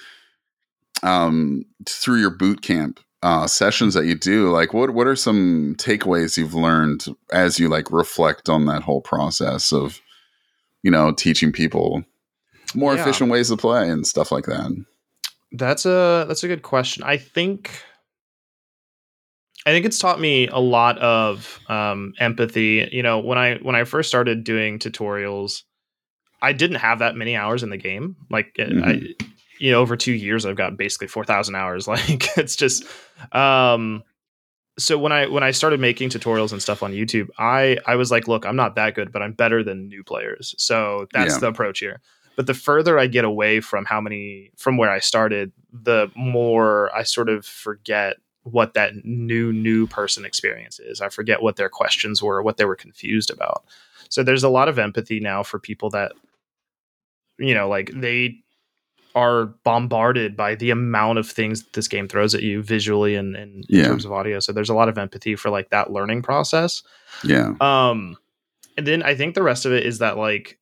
um, 1.03 1.65
through 1.89 2.21
your 2.21 2.31
boot 2.31 2.63
camp 2.63 3.01
uh, 3.23 3.47
sessions 3.47 3.95
that 3.95 4.05
you 4.07 4.15
do, 4.15 4.51
like 4.51 4.73
what 4.73 4.91
what 4.91 5.07
are 5.07 5.17
some 5.17 5.75
takeaways 5.79 6.37
you've 6.37 6.55
learned 6.55 7.07
as 7.33 7.59
you 7.59 7.69
like 7.69 7.91
reflect 7.91 8.49
on 8.49 8.67
that 8.67 8.83
whole 8.83 9.01
process 9.01 9.73
of, 9.73 10.01
you 10.83 10.91
know, 10.91 11.13
teaching 11.13 11.53
people 11.53 12.05
more 12.75 12.95
Yeah. 12.95 13.03
efficient 13.03 13.31
ways 13.31 13.49
to 13.49 13.57
play 13.57 13.89
and 13.89 14.07
stuff 14.07 14.31
like 14.31 14.45
that? 14.47 14.71
That's 15.53 15.87
a 15.87 16.27
that's 16.29 16.45
a 16.45 16.49
good 16.49 16.63
question. 16.63 17.03
I 17.05 17.17
think 17.17 17.71
I 19.65 19.71
think 19.71 19.85
it's 19.85 19.99
taught 19.99 20.21
me 20.21 20.47
a 20.47 20.59
lot 20.59 20.99
of 20.99 21.59
um, 21.69 22.13
empathy. 22.19 22.89
You 22.93 23.03
know, 23.03 23.19
when 23.19 23.39
I 23.39 23.57
when 23.57 23.75
I 23.75 23.85
first 23.85 24.09
started 24.09 24.45
doing 24.45 24.79
tutorials, 24.79 25.63
I 26.41 26.53
didn't 26.53 26.77
have 26.77 27.01
that 27.01 27.17
many 27.17 27.35
hours 27.35 27.65
in 27.65 27.71
the 27.71 27.77
game. 27.77 28.15
Like, 28.31 28.55
uh, 28.61 28.65
I, 28.85 29.03
you 29.59 29.71
know, 29.71 29.81
over 29.81 29.97
two 29.97 30.13
years, 30.13 30.45
I've 30.47 30.57
got 30.57 30.77
basically 30.77 31.09
four 31.09 31.25
thousand 31.25 31.55
hours. 31.55 31.87
Like, 31.89 32.37
it's 32.39 32.57
just. 32.57 32.85
Um, 33.33 34.03
so 34.79 34.99
when 34.99 35.11
I 35.13 35.27
when 35.27 35.43
I 35.43 35.53
started 35.53 35.81
making 35.81 36.11
tutorials 36.11 36.53
and 36.53 36.61
stuff 36.61 36.83
on 36.83 36.93
YouTube, 36.93 37.29
I 37.39 37.79
I 37.87 37.97
was 37.97 38.11
like, 38.11 38.29
look, 38.29 38.45
I'm 38.45 38.57
not 38.57 38.75
that 38.75 38.95
good, 38.95 39.11
but 39.13 39.23
I'm 39.23 39.33
better 39.33 39.63
than 39.63 39.89
new 39.89 40.05
players. 40.05 40.55
So 40.59 41.07
that's 41.13 41.35
Yeah. 41.35 41.39
the 41.41 41.49
approach 41.49 41.79
here. 41.79 42.01
But 42.37 42.47
the 42.47 42.53
further 42.53 42.99
I 42.99 43.07
get 43.07 43.25
away 43.25 43.61
from 43.61 43.87
how 43.87 44.01
many 44.03 44.51
from 44.59 44.77
where 44.77 44.91
I 44.91 44.99
started, 44.99 45.53
the 45.73 46.11
more 46.15 46.95
I 46.95 47.03
sort 47.05 47.31
of 47.31 47.47
forget 47.47 48.17
what 48.43 48.75
that 48.75 48.93
new 49.05 49.51
new 49.53 49.87
person 49.87 50.27
experience 50.27 50.79
is. 50.79 51.01
I 51.01 51.09
forget 51.09 51.41
what 51.43 51.57
their 51.57 51.71
questions 51.71 52.23
were, 52.23 52.43
what 52.43 52.59
they 52.59 52.67
were 52.67 52.77
confused 52.77 53.31
about. 53.31 53.65
So 54.11 54.23
there's 54.23 54.45
a 54.45 54.51
lot 54.51 54.69
of 54.69 54.79
empathy 54.79 55.19
now 55.21 55.43
for 55.43 55.59
people 55.59 55.89
that 55.91 56.13
you 57.39 57.55
know, 57.55 57.69
like 57.69 57.91
they 57.95 58.37
are 59.17 59.47
bombarded 59.65 60.37
by 60.37 60.55
the 60.55 60.71
amount 60.71 61.19
of 61.19 61.29
things 61.29 61.65
this 61.73 61.89
game 61.89 62.07
throws 62.07 62.35
at 62.35 62.43
you 62.43 62.63
visually 62.63 63.17
and, 63.17 63.35
and 63.35 63.65
in 63.65 63.79
Yeah. 63.79 63.87
terms 63.89 64.05
of 64.05 64.13
audio. 64.13 64.39
So 64.41 64.53
there's 64.53 64.69
a 64.69 64.75
lot 64.75 64.89
of 64.89 64.99
empathy 64.99 65.35
for 65.37 65.51
like 65.51 65.71
that 65.71 65.91
learning 65.91 66.23
process. 66.23 66.83
Yeah. 67.25 67.55
Um, 67.61 68.17
and 68.77 68.87
then 68.87 69.03
I 69.03 69.15
think 69.15 69.35
the 69.35 69.43
rest 69.43 69.65
of 69.67 69.73
it 69.73 69.85
is 69.87 69.99
that 69.99 70.19
like 70.19 70.59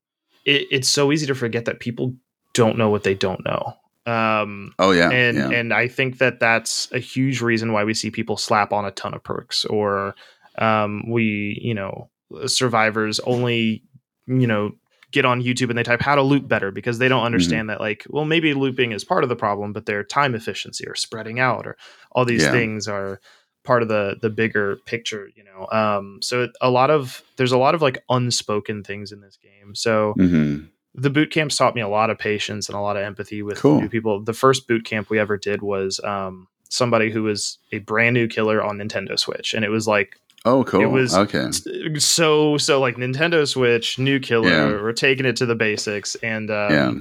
it, 0.47 0.69
it's 0.71 0.89
so 0.89 1.11
easy 1.13 1.27
to 1.27 1.35
forget 1.35 1.65
that 1.67 1.81
people 1.81 2.15
don't 2.53 2.79
know 2.79 2.89
what 2.91 3.03
they 3.03 3.15
don't 3.15 3.45
know. 3.45 3.75
Um, 4.07 4.73
Oh 4.79 4.93
yeah. 4.93 5.11
and 5.11 5.37
yeah. 5.37 5.51
and 5.51 5.75
I 5.75 5.89
think 5.89 6.19
that 6.19 6.39
that's 6.39 6.89
a 6.93 6.99
huge 7.01 7.41
reason 7.41 7.73
why 7.73 7.83
we 7.85 7.93
see 7.95 8.11
people 8.11 8.37
slap 8.37 8.73
on 8.73 8.85
a 8.85 8.91
ton 8.93 9.15
of 9.15 9.23
perks, 9.25 9.65
or 9.65 10.15
um, 10.59 11.11
we 11.11 11.59
you 11.61 11.75
know 11.75 12.09
survivors 12.47 13.19
only 13.21 13.83
you 14.27 14.47
know 14.47 14.73
get 15.15 15.25
on 15.25 15.43
YouTube 15.43 15.71
and 15.71 15.79
they 15.79 15.83
type 15.83 16.03
how 16.03 16.15
to 16.15 16.23
loop 16.23 16.47
better 16.47 16.71
because 16.71 16.99
they 16.99 17.09
don't 17.09 17.25
understand 17.25 17.71
that 17.71 17.81
like 17.81 18.05
well 18.11 18.27
maybe 18.27 18.53
looping 18.53 18.93
is 18.93 19.05
part 19.05 19.23
of 19.25 19.29
the 19.31 19.37
problem, 19.37 19.73
but 19.73 19.87
their 19.87 20.05
time 20.05 20.35
efficiency 20.35 20.85
or 20.87 20.95
spreading 20.95 21.41
out 21.41 21.67
or 21.67 21.77
all 22.13 22.25
these 22.27 22.43
Yeah. 22.43 22.51
things 22.53 22.87
are 22.89 23.21
part 23.65 23.83
of 23.83 23.89
the 23.89 24.17
the 24.21 24.29
bigger 24.29 24.77
picture 24.85 25.31
you 25.35 25.43
know 25.43 25.67
um 25.73 26.19
so 26.21 26.49
a 26.61 26.69
lot 26.71 26.91
of 26.91 27.23
there's 27.39 27.51
a 27.53 27.57
lot 27.57 27.75
of 27.75 27.81
like 27.81 27.97
unspoken 28.11 28.85
things 28.85 29.11
in 29.11 29.21
this 29.23 29.39
game 29.43 29.75
so 29.75 30.13
Mhm. 30.19 30.69
the 30.95 31.09
boot 31.09 31.31
camps 31.31 31.57
taught 31.57 31.75
me 31.75 31.81
a 31.81 31.89
lot 31.89 32.11
of 32.11 32.19
patience 32.19 32.69
and 32.69 32.77
a 32.77 32.81
lot 32.83 32.97
of 32.99 33.03
empathy 33.03 33.41
with 33.43 33.59
Cool. 33.59 33.81
new 33.81 33.89
people. 33.89 34.23
The 34.23 34.35
first 34.35 34.69
boot 34.69 34.85
camp 34.85 35.09
we 35.09 35.19
ever 35.19 35.39
did 35.39 35.63
was 35.63 35.99
um, 36.05 36.47
somebody 36.69 37.11
who 37.11 37.23
was 37.23 37.59
a 37.73 37.79
brand 37.79 38.15
new 38.15 38.29
killer 38.29 38.63
on 38.63 38.77
Nintendo 38.79 39.19
Switch, 39.19 39.55
and 39.55 39.65
it 39.65 39.71
was 39.71 39.89
like 39.89 40.21
Oh, 40.45 40.63
cool. 40.65 40.83
It 40.83 40.87
was- 40.91 41.17
okay. 41.17 41.51
so 41.99 42.59
so 42.59 42.81
like 42.81 42.97
Nintendo 42.97 43.47
Switch, 43.49 43.99
new 43.99 44.21
killer. 44.21 44.49
Yeah. 44.51 44.67
We're 44.83 44.93
taking 44.93 45.27
it 45.27 45.37
to 45.37 45.47
the 45.47 45.55
basics, 45.55 46.15
and 46.17 46.51
um, 46.51 46.73
Yeah. 46.73 46.93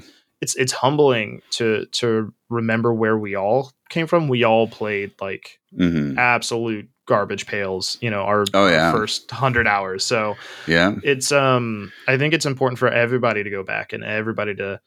it's 0.42 0.56
it's 0.56 0.72
humbling 0.72 1.42
to 1.52 1.86
to 1.88 2.34
remember 2.50 2.94
where 2.94 3.18
we 3.18 3.36
all 3.36 3.72
came 3.90 4.08
from. 4.08 4.28
We 4.28 4.44
all 4.44 4.68
played 4.68 5.12
like 5.22 5.60
hmm 5.76 6.18
absolute 6.18 6.88
garbage 7.06 7.46
pails. 7.48 7.98
You 8.00 8.10
know, 8.10 8.22
our, 8.22 8.46
Oh, 8.54 8.74
our 8.74 8.92
first 8.94 9.30
hundred 9.32 9.68
hours. 9.68 10.06
So 10.06 10.36
Yeah. 10.68 10.96
it's 11.04 11.32
um 11.34 11.92
i 12.08 12.18
think 12.18 12.34
it's 12.34 12.46
important 12.46 12.80
for 12.80 12.88
everybody 12.88 13.44
to 13.44 13.50
go 13.50 13.62
back 13.64 13.92
and 13.92 14.04
everybody 14.06 14.56
to 14.56 14.80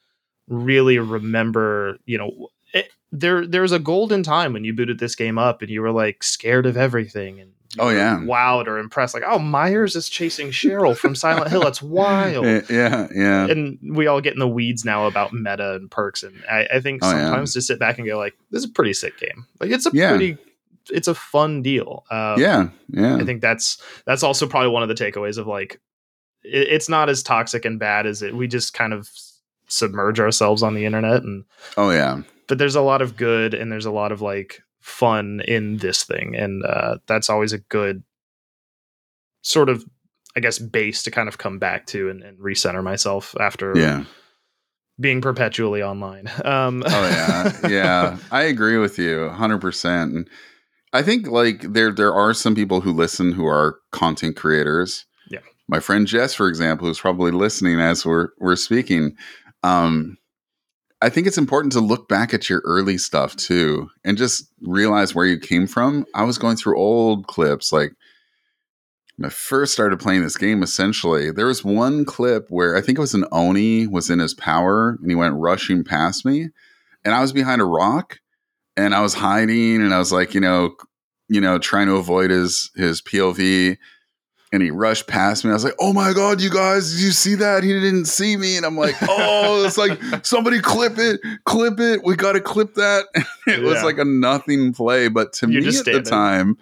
really 0.48 0.98
remember 0.98 1.98
you 2.06 2.16
know 2.16 2.48
it, 2.72 2.88
there 3.12 3.46
there's 3.46 3.72
a 3.72 3.78
golden 3.78 4.22
time 4.22 4.52
when 4.52 4.64
you 4.64 4.72
booted 4.72 4.98
this 4.98 5.14
game 5.16 5.36
up 5.38 5.60
and 5.60 5.70
you 5.70 5.82
were 5.82 5.90
like 5.90 6.22
scared 6.22 6.64
of 6.66 6.76
everything 6.76 7.40
and 7.40 7.50
Oh, 7.78 7.88
yeah. 7.90 8.18
wowed 8.18 8.66
or 8.66 8.78
impressed 8.78 9.14
like 9.14 9.22
oh 9.26 9.38
myers 9.38 9.96
is 9.96 10.08
chasing 10.08 10.48
cheryl 10.48 10.96
from 10.96 11.14
silent 11.14 11.50
hill 11.50 11.60
that's 11.62 11.82
wild 11.98 12.44
Yeah. 12.70 13.08
Yeah. 13.14 13.46
and 13.48 13.78
we 13.82 14.06
all 14.06 14.20
get 14.20 14.32
in 14.34 14.38
the 14.38 14.48
weeds 14.48 14.84
now 14.84 15.06
about 15.06 15.32
meta 15.32 15.74
and 15.74 15.90
perks 15.90 16.22
and 16.22 16.42
i, 16.50 16.66
I 16.74 16.80
think 16.80 17.00
Oh, 17.04 17.10
yeah. 17.10 17.26
sometimes 17.26 17.52
to 17.54 17.60
sit 17.62 17.78
back 17.78 17.98
and 17.98 18.06
go 18.06 18.16
like 18.18 18.34
this 18.50 18.62
is 18.64 18.70
a 18.70 18.72
pretty 18.72 18.92
sick 18.92 19.18
game 19.18 19.46
like 19.60 19.70
it's 19.70 19.86
a 19.86 19.90
Yeah. 19.92 20.10
pretty 20.10 20.38
it's 20.90 21.08
a 21.08 21.14
fun 21.14 21.62
deal 21.62 22.04
um, 22.10 22.40
yeah. 22.40 22.68
Yeah. 22.88 23.16
I 23.16 23.24
think 23.24 23.40
that's 23.42 23.82
that's 24.06 24.22
also 24.22 24.46
probably 24.46 24.70
one 24.70 24.82
of 24.82 24.88
the 24.88 24.94
takeaways 24.94 25.36
of 25.38 25.46
like 25.46 25.80
it, 26.44 26.68
it's 26.68 26.88
not 26.88 27.08
as 27.08 27.22
toxic 27.24 27.64
and 27.64 27.78
bad 27.80 28.06
as 28.06 28.22
it. 28.22 28.36
We 28.36 28.46
just 28.46 28.72
kind 28.72 28.92
of 28.92 29.10
submerge 29.66 30.20
ourselves 30.20 30.62
on 30.62 30.74
the 30.74 30.84
internet, 30.84 31.24
and 31.24 31.44
Oh 31.76 31.90
yeah. 31.90 32.22
but 32.46 32.58
there's 32.58 32.76
a 32.76 32.80
lot 32.82 33.02
of 33.02 33.16
good 33.16 33.52
and 33.52 33.72
there's 33.72 33.86
a 33.86 33.90
lot 33.90 34.12
of 34.12 34.20
like 34.22 34.62
fun 34.86 35.40
in 35.48 35.78
this 35.78 36.04
thing, 36.04 36.36
and 36.36 36.64
uh, 36.64 36.98
that's 37.08 37.28
always 37.28 37.52
a 37.52 37.58
good 37.58 38.02
sort 39.42 39.68
of 39.68 39.84
I 40.36 40.40
guess 40.40 40.58
base 40.58 41.02
to 41.04 41.10
kind 41.10 41.28
of 41.28 41.38
come 41.38 41.58
back 41.58 41.86
to 41.86 42.10
and, 42.10 42.22
and 42.22 42.38
recenter 42.38 42.82
myself 42.84 43.34
after 43.40 43.72
Yeah. 43.76 44.04
being 45.00 45.20
perpetually 45.22 45.82
online. 45.82 46.30
Um, 46.44 46.82
Oh 46.86 47.08
yeah, 47.08 47.52
yeah. 47.68 48.18
I 48.30 48.42
agree 48.42 48.76
with 48.78 48.98
you 48.98 49.30
100%. 49.34 50.02
And 50.02 50.28
I 50.92 51.02
think 51.02 51.26
like 51.28 51.62
there 51.62 51.90
there 51.92 52.14
are 52.14 52.32
some 52.34 52.54
people 52.54 52.80
who 52.80 52.92
listen 52.92 53.32
who 53.32 53.46
are 53.46 53.78
content 53.92 54.36
creators. 54.36 55.04
Yeah. 55.30 55.40
My 55.68 55.80
friend 55.80 56.06
Jess 56.06 56.34
for 56.34 56.48
example 56.48 56.86
who's 56.86 57.00
probably 57.00 57.32
listening 57.32 57.80
as 57.80 58.04
we're 58.06 58.28
we're 58.38 58.56
speaking. 58.56 59.16
Um 59.62 60.16
I 61.02 61.08
think 61.10 61.26
it's 61.26 61.38
important 61.38 61.72
to 61.72 61.80
look 61.80 62.08
back 62.08 62.32
at 62.32 62.48
your 62.48 62.62
early 62.64 62.98
stuff 62.98 63.32
mm-hmm. 63.32 63.54
too 63.54 63.88
and 64.04 64.16
just 64.16 64.50
realize 64.62 65.14
where 65.14 65.26
you 65.26 65.38
came 65.38 65.66
from. 65.66 66.06
I 66.14 66.24
was 66.24 66.38
going 66.38 66.56
through 66.56 66.78
old 66.78 67.26
clips 67.26 67.72
like 67.72 67.92
when 69.16 69.26
I 69.26 69.30
first 69.30 69.72
started 69.72 69.98
playing 69.98 70.22
this 70.22 70.36
game, 70.36 70.62
essentially, 70.62 71.30
there 71.30 71.46
was 71.46 71.64
one 71.64 72.04
clip 72.04 72.46
where 72.50 72.76
I 72.76 72.82
think 72.82 72.98
it 72.98 73.00
was 73.00 73.14
an 73.14 73.24
Oni 73.32 73.86
was 73.86 74.10
in 74.10 74.18
his 74.18 74.34
power 74.34 74.98
and 75.00 75.10
he 75.10 75.14
went 75.14 75.36
rushing 75.36 75.84
past 75.84 76.26
me 76.26 76.50
and 77.04 77.14
I 77.14 77.20
was 77.20 77.32
behind 77.32 77.62
a 77.62 77.66
rock 77.66 78.18
and 78.76 78.94
I 78.94 79.00
was 79.00 79.14
hiding 79.14 79.76
and 79.76 79.94
I 79.94 79.98
was 79.98 80.12
like, 80.12 80.34
you 80.34 80.40
know, 80.40 80.74
you 81.28 81.40
know, 81.40 81.58
trying 81.58 81.86
to 81.86 81.96
avoid 81.96 82.30
his 82.30 82.70
his 82.76 83.00
POV 83.00 83.78
and 84.52 84.62
he 84.62 84.70
rushed 84.70 85.06
past 85.06 85.44
me. 85.44 85.50
I 85.50 85.54
was 85.54 85.64
like, 85.64 85.74
"Oh 85.80 85.92
my 85.92 86.12
god, 86.12 86.40
you 86.40 86.50
guys, 86.50 86.92
did 86.92 87.00
you 87.02 87.10
see 87.10 87.34
that? 87.36 87.62
He 87.64 87.72
didn't 87.72 88.06
see 88.06 88.36
me." 88.36 88.56
And 88.56 88.64
I'm 88.66 88.76
like, 88.76 88.94
"Oh, 89.02 89.64
it's 89.66 89.76
like 89.78 89.98
somebody 90.26 90.60
clip 90.60 90.98
it, 90.98 91.20
clip 91.44 91.80
it. 91.80 92.02
We 92.04 92.16
got 92.16 92.32
to 92.32 92.40
clip 92.40 92.74
that." 92.74 93.04
it 93.46 93.62
was 93.62 93.82
like 93.82 93.98
a 93.98 94.04
nothing 94.04 94.72
play, 94.72 95.08
but 95.08 95.32
to 95.34 95.50
You're 95.50 95.62
me 95.62 95.76
at 95.76 95.84
the 95.84 96.02
time, 96.02 96.56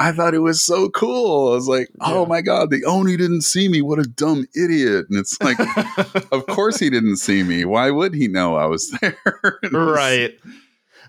I 0.00 0.12
thought 0.12 0.34
it 0.34 0.38
was 0.40 0.62
so 0.62 0.88
cool. 0.90 1.52
I 1.52 1.54
was 1.54 1.68
like, 1.68 1.88
"Oh 2.00 2.22
Yeah. 2.22 2.28
my 2.28 2.40
god, 2.40 2.70
the 2.70 2.84
Oni 2.84 3.16
didn't 3.16 3.42
see 3.42 3.68
me. 3.68 3.82
What 3.82 3.98
a 3.98 4.04
dumb 4.04 4.46
idiot!" 4.54 5.06
And 5.08 5.18
it's 5.18 5.40
like, 5.40 5.58
of 6.32 6.46
course 6.46 6.78
he 6.78 6.90
didn't 6.90 7.16
see 7.16 7.42
me. 7.42 7.64
Why 7.64 7.90
would 7.90 8.14
he 8.14 8.28
know 8.28 8.56
I 8.56 8.66
was 8.66 8.90
there? 9.00 9.16
Was- 9.62 10.30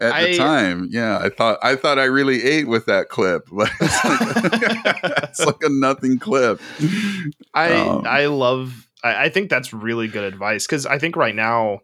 at 0.01 0.13
the 0.31 0.37
time 0.37 0.87
yeah 0.91 1.17
i 1.19 1.29
thought 1.29 1.57
i 1.61 1.75
thought 1.75 1.99
i 1.99 2.05
really 2.05 2.43
ate 2.43 2.67
with 2.67 2.85
that 2.85 3.09
clip 3.09 3.47
but 3.51 3.69
it's 3.79 4.05
like, 4.05 4.19
it's 5.23 5.45
like 5.45 5.63
a 5.63 5.69
nothing 5.69 6.17
clip 6.19 6.61
I 7.53 7.73
Um, 7.73 8.05
I 8.07 8.25
love 8.27 8.87
I, 9.03 9.25
I 9.25 9.29
think 9.29 9.49
that's 9.49 9.73
really 9.73 10.07
good 10.07 10.23
advice 10.23 10.65
because 10.65 10.85
I 10.85 10.99
think 10.99 11.15
right 11.15 11.35
now 11.35 11.81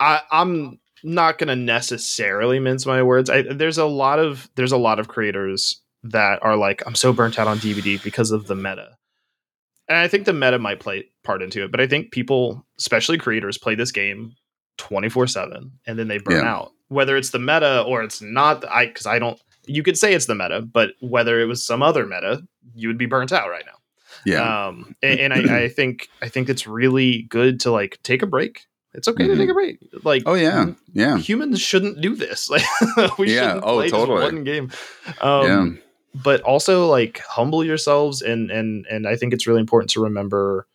I 0.00 0.20
I'm 0.30 0.78
not 1.04 1.38
gonna 1.38 1.56
necessarily 1.56 2.58
mince 2.58 2.86
my 2.86 3.02
words. 3.02 3.28
I, 3.30 3.42
there's 3.42 3.78
a 3.78 3.84
lot 3.86 4.18
of 4.18 4.48
there's 4.56 4.72
a 4.72 4.76
lot 4.76 4.98
of 4.98 5.08
creators 5.08 5.80
that 6.04 6.42
are 6.42 6.56
like 6.56 6.82
I'm 6.86 6.94
so 6.94 7.12
burnt 7.12 7.38
out 7.38 7.46
on 7.48 7.58
DBD 7.58 8.02
because 8.02 8.30
of 8.30 8.46
the 8.46 8.54
meta. 8.56 8.96
And 9.88 9.98
I 9.98 10.08
think 10.08 10.24
the 10.26 10.32
meta 10.32 10.58
might 10.58 10.80
play 10.80 11.06
part 11.24 11.42
into 11.42 11.64
it, 11.64 11.70
but 11.70 11.80
I 11.80 11.86
think 11.86 12.12
people, 12.12 12.64
especially 12.78 13.18
creators, 13.18 13.58
play 13.58 13.74
this 13.74 13.92
game 13.92 14.32
24 14.78 15.26
7 15.26 15.72
and 15.86 15.98
then 15.98 16.08
they 16.08 16.18
burn 16.18 16.42
Yeah. 16.44 16.50
out. 16.50 16.72
Whether 16.92 17.16
it's 17.16 17.30
the 17.30 17.38
meta 17.38 17.82
or 17.82 18.02
it's 18.02 18.20
not, 18.22 18.64
I 18.68 18.86
because 18.86 19.06
I 19.06 19.18
don't 19.18 19.40
you 19.66 19.82
could 19.82 19.96
say 19.96 20.12
it's 20.14 20.26
the 20.26 20.34
meta, 20.34 20.60
but 20.60 20.90
whether 21.00 21.40
it 21.40 21.46
was 21.46 21.64
some 21.64 21.82
other 21.82 22.04
meta, 22.06 22.42
you 22.74 22.88
would 22.88 22.98
be 22.98 23.06
burnt 23.06 23.32
out 23.32 23.48
right 23.48 23.64
now. 23.66 23.78
Yeah. 24.26 24.66
Um 24.68 24.94
and, 25.02 25.20
and 25.20 25.32
I, 25.50 25.64
I 25.64 25.68
think 25.78 26.08
i 26.20 26.28
think 26.28 26.48
it's 26.48 26.66
really 26.66 27.22
good 27.22 27.60
to 27.60 27.70
like 27.72 27.98
take 28.02 28.22
a 28.22 28.26
break. 28.26 28.66
It's 28.94 29.08
okay 29.08 29.26
to 29.26 29.32
Mhm. 29.32 29.38
take 29.38 29.48
a 29.48 29.54
break. 29.54 29.78
Like 30.04 30.22
oh 30.26 30.34
yeah. 30.34 30.72
yeah. 30.92 31.16
humans 31.18 31.60
shouldn't 31.60 32.00
do 32.00 32.14
this. 32.14 32.50
Like 32.96 33.18
we 33.18 33.34
Yeah, 33.34 33.54
shouldn't 33.54 33.64
oh, 33.64 33.76
play 33.76 33.88
totally. 33.90 34.20
just 34.20 34.32
one 34.34 34.44
game. 34.44 34.70
Um 35.20 35.46
yeah. 35.46 35.66
but 36.22 36.40
also 36.42 36.86
like 36.88 37.20
humble 37.20 37.64
yourselves 37.64 38.20
and 38.20 38.50
and 38.50 38.84
and 38.90 39.06
i 39.08 39.16
think 39.16 39.32
it's 39.32 39.46
really 39.46 39.60
important 39.60 39.90
to 39.92 40.02
remember 40.02 40.66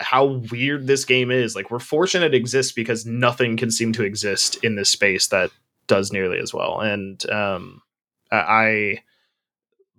how 0.00 0.40
weird 0.50 0.86
this 0.86 1.04
game 1.04 1.30
is. 1.30 1.54
Like 1.54 1.70
we're 1.70 1.78
fortunate 1.78 2.34
it 2.34 2.36
exists 2.36 2.72
because 2.72 3.04
nothing 3.04 3.56
can 3.56 3.70
seem 3.70 3.92
to 3.94 4.02
exist 4.02 4.56
in 4.64 4.76
this 4.76 4.90
space 4.90 5.26
that 5.28 5.50
does 5.86 6.12
nearly 6.12 6.38
as 6.38 6.54
well. 6.54 6.80
And 6.80 7.28
um, 7.30 7.82
I, 8.32 9.02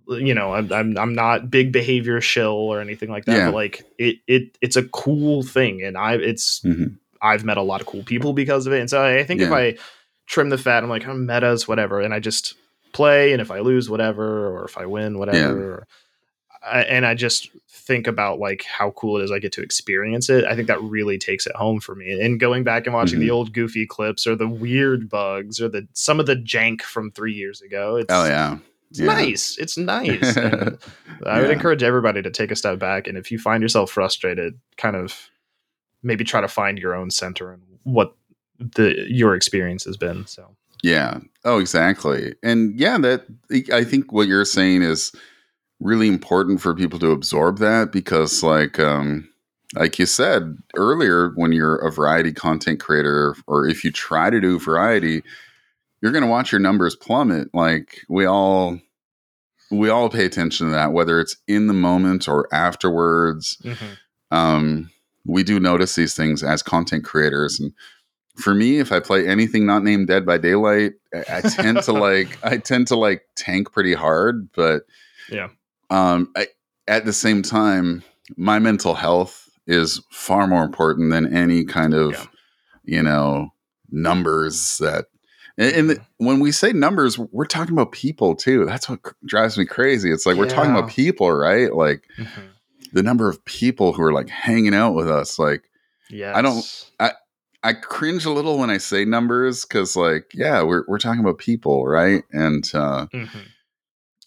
you 0.08 0.34
know, 0.34 0.54
I'm, 0.54 0.72
I'm 0.72 0.98
I'm 0.98 1.14
not 1.14 1.50
big 1.50 1.72
behavior 1.72 2.20
shill 2.20 2.52
or 2.52 2.80
anything 2.80 3.10
like 3.10 3.24
that. 3.26 3.36
Yeah. 3.36 3.46
But 3.46 3.54
like 3.54 3.84
it 3.98 4.16
it 4.26 4.58
it's 4.60 4.76
a 4.76 4.84
cool 4.88 5.42
thing, 5.42 5.82
and 5.82 5.96
I 5.96 6.14
it's 6.14 6.60
Mhm. 6.60 6.98
I've 7.22 7.44
met 7.44 7.56
a 7.56 7.62
lot 7.62 7.80
of 7.80 7.86
cool 7.86 8.02
people 8.02 8.32
because 8.32 8.66
of 8.66 8.72
it. 8.72 8.80
And 8.80 8.90
so 8.90 9.02
I 9.02 9.24
think 9.24 9.40
if 9.40 9.52
I 9.52 9.76
trim 10.26 10.50
the 10.50 10.58
fat, 10.58 10.82
I'm 10.82 10.90
like, 10.90 11.06
I'm 11.06 11.26
metas, 11.26 11.66
whatever, 11.66 12.00
and 12.00 12.12
I 12.12 12.20
just 12.20 12.54
play, 12.92 13.32
and 13.32 13.40
if 13.40 13.50
I 13.50 13.60
lose, 13.60 13.88
whatever, 13.88 14.48
or 14.48 14.64
if 14.64 14.76
I 14.76 14.86
win, 14.86 15.18
whatever. 15.18 15.86
I, 16.64 16.82
and 16.82 17.06
I 17.06 17.14
just 17.14 17.48
think 17.86 18.06
about 18.08 18.38
like 18.40 18.64
how 18.64 18.90
cool 18.90 19.16
it 19.18 19.24
is 19.24 19.30
I 19.30 19.38
get 19.38 19.52
to 19.52 19.62
experience 19.62 20.28
it. 20.28 20.44
I 20.44 20.56
think 20.56 20.66
that 20.68 20.82
really 20.82 21.18
takes 21.18 21.46
it 21.46 21.54
home 21.54 21.80
for 21.80 21.94
me. 21.94 22.20
And 22.20 22.40
going 22.40 22.64
back 22.64 22.86
and 22.86 22.94
watching 22.94 23.20
the 23.20 23.28
Mhm. 23.28 23.32
old 23.32 23.52
goofy 23.52 23.86
clips 23.86 24.26
or 24.26 24.34
the 24.34 24.48
weird 24.48 25.08
bugs 25.08 25.60
or 25.60 25.68
the 25.68 25.86
some 25.92 26.18
of 26.18 26.26
the 26.26 26.34
jank 26.36 26.82
from 26.82 27.12
three 27.12 27.32
years 27.32 27.62
ago. 27.62 27.96
It's 27.96 28.06
Oh 28.12 28.24
yeah. 28.26 28.58
it's 28.90 28.98
Yeah. 29.00 29.06
nice. 29.06 29.56
It's 29.58 29.76
nice. 29.78 30.36
And 30.36 30.78
I 31.24 31.40
would 31.40 31.50
encourage 31.50 31.82
everybody 31.82 32.20
to 32.22 32.30
take 32.30 32.50
a 32.50 32.56
step 32.56 32.78
back 32.78 33.06
and 33.06 33.16
if 33.16 33.30
you 33.30 33.38
find 33.38 33.62
yourself 33.62 33.90
frustrated, 33.90 34.58
kind 34.76 34.96
of 34.96 35.30
maybe 36.02 36.24
try 36.24 36.40
to 36.40 36.48
find 36.48 36.78
your 36.78 36.94
own 36.94 37.10
center 37.10 37.52
and 37.52 37.62
what 37.84 38.14
the 38.58 39.06
your 39.08 39.34
experience 39.36 39.84
has 39.84 39.96
been. 39.96 40.26
So 40.26 40.56
Yeah. 40.82 41.20
Oh, 41.44 41.58
exactly. 41.58 42.34
And 42.42 42.78
yeah, 42.78 42.98
that 42.98 43.26
I 43.72 43.84
think 43.84 44.12
what 44.12 44.26
you're 44.28 44.44
saying 44.44 44.82
is 44.82 45.12
really 45.80 46.08
important 46.08 46.60
for 46.60 46.74
people 46.74 46.98
to 46.98 47.10
absorb 47.10 47.58
that 47.58 47.92
because 47.92 48.42
like 48.42 48.78
um 48.78 49.28
like 49.74 49.98
you 49.98 50.06
said 50.06 50.56
earlier 50.76 51.32
when 51.34 51.52
you're 51.52 51.76
a 51.76 51.90
variety 51.92 52.32
content 52.32 52.80
creator 52.80 53.34
or 53.46 53.66
if 53.66 53.84
you 53.84 53.90
try 53.90 54.30
to 54.30 54.40
do 54.40 54.58
variety, 54.58 55.22
you're 56.00 56.12
going 56.12 56.22
to 56.24 56.30
watch 56.30 56.52
your 56.52 56.60
numbers 56.60 56.94
plummet. 56.94 57.48
Like 57.52 58.00
we 58.08 58.24
all 58.26 58.78
we 59.70 59.90
all 59.90 60.08
pay 60.08 60.24
attention 60.24 60.68
to 60.68 60.72
that 60.72 60.92
whether 60.92 61.20
it's 61.20 61.36
in 61.48 61.66
the 61.66 61.74
moment 61.74 62.28
or 62.28 62.48
afterwards. 62.54 63.58
Um, 64.30 64.90
we 65.24 65.42
do 65.42 65.58
notice 65.58 65.96
these 65.96 66.14
things 66.14 66.42
as 66.42 66.62
content 66.62 67.04
creators. 67.04 67.58
And 67.58 67.72
for 68.36 68.54
me 68.54 68.78
if 68.78 68.92
i 68.92 69.00
play 69.00 69.26
anything 69.26 69.64
not 69.64 69.82
named 69.82 70.08
dead 70.08 70.26
by 70.26 70.36
daylight 70.36 70.92
i, 71.14 71.38
I 71.38 71.40
tend 71.40 71.82
to 71.84 71.92
like 71.94 72.38
i 72.44 72.58
tend 72.58 72.86
to 72.88 72.96
like 72.96 73.22
tank 73.34 73.72
pretty 73.72 73.94
hard 73.94 74.50
but 74.52 74.82
Yeah. 75.30 75.48
Um 75.90 76.30
I, 76.36 76.48
at 76.88 77.04
the 77.04 77.12
same 77.12 77.42
time 77.42 78.02
my 78.36 78.58
mental 78.58 78.94
health 78.94 79.48
is 79.66 80.00
far 80.10 80.46
more 80.46 80.64
important 80.64 81.10
than 81.10 81.32
any 81.34 81.64
kind 81.64 81.94
of 81.94 82.12
Yeah. 82.12 82.24
you 82.84 83.02
know 83.02 83.50
numbers 83.90 84.78
that 84.80 85.06
and, 85.58 85.74
and 85.74 85.90
the, 85.90 85.98
when 86.18 86.40
we 86.40 86.52
say 86.52 86.72
numbers 86.72 87.18
we're 87.18 87.46
talking 87.46 87.72
about 87.72 87.92
people 87.92 88.34
too. 88.36 88.66
That's 88.66 88.88
what 88.90 89.00
drives 89.24 89.56
me 89.56 89.64
crazy. 89.64 90.12
It's 90.12 90.26
like 90.26 90.36
we're 90.36 90.50
talking 90.50 90.72
about 90.72 90.90
people 90.90 91.32
right? 91.32 91.72
Like 91.74 92.04
the 92.92 93.02
number 93.02 93.28
of 93.30 93.42
people 93.46 93.92
who 93.94 94.02
are 94.02 94.12
like 94.12 94.28
hanging 94.28 94.74
out 94.74 94.92
with 94.94 95.10
us 95.10 95.38
like 95.38 95.62
Yeah. 96.10 96.36
I 96.36 96.42
don't- 96.42 96.90
i 97.00 97.12
I 97.62 97.72
cringe 97.72 98.24
a 98.26 98.30
little 98.30 98.58
when 98.58 98.70
i 98.70 98.76
say 98.78 99.04
numbers 99.04 99.64
because 99.64 99.96
like 99.96 100.30
yeah 100.34 100.62
we're, 100.62 100.84
we're 100.86 100.98
talking 100.98 101.20
about 101.20 101.38
people 101.38 101.84
right? 101.86 102.22
And 102.32 102.64
uh 102.74 103.06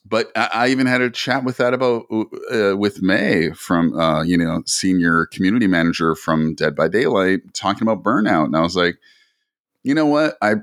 but 0.10 0.32
I, 0.36 0.50
I 0.54 0.68
even 0.70 0.88
had 0.88 1.02
a 1.02 1.10
chat 1.10 1.44
with 1.44 1.58
that 1.58 1.74
about 1.74 2.06
uh, 2.52 2.76
with 2.78 3.02
may 3.02 3.52
from 3.52 3.94
uh 3.98 4.24
you 4.24 4.38
know 4.38 4.64
senior 4.66 5.26
community 5.28 5.68
manager 5.68 6.16
from 6.16 6.56
dead 6.56 6.76
by 6.76 6.88
daylight 6.88 7.42
talking 7.54 7.84
about 7.84 8.04
burnout 8.04 8.46
and 8.46 8.56
i 8.56 8.62
was 8.62 8.76
like 8.76 8.98
you 9.84 9.94
know 9.94 10.06
what 10.06 10.38
i 10.42 10.56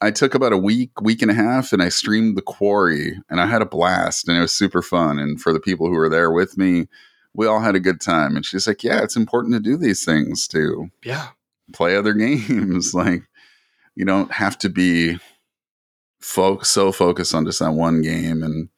i 0.00 0.10
took 0.10 0.34
about 0.34 0.52
a 0.52 0.58
week 0.58 1.00
week 1.00 1.22
and 1.22 1.30
a 1.30 1.34
half 1.34 1.72
and 1.72 1.82
i 1.82 1.88
streamed 1.88 2.36
the 2.36 2.42
quarry 2.42 3.16
and 3.28 3.40
i 3.40 3.46
had 3.46 3.62
a 3.62 3.66
blast 3.66 4.28
and 4.28 4.36
it 4.36 4.40
was 4.40 4.52
super 4.52 4.82
fun 4.82 5.18
and 5.18 5.40
for 5.40 5.52
the 5.52 5.60
people 5.60 5.86
who 5.86 5.94
were 5.96 6.08
there 6.10 6.30
with 6.30 6.56
me 6.58 6.86
we 7.34 7.46
all 7.46 7.60
had 7.60 7.76
a 7.76 7.80
good 7.80 8.00
time 8.00 8.34
and 8.36 8.44
she's 8.44 8.66
like 8.66 8.82
yeah 8.82 9.02
it's 9.02 9.16
important 9.16 9.54
to 9.54 9.60
do 9.60 9.76
these 9.76 10.04
things 10.04 10.48
too, 10.48 10.90
Yeah. 11.04 11.28
play 11.72 11.96
other 11.96 12.12
games 12.26 12.92
like 12.94 13.22
you 13.94 14.04
don't 14.04 14.32
have 14.32 14.58
to 14.58 14.68
be 14.68 15.18
fo- 16.20 16.60
so 16.62 16.92
focused 16.92 17.34
on 17.34 17.44
just 17.44 17.60
that 17.60 17.72
one 17.72 18.02
game 18.02 18.42
and 18.42 18.68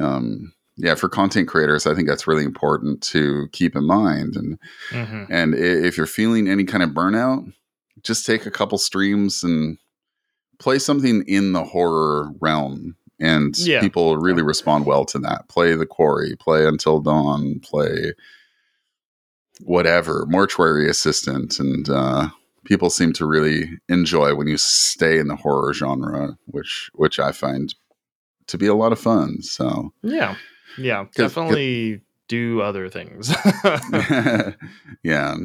um 0.00 0.52
yeah 0.76 0.94
for 0.94 1.08
content 1.08 1.46
creators 1.48 1.86
i 1.86 1.94
think 1.94 2.08
that's 2.08 2.26
really 2.26 2.44
important 2.44 3.00
to 3.02 3.46
keep 3.52 3.76
in 3.76 3.84
mind. 3.86 4.36
And 4.36 4.58
hmm 4.90 5.24
and 5.30 5.54
if 5.54 5.96
you're 5.96 6.06
feeling 6.06 6.48
any 6.48 6.64
kind 6.64 6.82
of 6.82 6.90
burnout 6.90 7.52
just 8.02 8.26
take 8.26 8.44
a 8.46 8.50
couple 8.50 8.76
streams 8.76 9.42
and 9.42 9.78
play 10.58 10.78
something 10.78 11.24
in 11.26 11.52
the 11.52 11.64
horror 11.64 12.30
realm 12.40 12.96
and 13.20 13.56
Yeah. 13.56 13.80
people 13.80 14.16
really 14.18 14.42
respond 14.42 14.84
well 14.86 15.04
to 15.06 15.18
that. 15.20 15.48
Play 15.48 15.74
the 15.74 15.86
quarry 15.86 16.36
play 16.36 16.66
until 16.66 17.00
dawn 17.00 17.60
play 17.60 18.12
whatever 19.60 20.26
mortuary 20.28 20.88
assistant 20.90 21.58
and 21.58 21.88
uh 21.88 22.28
people 22.64 22.90
seem 22.90 23.12
to 23.12 23.26
really 23.26 23.70
enjoy 23.88 24.34
when 24.34 24.48
you 24.48 24.56
stay 24.58 25.18
in 25.18 25.28
the 25.28 25.36
horror 25.36 25.72
genre 25.72 26.36
which 26.46 26.90
which 26.94 27.18
i 27.20 27.30
find 27.30 27.74
to 28.46 28.58
be 28.58 28.66
a 28.66 28.74
lot 28.74 28.92
of 28.92 28.98
fun 28.98 29.42
so 29.42 29.92
Yeah. 30.02 30.36
yeah, 30.78 31.06
Definitely 31.14 32.00
do 32.28 32.60
other 32.60 32.88
things. 32.88 33.34
yeah. 35.02 35.36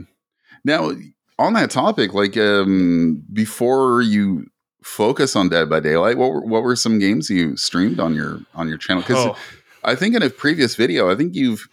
Now, 0.64 0.92
on 1.38 1.54
that 1.54 1.72
topic, 1.72 2.14
like 2.14 2.38
um, 2.38 3.24
before 3.32 4.02
you 4.02 4.46
focus 4.84 5.36
on 5.36 5.50
Dead 5.50 5.70
by 5.70 5.80
Daylight, 5.80 6.18
what 6.18 6.32
were, 6.32 6.42
what 6.42 6.64
were 6.64 6.76
some 6.76 7.00
games 7.00 7.30
you 7.30 7.56
streamed 7.58 8.00
on 8.00 8.14
your 8.14 8.42
on 8.56 8.68
your 8.68 8.78
channel? 8.78 9.02
Because 9.02 9.28
oh, 9.28 9.38
I 9.84 9.96
think 9.96 10.16
in 10.16 10.24
a 10.24 10.30
previous 10.30 10.76
video, 10.76 11.12
I 11.12 11.16
think 11.16 11.36
you've 11.36 11.68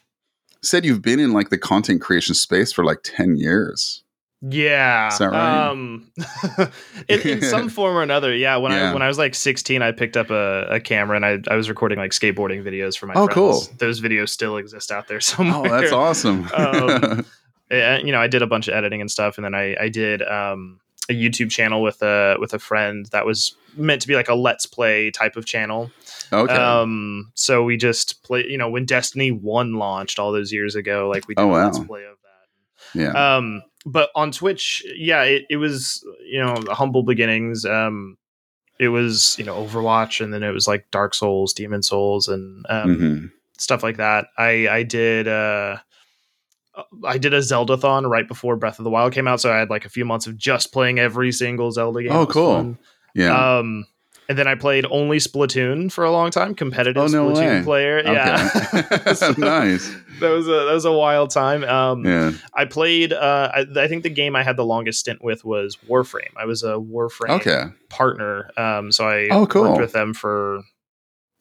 said 0.62 0.84
you've 0.84 1.02
been 1.02 1.20
in 1.20 1.32
like 1.32 1.50
the 1.50 1.58
content 1.58 2.00
creation 2.00 2.34
space 2.34 2.72
for 2.72 2.84
like 2.84 2.98
ten 3.02 3.36
years. 3.36 4.02
Yeah. 4.42 5.08
Is 5.08 5.18
that 5.18 5.30
right? 5.30 5.68
Um, 5.68 6.10
in, 7.08 7.20
in 7.20 7.42
some 7.42 7.68
form 7.68 7.96
or 7.96 8.02
another. 8.02 8.34
Yeah. 8.34 8.56
When 8.56 8.72
Yeah. 8.72 8.90
I 8.90 8.92
when 8.92 9.02
I 9.02 9.08
was 9.08 9.18
like 9.18 9.34
16, 9.34 9.82
I 9.82 9.92
picked 9.92 10.16
up 10.16 10.30
a, 10.30 10.66
a 10.70 10.80
camera 10.80 11.16
and 11.16 11.24
I, 11.24 11.38
I 11.52 11.56
was 11.56 11.68
recording 11.68 11.98
like 11.98 12.10
skateboarding 12.12 12.62
videos 12.64 12.96
for 12.98 13.06
my 13.06 13.14
Oh, 13.14 13.26
friends. 13.26 13.34
cool. 13.34 13.62
Those 13.78 14.00
videos 14.00 14.28
still 14.30 14.56
exist 14.56 14.90
out 14.92 15.08
there 15.08 15.20
somewhere. 15.20 15.72
Oh, 15.74 15.80
that's 15.80 15.92
awesome. 15.92 16.48
Um, 17.68 18.06
you 18.06 18.12
know, 18.12 18.20
I 18.20 18.28
did 18.28 18.42
a 18.42 18.46
bunch 18.46 18.68
of 18.68 18.74
editing 18.74 19.00
and 19.00 19.10
stuff, 19.10 19.38
and 19.38 19.44
then 19.44 19.52
I 19.54 19.74
I 19.80 19.88
did 19.88 20.22
um 20.22 20.78
a 21.10 21.12
YouTube 21.12 21.50
channel 21.50 21.82
with 21.82 22.00
a 22.00 22.36
with 22.38 22.54
a 22.54 22.60
friend 22.60 23.06
that 23.06 23.26
was 23.26 23.56
meant 23.76 24.02
to 24.02 24.08
be 24.08 24.14
like 24.14 24.28
a 24.28 24.34
let's 24.36 24.66
play 24.66 25.10
type 25.10 25.34
of 25.36 25.46
channel. 25.46 25.90
okay. 26.32 26.54
Um, 26.54 27.32
so 27.34 27.64
we 27.64 27.76
just 27.76 28.22
play. 28.22 28.44
You 28.48 28.56
know, 28.56 28.70
when 28.70 28.84
Destiny 28.84 29.32
One 29.32 29.74
launched 29.74 30.20
all 30.20 30.30
those 30.30 30.52
years 30.52 30.76
ago, 30.76 31.08
like 31.12 31.26
we 31.26 31.34
did 31.34 31.42
Oh, 31.42 31.46
a 31.46 31.52
wow. 31.52 31.64
let's 31.64 31.78
play 31.80 32.04
of 32.04 32.16
that. 32.22 33.00
yeah. 33.00 33.36
Um, 33.36 33.62
but 33.86 34.10
on 34.14 34.32
Twitch, 34.32 34.84
yeah, 34.96 35.22
it, 35.22 35.46
it 35.48 35.56
was 35.56 36.04
you 36.24 36.38
know 36.40 36.66
humble 36.68 37.02
beginnings. 37.04 37.64
Um, 37.64 38.18
it 38.78 38.88
was 38.88 39.36
you 39.38 39.44
know 39.44 39.54
Overwatch, 39.54 40.20
and 40.22 40.34
then 40.34 40.42
it 40.42 40.50
was 40.52 40.66
like 40.68 40.90
Dark 40.90 41.14
Souls, 41.14 41.52
Demon's 41.54 41.88
Souls, 41.88 42.28
and 42.28 42.66
um, 42.68 42.96
Mhm. 42.98 43.30
stuff 43.58 43.82
like 43.82 43.96
that. 43.96 44.26
I 44.36 44.68
I 44.68 44.82
did 44.82 45.28
uh 45.28 45.78
I 47.06 47.16
did 47.16 47.32
a 47.32 47.40
Zelda-thon 47.40 48.06
right 48.06 48.28
before 48.28 48.54
Breath 48.56 48.78
of 48.78 48.84
the 48.84 48.90
Wild 48.90 49.14
came 49.14 49.26
out, 49.26 49.40
so 49.40 49.50
I 49.50 49.56
had 49.56 49.70
like 49.70 49.86
a 49.86 49.88
few 49.88 50.04
months 50.04 50.26
of 50.26 50.36
just 50.36 50.72
playing 50.74 50.98
every 50.98 51.32
single 51.32 51.70
Zelda 51.72 52.02
game. 52.02 52.12
Oh, 52.12 52.26
cool. 52.26 52.52
fun. 52.54 52.78
Yeah. 53.14 53.58
Um 53.58 53.86
and 54.28 54.36
then 54.38 54.46
I 54.48 54.54
played 54.54 54.84
only 54.90 55.18
Splatoon 55.18 55.90
for 55.92 56.04
a 56.04 56.10
long 56.10 56.30
time, 56.30 56.54
competitive 56.54 57.02
Oh, 57.02 57.06
no 57.06 57.28
Splatoon 57.32 57.58
way. 57.58 57.62
player. 57.64 58.02
Yeah. 58.04 59.12
So 59.14 59.32
nice. 59.38 59.94
That 60.18 60.30
was 60.30 60.48
a 60.48 60.50
that 60.50 60.72
was 60.72 60.86
a 60.86 60.92
wild 60.92 61.28
time. 61.30 61.62
Um 61.64 62.02
Yeah. 62.04 62.30
I 62.54 62.64
played 62.64 63.12
uh 63.12 63.50
I, 63.54 63.66
I 63.76 63.86
think 63.86 64.02
the 64.02 64.08
game 64.08 64.34
I 64.34 64.42
had 64.42 64.56
the 64.56 64.64
longest 64.64 65.00
stint 65.00 65.22
with 65.22 65.44
was 65.44 65.76
Warframe. 65.88 66.32
I 66.38 66.46
was 66.46 66.62
a 66.62 66.76
Warframe 66.76 67.40
Okay. 67.40 67.64
partner. 67.90 68.50
Um, 68.56 68.90
so 68.92 69.06
I 69.06 69.28
Oh, 69.30 69.46
cool. 69.46 69.62
worked 69.64 69.80
with 69.80 69.92
them 69.92 70.14
for 70.14 70.62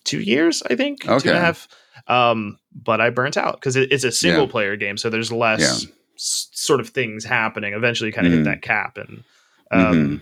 two 0.03 0.19
years, 0.19 0.61
I 0.69 0.75
think, 0.75 1.03
two 1.03 1.07
and 1.09 1.21
Okay. 1.21 1.31
a 1.31 1.39
half. 1.39 1.69
Um, 2.07 2.59
but 2.75 2.99
I 2.99 3.09
burnt 3.11 3.37
out 3.37 3.55
because 3.55 3.77
it, 3.77 3.93
it's 3.93 4.03
a 4.03 4.11
single 4.11 4.43
Yeah. 4.45 4.51
player 4.51 4.75
game, 4.75 4.97
so 4.97 5.09
there's 5.09 5.31
less 5.31 5.61
Yeah. 5.61 5.89
s- 6.17 6.49
sort 6.51 6.81
of 6.81 6.89
things 6.89 7.23
happening. 7.23 7.73
Eventually, 7.73 8.09
you 8.09 8.13
kind 8.13 8.27
of 8.27 8.33
Mhm. 8.33 8.37
hit 8.39 8.43
that 8.43 8.61
cap, 8.61 8.97
and 8.97 9.23
um, 9.71 9.79
Mhm. 9.79 10.21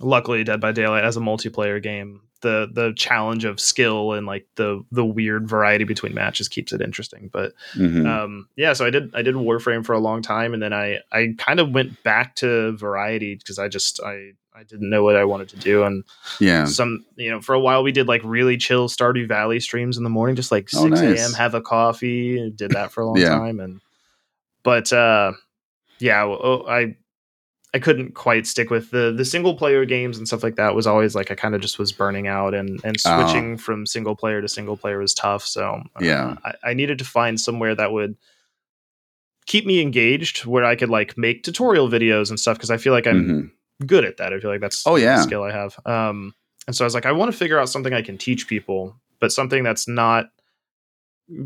Luckily, 0.00 0.44
Dead 0.44 0.60
by 0.60 0.72
Daylight 0.72 1.04
as 1.04 1.16
a 1.16 1.20
multiplayer 1.20 1.82
game, 1.82 2.20
the 2.42 2.68
the 2.72 2.92
challenge 2.96 3.44
of 3.44 3.58
skill 3.60 4.12
and 4.12 4.26
like 4.26 4.46
the 4.56 4.84
the 4.92 5.04
weird 5.04 5.48
variety 5.48 5.84
between 5.84 6.14
matches 6.14 6.48
keeps 6.48 6.72
it 6.72 6.80
interesting. 6.82 7.30
But 7.32 7.52
Mhm. 7.76 8.06
um 8.06 8.48
yeah 8.56 8.74
so 8.74 8.84
i 8.84 8.90
did 8.90 9.14
i 9.14 9.22
did 9.22 9.34
warframe 9.36 9.84
for 9.84 9.94
a 9.94 9.98
long 9.98 10.20
time 10.22 10.52
and 10.52 10.62
then 10.62 10.72
i 10.74 10.98
i 11.12 11.34
kind 11.38 11.60
of 11.60 11.70
went 11.70 12.02
back 12.02 12.36
to 12.36 12.72
variety 12.76 13.34
because 13.36 13.58
i 13.58 13.68
just 13.68 14.00
i 14.02 14.32
i 14.54 14.62
didn't 14.64 14.90
know 14.90 15.02
what 15.02 15.16
i 15.16 15.24
wanted 15.24 15.48
to 15.48 15.56
do 15.56 15.82
and 15.82 16.04
yeah. 16.40 16.66
some 16.66 17.04
you 17.16 17.30
know 17.30 17.40
for 17.40 17.54
a 17.54 17.60
while 17.60 17.82
we 17.82 17.90
did 17.90 18.06
like 18.06 18.20
really 18.22 18.58
chill 18.58 18.86
stardew 18.88 19.26
valley 19.26 19.58
streams 19.58 19.96
in 19.96 20.04
the 20.04 20.10
morning 20.10 20.36
just 20.36 20.52
like 20.52 20.68
6 20.68 20.82
Oh, 20.84 20.94
a.m 20.94 21.32
have 21.32 21.54
a 21.54 21.62
coffee 21.62 22.50
did 22.54 22.72
that 22.72 22.92
for 22.92 23.00
a 23.00 23.06
long 23.08 23.16
Yeah. 23.16 23.30
time 23.30 23.60
and 23.60 23.80
but 24.62 24.92
uh, 24.92 25.32
yeah, 26.00 26.22
oh, 26.24 26.64
I 26.68 26.96
I 27.76 27.78
couldn't 27.78 28.14
quite 28.14 28.46
stick 28.46 28.70
with 28.70 28.90
the 28.90 29.12
the 29.16 29.24
single 29.24 29.54
player 29.54 29.84
games 29.84 30.16
and 30.18 30.26
stuff 30.26 30.42
like 30.42 30.56
that. 30.56 30.74
Was 30.74 30.86
always 30.86 31.14
like 31.14 31.30
I 31.30 31.34
kind 31.34 31.54
of 31.54 31.60
just 31.60 31.78
was 31.78 31.92
burning 31.92 32.26
out, 32.26 32.54
and 32.54 32.80
and 32.84 32.96
Oh. 33.04 33.16
switching 33.16 33.58
from 33.58 33.84
single 33.86 34.16
player 34.16 34.40
to 34.40 34.48
single 34.48 34.76
player 34.78 34.98
was 34.98 35.12
tough. 35.14 35.44
So 35.46 35.64
uh, 35.94 36.00
Yeah. 36.00 36.36
I, 36.44 36.70
I 36.70 36.74
needed 36.74 36.98
to 36.98 37.04
find 37.04 37.38
somewhere 37.40 37.74
that 37.74 37.92
would 37.92 38.16
keep 39.46 39.66
me 39.66 39.80
engaged, 39.80 40.44
where 40.46 40.64
I 40.64 40.74
could 40.74 40.90
like 40.90 41.16
make 41.18 41.42
tutorial 41.42 41.88
videos 41.88 42.30
and 42.30 42.40
stuff 42.40 42.56
because 42.56 42.70
I 42.70 42.78
feel 42.78 42.92
like 42.94 43.06
I'm 43.06 43.24
Mhm. 43.80 43.86
good 43.86 44.04
at 44.04 44.16
that. 44.16 44.32
I 44.32 44.40
feel 44.40 44.50
like 44.50 44.60
that's 44.62 44.86
Oh, 44.86 44.96
the 44.96 45.02
yeah. 45.02 45.20
skill 45.20 45.42
I 45.42 45.52
have. 45.52 45.76
Um, 45.86 46.34
and 46.66 46.74
so 46.74 46.84
I 46.84 46.86
was 46.86 46.94
like, 46.94 47.06
I 47.06 47.12
want 47.12 47.30
to 47.30 47.36
figure 47.38 47.58
out 47.60 47.68
something 47.68 47.92
I 47.92 48.02
can 48.02 48.16
teach 48.18 48.48
people, 48.48 48.96
but 49.20 49.30
something 49.32 49.62
that's 49.62 49.86
not 49.86 50.30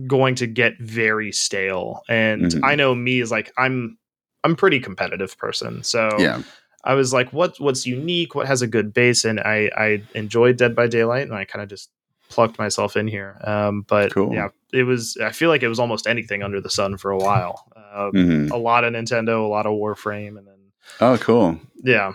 going 0.06 0.34
to 0.36 0.46
get 0.46 0.78
very 0.78 1.32
stale. 1.32 2.02
And 2.08 2.42
Mhm. 2.52 2.60
I 2.62 2.74
know 2.74 2.94
me 2.94 3.20
is 3.20 3.30
like 3.30 3.52
I'm 3.58 3.98
I'm 4.44 4.56
pretty 4.56 4.80
competitive 4.80 5.36
person, 5.38 5.82
so 5.82 6.08
Yeah. 6.18 6.42
I 6.84 6.94
was 6.94 7.12
like, 7.12 7.30
what 7.32 7.60
what's 7.60 7.86
unique? 7.86 8.34
What 8.34 8.46
has 8.46 8.62
a 8.62 8.66
good 8.66 8.94
base? 8.94 9.24
And 9.24 9.38
I 9.40 9.70
I 9.76 10.02
enjoyed 10.14 10.56
Dead 10.56 10.74
by 10.74 10.86
Daylight, 10.86 11.24
and 11.24 11.34
I 11.34 11.44
kind 11.44 11.62
of 11.62 11.68
just 11.68 11.90
plucked 12.30 12.58
myself 12.58 12.96
in 12.96 13.06
here. 13.08 13.38
Um, 13.44 13.82
but 13.86 14.12
Cool. 14.12 14.32
yeah, 14.32 14.48
it 14.72 14.84
was. 14.84 15.16
I 15.22 15.30
feel 15.30 15.50
like 15.50 15.62
it 15.62 15.68
was 15.68 15.78
almost 15.78 16.06
anything 16.06 16.42
under 16.42 16.60
the 16.60 16.70
sun 16.70 16.96
for 16.96 17.10
a 17.10 17.18
while. 17.18 17.70
Uh, 17.76 18.10
Mhm. 18.14 18.50
A 18.50 18.56
lot 18.56 18.84
of 18.84 18.94
Nintendo, 18.94 19.44
a 19.44 19.48
lot 19.48 19.66
of 19.66 19.72
Warframe, 19.72 20.38
and 20.38 20.46
then 20.46 20.54
Oh, 21.00 21.18
cool. 21.18 21.60
yeah, 21.84 22.14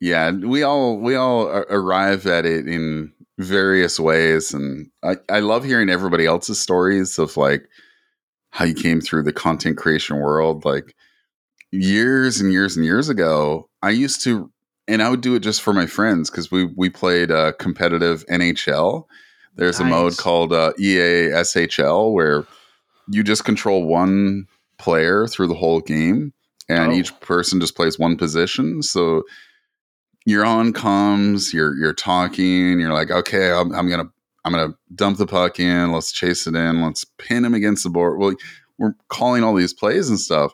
Yeah, 0.00 0.30
we 0.32 0.62
all 0.62 0.98
we 0.98 1.14
all 1.14 1.46
arrive 1.46 2.26
at 2.26 2.46
it 2.46 2.66
in 2.66 3.12
various 3.38 4.00
ways, 4.00 4.54
and 4.54 4.90
I 5.02 5.16
I 5.28 5.40
love 5.40 5.64
hearing 5.64 5.90
everybody 5.90 6.24
else's 6.24 6.58
stories 6.60 7.18
of 7.18 7.36
like 7.36 7.68
how 8.50 8.64
you 8.64 8.74
came 8.74 9.02
through 9.02 9.24
the 9.24 9.32
content 9.34 9.76
creation 9.76 10.16
world. 10.16 10.64
Like 10.64 10.94
years 11.80 12.40
and 12.40 12.52
years 12.52 12.76
and 12.76 12.84
years 12.84 13.08
ago, 13.08 13.68
I 13.82 13.90
used 13.90 14.22
to, 14.24 14.50
and 14.88 15.02
I 15.02 15.10
would 15.10 15.20
do 15.20 15.34
it 15.34 15.40
just 15.40 15.62
for 15.62 15.72
my 15.72 15.86
friends 15.86 16.30
because 16.30 16.50
we 16.50 16.64
we 16.76 16.90
played 16.90 17.30
uh, 17.30 17.52
competitive 17.58 18.24
NHL. 18.26 19.04
There's 19.56 19.80
a 19.80 19.84
mode 19.84 20.16
called 20.18 20.52
uh, 20.52 20.72
EA 20.78 21.30
SHL 21.32 22.12
where 22.12 22.44
you 23.10 23.22
just 23.22 23.44
control 23.44 23.86
one 23.86 24.46
player 24.78 25.26
through 25.26 25.48
the 25.48 25.54
whole 25.54 25.80
game, 25.80 26.32
and 26.68 26.92
Oh. 26.92 26.94
each 26.94 27.18
person 27.20 27.60
just 27.60 27.74
plays 27.74 27.98
one 27.98 28.16
position. 28.16 28.82
So 28.82 29.22
you're 30.26 30.44
on 30.44 30.72
comms, 30.72 31.52
you're 31.54 31.74
you're 31.76 31.94
talking, 31.94 32.78
you're 32.80 32.92
like, 32.92 33.10
okay, 33.10 33.50
I'm, 33.52 33.72
I'm 33.74 33.88
gonna 33.88 34.10
I'm 34.44 34.52
gonna 34.52 34.74
dump 34.94 35.18
the 35.18 35.26
puck 35.26 35.58
in, 35.58 35.92
let's 35.92 36.12
chase 36.12 36.46
it 36.46 36.54
in, 36.54 36.82
let's 36.82 37.04
pin 37.18 37.44
him 37.44 37.54
against 37.54 37.82
the 37.84 37.90
board. 37.90 38.18
Well, 38.18 38.34
we're 38.78 38.94
calling 39.08 39.42
all 39.42 39.54
these 39.54 39.72
plays 39.72 40.10
and 40.10 40.20
stuff, 40.20 40.52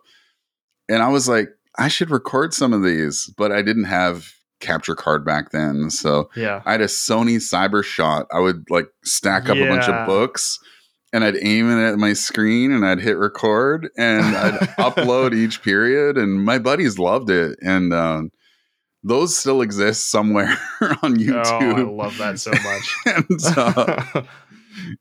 and 0.89 1.03
I 1.03 1.09
was 1.09 1.29
like, 1.29 1.49
I 1.79 1.89
should 1.89 2.11
record 2.11 2.53
some 2.55 2.73
of 2.73 2.83
these, 2.83 3.33
but 3.37 3.53
I 3.53 3.63
didn't 3.63 3.85
have 3.85 4.29
capture 4.61 4.95
card 4.95 5.25
back 5.25 5.51
then, 5.51 5.91
so 5.91 6.31
yeah. 6.37 6.63
I 6.65 6.73
had 6.73 6.81
a 6.81 6.87
Sony 6.87 7.37
Cyber 7.37 7.83
Shot. 7.83 8.27
I 8.33 8.39
would 8.41 8.65
like 8.71 8.87
stack 9.05 9.49
up 9.49 9.57
a 9.57 9.69
bunch 9.69 9.89
of 9.89 10.07
books. 10.07 10.59
And 11.15 11.25
I'd 11.25 11.37
aim 11.43 11.71
it 11.71 11.93
at 11.93 11.99
my 11.99 12.15
screen 12.15 12.73
and 12.73 12.87
I'd 12.87 12.99
hit 12.99 13.19
record 13.19 13.91
and 13.99 14.35
I'd 14.35 14.55
upload 14.79 15.35
each 15.37 15.63
period 15.63 16.17
and 16.17 16.43
my 16.43 16.59
buddies 16.59 16.99
loved 16.99 17.29
it 17.29 17.59
and 17.61 17.93
um, 17.93 18.31
those 19.05 19.37
still 19.37 19.61
exist 19.61 20.11
somewhere 20.11 20.57
on 20.81 20.95
Oh, 21.03 21.05
I 21.05 21.17
YouTube 21.19 21.97
love 21.99 22.17
that 22.17 22.41
so 22.41 22.51
much. 22.65 22.97
and, 23.05 23.41
uh, 23.59 24.23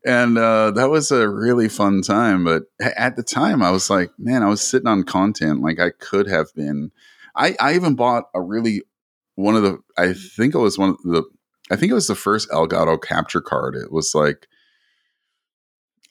and 0.05 0.37
uh, 0.37 0.71
that 0.71 0.89
was 0.89 1.11
a 1.11 1.29
really 1.29 1.69
fun 1.69 2.01
time 2.01 2.43
but 2.43 2.63
at 2.79 3.15
the 3.15 3.23
time 3.23 3.61
I 3.61 3.71
was 3.71 3.89
like 3.89 4.11
man 4.17 4.43
I 4.43 4.49
was 4.49 4.61
sitting 4.61 4.87
on 4.87 5.03
content 5.03 5.61
like 5.61 5.79
I 5.79 5.91
could 5.91 6.27
have 6.27 6.53
been 6.55 6.91
I, 7.35 7.55
I 7.59 7.75
even 7.75 7.95
bought 7.95 8.25
a 8.33 8.41
really 8.41 8.81
one 9.35 9.55
of 9.55 9.63
the 9.63 9.79
I 9.97 10.13
think 10.13 10.53
it 10.53 10.59
was 10.59 10.77
one 10.77 10.89
of 10.89 10.97
the 11.03 11.23
I 11.69 11.75
think 11.75 11.91
it 11.91 11.95
was 11.95 12.07
the 12.07 12.15
first 12.15 12.49
Elgato 12.49 13.01
capture 13.01 13.41
card 13.41 13.75
it 13.75 13.91
was 13.91 14.13
like 14.13 14.47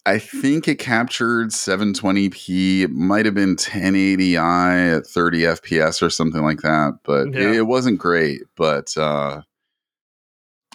I 0.07 0.19
think 0.19 0.67
it 0.67 0.79
captured 0.79 1.51
720p. 1.51 2.83
It 2.83 2.91
might 2.91 3.27
have 3.27 3.35
been 3.35 3.57
1080i 3.57 4.97
at 4.97 5.07
30 5.07 5.41
FPS 5.43 6.03
or 6.03 6.09
something 6.09 6.43
like 6.43 6.63
that, 6.63 6.99
but 7.05 7.35
Yeah. 7.35 7.51
it, 7.51 7.57
it 7.57 7.67
wasn't 7.67 7.99
great. 7.99 8.43
But 8.57 8.97
uh, 8.97 9.43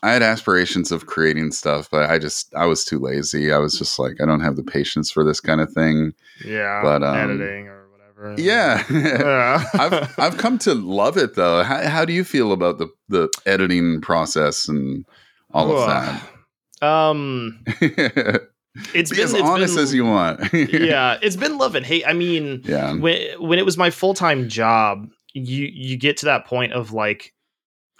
I 0.05 0.11
had 0.13 0.21
aspirations 0.21 0.91
of 0.91 1.07
creating 1.07 1.51
stuff, 1.51 1.89
but 1.89 2.09
I 2.09 2.19
just 2.19 2.53
I 2.55 2.65
was 2.65 2.85
too 2.85 2.99
lazy. 2.99 3.51
I 3.51 3.57
was 3.57 3.77
just 3.77 3.97
like, 3.97 4.21
I 4.21 4.25
don't 4.25 4.41
have 4.41 4.55
the 4.55 4.63
patience 4.63 5.09
for 5.11 5.23
this 5.23 5.39
kind 5.41 5.61
of 5.61 5.71
thing. 5.71 6.13
yeah, 6.45 6.81
But, 6.83 7.01
um, 7.03 7.15
editing 7.17 7.67
or 7.67 7.87
whatever. 7.89 8.35
Yeah. 8.41 8.83
yeah. 8.91 9.63
I've 9.73 10.19
I've 10.19 10.37
come 10.37 10.57
to 10.59 10.73
love 10.75 11.17
it 11.17 11.35
though. 11.35 11.63
How, 11.63 11.81
how 11.89 12.05
do 12.05 12.13
you 12.13 12.23
feel 12.23 12.51
about 12.51 12.77
the 12.77 12.87
the 13.09 13.29
editing 13.45 13.99
process 14.01 14.67
and 14.67 15.05
all 15.51 15.71
of 15.75 15.89
Ugh. 15.89 16.21
Um, 16.81 17.63
that? 17.65 18.47
it's 18.93 19.09
Be 19.09 19.15
been 19.17 19.25
as 19.25 19.33
it's 19.33 19.41
honest 19.41 19.75
been- 19.75 19.83
as 19.83 19.93
you 19.93 20.05
want. 20.05 20.53
yeah, 20.53 21.17
it's 21.21 21.35
been 21.35 21.57
love 21.57 21.75
and 21.75 21.85
hate. 21.85 22.05
I 22.05 22.13
mean, 22.13 22.61
yeah. 22.65 22.93
when 22.93 23.17
when 23.41 23.57
it 23.59 23.65
was 23.65 23.77
my 23.77 23.89
full 23.89 24.13
time 24.13 24.49
job, 24.49 25.07
you 25.33 25.67
you 25.73 25.97
get 25.97 26.17
to 26.17 26.25
that 26.25 26.45
point 26.45 26.73
of 26.73 26.91
like 26.93 27.33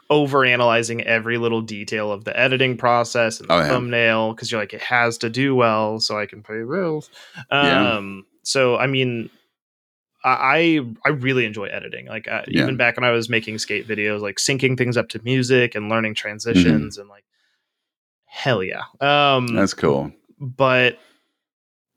over 0.10 0.46
analyzing 0.46 1.02
every 1.04 1.38
little 1.38 1.62
detail 1.62 2.12
of 2.12 2.24
the 2.26 2.40
editing 2.40 2.78
process 2.78 3.40
and 3.40 3.50
the 3.50 3.54
Oh, 3.54 3.60
yeah. 3.60 3.68
thumbnail 3.70 4.34
because 4.34 4.52
you're 4.52 4.62
like 4.62 4.74
it 4.74 4.82
has 4.82 5.18
to 5.20 5.30
do 5.30 5.56
well 5.56 6.00
so 6.00 6.18
I 6.20 6.26
can 6.28 6.44
pay 6.44 6.62
bills. 6.64 7.10
Yeah. 7.52 7.96
Um, 7.98 8.26
so 8.44 8.78
I 8.78 8.88
mean. 8.88 9.30
I 10.28 10.80
I 11.06 11.10
really 11.10 11.46
enjoy 11.46 11.66
editing. 11.68 12.08
Like 12.08 12.28
uh, 12.28 12.42
Yeah. 12.48 12.64
even 12.64 12.78
back 12.78 12.98
when 12.98 13.04
I 13.04 13.12
was 13.12 13.30
making 13.30 13.60
skate 13.60 13.88
videos, 13.88 14.22
like 14.22 14.38
syncing 14.38 14.76
things 14.76 14.98
up 14.98 15.08
to 15.10 15.22
music 15.24 15.76
and 15.76 15.88
learning 15.88 16.16
transitions 16.16 16.98
and 16.98 17.08
like 17.08 17.26
hell 18.26 18.64
yeah. 18.64 18.82
Um, 19.02 19.46
That's 19.56 19.76
cool. 19.76 20.12
but 20.40 20.98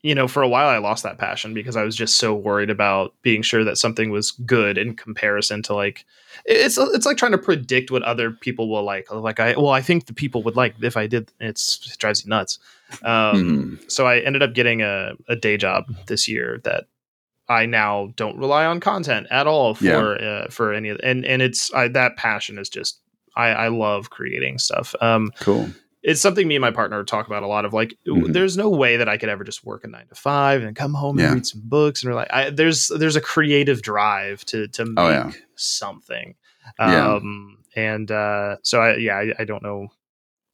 you 0.03 0.15
know 0.15 0.29
for 0.29 0.43
a 0.43 0.49
while 0.49 0.69
i 0.69 0.79
lost 0.79 1.03
that 1.03 1.19
passion 1.19 1.53
because 1.55 1.77
i 1.77 1.83
was 1.83 1.97
just 1.97 2.17
so 2.19 2.33
worried 2.35 2.71
about 2.71 3.15
being 3.23 3.43
sure 3.43 3.65
that 3.65 3.77
something 3.77 4.11
was 4.11 4.31
good 4.31 4.79
in 4.79 4.95
comparison 4.95 5.63
to 5.63 5.75
like 5.75 6.05
it's 6.45 6.79
it's 6.79 7.05
like 7.07 7.17
trying 7.17 7.33
to 7.33 7.39
predict 7.39 7.91
what 7.91 8.03
other 8.05 8.31
people 8.31 8.69
will 8.69 8.85
like 8.85 9.11
like 9.13 9.41
i 9.41 9.55
well 9.57 9.71
i 9.71 9.81
think 9.83 10.07
the 10.07 10.13
people 10.13 10.43
would 10.45 10.55
like 10.57 10.75
if 10.83 10.97
i 10.97 11.07
did 11.07 11.33
it's 11.41 11.85
it 11.93 11.99
drives 11.99 12.25
you 12.25 12.29
nuts 12.31 12.59
um 13.03 13.79
Mhm. 13.81 13.91
so 13.91 14.07
i 14.07 14.19
ended 14.21 14.43
up 14.43 14.55
getting 14.55 14.83
a, 14.83 15.15
a 15.29 15.35
day 15.37 15.57
job 15.57 15.93
this 16.07 16.29
year 16.29 16.61
that 16.65 16.85
i 17.49 17.67
now 17.67 18.13
don't 18.17 18.37
rely 18.39 18.65
on 18.67 18.79
content 18.79 19.27
at 19.31 19.47
all 19.49 19.75
for 19.75 19.85
Yeah. 19.85 19.97
uh, 20.29 20.49
for 20.51 20.73
any 20.73 20.91
of 20.91 21.01
and 21.03 21.25
and 21.25 21.43
it's 21.43 21.73
I, 21.75 21.89
that 21.89 22.17
passion 22.17 22.57
is 22.59 22.69
just 22.69 23.01
i 23.37 23.49
i 23.49 23.69
love 23.69 24.11
creating 24.11 24.59
stuff 24.59 24.95
um 25.01 25.33
Cool. 25.41 25.71
It's 26.09 26.21
something 26.21 26.49
me 26.49 26.57
and 26.57 26.63
my 26.63 26.71
partner 26.71 27.05
talk 27.05 27.27
about 27.27 27.43
a 27.43 27.47
lot 27.47 27.65
of 27.65 27.73
like 27.73 27.95
Mhm. 28.07 28.33
there's 28.33 28.57
no 28.57 28.69
way 28.71 28.97
that 28.97 29.09
i 29.09 29.17
could 29.19 29.29
ever 29.29 29.45
just 29.45 29.65
work 29.65 29.85
a 29.85 29.89
nine 29.89 30.07
to 30.09 30.15
five 30.15 30.63
and 30.63 30.75
come 30.75 30.95
home 30.95 31.19
Yeah. 31.19 31.27
and 31.27 31.35
read 31.37 31.47
some 31.47 31.63
books 31.65 32.03
and 32.03 32.11
we're 32.11 32.17
like 32.17 32.33
I, 32.33 32.51
there's 32.51 32.89
there's 32.89 33.17
a 33.17 33.21
creative 33.21 33.83
drive 33.83 34.45
to 34.47 34.69
to 34.69 34.85
make 34.87 34.95
Oh, 34.99 35.09
yeah. 35.11 35.31
something 35.57 36.35
Yeah. 36.79 37.15
um 37.15 37.59
and 37.77 38.11
uh 38.11 38.57
so 38.63 38.81
i 38.81 38.97
yeah 38.97 39.17
I, 39.17 39.35
I 39.41 39.45
don't 39.45 39.63
know 39.63 39.89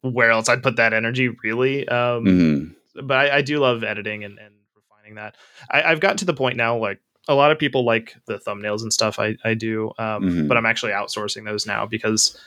where 0.01 0.29
else 0.31 0.49
i'd 0.49 0.61
put 0.63 0.75
that 0.75 0.93
energy 0.93 1.29
really 1.43 1.87
um 1.87 2.25
Mhm. 2.25 2.75
but 3.07 3.17
I, 3.17 3.37
I 3.37 3.41
do 3.41 3.59
love 3.59 3.83
editing 3.83 4.23
and, 4.23 4.37
and 4.39 4.53
refining 4.75 5.15
that. 5.15 5.35
I, 5.69 5.83
I've 5.83 5.99
gotten 5.99 6.17
to 6.17 6.25
the 6.25 6.33
point 6.33 6.55
now, 6.57 6.77
like 6.77 6.99
a 7.27 7.35
lot 7.35 7.51
of 7.51 7.59
people 7.59 7.83
like 7.83 8.15
the 8.27 8.37
thumbnails 8.37 8.81
and 8.83 8.93
stuff 8.93 9.19
I, 9.19 9.35
I 9.43 9.53
do, 9.53 9.91
um, 9.99 10.23
Mhm. 10.23 10.47
but 10.47 10.55
I'm 10.57 10.65
actually 10.65 10.93
outsourcing 10.93 11.43
those 11.43 11.65
now 11.65 11.85
because 11.85 12.39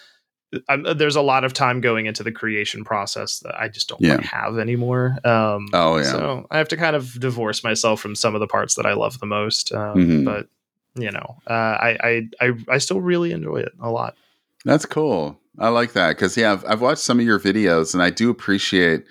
I'm, 0.68 0.82
there's 0.96 1.16
a 1.16 1.20
lot 1.20 1.44
of 1.44 1.52
time 1.52 1.80
going 1.82 2.06
into 2.06 2.22
the 2.22 2.32
creation 2.32 2.82
process 2.84 3.40
that 3.40 3.54
I 3.60 3.68
just 3.68 3.88
don't 3.88 4.00
Yeah. 4.00 4.20
have 4.22 4.58
anymore. 4.58 5.16
Um, 5.24 5.66
Oh, 5.74 5.96
yeah. 5.98 6.04
So 6.04 6.46
I 6.50 6.56
have 6.58 6.68
to 6.68 6.76
kind 6.76 6.96
of 6.96 7.20
divorce 7.20 7.62
myself 7.62 8.00
from 8.00 8.14
some 8.14 8.34
of 8.34 8.40
the 8.40 8.46
parts 8.46 8.74
that 8.76 8.86
I 8.86 8.94
love 8.94 9.18
the 9.20 9.26
most. 9.26 9.72
Um, 9.74 9.96
Mhm. 9.96 10.24
But 10.24 10.48
you 10.94 11.10
know, 11.12 11.36
uh, 11.46 11.52
I, 11.52 11.98
I 12.02 12.22
I 12.40 12.52
I 12.68 12.78
still 12.78 13.00
really 13.00 13.30
enjoy 13.32 13.58
it 13.58 13.72
a 13.80 13.90
lot. 13.90 14.16
That's 14.64 14.86
cool. 14.86 15.38
I 15.58 15.68
like 15.68 15.92
that 15.92 16.16
because 16.16 16.36
yeah, 16.36 16.52
I've, 16.52 16.64
I've 16.64 16.80
watched 16.80 17.02
some 17.02 17.20
of 17.20 17.26
your 17.26 17.38
videos 17.38 17.92
and 17.94 18.02
I 18.02 18.10
do 18.10 18.30
appreciate 18.30 19.04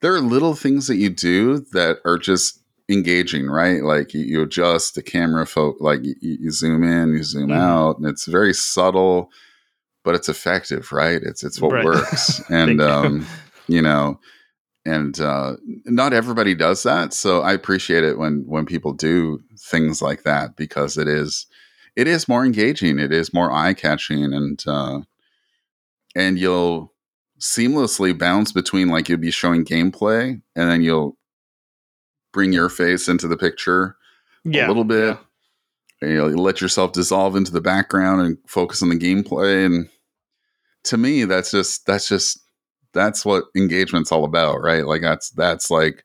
there 0.00 0.14
are 0.14 0.20
little 0.20 0.54
things 0.54 0.86
that 0.86 0.96
you 0.96 1.10
do 1.10 1.58
that 1.72 1.98
are 2.04 2.18
just 2.18 2.60
engaging, 2.88 3.46
right? 3.46 3.82
Like 3.82 4.14
you, 4.14 4.20
you 4.22 4.42
adjust 4.42 4.94
the 4.94 5.02
camera, 5.02 5.44
fo- 5.44 5.76
like 5.80 6.00
you, 6.02 6.14
you 6.20 6.50
zoom 6.50 6.82
in, 6.82 7.12
you 7.14 7.22
zoom 7.22 7.48
Mhm. 7.50 7.58
out, 7.58 7.98
and 7.98 8.06
it's 8.06 8.26
very 8.26 8.54
subtle, 8.54 9.30
but 10.08 10.14
it's 10.14 10.30
effective, 10.30 10.90
right? 10.90 11.20
It's 11.22 11.44
it's 11.44 11.60
what 11.60 11.74
Right. 11.74 11.84
works, 11.84 12.40
and 12.48 12.80
you. 12.80 12.86
um, 12.86 13.26
you 13.68 13.82
know, 13.82 14.18
and 14.86 15.20
uh, 15.20 15.56
not 15.84 16.14
everybody 16.14 16.54
does 16.54 16.82
that. 16.84 17.12
So 17.12 17.42
I 17.42 17.52
appreciate 17.52 18.04
it 18.04 18.16
when 18.16 18.44
when 18.46 18.64
people 18.64 18.94
do 18.94 19.42
things 19.58 20.00
like 20.00 20.22
that 20.22 20.56
because 20.56 20.96
it 20.96 21.08
is 21.08 21.46
it 21.94 22.08
is 22.08 22.26
more 22.26 22.42
engaging, 22.46 22.98
it 22.98 23.12
is 23.12 23.34
more 23.34 23.52
eye 23.52 23.74
catching, 23.74 24.32
and 24.32 24.64
uh, 24.66 25.00
and 26.16 26.38
you'll 26.38 26.94
seamlessly 27.38 28.18
bounce 28.18 28.50
between 28.50 28.88
like 28.88 29.10
you'll 29.10 29.18
be 29.18 29.30
showing 29.30 29.62
gameplay 29.66 30.40
and 30.56 30.70
then 30.70 30.80
you'll 30.80 31.18
bring 32.32 32.54
your 32.54 32.70
face 32.70 33.08
into 33.08 33.28
the 33.28 33.36
picture 33.36 33.96
Yeah. 34.42 34.66
a 34.66 34.68
little 34.68 34.84
bit. 34.84 35.18
You 36.00 36.14
know, 36.16 36.28
you 36.28 36.36
let 36.36 36.60
yourself 36.60 36.92
dissolve 36.92 37.34
into 37.36 37.50
the 37.52 37.60
background 37.60 38.22
and 38.22 38.38
focus 38.46 38.82
on 38.82 38.88
the 38.88 38.96
gameplay. 38.96 39.66
And 39.66 39.88
to 40.84 40.96
me, 40.96 41.24
that's 41.24 41.50
just 41.50 41.86
that's 41.86 42.08
just 42.08 42.38
that's 42.94 43.24
what 43.24 43.44
engagement's 43.56 44.12
all 44.12 44.24
about, 44.24 44.60
right? 44.62 44.86
Like 44.86 45.02
that's 45.02 45.30
that's 45.30 45.70
like 45.70 46.04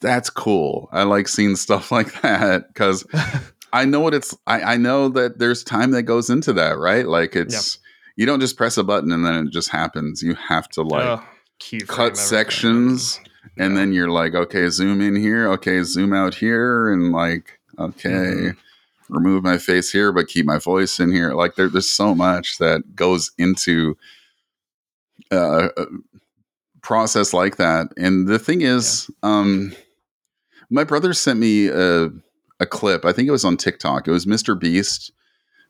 that's 0.00 0.30
cool. 0.30 0.88
I 0.92 1.02
like 1.04 1.28
seeing 1.28 1.56
stuff 1.56 1.90
like 1.98 2.20
that 2.22 2.68
because 2.68 3.06
I 3.72 3.84
know 3.84 4.00
what 4.00 4.14
it's. 4.14 4.36
I, 4.46 4.74
I 4.74 4.76
know 4.76 5.08
that 5.10 5.38
there's 5.38 5.64
time 5.64 5.90
that 5.92 6.02
goes 6.04 6.30
into 6.30 6.52
that, 6.54 6.78
right? 6.78 7.06
Like 7.06 7.34
it's 7.36 7.54
you 8.16 8.26
don't 8.26 8.40
just 8.40 8.56
press 8.56 8.76
a 8.78 8.84
button 8.84 9.10
and 9.12 9.24
then 9.26 9.46
it 9.46 9.52
just 9.52 9.70
happens. 9.70 10.22
You 10.22 10.34
have 10.34 10.68
to 10.70 10.82
like 10.82 11.02
Oh, 11.20 11.24
cut 11.86 12.16
sections 12.16 13.20
and 13.58 13.76
then 13.76 13.92
you're 13.92 14.10
like, 14.10 14.34
okay, 14.34 14.68
zoom 14.68 15.00
in 15.00 15.16
here, 15.16 15.48
okay, 15.52 15.82
zoom 15.82 16.12
out 16.12 16.34
here, 16.34 16.92
and 16.92 17.12
like, 17.12 17.58
okay, 17.78 18.08
Mhm. 18.10 18.56
Remove 19.08 19.42
my 19.44 19.58
face 19.58 19.90
here, 19.92 20.12
but 20.12 20.28
keep 20.28 20.46
my 20.46 20.58
voice 20.58 20.98
in 21.00 21.12
here. 21.12 21.32
Like, 21.34 21.54
there, 21.56 21.68
there's 21.68 21.88
so 21.88 22.14
much 22.14 22.58
that 22.58 22.94
goes 22.96 23.30
into 23.38 23.96
uh, 25.30 25.68
a 25.76 25.86
process 26.82 27.32
like 27.32 27.56
that. 27.56 27.88
And 27.96 28.26
the 28.28 28.38
thing 28.38 28.60
is, 28.62 29.10
um, 29.22 29.74
my 30.70 30.84
brother 30.84 31.12
sent 31.12 31.38
me 31.38 31.68
a, 31.68 32.10
a 32.60 32.66
clip. 32.66 33.04
I 33.04 33.12
think 33.12 33.28
it 33.28 33.32
was 33.32 33.44
on 33.44 33.56
TikTok. 33.56 34.06
It 34.08 34.10
was 34.12 34.26
Mr. 34.26 34.58
Beast 34.58 35.12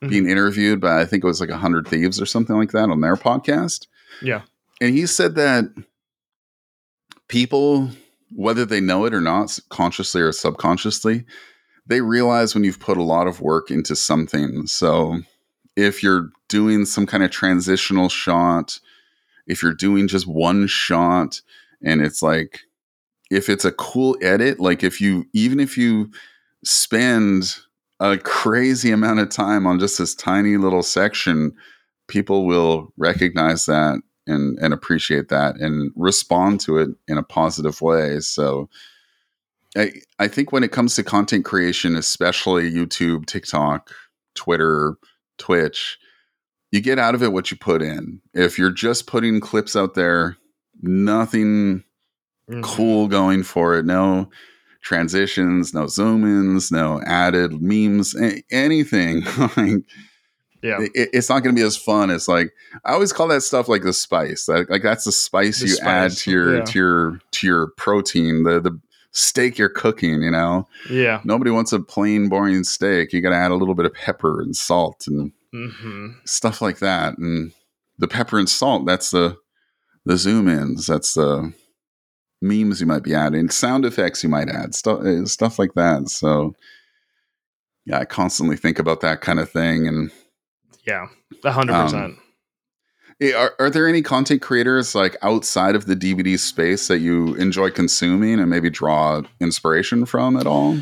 Mhm. 0.03 0.09
being 0.11 0.29
interviewed 0.29 0.81
by 0.81 1.01
I 1.01 1.05
think 1.05 1.23
it 1.23 1.27
was 1.27 1.41
like 1.41 1.51
a 1.51 1.57
hundred 1.57 1.87
thieves 1.87 2.21
or 2.21 2.27
something 2.27 2.57
like 2.57 2.73
that 2.73 2.91
on 2.91 3.01
their 3.01 3.15
podcast 3.17 3.87
Yeah. 4.21 4.43
and 4.81 4.93
he 4.93 5.07
said 5.07 5.37
that 5.37 5.67
people 7.29 7.91
whether 8.35 8.65
they 8.65 8.81
know 8.81 9.05
it 9.05 9.15
or 9.15 9.21
not 9.21 9.57
consciously 9.69 10.21
or 10.21 10.33
subconsciously 10.33 11.25
they 11.87 12.01
realize 12.01 12.55
when 12.55 12.65
you've 12.65 12.81
put 12.81 12.97
a 12.97 13.03
lot 13.03 13.27
of 13.27 13.41
work 13.41 13.71
into 13.71 13.95
something. 13.95 14.67
So 14.67 15.21
if 15.77 16.03
you're 16.03 16.31
doing 16.49 16.85
some 16.85 17.07
kind 17.07 17.23
of 17.23 17.31
transitional 17.31 18.09
shot 18.09 18.79
if 19.47 19.63
you're 19.63 19.75
doing 19.75 20.09
just 20.09 20.27
one 20.27 20.67
shot 20.67 21.41
and 21.83 22.01
it's 22.01 22.23
like 22.23 22.61
if 23.31 23.49
it's 23.49 23.65
a 23.65 23.73
cool 23.73 24.17
edit 24.23 24.61
like 24.61 24.83
if 24.83 25.01
you 25.01 25.27
even 25.33 25.61
if 25.61 25.77
you 25.77 26.11
spend 26.65 27.57
a 28.01 28.17
crazy 28.17 28.91
amount 28.91 29.21
of 29.21 29.29
time 29.29 29.67
on 29.67 29.79
just 29.79 29.99
this 29.99 30.15
tiny 30.15 30.57
little 30.57 30.83
section 30.83 31.53
people 32.09 32.47
will 32.47 32.93
recognize 32.97 33.67
that 33.67 34.01
and 34.27 34.59
and 34.61 34.73
appreciate 34.73 35.29
that 35.29 35.57
and 35.57 35.91
respond 35.97 36.61
to 36.61 36.79
it 36.79 36.91
in 37.09 37.19
a 37.19 37.23
positive 37.23 37.81
way. 37.83 38.21
So 38.21 38.69
i 39.77 39.93
i 40.19 40.29
think 40.29 40.53
when 40.53 40.63
it 40.65 40.73
comes 40.73 40.95
to 40.95 41.03
content 41.03 41.45
creation 41.45 41.97
especially 41.97 42.71
youtube 42.71 43.27
tiktok 43.27 43.91
twitter 44.35 44.97
twitch 45.39 45.99
you 46.73 46.81
get 46.81 46.99
out 46.99 47.15
of 47.15 47.23
it 47.23 47.33
what 47.33 47.51
you 47.51 47.57
put 47.57 47.83
in 47.83 48.21
if 48.35 48.59
you're 48.59 48.71
just 48.71 49.07
putting 49.07 49.41
clips 49.41 49.75
out 49.77 49.95
there 49.95 50.37
nothing 50.83 51.83
Mhm. 52.51 52.63
cool 52.63 53.09
going 53.09 53.43
for 53.43 53.75
it 53.79 53.87
no 53.87 54.29
transitions 54.83 55.73
no 55.73 55.87
zoom 55.87 56.25
ins 56.25 56.71
no 56.71 57.01
added 57.07 57.63
memes 57.63 58.15
a- 58.21 58.43
anything 58.51 59.23
like 59.57 59.83
Yeah. 60.63 60.81
it, 60.81 61.09
it's 61.15 61.29
not 61.31 61.43
going 61.43 61.55
to 61.57 61.59
be 61.61 61.65
as 61.67 61.77
fun 61.77 62.11
as 62.11 62.29
like 62.29 62.53
I 62.85 62.93
always 62.93 63.13
call 63.13 63.29
that 63.29 63.43
stuff 63.43 63.69
like 63.69 63.83
the 63.83 63.93
spice. 63.95 64.47
Like, 64.49 64.69
like 64.71 64.83
that's 64.83 65.05
the 65.05 65.13
spice 65.13 65.61
The 65.61 65.69
you 65.69 65.77
add 65.83 66.11
to 66.13 66.31
your 66.31 66.57
yeah. 66.59 66.65
to 66.65 66.79
your 66.79 67.19
to 67.33 67.47
your 67.47 67.67
protein, 67.79 68.43
the 68.45 68.61
the 68.61 68.79
steak 69.15 69.57
you're 69.57 69.71
cooking. 69.71 70.21
You 70.23 70.31
know, 70.31 70.69
Yeah. 70.91 71.21
nobody 71.25 71.51
wants 71.51 71.73
a 71.73 71.81
plain 71.81 72.29
boring 72.29 72.63
steak. 72.65 73.13
You 73.15 73.23
got 73.23 73.31
to 73.31 73.37
add 73.37 73.51
a 73.51 73.55
little 73.57 73.75
bit 73.75 73.87
of 73.87 73.95
pepper 73.95 74.43
and 74.43 74.55
salt 74.55 75.07
and 75.07 75.33
hmm 75.53 76.09
stuff 76.27 76.61
like 76.61 76.81
that. 76.81 77.17
And 77.17 77.53
the 77.99 78.09
pepper 78.09 78.39
and 78.39 78.49
salt 78.49 78.85
that's 78.87 79.11
the 79.11 79.37
the 80.05 80.17
zoom 80.19 80.49
ins. 80.49 80.87
That's 80.87 81.15
the 81.15 81.53
memes 82.43 82.81
you 82.81 82.87
might 82.87 83.03
be 83.05 83.15
adding, 83.15 83.49
sound 83.49 83.87
effects 83.87 84.23
you 84.23 84.29
might 84.29 84.51
add, 84.51 84.75
stuff 84.75 85.01
stuff 85.27 85.59
like 85.59 85.73
that. 85.75 86.09
So. 86.11 86.55
Yeah, 87.87 87.99
I 87.99 88.07
constantly 88.07 88.57
think 88.57 88.79
about 88.79 89.03
that 89.03 89.21
kind 89.21 89.39
of 89.39 89.51
thing, 89.51 89.87
and 89.87 90.11
Yeah. 90.87 91.09
A 91.45 91.53
hundred 91.53 91.75
Um, 91.75 91.85
percent. 91.85 92.15
Hey, 92.15 92.24
Are, 93.23 93.55
are 93.59 93.71
there 93.71 93.87
any 93.89 94.03
content 94.03 94.43
creators 94.43 94.95
like 94.95 95.17
outside 95.23 95.75
of 95.77 95.87
the 95.87 95.95
DBD 95.97 96.39
space 96.39 96.89
that 96.89 96.99
you 96.99 97.35
enjoy 97.37 97.71
consuming 97.71 98.41
and 98.41 98.51
maybe 98.51 98.71
draw 98.71 99.23
inspiration 99.41 100.05
from 100.05 100.37
at 100.37 100.47
all? 100.47 100.79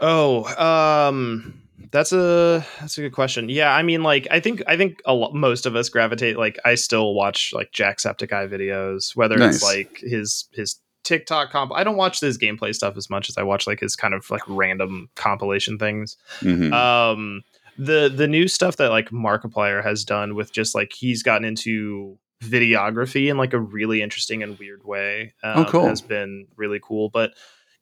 Oh, 0.00 0.44
um, 0.62 1.62
that's 1.90 2.12
a 2.12 2.66
that's 2.80 2.98
a 2.98 3.02
good 3.02 3.12
question. 3.12 3.48
Yeah, 3.48 3.72
I 3.72 3.82
mean, 3.82 4.02
like, 4.02 4.26
I 4.30 4.40
think 4.40 4.62
I 4.66 4.76
think 4.76 5.00
a 5.04 5.14
lot, 5.14 5.34
most 5.34 5.66
of 5.66 5.76
us 5.76 5.88
gravitate. 5.88 6.36
Like, 6.38 6.58
I 6.64 6.74
still 6.74 7.14
watch 7.14 7.52
like 7.54 7.72
Jacksepticeye 7.72 8.48
videos, 8.50 9.14
whether 9.14 9.36
Nice. 9.36 9.56
it's 9.56 9.64
like 9.64 9.98
his 9.98 10.48
his 10.52 10.80
TikTok 11.04 11.50
comp. 11.50 11.72
I 11.74 11.84
don't 11.84 11.96
watch 11.96 12.20
his 12.20 12.36
gameplay 12.36 12.74
stuff 12.74 12.96
as 12.96 13.08
much 13.08 13.28
as 13.28 13.38
I 13.38 13.42
watch 13.44 13.66
like 13.66 13.80
his 13.80 13.94
kind 13.96 14.12
of 14.12 14.28
like 14.30 14.42
random 14.48 15.08
compilation 15.14 15.78
things. 15.78 16.16
Mhm. 16.40 16.72
um 16.72 17.42
the 17.78 18.08
the 18.14 18.26
new 18.26 18.48
stuff 18.48 18.76
that 18.76 18.90
like 18.90 19.10
markiplier 19.10 19.82
has 19.82 20.04
done 20.04 20.34
with 20.34 20.52
just 20.52 20.74
like 20.74 20.92
he's 20.92 21.22
gotten 21.22 21.44
into 21.44 22.18
videography 22.42 23.30
in 23.30 23.36
like 23.36 23.52
a 23.52 23.60
really 23.60 24.02
interesting 24.02 24.42
and 24.42 24.58
weird 24.58 24.84
way 24.84 25.32
um, 25.42 25.58
Oh, 25.66 25.70
cool. 25.70 25.86
has 25.88 26.00
been 26.02 26.46
really 26.56 26.80
cool 26.82 27.08
but 27.10 27.32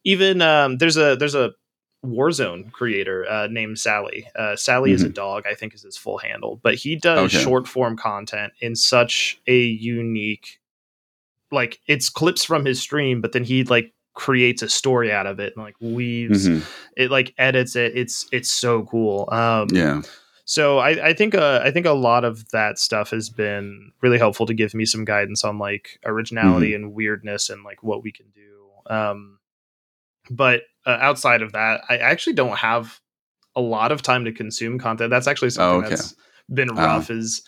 even 0.05 0.43
um 0.43 0.79
there's 0.79 0.97
a 0.97 1.17
there's 1.17 1.35
a 1.35 1.53
warzone 2.05 2.71
creator 2.71 3.25
uh 3.31 3.47
named 3.47 3.79
sally 3.79 4.29
uh 4.37 4.55
sally 4.55 4.93
is 4.93 5.03
a 5.03 5.09
dog 5.09 5.45
i 5.47 5.55
think 5.55 5.73
is 5.75 5.83
his 5.83 5.97
full 5.97 6.19
handle 6.19 6.61
but 6.63 6.75
he 6.75 6.97
does 6.97 7.17
Mm-hmm. 7.19 7.37
Okay. 7.37 7.43
short 7.45 7.67
form 7.67 7.97
content 7.97 8.53
in 8.61 8.77
such 8.77 9.41
a 9.47 9.59
unique 9.59 10.59
like 11.51 11.79
it's 11.87 12.11
clips 12.11 12.45
from 12.45 12.65
his 12.67 12.79
stream 12.81 13.21
but 13.23 13.33
then 13.33 13.45
he 13.45 13.65
like 13.65 13.94
creates 14.15 14.63
a 14.63 14.69
story 14.69 15.13
out 15.13 15.27
of 15.27 15.39
it 15.41 15.53
and 15.57 15.65
like 15.65 15.77
weaves 15.81 16.49
Mhm. 16.49 16.63
it 16.97 17.11
like 17.11 17.35
edits 17.39 17.75
it 17.77 17.97
it's 17.97 18.27
it's 18.33 18.51
so 18.51 18.85
cool 18.85 19.29
um 19.33 19.69
Yeah. 19.73 20.03
so 20.45 20.79
i 20.79 20.91
i 21.09 21.13
think 21.13 21.35
uh 21.35 21.61
i 21.65 21.71
think 21.73 21.85
a 21.87 21.93
lot 21.93 22.25
of 22.25 22.49
that 22.51 22.79
stuff 22.79 23.11
has 23.11 23.29
been 23.29 23.91
really 24.03 24.19
helpful 24.19 24.47
to 24.47 24.55
give 24.55 24.73
me 24.75 24.85
some 24.87 25.05
guidance 25.05 25.43
on 25.45 25.59
like 25.59 25.99
originality 26.07 26.69
Mm-hmm. 26.73 26.85
and 26.85 26.95
weirdness 26.95 27.51
and 27.51 27.65
like 27.65 27.83
what 27.83 28.03
we 28.05 28.13
can 28.13 28.27
do 28.35 28.93
um 28.95 29.39
but 30.31 30.63
uh, 30.87 30.99
outside 31.01 31.43
of 31.43 31.53
that 31.53 31.83
i 31.89 31.97
actually 31.97 32.35
don't 32.35 32.57
have 32.59 33.01
a 33.57 33.61
lot 33.61 33.93
of 33.93 34.01
time 34.03 34.25
to 34.25 34.33
consume 34.33 34.79
content 34.79 35.11
that's 35.11 35.27
actually 35.27 35.51
something 35.51 35.81
Oh, 35.83 35.85
okay. 35.87 35.91
that's 35.91 36.15
been 36.53 36.71
Uh-huh. 36.71 36.83
rough 36.83 37.11
is 37.11 37.43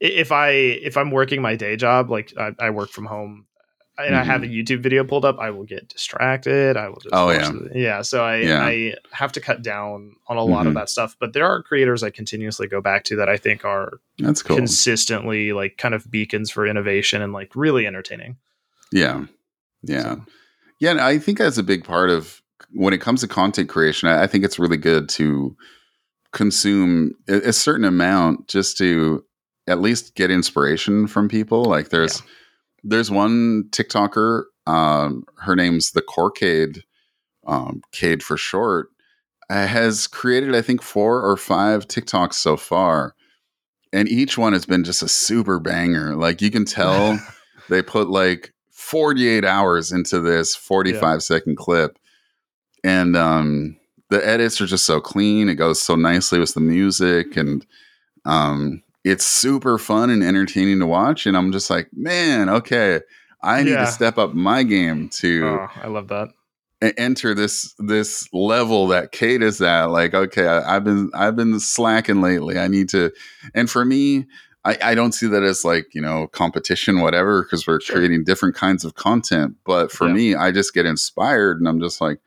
if 0.00 0.30
i 0.32 0.48
if 0.50 0.96
i'm 0.96 1.10
working 1.10 1.40
my 1.42 1.54
day 1.56 1.76
job 1.76 2.10
like 2.10 2.32
i, 2.38 2.52
I 2.58 2.70
work 2.70 2.90
from 2.90 3.06
home 3.06 3.46
and 3.98 4.14
I 4.14 4.24
have 4.24 4.42
a 4.42 4.46
YouTube 4.46 4.80
video 4.82 5.04
pulled 5.04 5.24
up, 5.24 5.38
I 5.38 5.50
will 5.50 5.64
get 5.64 5.88
distracted. 5.88 6.76
I 6.76 6.88
will 6.88 6.96
just 7.00 7.14
Mm-hmm. 7.14 7.58
Oh, 7.66 7.70
yeah. 7.74 7.80
yeah. 7.80 8.02
So 8.02 8.24
I 8.24 8.36
Yeah. 8.38 8.62
I 8.64 8.94
have 9.12 9.32
to 9.32 9.40
cut 9.40 9.62
down 9.62 10.16
on 10.28 10.36
a 10.36 10.42
lot 10.44 10.64
Mhm. 10.66 10.68
of 10.68 10.74
that 10.74 10.90
stuff. 10.90 11.16
But 11.18 11.32
there 11.32 11.46
are 11.46 11.62
creators 11.62 12.02
I 12.02 12.10
continuously 12.10 12.66
go 12.66 12.80
back 12.80 13.04
to 13.04 13.16
that 13.16 13.28
I 13.28 13.36
think 13.36 13.64
are 13.64 13.94
That's 14.18 14.42
cool. 14.42 14.56
consistently 14.56 15.52
like 15.52 15.78
kind 15.78 15.94
of 15.94 16.10
beacons 16.10 16.50
for 16.50 16.66
innovation 16.66 17.22
and 17.22 17.32
like 17.32 17.56
really 17.56 17.86
entertaining. 17.86 18.36
yeah. 18.92 19.24
Yeah. 19.82 20.02
So, 20.02 20.24
Yeah. 20.80 20.90
And 20.90 21.00
I 21.00 21.18
think 21.18 21.38
that's 21.38 21.58
a 21.58 21.62
big 21.62 21.84
part 21.84 22.10
of 22.10 22.42
when 22.72 22.92
it 22.92 23.00
comes 23.00 23.20
to 23.22 23.28
content 23.28 23.68
creation. 23.68 24.08
I, 24.08 24.24
I 24.24 24.26
think 24.26 24.44
it's 24.44 24.58
really 24.58 24.76
good 24.76 25.08
to 25.10 25.56
consume 26.32 27.12
a, 27.28 27.48
a 27.48 27.52
certain 27.52 27.84
amount 27.84 28.48
just 28.48 28.76
to 28.78 29.24
at 29.68 29.80
least 29.80 30.14
get 30.14 30.30
inspiration 30.30 31.06
from 31.06 31.28
people. 31.28 31.64
Like 31.64 31.88
there's 31.88 32.22
there's 32.86 33.10
one 33.10 33.64
TikToker, 33.70 34.44
um, 34.66 35.24
her 35.38 35.56
name's 35.56 35.90
the 35.90 36.02
Corcade, 36.02 36.84
um, 37.46 37.82
Cade 37.92 38.22
for 38.22 38.36
short, 38.36 38.88
uh, 39.50 39.66
has 39.66 40.06
created 40.06 40.54
I 40.54 40.62
think 40.62 40.82
four 40.82 41.22
or 41.22 41.36
five 41.36 41.88
TikToks 41.88 42.34
so 42.34 42.56
far, 42.56 43.14
and 43.92 44.08
each 44.08 44.38
one 44.38 44.52
has 44.52 44.66
been 44.66 44.84
just 44.84 45.02
a 45.02 45.08
super 45.08 45.58
banger. 45.58 46.14
Like 46.16 46.40
you 46.40 46.50
can 46.50 46.64
tell 46.64 47.20
they 47.68 47.82
put 47.82 48.08
like 48.08 48.52
48 48.70 49.44
hours 49.44 49.90
into 49.92 50.20
this 50.20 50.54
45 50.54 51.22
second 51.22 51.56
clip, 51.56 51.98
and 52.84 53.16
um, 53.16 53.76
the 54.10 54.26
edits 54.26 54.60
are 54.60 54.66
just 54.66 54.86
so 54.86 55.00
clean. 55.00 55.48
It 55.48 55.56
goes 55.56 55.82
so 55.82 55.96
nicely 55.96 56.38
with 56.38 56.54
the 56.54 56.60
music, 56.60 57.36
and 57.36 57.66
um, 58.24 58.82
it's 59.06 59.24
super 59.24 59.78
fun 59.78 60.10
and 60.10 60.22
entertaining 60.22 60.80
to 60.80 60.86
watch. 60.86 61.26
And 61.26 61.36
I'm 61.36 61.52
just 61.52 61.70
like, 61.70 61.88
man, 61.92 62.48
okay, 62.48 63.00
I 63.42 63.62
need 63.62 63.70
Yeah. 63.72 63.84
to 63.84 63.86
step 63.86 64.18
up 64.18 64.34
my 64.34 64.64
game 64.64 65.08
to 65.20 65.44
oh, 65.46 65.70
I 65.82 65.86
love 65.86 66.08
that. 66.08 66.30
enter 66.98 67.32
this 67.34 67.74
this 67.78 68.28
level 68.32 68.88
that 68.88 69.12
Kate 69.12 69.42
is 69.42 69.62
at. 69.62 69.86
Like, 69.86 70.12
okay, 70.12 70.46
I, 70.48 70.76
I've 70.76 70.84
been 70.84 71.10
I've 71.14 71.36
been 71.36 71.60
slacking 71.60 72.20
lately. 72.20 72.58
I 72.58 72.68
need 72.68 72.88
to, 72.90 73.12
and 73.54 73.70
for 73.70 73.84
me. 73.84 74.26
I, 74.64 74.76
I 74.82 74.94
don't 74.96 75.12
see 75.12 75.28
that 75.28 75.44
as 75.44 75.64
like 75.64 75.94
you 75.94 76.00
know 76.02 76.26
competition 76.26 77.00
whatever 77.00 77.44
because 77.44 77.68
we're 77.68 77.80
Sure. 77.80 77.94
creating 77.98 78.24
different 78.24 78.56
kinds 78.56 78.84
of 78.84 78.96
content 78.96 79.54
but 79.64 79.92
for 79.92 80.08
Yeah. 80.08 80.12
me 80.14 80.34
i 80.34 80.50
just 80.50 80.74
get 80.74 80.84
inspired 80.86 81.58
and 81.60 81.68
i'm 81.68 81.78
just 81.78 82.00
like 82.00 82.18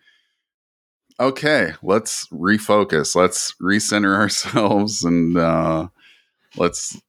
okay, 1.20 1.74
let's 1.84 2.28
refocus. 2.30 3.16
Let's 3.16 3.54
recenter 3.62 4.16
ourselves 4.20 5.04
and 5.04 5.38
uh, 5.38 5.88
let's 6.58 7.00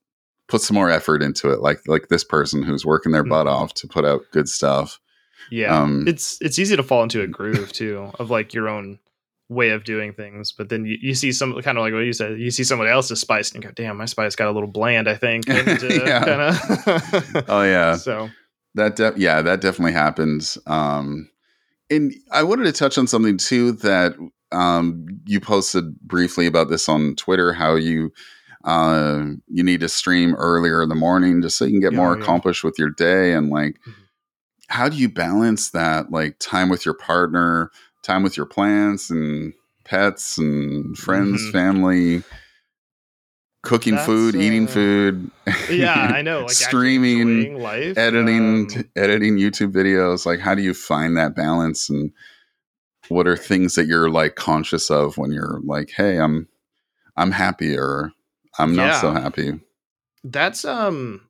put 0.49 0.61
some 0.61 0.75
more 0.75 0.91
effort 0.91 1.23
into 1.23 1.51
it. 1.51 1.61
Like 1.61 1.81
like 1.87 2.09
this 2.09 2.25
person 2.25 2.63
who's 2.63 2.85
working 2.85 3.13
their 3.13 3.25
butt 3.25 3.47
Mhm. 3.47 3.51
off 3.53 3.75
to 3.75 3.89
put 3.89 4.05
out 4.05 4.23
good 4.33 4.49
stuff. 4.49 4.99
Yeah, 5.51 5.81
Um, 5.81 6.05
it's 6.07 6.39
it's 6.41 6.59
easy 6.59 6.77
to 6.77 6.83
fall 6.83 7.03
into 7.03 7.23
a 7.23 7.27
groove 7.27 7.73
too 7.73 8.11
of 8.19 8.31
like 8.31 8.53
your 8.55 8.69
own 8.69 8.99
way 9.49 9.71
of 9.71 9.83
doing 9.83 10.13
things, 10.13 10.53
but 10.53 10.69
then 10.69 10.85
you, 10.85 10.97
you 11.01 11.15
see 11.15 11.33
some 11.33 11.61
kind 11.63 11.77
of 11.77 11.83
like 11.83 11.93
what 11.93 12.01
you 12.01 12.13
said, 12.13 12.39
you 12.39 12.51
see 12.53 12.63
somebody 12.63 12.89
else's 12.91 13.19
spice 13.21 13.51
and 13.51 13.63
you 13.65 13.69
go, 13.69 13.73
"Damn, 13.75 13.97
my 13.97 14.05
spice 14.05 14.37
got 14.37 14.49
a 14.49 14.53
little 14.53 14.71
bland." 14.71 15.09
I 15.09 15.17
think, 15.17 15.45
and, 15.49 15.69
uh, 15.69 15.87
Yeah. 16.05 16.25
kinda- 16.25 17.45
Oh 17.49 17.63
yeah, 17.63 17.97
so 17.97 18.29
that 18.75 18.95
de- 18.97 19.15
yeah 19.17 19.43
that 19.43 19.61
definitely 19.61 19.93
happens. 19.93 20.57
Um, 20.67 21.29
and 21.91 22.13
I 22.31 22.45
wanted 22.45 22.65
to 22.65 22.73
touch 22.73 22.97
on 22.99 23.07
something 23.09 23.39
too 23.39 23.73
that 23.73 24.15
um, 24.53 25.07
you 25.27 25.41
posted 25.41 25.99
briefly 26.01 26.47
about 26.47 26.69
this 26.71 26.89
on 26.89 27.17
Twitter. 27.17 27.53
How 27.53 27.75
you 27.75 28.13
uh, 28.65 29.25
you 29.49 29.63
need 29.63 29.81
to 29.81 29.89
stream 29.89 30.35
earlier 30.35 30.83
in 30.83 30.89
the 30.89 30.95
morning 30.95 31.41
just 31.43 31.57
so 31.57 31.65
you 31.65 31.73
can 31.73 31.81
get 31.81 31.93
Yeah, 31.93 31.99
more 31.99 32.15
yeah. 32.15 32.23
accomplished 32.23 32.63
with 32.65 32.79
your 32.79 32.91
day 32.91 33.33
and 33.33 33.49
like 33.51 33.77
Mhm. 33.87 33.95
how 34.69 34.89
do 34.89 34.97
you 34.97 35.09
balance 35.09 35.71
that 35.71 36.11
like 36.13 36.39
time 36.39 36.69
with 36.69 36.85
your 36.85 36.95
partner 36.95 37.71
time 38.03 38.23
with 38.23 38.37
your 38.37 38.47
plants 38.47 39.11
and 39.11 39.53
pets 39.85 40.37
and 40.39 40.97
friends 40.99 41.43
Mhm. 41.43 41.53
family 41.53 42.23
cooking 43.63 43.95
That's, 43.95 44.07
food 44.07 44.37
eating 44.37 44.65
uh, 44.65 44.69
food 44.71 45.31
yeah, 45.71 45.95
I 45.95 46.23
know, 46.23 46.43
like 46.43 46.51
streaming 46.53 47.57
life, 47.57 47.97
editing 47.99 48.61
um, 48.63 48.67
t- 48.69 48.85
editing 48.97 49.37
youtube 49.37 49.73
videos 49.73 50.25
like 50.27 50.41
how 50.41 50.55
do 50.55 50.63
you 50.63 50.75
find 50.75 51.17
that 51.17 51.35
balance 51.35 51.89
and 51.91 52.11
what 53.09 53.27
are 53.27 53.37
things 53.37 53.75
that 53.75 53.87
you're 53.87 54.09
like 54.11 54.37
conscious 54.37 54.91
of 54.91 55.19
when 55.19 55.33
you're 55.33 55.61
like 55.65 55.91
hey 55.91 56.19
i'm 56.19 56.47
i'm 57.17 57.31
happy 57.33 57.77
or 57.77 58.13
i'm 58.59 58.75
not 58.75 59.01
so 59.01 59.13
happy 59.13 59.59
That's 60.25 60.65
um 60.65 61.23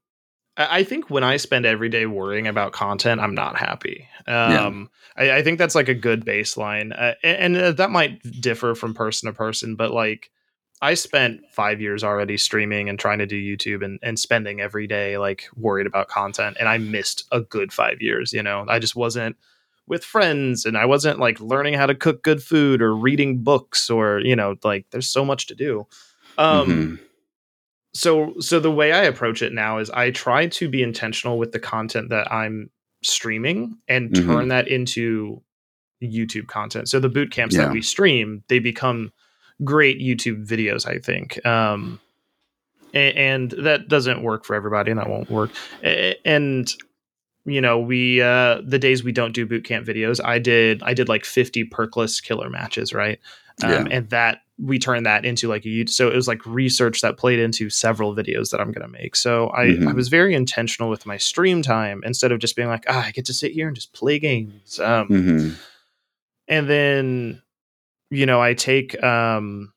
I 0.56 0.84
think 0.84 1.08
when 1.08 1.24
I 1.24 1.36
spend 1.38 1.64
every 1.64 1.88
day 1.88 2.06
worrying 2.06 2.46
about 2.46 2.72
content, 2.72 3.20
I'm 3.20 3.34
not 3.34 3.56
happy. 3.56 4.08
Yeah. 4.28 4.66
Um, 4.66 4.90
I, 5.16 5.36
I 5.36 5.42
think 5.42 5.58
that's 5.58 5.74
like 5.74 5.88
a 5.88 5.94
good 5.94 6.24
baseline, 6.24 6.92
uh, 6.92 7.14
and, 7.22 7.56
and 7.56 7.56
uh, 7.56 7.72
that 7.72 7.90
might 7.90 8.20
differ 8.40 8.74
from 8.74 8.92
person 8.92 9.28
to 9.28 9.32
person. 9.32 9.76
But 9.76 9.92
like, 9.92 10.30
I 10.82 10.94
spent 10.94 11.42
five 11.52 11.80
years 11.80 12.04
already 12.04 12.36
streaming 12.36 12.88
and 12.88 12.98
trying 12.98 13.20
to 13.20 13.26
do 13.26 13.36
YouTube 13.40 13.84
and, 13.84 13.98
and 14.02 14.18
spending 14.18 14.60
every 14.60 14.86
day 14.86 15.18
like 15.18 15.48
worried 15.56 15.86
about 15.86 16.08
content, 16.08 16.56
and 16.60 16.68
I 16.68 16.78
missed 16.78 17.24
a 17.32 17.40
good 17.40 17.72
five 17.72 18.02
years. 18.02 18.32
You 18.32 18.42
know, 18.42 18.66
I 18.68 18.80
just 18.80 18.96
wasn't 18.96 19.36
with 19.86 20.04
friends, 20.04 20.66
and 20.66 20.76
I 20.76 20.84
wasn't 20.84 21.20
like 21.20 21.40
learning 21.40 21.74
how 21.74 21.86
to 21.86 21.94
cook 21.94 22.22
good 22.22 22.42
food 22.42 22.82
or 22.82 22.94
reading 22.94 23.38
books, 23.38 23.88
or 23.88 24.20
you 24.20 24.36
know, 24.36 24.56
like 24.62 24.86
there's 24.90 25.08
so 25.08 25.24
much 25.24 25.46
to 25.46 25.54
do. 25.54 25.86
Um, 26.36 26.68
Mhm. 26.68 26.98
So 27.92 28.34
so 28.40 28.60
the 28.60 28.70
way 28.70 28.92
i 28.92 29.02
approach 29.02 29.42
it 29.42 29.52
now 29.52 29.78
is 29.78 29.90
i 29.90 30.10
try 30.10 30.46
to 30.46 30.68
be 30.68 30.82
intentional 30.82 31.38
with 31.38 31.52
the 31.52 31.58
content 31.58 32.08
that 32.10 32.30
i'm 32.32 32.70
streaming 33.02 33.76
and 33.88 34.10
Mhm. 34.10 34.26
turn 34.26 34.48
that 34.48 34.68
into 34.68 35.42
youtube 36.02 36.46
content 36.46 36.88
so 36.88 37.00
the 37.00 37.08
boot 37.08 37.30
camps 37.30 37.54
Yeah. 37.56 37.62
that 37.64 37.72
we 37.72 37.82
stream 37.82 38.42
they 38.48 38.58
become 38.60 39.12
great 39.64 39.98
youtube 40.00 40.46
videos 40.46 40.86
i 40.88 40.98
think 40.98 41.44
um 41.44 41.98
a- 42.94 43.12
and, 43.12 43.50
that 43.52 43.88
doesn't 43.88 44.22
work 44.22 44.44
for 44.44 44.54
everybody 44.56 44.90
and 44.90 44.98
that 44.98 45.08
won't 45.08 45.30
work 45.30 45.50
and 46.24 46.72
you 47.44 47.60
know 47.60 47.78
we 47.78 48.20
uh 48.20 48.60
the 48.64 48.78
days 48.78 49.02
we 49.02 49.12
don't 49.12 49.32
do 49.32 49.46
boot 49.46 49.64
camp 49.64 49.86
videos 49.86 50.20
i 50.24 50.38
did 50.38 50.82
i 50.82 50.92
did 50.94 51.08
like 51.08 51.24
50 51.24 51.64
perkless 51.64 52.22
killer 52.22 52.48
matches 52.50 52.92
right 52.92 53.18
um, 53.62 53.70
Yeah. 53.70 53.86
and 53.90 54.10
that 54.10 54.42
we 54.62 54.78
turned 54.78 55.06
that 55.06 55.24
into 55.24 55.48
like 55.48 55.64
a 55.64 55.68
YouTube. 55.68 55.88
So 55.88 56.08
it 56.08 56.14
was 56.14 56.28
like 56.28 56.44
research 56.44 57.00
that 57.00 57.16
played 57.16 57.38
into 57.38 57.70
several 57.70 58.14
videos 58.14 58.50
that 58.50 58.60
I'm 58.60 58.72
going 58.72 58.86
to 58.86 58.92
make. 58.92 59.16
So 59.16 59.48
I, 59.48 59.62
I 59.62 59.66
Mhm. 59.68 59.94
was 59.94 60.08
very 60.08 60.34
intentional 60.34 60.90
with 60.90 61.06
my 61.06 61.16
stream 61.16 61.62
time 61.62 62.02
instead 62.04 62.30
of 62.30 62.40
just 62.40 62.56
being 62.56 62.68
like, 62.68 62.84
ah, 62.88 63.06
I 63.06 63.10
get 63.12 63.24
to 63.26 63.32
sit 63.34 63.52
here 63.52 63.66
and 63.68 63.74
just 63.74 63.92
play 63.94 64.18
games. 64.18 64.78
Um, 64.78 65.08
Mhm. 65.08 65.56
and 66.48 66.68
then, 66.68 67.42
you 68.10 68.26
know, 68.26 68.40
I 68.42 68.54
take, 68.54 69.00
um, 69.02 69.72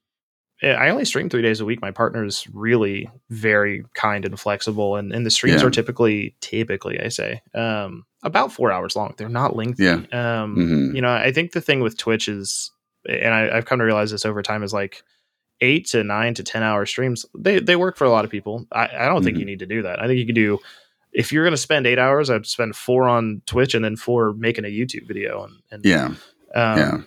I 0.61 0.89
only 0.89 1.05
stream 1.05 1.29
three 1.29 1.41
days 1.41 1.59
a 1.59 1.65
week. 1.65 1.81
My 1.81 1.91
partner 1.91 2.23
is 2.25 2.47
really 2.53 3.09
very 3.29 3.83
kind 3.95 4.23
and 4.25 4.39
flexible, 4.39 4.95
and, 4.95 5.11
and 5.11 5.25
the 5.25 5.29
streams 5.31 5.61
Yeah. 5.61 5.67
are 5.67 5.71
typically, 5.71 6.35
typically, 6.41 6.99
I 7.01 7.09
say, 7.09 7.41
um, 7.53 8.05
about 8.23 8.53
four 8.53 8.71
hours 8.71 8.95
long. 8.95 9.13
They're 9.17 9.27
not 9.29 9.55
lengthy. 9.57 9.83
Yeah. 9.83 10.01
Um, 10.13 10.55
Mhm. 10.57 10.95
You 10.95 11.01
know, 11.01 11.11
I 11.13 11.31
think 11.33 11.51
the 11.51 11.59
thing 11.61 11.81
with 11.81 11.97
Twitch 11.97 12.27
is, 12.29 12.71
and 13.07 13.33
I, 13.33 13.57
I've 13.57 13.65
come 13.65 13.79
to 13.79 13.85
realize 13.85 14.11
this 14.11 14.25
over 14.25 14.41
time, 14.41 14.63
is 14.63 14.73
like 14.73 15.03
eight 15.61 15.85
to 15.87 16.03
nine 16.03 16.33
to 16.35 16.43
ten 16.43 16.63
hour 16.63 16.85
streams. 16.85 17.25
They 17.37 17.59
they 17.59 17.75
work 17.75 17.97
for 17.97 18.05
a 18.05 18.09
lot 18.09 18.25
of 18.25 18.31
people. 18.31 18.65
I, 18.71 18.89
I 18.99 19.05
don't 19.07 19.23
think 19.23 19.37
Mhm. 19.37 19.39
you 19.41 19.45
need 19.45 19.59
to 19.59 19.65
do 19.65 19.81
that. 19.83 20.01
I 20.01 20.07
think 20.07 20.19
you 20.19 20.25
can 20.25 20.35
do. 20.35 20.59
If 21.11 21.31
you're 21.31 21.43
going 21.43 21.51
to 21.53 21.57
spend 21.57 21.85
eight 21.85 21.99
hours, 21.99 22.29
I'd 22.31 22.45
spend 22.47 22.75
four 22.75 23.07
on 23.07 23.43
Twitch 23.45 23.75
and 23.75 23.85
then 23.85 23.95
four 23.95 24.33
making 24.33 24.65
a 24.65 24.67
YouTube 24.67 25.07
video. 25.07 25.43
And, 25.43 25.53
and 25.71 25.85
yeah 25.85 26.05
um, 26.05 26.17
yeah 26.79 26.97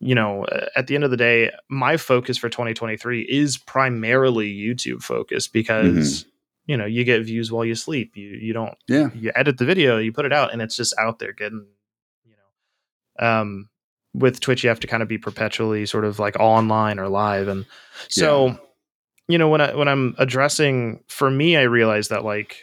you 0.00 0.14
know, 0.14 0.44
uh, 0.46 0.66
at 0.76 0.86
the 0.88 0.96
end 0.96 1.04
of 1.04 1.10
the 1.12 1.16
day, 1.16 1.50
my 1.70 1.96
focus 1.96 2.36
for 2.36 2.50
2023 2.50 3.22
is 3.22 3.56
primarily 3.56 4.52
YouTube 4.54 5.02
focused 5.02 5.52
because 5.52 6.24
Mm-hmm. 6.24 6.28
you 6.66 6.76
know 6.76 6.84
you 6.84 7.04
get 7.04 7.22
views 7.24 7.52
while 7.52 7.64
you 7.64 7.74
sleep. 7.76 8.16
You 8.16 8.28
you 8.30 8.52
don't 8.52 8.74
yeah 8.88 9.08
you 9.14 9.30
edit 9.36 9.56
the 9.58 9.64
video, 9.64 9.98
you 9.98 10.12
put 10.12 10.26
it 10.26 10.32
out, 10.32 10.52
and 10.52 10.60
it's 10.60 10.76
just 10.76 10.94
out 10.98 11.20
there 11.20 11.32
getting 11.32 11.64
you 12.24 12.32
know. 13.20 13.26
Um, 13.40 13.68
with 14.14 14.40
Twitch, 14.40 14.62
you 14.62 14.68
have 14.68 14.80
to 14.80 14.86
kind 14.86 15.02
of 15.02 15.08
be 15.08 15.18
perpetually 15.18 15.84
sort 15.86 16.04
of 16.04 16.18
like 16.18 16.36
online 16.38 16.98
or 16.98 17.08
live, 17.08 17.48
and 17.48 17.66
so 18.08 18.58
you 19.28 19.38
know 19.38 19.48
when 19.48 19.60
I 19.60 19.74
when 19.74 19.88
I'm 19.88 20.14
addressing 20.18 21.02
for 21.08 21.30
me, 21.30 21.56
I 21.56 21.62
realize 21.62 22.08
that 22.08 22.24
like. 22.24 22.56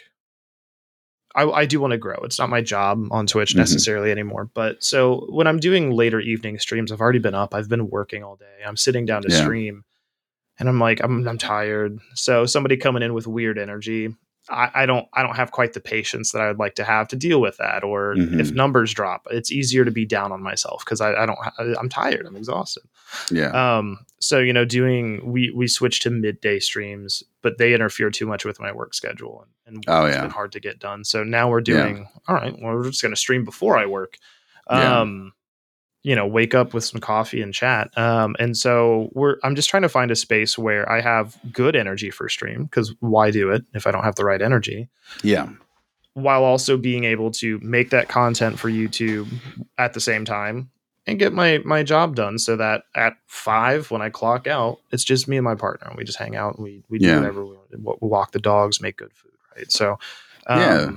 I, 1.34 1.44
I 1.44 1.64
do 1.64 1.80
want 1.80 1.92
to 1.92 1.96
grow. 1.96 2.16
It's 2.24 2.38
not 2.38 2.50
my 2.50 2.60
job 2.60 3.06
on 3.10 3.26
Twitch 3.26 3.54
Mhm. 3.54 3.56
necessarily 3.56 4.10
anymore. 4.10 4.50
But 4.52 4.84
so 4.84 5.26
when 5.30 5.46
I'm 5.46 5.58
doing 5.60 5.90
later 5.90 6.20
evening 6.20 6.58
streams, 6.58 6.92
I've 6.92 7.00
already 7.00 7.20
been 7.20 7.34
up. 7.34 7.54
I've 7.54 7.70
been 7.70 7.88
working 7.88 8.22
all 8.22 8.36
day. 8.36 8.62
I'm 8.66 8.76
sitting 8.76 9.06
down 9.06 9.22
to 9.22 9.30
Yeah. 9.30 9.40
stream, 9.42 9.84
and 10.58 10.68
I'm 10.68 10.78
like, 10.78 11.00
I'm 11.02 11.26
I'm 11.26 11.38
tired. 11.38 11.98
So 12.14 12.44
somebody 12.44 12.76
coming 12.76 13.02
in 13.02 13.14
with 13.14 13.26
weird 13.26 13.56
energy, 13.58 14.14
I, 14.50 14.70
I 14.74 14.86
don't 14.86 15.06
I 15.14 15.22
don't 15.22 15.36
have 15.36 15.52
quite 15.52 15.72
the 15.72 15.80
patience 15.80 16.32
that 16.32 16.42
I 16.42 16.48
would 16.48 16.58
like 16.58 16.74
to 16.74 16.84
have 16.84 17.06
to 17.08 17.16
deal 17.16 17.40
with 17.40 17.56
that. 17.58 17.84
Or 17.84 18.12
if 18.14 18.20
Mhm. 18.50 18.54
numbers 18.54 18.92
drop, 18.92 19.26
it's 19.30 19.52
easier 19.52 19.84
to 19.84 19.90
be 19.92 20.04
down 20.04 20.32
on 20.32 20.42
myself 20.42 20.84
because 20.84 21.00
I, 21.00 21.14
I 21.14 21.26
don't 21.26 21.38
I'm 21.78 21.88
tired. 21.88 22.26
I'm 22.26 22.34
exhausted. 22.36 22.82
yeah 23.30 23.50
Um, 23.78 23.98
so 24.18 24.38
you 24.40 24.52
know, 24.52 24.64
doing 24.64 25.30
we 25.32 25.50
we 25.50 25.68
switched 25.68 26.02
to 26.02 26.10
midday 26.10 26.58
streams, 26.58 27.22
but 27.40 27.58
they 27.58 27.72
interfere 27.74 28.10
too 28.10 28.26
much 28.26 28.44
with 28.44 28.58
my 28.58 28.72
work 28.72 28.94
schedule, 28.94 29.46
and, 29.66 29.76
and 29.76 29.84
Oh, 29.88 30.06
it's 30.06 30.16
yeah. 30.16 30.22
been 30.22 30.30
hard 30.30 30.52
to 30.52 30.60
get 30.60 30.78
done. 30.80 31.04
So 31.04 31.22
now 31.22 31.48
we're 31.48 31.60
Yeah. 31.60 31.82
doing 31.82 32.08
all 32.26 32.34
right. 32.34 32.52
Well, 32.60 32.74
we're 32.74 32.88
just 32.90 33.02
going 33.02 33.14
to 33.14 33.20
stream 33.20 33.44
before 33.44 33.78
I 33.78 33.86
work. 33.86 34.16
Yeah. 34.70 35.00
You 36.04 36.16
know, 36.16 36.26
wake 36.26 36.54
up 36.54 36.74
with 36.74 36.84
some 36.84 37.00
coffee 37.00 37.40
and 37.42 37.54
chat. 37.54 37.96
Um, 37.96 38.34
and 38.40 38.56
so 38.56 39.08
we're 39.12 39.36
I'm 39.44 39.54
just 39.54 39.70
trying 39.70 39.82
to 39.82 39.88
find 39.88 40.10
a 40.10 40.16
space 40.16 40.58
where 40.58 40.90
I 40.90 41.00
have 41.00 41.38
good 41.52 41.76
energy 41.76 42.10
for 42.10 42.28
stream 42.28 42.64
because 42.64 42.92
why 43.00 43.30
do 43.30 43.50
it 43.50 43.64
if 43.72 43.86
I 43.86 43.90
don't 43.92 44.02
have 44.04 44.16
the 44.16 44.24
right 44.24 44.42
energy? 44.42 44.88
yeah 45.22 45.48
while 46.14 46.44
also 46.44 46.76
being 46.76 47.04
able 47.04 47.30
to 47.30 47.58
make 47.62 47.88
that 47.88 48.06
content 48.08 48.58
for 48.58 48.70
YouTube 48.70 49.26
at 49.78 49.94
the 49.94 50.00
same 50.00 50.26
time 50.26 50.68
and 51.06 51.18
get 51.18 51.32
my 51.32 51.56
my 51.64 51.82
job 51.82 52.14
done 52.14 52.38
so 52.38 52.54
that 52.56 52.82
at 52.94 53.14
five 53.26 53.90
when 53.90 54.02
I 54.02 54.10
clock 54.10 54.46
out, 54.46 54.78
it's 54.90 55.04
just 55.04 55.26
me 55.26 55.38
and 55.38 55.44
my 55.44 55.54
partner. 55.54 55.86
and 55.88 55.96
We 55.96 56.04
just 56.04 56.18
hang 56.18 56.36
out 56.36 56.56
and 56.56 56.64
we 56.64 56.82
we 56.90 56.98
do 56.98 57.06
Yeah. 57.06 57.16
whatever 57.16 57.46
we 57.46 57.56
want. 57.56 58.00
We 58.02 58.08
walk 58.08 58.32
the 58.32 58.40
dogs, 58.40 58.78
make 58.80 58.98
good 58.98 59.12
food, 59.14 59.32
right? 59.56 59.72
So 59.72 59.98
um, 60.48 60.60
Yeah. 60.60 60.90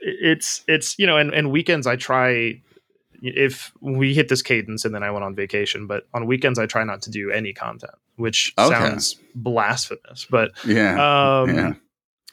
it's 0.00 0.62
it's 0.68 0.96
you 0.98 1.06
know, 1.08 1.16
and, 1.16 1.32
and 1.34 1.50
weekends 1.50 1.86
I 1.88 1.96
try 1.96 2.62
if 3.22 3.72
we 3.80 4.14
hit 4.14 4.28
this 4.28 4.42
cadence 4.42 4.84
and 4.84 4.94
then 4.94 5.02
I 5.02 5.10
went 5.10 5.24
on 5.24 5.34
vacation, 5.34 5.86
but 5.86 6.06
on 6.14 6.26
weekends 6.26 6.58
I 6.58 6.66
try 6.66 6.84
not 6.84 7.02
to 7.02 7.10
do 7.10 7.30
any 7.30 7.52
content, 7.52 7.92
which 8.16 8.52
Okay. 8.58 8.74
sounds 8.74 9.16
blasphemous, 9.34 10.26
but 10.30 10.52
yeah. 10.66 11.40
um 11.42 11.54
yeah. 11.54 11.74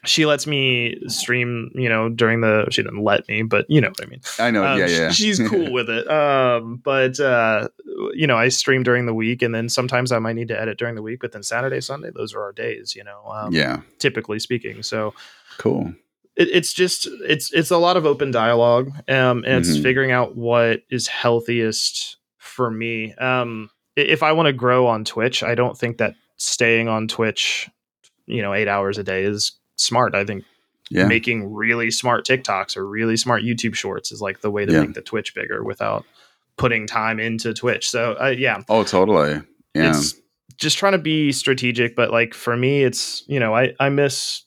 she 0.05 0.25
lets 0.25 0.47
me 0.47 0.95
stream 1.07 1.69
you 1.75 1.89
know 1.89 2.07
during 2.09 2.41
the 2.41 2.65
she 2.69 2.81
didn't 2.83 3.03
let 3.03 3.27
me 3.27 3.41
but 3.41 3.65
you 3.67 3.81
know 3.81 3.89
what 3.89 4.03
i 4.03 4.05
mean. 4.09 4.21
I 4.39 4.51
know 4.51 4.63
Um, 4.65 4.79
yeah 4.79 4.88
yeah. 4.88 5.11
she's 5.11 5.39
cool 5.49 5.71
with 5.71 5.89
it. 5.89 6.09
Um 6.09 6.77
but 6.83 7.19
uh 7.19 7.67
you 8.13 8.27
know 8.27 8.38
i 8.38 8.47
stream 8.49 8.83
during 8.83 9.05
the 9.07 9.13
week 9.13 9.41
and 9.41 9.53
then 9.53 9.67
sometimes 9.69 10.11
i 10.11 10.19
might 10.19 10.35
need 10.35 10.47
to 10.49 10.59
edit 10.59 10.77
during 10.77 10.95
the 10.95 11.01
week 11.01 11.19
but 11.19 11.31
then 11.31 11.41
saturday 11.43 11.81
sunday 11.81 12.11
those 12.13 12.33
are 12.35 12.41
our 12.41 12.53
days 12.53 12.95
you 12.95 13.03
know 13.03 13.21
um, 13.31 13.51
yeah. 13.53 13.81
typically 13.99 14.39
speaking. 14.39 14.83
So 14.83 15.13
cool 15.57 15.93
it, 16.38 16.49
it's 16.51 16.73
just 16.73 17.07
it's 17.27 17.51
it's 17.51 17.71
a 17.71 17.77
lot 17.77 17.97
of 17.97 18.05
open 18.05 18.31
dialogue 18.31 18.89
um 19.09 19.43
and 19.45 19.59
it's 19.65 19.69
Mhm. 19.77 19.83
figuring 19.83 20.11
out 20.11 20.35
what 20.35 20.81
is 20.89 21.07
healthiest 21.07 22.17
for 22.38 22.69
me 22.71 23.13
um 23.15 23.69
if 23.95 24.23
i 24.23 24.31
want 24.31 24.47
to 24.47 24.53
grow 24.53 24.88
on 24.88 25.03
twitch 25.03 25.43
i 25.43 25.55
don't 25.55 25.77
think 25.77 25.97
that 25.97 26.15
staying 26.38 26.88
on 26.88 27.07
twitch 27.07 27.69
you 28.25 28.41
know 28.41 28.53
eight 28.53 28.67
hours 28.67 28.97
a 28.97 29.03
day 29.03 29.23
is 29.23 29.53
smart 29.75 30.15
i 30.15 30.23
think 30.25 30.43
yeah 30.89 31.05
making 31.07 31.51
really 31.53 31.91
smart 31.91 32.25
tiktoks 32.25 32.77
or 32.77 32.88
really 32.88 33.17
smart 33.17 33.43
youtube 33.43 33.75
shorts 33.75 34.11
is 34.11 34.21
like 34.21 34.41
the 34.41 34.51
way 34.51 34.65
to 34.65 34.73
Yeah. 34.73 34.81
make 34.81 34.93
the 34.93 35.01
twitch 35.01 35.33
bigger 35.35 35.63
without 35.63 36.05
putting 36.57 36.88
time 36.88 37.19
into 37.19 37.53
Twitch. 37.53 37.88
So 37.88 38.15
uh, 38.19 38.33
yeah. 38.35 38.63
Oh, 38.67 38.83
totally. 38.83 39.41
Yeah. 39.75 39.89
It's 39.89 40.15
just 40.57 40.79
trying 40.79 40.93
to 40.93 40.97
be 40.97 41.31
strategic, 41.31 41.95
but 41.95 42.09
like 42.09 42.33
for 42.33 42.57
me, 42.57 42.83
it's 42.83 43.23
you 43.27 43.39
know 43.39 43.53
I 43.53 43.73
I 43.79 43.89
miss. 43.89 44.41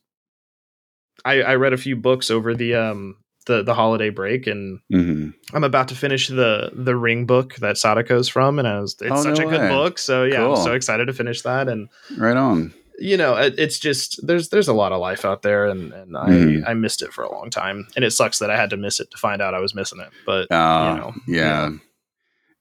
I 1.24 1.42
I 1.42 1.54
read 1.56 1.72
a 1.72 1.76
few 1.78 1.96
books 1.96 2.30
over 2.30 2.54
the 2.54 2.74
um 2.74 3.16
the 3.46 3.62
the 3.62 3.74
holiday 3.74 4.10
break, 4.10 4.46
and 4.46 4.80
Mhm. 4.92 5.34
I'm 5.54 5.64
about 5.64 5.88
to 5.88 5.94
finish 5.94 6.28
the 6.28 6.70
the 6.74 6.96
Ring 6.96 7.26
book 7.26 7.56
that 7.56 7.76
Sadako's 7.76 8.28
from, 8.28 8.58
and 8.58 8.68
I 8.68 8.80
was 8.80 8.96
it's 9.00 9.10
Oh, 9.10 9.22
such 9.22 9.38
no 9.38 9.46
a 9.46 9.50
good 9.50 9.60
way. 9.62 9.68
book. 9.68 9.98
So 9.98 10.24
yeah, 10.24 10.44
Cool. 10.44 10.56
I'm 10.56 10.64
so 10.64 10.72
excited 10.74 11.06
to 11.06 11.12
finish 11.12 11.42
that, 11.42 11.68
and 11.68 11.88
Right 12.16 12.36
on. 12.36 12.72
you 12.98 13.16
know 13.16 13.36
it, 13.36 13.54
it's 13.58 13.78
just 13.78 14.24
there's 14.26 14.50
there's 14.50 14.68
a 14.68 14.74
lot 14.74 14.92
of 14.92 15.00
life 15.00 15.24
out 15.24 15.42
there, 15.42 15.66
and 15.66 15.92
and 15.92 16.16
I 16.16 16.28
Mhm. 16.30 16.68
I 16.68 16.74
missed 16.74 17.02
it 17.02 17.12
for 17.12 17.24
a 17.24 17.32
long 17.32 17.48
time, 17.50 17.86
and 17.96 18.04
it 18.04 18.12
sucks 18.12 18.38
that 18.40 18.50
I 18.50 18.56
had 18.56 18.70
to 18.70 18.76
miss 18.76 19.00
it 19.00 19.10
to 19.10 19.16
find 19.16 19.40
out 19.42 19.54
I 19.54 19.60
was 19.60 19.74
missing 19.74 20.00
it. 20.00 20.10
But 20.26 20.50
Uh, 20.52 20.96
know, 20.96 21.14
yeah. 21.26 21.70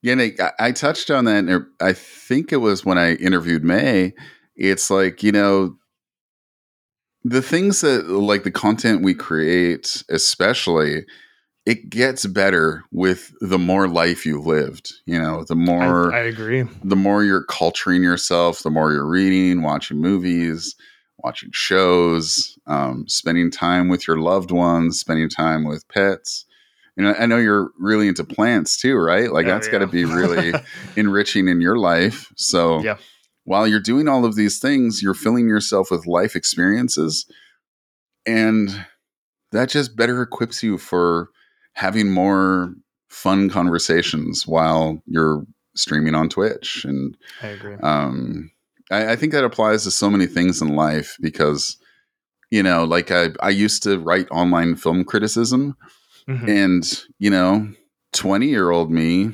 Yeah, 0.02 0.16
Nick, 0.16 0.40
I, 0.40 0.52
I 0.60 0.72
touched 0.72 1.12
on 1.12 1.26
that. 1.26 1.44
and 1.44 1.66
I 1.82 1.92
think 1.92 2.54
it 2.54 2.58
was 2.62 2.86
when 2.86 2.98
I 2.98 3.16
interviewed 3.16 3.66
May. 3.66 4.14
It's 4.56 4.90
like, 4.90 5.24
you 5.24 5.34
know, 5.34 5.76
the 7.24 7.42
things 7.42 7.82
that, 7.82 8.08
like 8.10 8.44
the 8.44 8.52
content 8.52 9.02
we 9.04 9.14
create, 9.14 10.04
especially, 10.10 11.06
it 11.66 11.90
gets 11.90 12.26
better 12.26 12.84
with 12.92 13.34
the 13.42 13.60
more 13.60 13.88
life 13.88 14.26
you've 14.26 14.46
lived. 14.46 14.94
You 15.06 15.20
know, 15.22 15.44
the 15.44 15.56
more 15.56 16.14
I, 16.14 16.20
I 16.20 16.22
agree. 16.22 16.64
the 16.84 16.96
more 16.96 17.24
you're 17.24 17.44
culturing 17.44 18.02
yourself, 18.04 18.64
the 18.64 18.70
more 18.70 18.92
you're 18.94 19.10
reading, 19.10 19.62
watching 19.62 19.98
movies, 19.98 20.76
watching 21.18 21.50
shows, 21.54 22.58
um, 22.66 23.06
spending 23.08 23.52
time 23.52 23.90
with 23.90 24.08
your 24.08 24.18
loved 24.18 24.52
ones, 24.52 25.00
spending 25.00 25.30
time 25.30 25.66
with 25.66 25.88
pets. 25.90 26.46
You 26.96 27.04
know, 27.04 27.14
I 27.18 27.28
know 27.28 27.38
you're 27.38 27.72
really 27.78 28.08
into 28.08 28.24
plants 28.24 28.78
too, 28.80 28.96
right? 28.96 29.32
Like 29.32 29.46
Oh, 29.46 29.50
that's 29.50 29.68
got 29.68 29.80
to 29.80 29.88
be 29.88 30.06
really 30.06 30.54
enriching 30.96 31.48
in 31.48 31.62
your 31.62 31.78
life. 31.78 32.32
So 32.36 32.82
Yeah. 32.82 32.98
While 33.50 33.68
you're 33.68 33.80
doing 33.80 34.08
all 34.08 34.26
of 34.26 34.36
these 34.36 34.60
things, 34.60 35.02
you're 35.02 35.16
filling 35.16 35.48
yourself 35.50 35.90
with 35.90 36.06
life 36.06 36.36
experiences, 36.36 37.26
and 38.28 38.86
that 39.52 39.70
just 39.70 39.96
better 39.96 40.22
equips 40.22 40.62
you 40.62 40.78
for 40.78 41.30
having 41.74 42.12
more 42.12 42.76
fun 43.10 43.50
conversations 43.50 44.46
while 44.46 45.02
you're 45.08 45.44
streaming 45.76 46.14
on 46.14 46.30
Twitch. 46.30 46.86
And 46.86 47.18
I 47.42 47.48
agree. 47.48 47.76
um, 47.82 48.52
I, 48.92 49.14
I 49.14 49.16
think 49.16 49.32
that 49.32 49.44
applies 49.44 49.84
to 49.84 49.92
so 49.92 50.12
many 50.12 50.28
things 50.28 50.62
in 50.62 50.76
life 50.76 51.18
because, 51.20 51.76
you 52.52 52.62
know, 52.62 52.84
like 52.84 53.10
I, 53.10 53.30
I 53.42 53.50
used 53.50 53.82
to 53.84 53.98
write 53.98 54.28
online 54.30 54.76
film 54.76 55.04
criticism, 55.04 55.76
Mhm. 56.28 56.48
and, 56.48 57.04
you 57.18 57.32
know, 57.32 57.68
20 58.14 58.46
year 58.48 58.70
old 58.70 58.92
me 58.92 59.34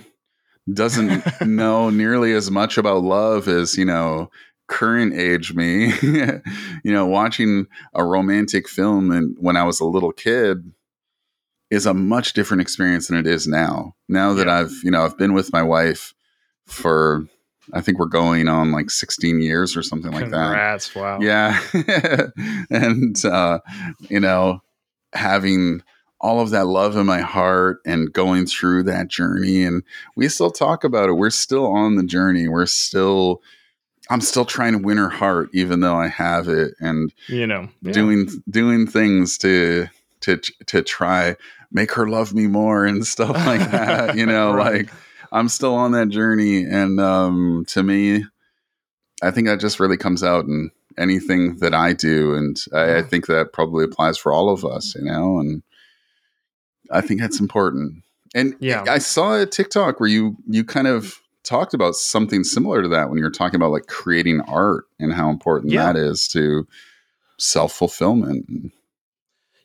doesn't 0.72 1.24
know 1.42 1.90
nearly 1.92 2.34
as 2.34 2.50
much 2.50 2.78
about 2.78 3.04
love 3.04 3.48
as, 3.48 3.78
you 3.78 3.86
know, 3.86 4.30
current 4.68 5.14
age 5.14 5.54
me. 5.54 5.94
you 6.02 6.42
know, 6.92 7.06
watching 7.06 7.68
a 7.94 8.04
romantic 8.04 8.68
film 8.68 9.12
and 9.12 9.36
when 9.40 9.56
I 9.58 9.64
was 9.64 9.80
a 9.80 9.86
little 9.86 10.12
kid 10.12 10.72
is 11.70 11.86
a 11.86 11.94
much 11.94 12.34
different 12.34 12.62
experience 12.62 13.08
than 13.08 13.18
it 13.18 13.28
is 13.28 13.48
now. 13.48 13.96
Now 14.08 14.34
that 14.34 14.48
Yeah. 14.48 14.60
I've, 14.60 14.74
you 14.84 14.92
know, 14.92 15.04
I've 15.04 15.18
been 15.18 15.34
with 15.34 15.52
my 15.54 15.64
wife 15.64 16.14
for 16.66 17.26
I 17.74 17.82
think 17.82 17.98
we're 17.98 18.06
going 18.06 18.48
on 18.48 18.72
like 18.72 18.92
16 18.92 19.42
years 19.42 19.76
or 19.76 19.82
something 19.82 20.12
like 20.12 20.30
that. 20.30 20.32
Congrats! 20.32 20.94
Wow. 20.96 21.20
Yeah. 21.20 21.60
and, 22.70 23.26
uh, 23.26 23.60
you 24.02 24.20
know, 24.20 24.62
having 25.14 25.82
all 26.22 26.40
of 26.40 26.50
that 26.52 26.66
love 26.66 26.96
in 26.96 27.06
my 27.06 27.22
heart 27.22 27.80
and 27.86 28.12
going 28.12 28.46
through 28.46 28.84
that 28.84 29.08
journey. 29.08 29.64
And 29.64 29.84
we 30.16 30.28
still 30.30 30.52
talk 30.52 30.84
about 30.84 31.10
it. 31.10 31.14
We're 31.14 31.30
still 31.30 31.68
on 31.68 31.96
the 31.96 32.04
journey. 32.06 32.48
We're 32.48 32.66
still, 32.66 33.42
I'm 34.10 34.22
still 34.22 34.46
trying 34.46 34.74
to 34.74 34.80
win 34.80 34.98
her 34.98 35.10
heart, 35.10 35.50
even 35.54 35.82
though 35.82 35.96
I 35.98 36.08
have 36.08 36.48
it 36.48 36.74
and 36.80 37.14
You 37.28 37.46
know, 37.48 37.68
yeah. 37.82 37.92
doing, 37.92 38.30
doing 38.50 38.88
things 38.88 39.38
to, 39.40 39.88
to, 40.22 40.38
to 40.68 40.82
try 40.82 41.36
make 41.72 41.92
her 41.92 42.08
love 42.08 42.34
me 42.34 42.48
more 42.48 42.86
and 42.86 43.06
stuff 43.16 43.36
like 43.46 43.72
that. 43.72 44.16
You 44.16 44.26
know, 44.26 44.54
Right. 44.56 44.74
like 44.86 44.90
I'm 45.32 45.50
still 45.50 45.76
on 45.76 45.92
that 45.92 46.10
journey. 46.10 46.64
And, 46.64 47.00
um, 47.00 47.66
to 47.70 47.84
me, 47.84 48.24
I 49.22 49.32
think 49.32 49.48
that 49.48 49.60
just 49.60 49.80
really 49.80 49.98
comes 49.98 50.24
out 50.24 50.46
in 50.46 50.72
anything 50.98 51.58
that 51.58 51.74
I 51.74 51.94
do, 51.94 52.36
and 52.36 52.58
I, 52.74 52.98
I 52.98 53.02
think 53.02 53.28
that 53.28 53.52
probably 53.54 53.84
applies 53.84 54.18
for 54.18 54.32
all 54.32 54.50
of 54.50 54.64
us, 54.64 54.96
you 54.96 55.04
know. 55.04 55.40
And 55.40 55.64
I 56.92 57.02
think 57.02 57.20
that's 57.22 57.40
important. 57.40 58.04
And 58.34 58.56
Yeah. 58.60 58.84
I 58.88 58.98
saw 59.00 59.40
a 59.40 59.46
TikTok 59.46 60.00
where 60.00 60.10
you 60.10 60.36
you 60.48 60.64
kind 60.64 60.88
of 60.88 61.16
talked 61.44 61.74
about 61.74 61.96
something 61.96 62.44
similar 62.44 62.82
to 62.82 62.88
that 62.90 63.10
when 63.10 63.18
you 63.20 63.24
were 63.24 63.30
talking 63.32 63.56
about 63.56 63.72
like 63.72 63.86
creating 63.88 64.42
art 64.42 64.86
and 65.00 65.14
how 65.14 65.30
important 65.30 65.72
Yeah. 65.72 65.92
that 65.94 66.00
is 66.00 66.28
to 66.30 66.68
self 67.38 67.72
fulfillment. 67.74 68.46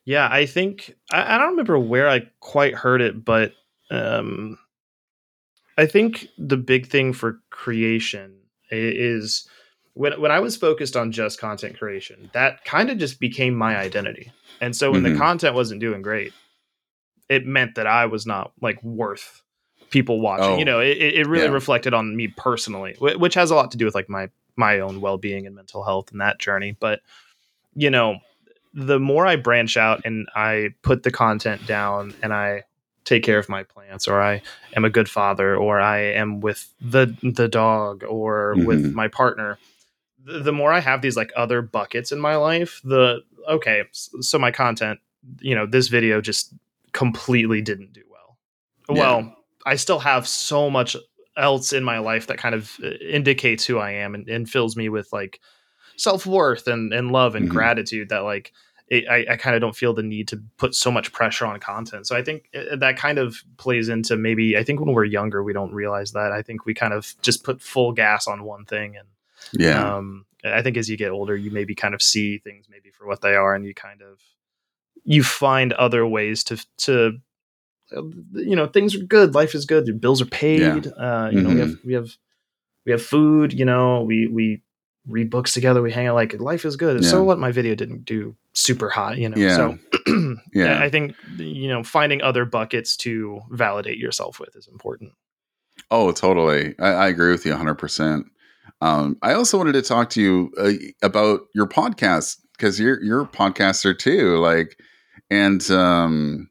Yeah, 0.05 0.29
I 0.31 0.47
think 0.47 0.95
I, 1.12 1.35
I 1.35 1.39
don't 1.39 1.51
remember 1.51 1.79
where 1.79 2.09
I 2.09 2.23
quite 2.41 2.75
heard 2.75 3.01
it, 3.01 3.25
but 3.25 3.53
um, 3.91 4.59
I 5.77 5.87
think 5.87 6.29
the 6.39 6.57
big 6.57 6.87
thing 6.87 7.12
for 7.12 7.41
creation 7.51 8.37
is 8.71 9.49
when 9.95 10.21
when 10.21 10.31
I 10.31 10.41
was 10.41 10.57
focused 10.57 10.97
on 10.97 11.12
just 11.12 11.41
content 11.41 11.79
creation, 11.79 12.31
that 12.33 12.64
kind 12.64 12.91
of 12.91 12.99
just 12.99 13.18
became 13.21 13.55
my 13.55 13.77
identity. 13.77 14.33
And 14.61 14.77
so 14.77 14.91
when 14.93 15.03
Mhm. 15.03 15.12
the 15.12 15.18
content 15.18 15.55
wasn't 15.55 15.81
doing 15.81 16.03
great, 16.03 16.33
it 17.31 17.47
meant 17.47 17.76
that 17.76 17.87
I 17.87 18.05
was 18.07 18.26
not 18.26 18.53
like 18.61 18.83
worth 18.83 19.43
people 19.91 20.20
watching. 20.20 20.55
Oh, 20.55 20.59
you 20.59 20.64
know, 20.64 20.81
it, 20.81 20.99
it 20.99 21.26
really 21.26 21.47
yeah. 21.47 21.53
reflected 21.53 21.95
on 21.95 22.14
me 22.14 22.28
personally, 22.28 22.97
which 23.01 23.35
has 23.35 23.51
a 23.51 23.55
lot 23.55 23.70
to 23.70 23.78
do 23.78 23.87
with 23.87 23.95
like 23.95 24.11
my 24.11 24.28
my 24.57 24.81
own 24.81 25.01
well 25.01 25.16
being 25.16 25.47
and 25.47 25.55
mental 25.57 25.83
health 25.85 26.11
and 26.12 26.20
that 26.20 26.39
journey. 26.39 26.76
But 26.78 27.01
you 27.74 27.89
know, 27.89 28.18
the 28.74 28.99
more 28.99 29.26
I 29.26 29.37
branch 29.37 29.76
out 29.76 30.03
and 30.05 30.28
I 30.35 30.70
put 30.83 31.05
the 31.05 31.11
content 31.11 31.66
down 31.66 32.14
and 32.22 32.35
I 32.35 32.64
take 33.05 33.22
care 33.22 33.39
of 33.39 33.49
my 33.49 33.62
plants 33.62 34.07
or 34.07 34.20
I 34.20 34.43
am 34.76 34.85
a 34.85 34.91
good 34.91 35.09
father 35.09 35.57
or 35.57 35.81
I 35.81 35.99
am 35.99 36.41
with 36.41 36.68
the 36.81 37.16
the 37.22 37.49
dog 37.49 38.05
or 38.05 38.55
with 38.57 38.85
Mhm. 38.85 38.93
my 38.95 39.09
partner 39.09 39.59
the, 40.22 40.41
the 40.41 40.53
more 40.53 40.70
I 40.70 40.81
have 40.81 41.01
these 41.01 41.16
like 41.16 41.33
other 41.35 41.62
buckets 41.62 42.12
in 42.12 42.20
my 42.20 42.37
life 42.37 42.81
the 42.85 43.22
okay 43.49 43.85
so 43.93 44.39
my 44.39 44.51
content 44.51 45.01
you 45.41 45.55
know 45.55 45.66
this 45.66 45.89
video 45.89 46.20
just 46.20 46.53
completely 46.93 47.61
didn't 47.62 47.93
do 47.93 48.03
well 48.11 48.38
Yeah. 48.88 48.95
well 48.99 49.36
I 49.66 49.76
still 49.76 49.99
have 49.99 50.26
so 50.26 50.70
much 50.70 50.97
else 51.36 51.72
in 51.72 51.84
my 51.84 51.99
life 51.99 52.26
that 52.26 52.38
kind 52.38 52.55
of 52.55 52.72
uh, 52.82 52.88
indicates 53.09 53.64
who 53.64 53.78
I 53.78 53.91
am 53.93 54.14
and, 54.14 54.28
and 54.28 54.49
fills 54.49 54.76
me 54.76 54.88
with 54.88 55.12
like 55.12 55.41
self 55.97 56.26
worth 56.26 56.66
and, 56.66 56.93
and 56.93 57.11
love 57.12 57.34
and 57.34 57.47
Mhm. 57.47 57.53
gratitude 57.53 58.09
that 58.09 58.20
like 58.20 58.53
it, 58.88 59.07
I, 59.09 59.34
I 59.34 59.36
kind 59.36 59.55
of 59.55 59.61
don't 59.61 59.76
feel 59.76 59.95
the 59.95 60.03
need 60.03 60.26
to 60.28 60.43
put 60.57 60.74
so 60.74 60.91
much 60.91 61.12
pressure 61.12 61.47
on 61.47 61.61
content. 61.61 62.09
So 62.09 62.16
I 62.16 62.24
think 62.24 62.49
uh, 62.55 62.74
that 62.76 62.97
kind 62.97 63.18
of 63.18 63.36
plays 63.57 63.88
into 63.88 64.16
maybe 64.16 64.57
I 64.57 64.64
think 64.64 64.80
when 64.80 64.93
we're 64.95 65.05
younger 65.05 65.45
we 65.45 65.53
don't 65.53 65.72
realize 65.72 66.11
that. 66.12 66.32
I 66.32 66.43
think 66.43 66.66
we 66.66 66.74
kind 66.74 66.93
of 66.93 67.14
just 67.22 67.45
put 67.45 67.62
full 67.62 67.93
gas 67.93 68.26
on 68.26 68.43
one 68.45 68.64
thing 68.64 68.97
and 68.97 69.07
Yeah. 69.53 69.97
um, 69.99 70.26
I 70.43 70.62
think 70.62 70.77
as 70.77 70.89
you 70.89 70.97
get 70.97 71.10
older, 71.12 71.36
you 71.36 71.51
maybe 71.51 71.74
kind 71.74 71.94
of 71.94 72.02
see 72.02 72.39
things 72.39 72.66
maybe 72.69 72.90
for 72.90 73.06
what 73.06 73.20
they 73.20 73.35
are, 73.35 73.55
and 73.55 73.65
you 73.65 73.74
kind 73.74 74.01
of 74.02 74.20
you 75.05 75.23
find 75.23 75.73
other 75.75 76.07
ways 76.07 76.45
to 76.45 76.65
to 76.79 77.19
you 78.33 78.57
know 78.57 78.67
things 78.67 78.95
are 78.95 79.05
good, 79.05 79.35
life 79.35 79.55
is 79.55 79.65
good, 79.65 79.87
the 79.87 79.93
bills 79.93 80.23
are 80.23 80.27
paid. 80.27 80.87
Uh, 80.87 81.31
you 81.33 81.41
know 81.41 81.51
we 81.51 81.61
have 81.61 81.77
we 81.85 81.95
have 81.95 82.17
we 82.87 82.93
have 82.93 83.03
food. 83.03 83.53
You 83.53 83.65
know 83.65 84.03
we 84.03 84.27
we 84.27 84.62
read 85.07 85.31
books 85.31 85.53
together, 85.53 85.83
we 85.83 85.93
hang 85.93 86.07
out. 86.07 86.15
Like 86.15 86.39
life 86.41 86.65
is 86.65 86.77
good. 86.77 87.05
So 87.05 87.23
what? 87.23 87.39
My 87.39 87.51
video 87.51 87.75
didn't 87.75 88.05
do 88.05 88.37
super 88.53 88.89
hot. 88.89 89.19
You 89.19 89.29
know. 89.29 89.37
Yeah. 89.37 89.57
So 89.57 89.79
Yeah. 90.53 90.79
I 90.83 90.89
think 90.91 91.15
you 91.37 91.69
know 91.69 91.83
finding 91.83 92.23
other 92.23 92.45
buckets 92.45 92.97
to 92.99 93.41
validate 93.51 93.99
yourself 93.99 94.39
with 94.39 94.55
is 94.57 94.69
important. 94.69 95.12
Oh, 95.91 96.12
totally. 96.12 96.75
I, 96.79 96.89
I 96.89 97.09
agree 97.09 97.33
with 97.33 97.45
you 97.47 97.53
100%. 97.53 98.25
Um, 98.83 99.17
I 99.23 99.33
also 99.33 99.59
wanted 99.59 99.73
to 99.73 99.83
talk 99.83 100.11
to 100.11 100.21
you 100.21 100.53
uh, 100.59 100.73
about 101.03 101.41
your 101.55 101.67
podcast 101.67 102.37
because 102.61 102.78
you're 102.78 103.03
you're 103.03 103.23
a 103.23 103.27
podcaster 103.27 103.99
too. 103.99 104.37
Like, 104.37 104.78
and 105.31 105.69
um, 105.70 106.51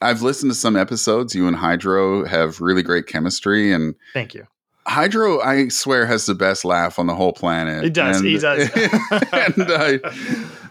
I've 0.00 0.22
listened 0.22 0.50
to 0.50 0.56
some 0.56 0.76
episodes. 0.76 1.34
You 1.34 1.46
and 1.46 1.56
Hydro 1.56 2.24
have 2.24 2.60
really 2.60 2.82
great 2.82 3.06
chemistry, 3.06 3.72
and 3.72 3.94
Thank 4.14 4.34
you. 4.34 4.46
Hydro, 4.88 5.40
I 5.40 5.66
swear, 5.68 6.06
has 6.06 6.26
the 6.26 6.34
best 6.34 6.64
laugh 6.64 6.98
on 7.00 7.06
the 7.06 7.14
whole 7.14 7.32
planet. 7.32 7.84
It 7.84 7.92
does. 7.92 8.18
And, 8.18 8.26
he 8.26 8.38
does. 8.38 8.70
and 9.32 9.54
I, 9.58 9.98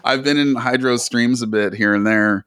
I've 0.04 0.24
been 0.24 0.38
in 0.38 0.54
Hydro 0.54 0.96
streams 0.96 1.42
a 1.42 1.46
bit 1.46 1.74
here 1.74 1.94
and 1.94 2.06
there, 2.06 2.46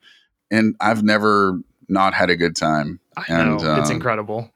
and 0.50 0.76
I've 0.82 1.04
never 1.04 1.60
not 1.88 2.16
had 2.16 2.32
a 2.32 2.36
good 2.36 2.56
time. 2.56 3.00
I 3.16 3.26
and, 3.30 3.62
know 3.62 3.80
it's 3.80 3.90
um, 3.90 3.96
incredible. 3.96 4.52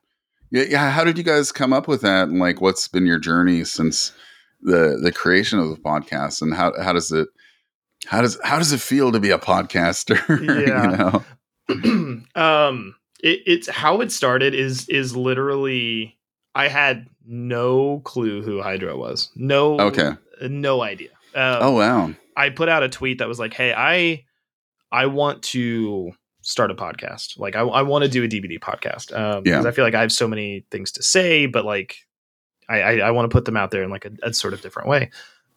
Yeah, 0.50 0.64
yeah. 0.68 0.90
How 0.90 1.04
did 1.04 1.18
you 1.18 1.24
guys 1.24 1.52
come 1.52 1.72
up 1.72 1.88
with 1.88 2.02
that? 2.02 2.30
And 2.30 2.40
like, 2.40 2.62
what's 2.62 2.88
been 2.88 3.06
your 3.06 3.20
journey 3.20 3.64
since 3.64 4.12
the 4.62 5.00
the 5.02 5.12
creation 5.12 5.60
of 5.60 5.70
the 5.70 5.76
podcast? 5.76 6.42
And 6.42 6.54
how 6.54 6.74
how 6.82 6.94
does 6.94 7.12
it 7.12 7.28
how 8.08 8.22
does 8.22 8.38
how 8.44 8.58
does 8.58 8.72
it 8.74 8.82
feel 8.82 9.12
to 9.12 9.20
be 9.20 9.30
a 9.32 9.38
podcaster? 9.40 10.18
Yeah. 10.68 10.92
you 11.70 11.84
know. 11.84 12.24
um 12.42 12.96
it, 13.22 13.40
it's 13.46 13.70
how 13.70 14.02
it 14.02 14.12
started 14.12 14.54
is 14.54 14.88
is 14.90 15.16
literally 15.16 16.18
I 16.56 16.68
had 16.68 17.08
no 17.26 18.00
clue 18.02 18.42
who 18.44 18.62
Hydro 18.62 18.98
was. 18.98 19.32
No, 19.36 19.80
Okay. 19.80 20.12
no 20.42 20.82
idea. 20.84 21.10
Um, 21.34 21.58
Oh 21.62 21.72
wow. 21.72 22.14
I 22.36 22.50
put 22.50 22.70
out 22.70 22.84
a 22.84 22.90
tweet 22.90 23.20
that 23.20 23.28
was 23.28 23.40
like, 23.40 23.54
"Hey, 23.54 23.74
I 23.74 24.26
I 24.92 25.06
want 25.08 25.42
to 25.44 26.12
start 26.42 26.70
a 26.72 26.76
podcast. 26.76 27.40
Like, 27.40 27.56
I, 27.56 27.62
I 27.62 27.82
want 27.84 28.04
to 28.04 28.10
do 28.10 28.24
a 28.24 28.28
DBD 28.28 28.60
podcast 28.60 29.16
um, 29.18 29.44
Yeah. 29.46 29.54
because 29.54 29.66
I 29.66 29.72
feel 29.72 29.86
like 29.86 29.96
I 29.96 30.02
have 30.02 30.12
so 30.12 30.28
many 30.28 30.66
things 30.70 30.92
to 30.94 31.04
say, 31.04 31.46
but 31.46 31.64
like, 31.66 31.96
I 32.68 32.82
I, 32.82 32.98
I 32.98 33.12
want 33.12 33.30
to 33.30 33.34
put 33.34 33.46
them 33.46 33.56
out 33.58 33.72
there 33.72 33.82
in 33.84 33.90
like 33.90 34.06
a, 34.06 34.12
a 34.24 34.34
sort 34.34 34.54
of 34.54 34.62
different 34.62 34.90
way." 34.90 35.10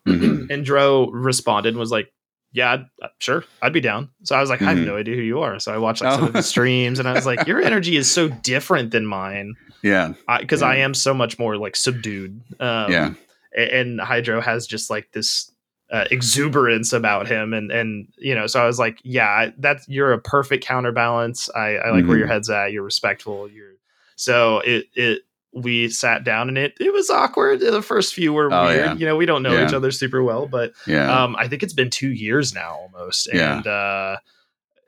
Mhm. 0.07 0.47
and 0.51 0.65
Dro 0.65 1.11
responded 1.11 1.71
and 1.71 1.79
was 1.79 1.91
like, 1.91 2.13
"Yeah, 2.57 2.73
I'd, 2.73 2.87
uh, 3.03 3.09
sure, 3.21 3.45
I'd 3.63 3.73
be 3.73 3.81
down." 3.81 4.09
So 4.25 4.35
I 4.35 4.41
was 4.41 4.51
like, 4.51 4.63
"I 4.63 4.71
have 4.71 4.79
Mhm. 4.79 4.87
no 4.87 4.97
idea 4.97 5.15
who 5.15 5.23
you 5.23 5.41
are." 5.41 5.59
So 5.61 5.73
I 5.73 5.79
watched 5.79 6.03
like 6.03 6.13
some 6.15 6.25
Oh. 6.25 6.27
of 6.29 6.33
the 6.33 6.43
streams, 6.55 6.99
and 6.99 7.07
I 7.09 7.13
was 7.13 7.27
like, 7.27 7.47
"Your 7.47 7.61
energy 7.63 7.97
is 7.97 8.11
so 8.11 8.29
different 8.29 8.91
than 8.91 9.07
mine." 9.07 9.55
Yeah. 9.83 10.15
because 10.41 10.63
I, 10.63 10.77
Yeah. 10.77 10.85
am 10.87 10.95
so 10.95 11.15
much 11.15 11.39
more 11.39 11.57
like 11.57 11.77
subdued. 11.77 12.41
Um, 12.59 12.91
Yeah. 12.91 13.15
And 13.57 14.01
Hydro 14.01 14.41
has 14.41 14.67
just 14.67 14.91
like 14.91 15.13
this 15.13 15.51
uh, 15.93 16.05
exuberance 16.11 16.93
about 16.93 17.29
him, 17.29 17.53
and 17.55 17.71
and 17.71 18.09
you 18.19 18.35
know, 18.35 18.47
so 18.49 18.61
I 18.61 18.67
was 18.67 18.79
like, 18.79 18.99
yeah, 19.05 19.51
that's 19.59 19.89
you're 19.89 20.13
a 20.13 20.19
perfect 20.19 20.65
counterbalance. 20.65 21.49
I, 21.55 21.77
I 21.77 21.91
like 21.91 22.07
where 22.07 22.19
your 22.19 22.27
head's 22.27 22.51
at. 22.51 22.73
You're 22.73 22.83
respectful. 22.83 23.49
You're 23.49 23.75
so 24.17 24.59
it 24.61 24.87
it. 24.97 25.23
We 25.57 25.89
sat 25.89 26.23
down 26.23 26.49
and 26.49 26.59
it 26.59 26.75
it 26.79 26.93
was 26.93 27.09
awkward. 27.09 27.61
The 27.61 27.81
first 27.83 28.15
few 28.15 28.33
were 28.33 28.53
Oh, 28.53 28.67
weird. 28.67 28.77
yeah. 28.79 28.95
You 28.95 29.07
know, 29.07 29.17
we 29.17 29.25
don't 29.27 29.43
know 29.43 29.53
Yeah. 29.55 29.67
each 29.67 29.73
other 29.73 29.91
super 29.91 30.23
well, 30.23 30.47
but 30.47 30.73
Yeah. 30.87 31.11
um, 31.25 31.35
I 31.37 31.49
think 31.49 31.63
it's 31.63 31.73
been 31.73 31.89
two 31.91 32.13
years 32.13 32.53
now 32.55 32.75
almost. 32.75 33.29
Yeah. 33.33 33.57
And 33.57 33.67
uh, 33.67 34.17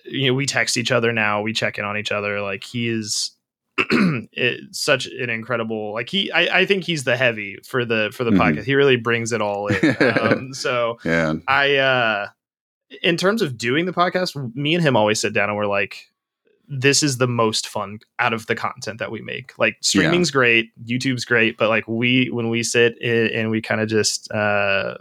you 0.05 0.29
know, 0.29 0.35
we 0.35 0.45
text 0.47 0.77
each 0.77 0.93
other 0.93 1.13
now. 1.13 1.41
We 1.43 1.53
check 1.53 1.79
in 1.79 1.85
on 1.85 1.97
each 1.97 2.13
other. 2.13 2.41
Like 2.43 2.65
he 2.65 2.89
is 2.89 3.31
it, 3.79 4.61
such 4.75 5.07
an 5.07 5.31
incredible. 5.31 5.93
Like 5.93 6.09
he, 6.11 6.31
I, 6.33 6.61
I 6.61 6.67
think 6.67 6.85
he's 6.85 7.05
the 7.05 7.17
heavy 7.17 7.59
for 7.65 7.85
the 7.85 8.11
for 8.13 8.25
the 8.25 8.31
Mhm. 8.33 8.39
podcast. 8.39 8.65
He 8.65 8.75
really 8.75 8.97
brings 8.97 9.33
it 9.33 9.41
all 9.41 9.69
in. 9.69 9.97
um, 10.21 10.53
so 10.55 10.99
yeah. 11.05 11.35
I, 11.47 11.77
uh 11.77 12.27
in 13.03 13.17
terms 13.17 13.43
of 13.43 13.57
doing 13.59 13.85
the 13.87 13.93
podcast, 13.93 14.55
me 14.55 14.75
and 14.75 14.83
him 14.83 14.97
always 14.97 15.21
sit 15.21 15.33
down 15.33 15.49
and 15.49 15.57
we're 15.57 15.67
like. 15.67 16.08
This 16.71 17.03
is 17.03 17.17
the 17.19 17.27
most 17.27 17.67
fun 17.69 17.99
out 18.19 18.33
of 18.35 18.47
the 18.47 18.55
content 18.55 18.99
that 18.99 19.11
we 19.11 19.21
make. 19.23 19.59
Like 19.59 19.77
streaming's 19.81 20.31
great, 20.31 20.71
YouTube's 20.85 21.25
great, 21.25 21.57
but 21.57 21.69
like 21.71 21.89
we 21.89 22.29
when 22.31 22.49
we 22.51 22.63
sit 22.63 23.01
and 23.03 23.51
we 23.51 23.63
kind 23.63 23.81
of 23.81 23.89
just 23.89 24.31
uh 24.33 24.99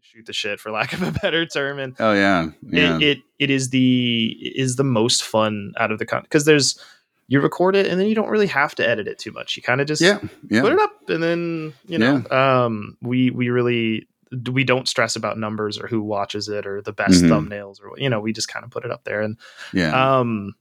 shoot 0.00 0.26
the 0.26 0.32
shit 0.32 0.58
for 0.60 0.70
lack 0.72 0.92
of 0.94 1.02
a 1.02 1.12
better 1.12 1.46
term 1.46 1.78
and 1.78 1.94
Oh 2.00 2.12
yeah. 2.12 2.48
Yeah. 2.62 2.96
it, 2.96 3.02
it 3.02 3.18
it 3.38 3.50
is 3.50 3.70
the 3.70 4.36
is 4.56 4.76
the 4.76 4.84
most 4.84 5.22
fun 5.22 5.72
out 5.78 5.90
of 5.92 5.98
the 5.98 6.06
content 6.06 6.24
because 6.28 6.44
there's 6.46 6.78
you 7.26 7.40
record 7.40 7.74
it 7.74 7.86
and 7.86 7.98
then 8.00 8.06
you 8.06 8.14
don't 8.14 8.28
really 8.28 8.46
have 8.48 8.74
to 8.74 8.86
edit 8.88 9.08
it 9.08 9.18
too 9.18 9.32
much 9.32 9.56
you 9.56 9.62
kind 9.62 9.80
of 9.80 9.86
just 9.86 10.02
yeah. 10.02 10.18
Yeah. 10.50 10.60
put 10.62 10.72
it 10.72 10.78
up 10.80 11.08
and 11.08 11.22
then 11.22 11.72
you 11.86 11.98
know 11.98 12.22
um 12.30 12.96
we 13.02 13.30
we 13.30 13.50
really 13.50 14.06
we 14.50 14.64
don't 14.64 14.88
stress 14.88 15.14
about 15.16 15.38
numbers 15.38 15.78
or 15.78 15.86
who 15.86 16.02
watches 16.02 16.48
it 16.48 16.66
or 16.66 16.82
the 16.82 16.92
best 16.92 17.22
Mhm. 17.22 17.28
thumbnails 17.48 17.80
or 17.80 17.96
you 17.98 18.10
know 18.10 18.18
we 18.20 18.32
just 18.32 18.48
kind 18.48 18.64
of 18.64 18.70
put 18.70 18.84
it 18.84 18.90
up 18.90 19.04
there 19.04 19.22
and 19.22 19.36
Yeah. 19.72 20.18
um 20.18 20.54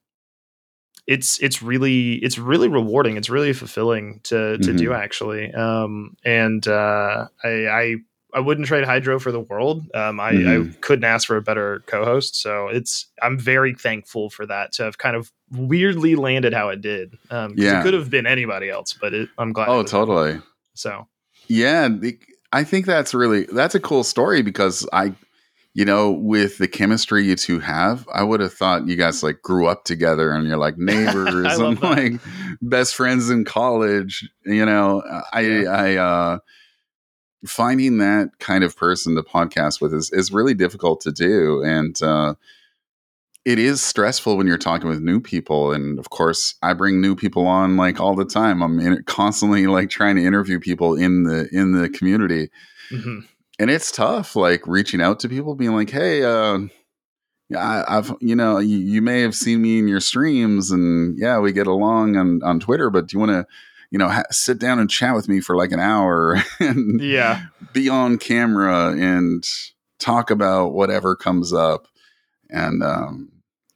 it's 1.07 1.39
it's 1.39 1.61
really 1.61 2.13
it's 2.15 2.37
really 2.37 2.67
rewarding 2.69 3.17
it's 3.17 3.29
really 3.29 3.51
fulfilling 3.53 4.19
to 4.23 4.57
to 4.59 4.71
do 4.73 4.93
actually 4.93 5.51
um 5.53 6.15
and 6.23 6.67
uh 6.67 7.27
i 7.43 7.49
i 7.67 7.95
I 8.35 8.39
wouldn't 8.39 8.65
trade 8.65 8.83
Hydro 8.83 9.19
for 9.19 9.31
the 9.31 9.41
world. 9.41 9.85
Um, 9.93 10.19
I, 10.19 10.29
I 10.29 10.33
Mhm. 10.57 10.81
couldn't 10.81 11.03
ask 11.03 11.27
for 11.27 11.37
a 11.37 11.41
better 11.43 11.83
co-host, 11.85 12.35
so 12.35 12.67
it's 12.67 13.05
I'm 13.21 13.37
very 13.37 13.75
thankful 13.75 14.31
for 14.31 14.47
that 14.47 14.71
to 14.73 14.83
have 14.85 14.97
kind 14.97 15.15
of 15.15 15.31
weirdly 15.51 16.15
landed 16.15 16.51
how 16.51 16.69
it 16.69 16.81
did. 16.81 17.15
Um, 17.29 17.53
Yeah. 17.55 17.79
it 17.81 17.83
could 17.83 17.93
have 17.93 18.09
been 18.09 18.25
anybody 18.25 18.71
else, 18.71 18.91
but 18.99 19.13
it, 19.13 19.29
I'm 19.37 19.53
glad. 19.53 19.69
oh, 19.69 19.83
totally. 19.83 20.41
So 20.73 21.07
Yeah, 21.47 21.89
the- 21.89 22.17
I 22.51 22.63
think 22.63 22.87
that's 22.87 23.13
really 23.13 23.43
that's 23.53 23.75
a 23.75 23.79
cool 23.79 24.03
story 24.03 24.41
because 24.41 24.87
I, 24.91 25.13
you 25.73 25.85
know, 25.85 26.11
with 26.11 26.59
the 26.59 26.67
chemistry 26.67 27.25
you 27.25 27.35
two 27.35 27.59
have, 27.59 28.07
I 28.13 28.23
would 28.23 28.39
have 28.41 28.53
thought 28.53 28.87
you 28.87 28.95
guys 28.95 29.23
like 29.23 29.41
grew 29.41 29.67
up 29.67 29.85
together 29.85 30.31
and 30.31 30.47
you're 30.47 30.57
like 30.57 30.77
neighbors 30.77 31.57
and 31.59 31.81
like 31.81 32.13
best 32.61 32.95
friends 32.95 33.29
in 33.29 33.43
college. 33.43 34.29
You 34.45 34.65
know, 34.65 35.01
I 35.31 35.41
Yeah. 35.41 35.69
I 35.71 35.95
uh 35.95 36.37
finding 37.45 37.97
that 37.97 38.29
kind 38.39 38.63
of 38.63 38.75
person 38.77 39.15
to 39.15 39.23
podcast 39.23 39.81
with 39.81 39.93
is 39.93 40.11
is 40.11 40.31
really 40.31 40.53
difficult 40.53 41.01
to 41.01 41.11
do 41.11 41.61
and 41.63 42.01
uh 42.01 42.33
it 43.45 43.59
is 43.59 43.81
stressful 43.81 44.37
when 44.37 44.47
you're 44.47 44.57
talking 44.57 44.87
with 44.87 45.01
new 45.01 45.19
people 45.19 45.73
and 45.73 45.99
of 45.99 46.09
course 46.09 46.55
i 46.61 46.73
bring 46.73 47.01
new 47.01 47.15
people 47.15 47.45
on 47.45 47.75
like 47.75 47.99
all 47.99 48.15
the 48.15 48.23
time 48.25 48.61
i'm 48.61 48.79
in, 48.79 48.93
it 48.93 49.05
constantly 49.07 49.67
like 49.67 49.89
trying 49.89 50.15
to 50.15 50.23
interview 50.23 50.59
people 50.59 50.95
in 50.95 51.23
the 51.23 51.49
in 51.51 51.73
the 51.73 51.89
community 51.89 52.49
mhm. 52.89 53.25
And 53.59 53.69
it's 53.69 53.91
tough 53.91 54.35
like 54.35 54.65
reaching 54.67 55.01
out 55.01 55.19
to 55.19 55.29
people 55.29 55.55
being 55.55 55.73
like 55.75 55.89
hey 55.89 56.23
uh 56.23 56.59
yeah, 57.49 57.59
I, 57.59 57.97
I've 57.97 58.13
you 58.21 58.35
know 58.35 58.57
you, 58.59 58.77
you 58.77 59.01
may 59.01 59.21
have 59.21 59.35
seen 59.35 59.61
me 59.61 59.77
in 59.79 59.87
your 59.87 59.99
streams 59.99 60.71
and 60.71 61.17
yeah 61.17 61.39
we 61.39 61.51
get 61.51 61.67
along 61.67 62.15
on 62.15 62.41
on 62.43 62.59
Twitter 62.59 62.89
but 62.89 63.07
do 63.07 63.15
you 63.15 63.19
want 63.19 63.31
to 63.31 63.45
you 63.91 63.99
know 63.99 64.09
ha- 64.09 64.23
sit 64.31 64.59
down 64.59 64.79
and 64.79 64.89
chat 64.89 65.13
with 65.13 65.27
me 65.29 65.39
for 65.39 65.55
like 65.55 65.71
an 65.71 65.79
hour 65.79 66.41
and 66.59 67.01
yeah, 67.01 67.43
be 67.73 67.89
on 67.89 68.17
camera 68.17 68.91
and 68.97 69.43
talk 69.99 70.31
about 70.31 70.73
whatever 70.73 71.15
comes 71.15 71.53
up 71.53 71.87
and 72.49 72.81
um 72.83 73.29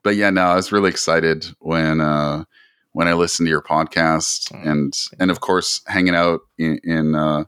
but 0.03 0.15
yeah 0.15 0.29
no 0.29 0.41
i 0.41 0.55
was 0.55 0.71
really 0.71 0.89
excited 0.89 1.45
when 1.59 2.01
uh 2.01 2.43
when 2.91 3.07
i 3.07 3.13
listened 3.13 3.45
to 3.45 3.49
your 3.51 3.61
podcast 3.61 4.51
Mm. 4.51 4.65
and 4.71 4.93
and 5.19 5.31
of 5.31 5.39
course 5.39 5.81
hanging 5.87 6.15
out 6.15 6.41
in, 6.57 6.79
in 6.83 7.15
uh 7.15 7.45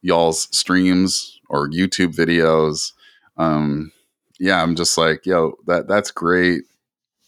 y'all's 0.00 0.48
streams 0.56 1.40
or 1.52 1.68
youtube 1.70 2.14
videos 2.14 2.92
um 3.36 3.92
yeah 4.40 4.60
i'm 4.62 4.74
just 4.74 4.98
like 4.98 5.24
yo 5.24 5.54
that 5.66 5.86
that's 5.86 6.10
great 6.10 6.62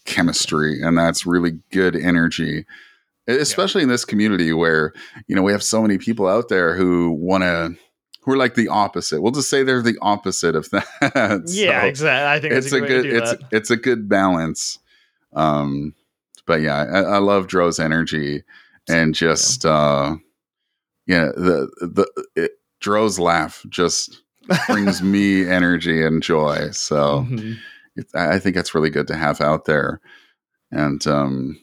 chemistry 0.05 0.81
and 0.81 0.97
that's 0.97 1.25
really 1.25 1.51
good 1.71 1.95
energy 1.95 2.65
especially 3.27 3.81
in 3.81 3.89
this 3.89 4.05
community 4.05 4.51
where 4.53 4.93
you 5.27 5.35
know 5.35 5.41
we 5.41 5.51
have 5.51 5.63
so 5.63 5.81
many 5.81 5.97
people 5.97 6.27
out 6.27 6.49
there 6.49 6.75
who 6.75 7.11
want 7.11 7.43
to 7.43 7.75
who 8.21 8.31
are 8.31 8.37
like 8.37 8.55
the 8.55 8.67
opposite 8.67 9.21
we'll 9.21 9.31
just 9.31 9.49
say 9.49 9.63
they're 9.63 9.81
the 9.81 9.97
opposite 10.01 10.55
of 10.55 10.69
that 10.71 11.43
yeah, 11.47 11.81
So 11.81 11.87
exactly. 11.87 12.09
I 12.27 12.39
think 12.39 12.53
it's 12.53 12.71
a 12.73 12.77
a, 12.77 12.79
good. 12.81 12.87
good 12.87 13.03
Way 13.03 13.03
to 13.03 13.09
do 13.11 13.17
it's 13.17 13.31
that. 13.31 13.41
it's 13.51 13.71
a 13.71 13.77
good 13.77 14.09
balance 14.09 14.77
um 15.33 15.93
but 16.45 16.61
yeah 16.61 16.75
i, 16.83 16.99
I 17.01 17.17
love 17.17 17.47
dro's 17.47 17.79
energy 17.79 18.43
and 18.87 19.15
just 19.15 19.65
uh 19.65 20.15
yeah 21.07 21.25
the 21.35 21.69
the 21.81 22.25
it, 22.35 22.51
dro's 22.85 23.17
laugh 23.17 23.65
just 23.69 24.21
brings 24.69 25.01
me 25.01 25.43
energy 25.59 26.05
and 26.05 26.21
joy 26.21 26.69
so 26.71 27.25
Mhm. 27.27 27.57
it, 27.95 28.05
I 28.13 28.37
think 28.37 28.55
it's 28.55 28.75
really 28.75 28.91
good 28.91 29.07
to 29.07 29.15
have 29.15 29.41
out 29.41 29.65
there. 29.65 29.99
And 30.71 31.05
um 31.07 31.57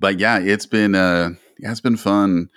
but 0.00 0.18
yeah, 0.18 0.38
it's 0.38 0.64
been 0.66 0.94
uh 0.94 1.30
yeah, 1.58 1.70
it's 1.70 1.82
been 1.82 1.98
fun 1.98 2.48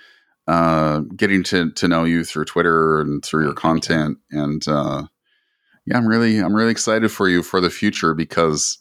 uh 0.48 1.02
getting 1.18 1.44
to 1.44 1.72
to 1.72 1.88
know 1.90 2.06
you 2.06 2.24
through 2.24 2.46
Twitter 2.46 3.02
and 3.02 3.24
through 3.26 3.44
your 3.44 3.52
Oh, 3.58 3.62
content 3.68 4.18
and 4.32 4.66
uh 4.68 5.04
yeah, 5.86 5.98
I'm 5.98 6.08
really 6.08 6.38
I'm 6.40 6.56
really 6.56 6.72
excited 6.72 7.12
for 7.12 7.28
you 7.28 7.44
for 7.44 7.60
the 7.60 7.70
future 7.70 8.14
because 8.14 8.78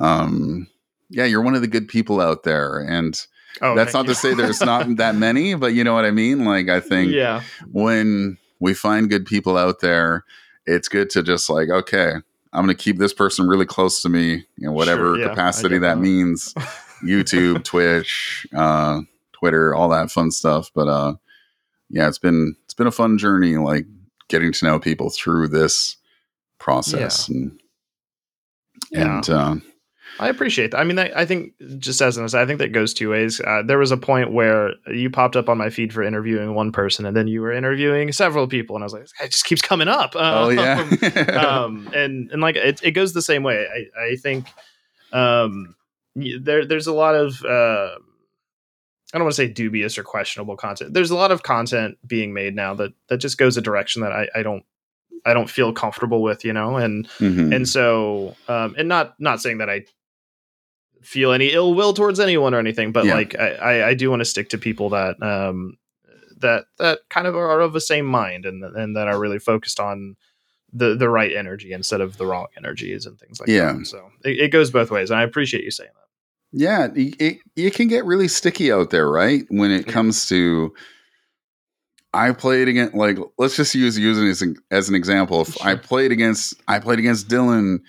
um 0.00 0.68
yeah, 1.10 1.24
you're 1.24 1.42
one 1.42 1.56
of 1.56 1.60
the 1.60 1.74
good 1.76 1.88
people 1.88 2.20
out 2.20 2.44
there 2.44 2.78
and 2.78 3.26
Oh, 3.62 3.74
that's 3.76 3.94
not 3.94 4.06
to 4.06 4.14
say 4.14 4.34
there's 4.34 4.60
not 4.60 4.96
that 4.96 5.14
many, 5.14 5.54
but 5.54 5.74
you 5.74 5.84
know 5.84 5.94
what 5.94 6.04
I 6.04 6.10
mean? 6.10 6.44
Like 6.44 6.68
I 6.68 6.80
think 6.80 7.12
yeah, 7.12 7.42
when 7.70 8.38
we 8.60 8.74
find 8.74 9.08
good 9.08 9.26
people 9.26 9.56
out 9.56 9.80
there, 9.80 10.24
it's 10.66 10.88
good 10.88 11.10
to 11.10 11.22
just 11.22 11.48
like, 11.50 11.68
okay, 11.68 12.12
I'm 12.52 12.64
going 12.64 12.76
to 12.76 12.82
keep 12.82 12.98
this 12.98 13.12
person 13.12 13.46
really 13.48 13.66
close 13.66 14.00
to 14.02 14.08
me 14.08 14.44
in 14.58 14.72
whatever 14.72 15.14
Sure, 15.14 15.18
yeah, 15.20 15.28
capacity 15.28 15.78
that 15.78 15.96
that. 15.96 15.98
means. 16.00 16.54
YouTube, 17.04 17.64
Twitch, 17.64 18.46
uh, 18.56 19.00
Twitter, 19.32 19.74
all 19.74 19.90
that 19.90 20.10
fun 20.10 20.30
stuff. 20.30 20.70
But 20.74 20.88
uh, 20.88 21.14
yeah, 21.90 22.08
it's 22.08 22.18
been 22.18 22.56
it's 22.64 22.72
been 22.72 22.86
a 22.86 22.90
fun 22.92 23.18
journey, 23.18 23.56
like 23.58 23.84
getting 24.28 24.52
to 24.52 24.64
know 24.64 24.78
people 24.78 25.10
through 25.10 25.48
this 25.48 25.96
process. 26.58 27.28
And 27.28 27.60
Yeah. 28.90 29.16
and 29.16 29.28
uh, 29.30 29.56
I 30.20 30.28
appreciate 30.28 30.70
that. 30.70 30.78
I 30.78 30.84
mean, 30.84 30.98
I, 30.98 31.10
I 31.14 31.24
think 31.26 31.52
just 31.78 32.00
as 32.00 32.16
an 32.16 32.24
aside, 32.24 32.42
I 32.42 32.46
think 32.46 32.60
that 32.60 32.68
goes 32.72 32.94
two 32.94 33.10
ways. 33.10 33.40
Uh, 33.40 33.62
there 33.66 33.78
was 33.78 33.90
a 33.90 33.96
point 33.96 34.32
where 34.32 34.70
you 34.86 35.10
popped 35.10 35.34
up 35.34 35.48
on 35.48 35.58
my 35.58 35.70
feed 35.70 35.92
for 35.92 36.02
interviewing 36.02 36.54
one 36.54 36.70
person, 36.72 37.04
and 37.04 37.16
then 37.16 37.26
you 37.26 37.40
were 37.40 37.52
interviewing 37.52 38.12
several 38.12 38.46
people, 38.46 38.76
and 38.76 38.82
I 38.82 38.86
was 38.86 38.92
like, 38.92 39.02
this 39.02 39.12
guy 39.12 39.26
just 39.26 39.44
keeps 39.44 39.60
coming 39.62 39.88
up. 39.88 40.12
oh 40.14 40.50
yeah, 40.50 40.80
um, 41.64 41.90
and 41.94 42.30
and 42.30 42.40
like 42.40 42.54
it, 42.56 42.80
it 42.82 42.92
goes 42.92 43.12
the 43.12 43.22
same 43.22 43.42
way. 43.42 43.66
I, 43.66 44.00
I 44.12 44.16
think 44.16 44.46
um, 45.12 45.74
there 46.14 46.64
there's 46.64 46.86
a 46.86 46.92
lot 46.94 47.14
of 47.16 47.42
uh, 47.44 47.96
I 49.12 49.18
don't 49.18 49.22
want 49.24 49.32
to 49.32 49.36
say 49.36 49.48
dubious 49.48 49.98
or 49.98 50.04
questionable 50.04 50.56
content. 50.56 50.94
There's 50.94 51.10
a 51.10 51.16
lot 51.16 51.32
of 51.32 51.42
content 51.42 51.98
being 52.06 52.32
made 52.32 52.54
now 52.54 52.74
that 52.74 52.92
that 53.08 53.18
just 53.18 53.38
goes 53.38 53.56
a 53.56 53.60
direction 53.62 54.02
that 54.02 54.12
I, 54.12 54.28
I 54.34 54.42
don't 54.42 54.64
I 55.26 55.34
don't 55.34 55.48
feel 55.50 55.72
comfortable 55.72 56.22
with, 56.22 56.44
you 56.44 56.52
know, 56.52 56.76
and 56.76 57.08
Mhm. 57.18 57.54
and 57.54 57.68
so 57.68 58.36
um, 58.48 58.74
and 58.78 58.88
not 58.88 59.14
not 59.18 59.40
saying 59.40 59.58
that 59.58 59.70
I 59.70 59.84
feel 61.04 61.32
any 61.32 61.48
ill 61.52 61.74
will 61.74 61.92
towards 61.92 62.18
anyone 62.18 62.54
or 62.54 62.58
anything, 62.58 62.92
but 62.92 63.04
Yeah. 63.06 63.14
like 63.14 63.38
I, 63.38 63.50
I, 63.54 63.88
I 63.88 63.94
do 63.94 64.10
want 64.10 64.20
to 64.20 64.24
stick 64.24 64.48
to 64.50 64.58
people 64.58 64.90
that 64.90 65.22
um 65.22 65.76
that 66.38 66.64
that 66.78 67.00
kind 67.10 67.26
of 67.26 67.36
are 67.36 67.60
of 67.60 67.72
the 67.72 67.80
same 67.80 68.06
mind 68.06 68.44
and 68.46 68.62
and 68.64 68.96
that 68.96 69.06
are 69.08 69.18
really 69.18 69.38
focused 69.38 69.78
on 69.80 70.16
the 70.72 70.96
the 70.96 71.08
right 71.08 71.32
energy 71.34 71.72
instead 71.72 72.00
of 72.00 72.16
the 72.16 72.26
wrong 72.26 72.46
energies 72.56 73.06
and 73.06 73.18
things 73.18 73.38
like 73.40 73.48
Yeah. 73.48 73.72
that. 73.74 73.86
So 73.86 74.10
it, 74.24 74.40
it 74.40 74.48
goes 74.48 74.70
both 74.70 74.90
ways, 74.90 75.10
and 75.10 75.18
I 75.20 75.22
appreciate 75.22 75.62
you 75.64 75.70
saying 75.70 75.90
that. 75.94 76.00
Yeah, 76.56 76.88
it, 76.94 77.20
it, 77.20 77.38
it 77.56 77.74
can 77.74 77.88
get 77.88 78.04
really 78.04 78.28
sticky 78.28 78.70
out 78.70 78.90
there, 78.90 79.10
right? 79.10 79.44
When 79.48 79.70
it 79.72 79.86
Yeah. 79.86 79.92
comes 79.92 80.28
to, 80.28 80.72
I 82.12 82.30
played 82.30 82.68
against, 82.68 82.94
like, 82.94 83.18
let's 83.38 83.56
just 83.56 83.74
use 83.74 83.98
using 83.98 84.28
as 84.28 84.40
an, 84.40 84.56
as 84.70 84.88
an 84.88 84.94
example. 84.94 85.40
If 85.40 85.60
I 85.64 85.74
played 85.74 86.12
against, 86.12 86.54
I 86.68 86.78
played 86.78 87.00
against 87.00 87.28
Dylan, 87.28 87.80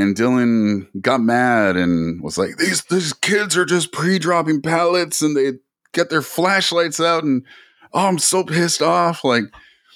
and 0.00 0.16
Dylan 0.16 0.88
got 1.00 1.20
mad 1.20 1.76
and 1.76 2.22
was 2.22 2.38
like, 2.38 2.56
"These 2.56 2.84
these 2.84 3.12
kids 3.12 3.56
are 3.56 3.64
just 3.66 3.92
pre-dropping 3.92 4.62
pallets, 4.62 5.20
and 5.22 5.36
they 5.36 5.52
get 5.92 6.10
their 6.10 6.22
flashlights 6.22 7.00
out, 7.00 7.24
and 7.24 7.44
oh, 7.92 8.06
I'm 8.08 8.18
so 8.18 8.42
pissed 8.44 8.82
off." 8.82 9.24
Like, 9.24 9.44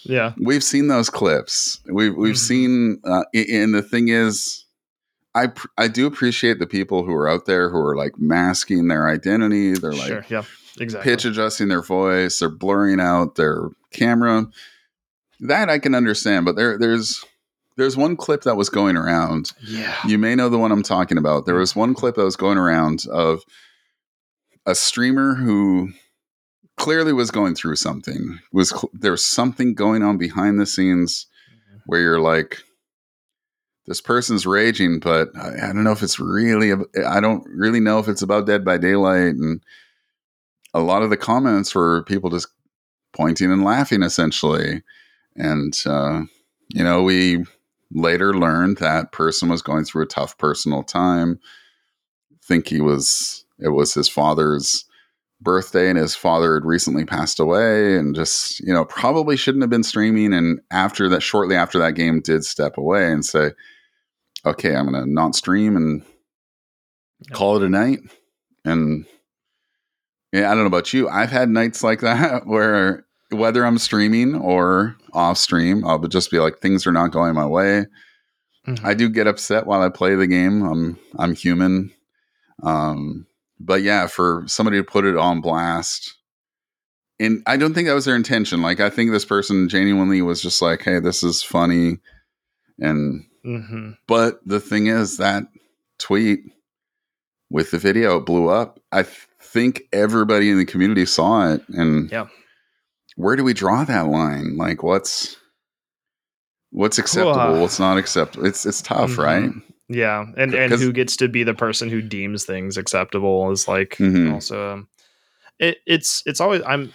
Yeah, 0.05 0.33
we've 0.39 0.63
seen 0.65 0.89
those 0.89 1.09
clips. 1.11 1.81
We've 1.91 2.15
we've 2.15 2.35
Mhm. 2.35 2.39
seen, 2.39 3.01
uh, 3.05 3.25
and 3.35 3.75
the 3.75 3.83
thing 3.83 4.09
is, 4.09 4.65
I 5.35 5.47
pr- 5.49 5.69
I 5.79 5.89
do 5.89 6.07
appreciate 6.07 6.59
the 6.59 6.67
people 6.67 7.05
who 7.05 7.15
are 7.15 7.29
out 7.29 7.47
there 7.47 7.71
who 7.71 7.79
are 7.79 7.97
like 7.97 8.13
masking 8.19 8.89
their 8.89 9.09
identity. 9.09 9.73
They're 9.73 9.93
like 9.93 10.09
sure, 10.09 10.25
yeah, 10.29 10.43
exactly. 10.79 11.11
pitch 11.11 11.25
adjusting 11.25 11.69
their 11.69 11.83
voice. 11.83 12.39
They're 12.39 12.49
blurring 12.51 13.01
out 13.01 13.37
their 13.37 13.71
camera. 13.93 14.47
That 15.41 15.69
I 15.71 15.79
can 15.79 15.95
understand, 15.95 16.45
but 16.45 16.55
there 16.57 16.79
there's 16.79 17.25
there's 17.77 17.97
one 17.97 18.17
clip 18.17 18.43
that 18.43 18.57
was 18.57 18.69
going 18.69 18.97
around. 18.97 19.53
Yeah, 19.63 19.95
You 20.07 20.19
may 20.19 20.35
know 20.35 20.49
the 20.49 20.59
one 20.59 20.73
I'm 20.73 20.83
talking 20.83 21.19
about. 21.19 21.47
There 21.47 21.57
was 21.57 21.75
one 21.75 21.95
clip 21.95 22.15
that 22.17 22.25
was 22.25 22.37
going 22.37 22.59
around 22.59 23.05
of 23.11 23.43
a 24.67 24.75
streamer 24.75 25.35
who 25.35 25.91
clearly 26.77 27.13
was 27.13 27.31
going 27.31 27.55
through 27.55 27.77
something. 27.77 28.39
Was 28.53 28.71
cl- 28.71 28.91
there's 28.93 29.25
something 29.25 29.75
going 29.75 30.03
on 30.03 30.19
behind 30.19 30.59
the 30.59 30.67
scenes 30.67 31.27
where 31.87 32.01
you're 32.01 32.21
like, 32.21 32.59
this 33.87 34.01
person's 34.01 34.47
raging, 34.47 34.99
but 34.99 35.29
I, 35.37 35.57
I 35.57 35.73
don't 35.73 35.85
know 35.85 35.93
if 35.93 36.03
it's 36.03 36.19
really. 36.19 36.73
I 37.07 37.21
don't 37.21 37.45
really 37.47 37.81
know 37.81 37.99
if 37.99 38.09
it's 38.09 38.23
about 38.23 38.47
Dead 38.47 38.65
by 38.65 38.79
Daylight, 38.79 39.35
and 39.35 39.63
a 40.73 40.81
lot 40.81 41.03
of 41.03 41.11
the 41.11 41.19
comments 41.19 41.75
were 41.75 42.03
people 42.05 42.31
just 42.31 42.49
pointing 43.13 43.53
and 43.53 43.63
laughing, 43.63 44.03
essentially. 44.03 44.83
And 45.37 45.79
uh, 45.85 46.23
you 46.69 46.83
know, 46.83 47.03
we 47.03 47.45
later 47.93 48.35
learned 48.35 48.79
that 48.79 49.13
person 49.13 49.49
was 49.49 49.63
going 49.63 49.85
through 49.85 50.05
a 50.05 50.07
tough 50.07 50.37
personal 50.39 50.83
time. 50.83 51.39
think 52.43 52.69
he 52.69 52.81
was. 52.81 53.45
It 53.59 53.69
was 53.69 53.95
his 53.95 54.09
father's 54.09 54.85
birthday 55.45 55.89
and 55.91 55.99
his 55.99 56.15
father 56.15 56.55
had 56.55 56.65
recently 56.65 57.05
passed 57.05 57.39
away 57.39 57.97
and 57.97 58.15
just 58.15 58.61
you 58.61 58.73
know 58.73 58.85
probably 58.85 59.37
shouldn't 59.37 59.63
have 59.63 59.71
been 59.71 59.83
streaming 59.83 60.33
and 60.33 60.61
after 60.71 61.09
that 61.09 61.23
shortly 61.23 61.55
after 61.55 61.79
that 61.79 61.95
game 61.95 62.21
did 62.21 62.45
step 62.45 62.79
away 62.79 63.13
and 63.13 63.25
say 63.25 63.51
okay 64.47 64.75
i'm 64.75 64.87
gonna 64.87 65.05
not 65.07 65.35
stream 65.35 65.77
and 65.77 66.03
call 67.33 67.57
it 67.57 67.63
a 67.63 67.69
night 67.69 67.99
and 68.65 69.05
yeah 70.33 70.51
i 70.51 70.55
don't 70.55 70.63
know 70.63 70.67
about 70.67 70.93
you 70.93 71.09
i've 71.09 71.31
had 71.31 71.51
nights 71.51 71.85
like 71.85 72.01
that 72.01 72.47
where 72.47 73.05
whether 73.31 73.65
i'm 73.65 73.79
streaming 73.79 74.35
or 74.35 74.97
off 75.13 75.39
stream 75.39 75.85
i'll 75.87 75.99
just 75.99 76.31
be 76.31 76.39
like 76.39 76.59
things 76.59 76.87
are 76.87 76.93
not 76.93 77.11
going 77.13 77.35
my 77.35 77.47
way 77.47 77.87
Mhm. 78.67 78.83
I 78.83 78.95
do 78.95 79.11
get 79.11 79.27
upset 79.27 79.67
while 79.67 79.83
I 79.83 79.91
play 79.91 80.15
the 80.15 80.27
game. 80.27 80.63
I'm 80.63 80.99
I'm 81.19 81.35
human. 81.35 81.93
Um, 82.63 83.27
but 83.61 83.83
yeah, 83.83 84.07
for 84.07 84.43
somebody 84.47 84.79
to 84.79 84.83
put 84.83 85.05
it 85.05 85.19
on 85.19 85.43
blast, 85.43 86.15
and 87.21 87.43
I 87.47 87.59
don't 87.59 87.75
think 87.75 87.89
that 87.89 87.95
was 87.95 88.07
their 88.07 88.17
intention. 88.17 88.63
Like 88.63 88.81
I 88.81 88.89
think 88.89 89.11
this 89.11 89.27
person 89.27 89.69
genuinely 89.69 90.23
was 90.23 90.41
just 90.41 90.63
like, 90.63 90.81
"Hey, 90.81 90.99
this 90.99 91.23
is 91.23 91.43
funny," 91.43 91.99
and 92.81 93.27
Mhm. 93.45 93.99
but 94.07 94.41
the 94.47 94.61
thing 94.61 94.87
is 94.87 95.19
that 95.19 95.45
tweet 95.99 96.41
with 97.51 97.71
the 97.71 97.79
video 97.79 98.19
blew 98.19 98.49
up. 98.49 98.81
I 98.93 99.03
th- 99.03 99.29
think 99.43 99.83
everybody 99.93 100.49
in 100.49 100.57
the 100.57 100.65
community 100.65 101.05
saw 101.05 101.53
it, 101.53 101.63
and 101.69 102.11
Yeah. 102.11 102.29
Where 103.17 103.37
do 103.37 103.45
we 103.45 103.55
draw 103.55 103.85
that 103.85 104.07
line? 104.09 104.57
Like, 104.57 104.83
what's 104.83 105.37
what's 106.71 106.99
acceptable? 106.99 107.33
Whoa. 107.35 107.61
What's 107.61 107.79
not 107.79 107.99
acceptable? 107.99 108.47
It's 108.47 108.67
it's 108.67 108.83
tough, 108.83 109.11
Mhm. 109.11 109.19
right? 109.25 109.51
Yeah, 109.89 110.27
and 110.37 110.55
and 110.55 110.73
who 110.73 110.93
gets 110.93 111.17
to 111.19 111.29
be 111.29 111.45
the 111.45 111.55
person 111.55 111.89
who 111.91 112.01
deems 112.03 112.45
things 112.45 112.77
acceptable 112.77 113.51
is 113.53 113.69
like 113.69 113.97
Mhm. 113.99 114.33
also 114.33 114.73
um, 114.73 114.89
it, 115.59 115.79
it's 115.87 116.23
it's 116.27 116.41
always 116.41 116.63
I'm 116.67 116.93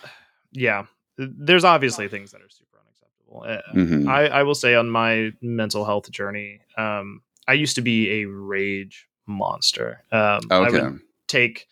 yeah. 0.52 0.86
There's 1.18 1.64
obviously 1.66 2.08
things 2.08 2.32
that 2.32 2.42
are 2.42 2.50
super 2.50 2.80
unacceptable. 2.80 3.44
Uh, 3.46 3.76
Mhm. 3.78 4.08
I 4.10 4.28
I 4.40 4.44
will 4.44 4.56
say 4.56 4.74
on 4.76 4.90
my 4.90 5.32
mental 5.42 5.86
health 5.86 6.10
journey, 6.12 6.62
um, 6.78 7.22
I 7.48 7.54
used 7.54 7.76
to 7.76 7.82
be 7.82 8.22
a 8.22 8.26
rage 8.26 9.08
monster. 9.28 10.04
Um, 10.12 10.40
I 10.50 10.56
Okay. 10.68 10.82
would 10.82 11.00
take 11.28 11.68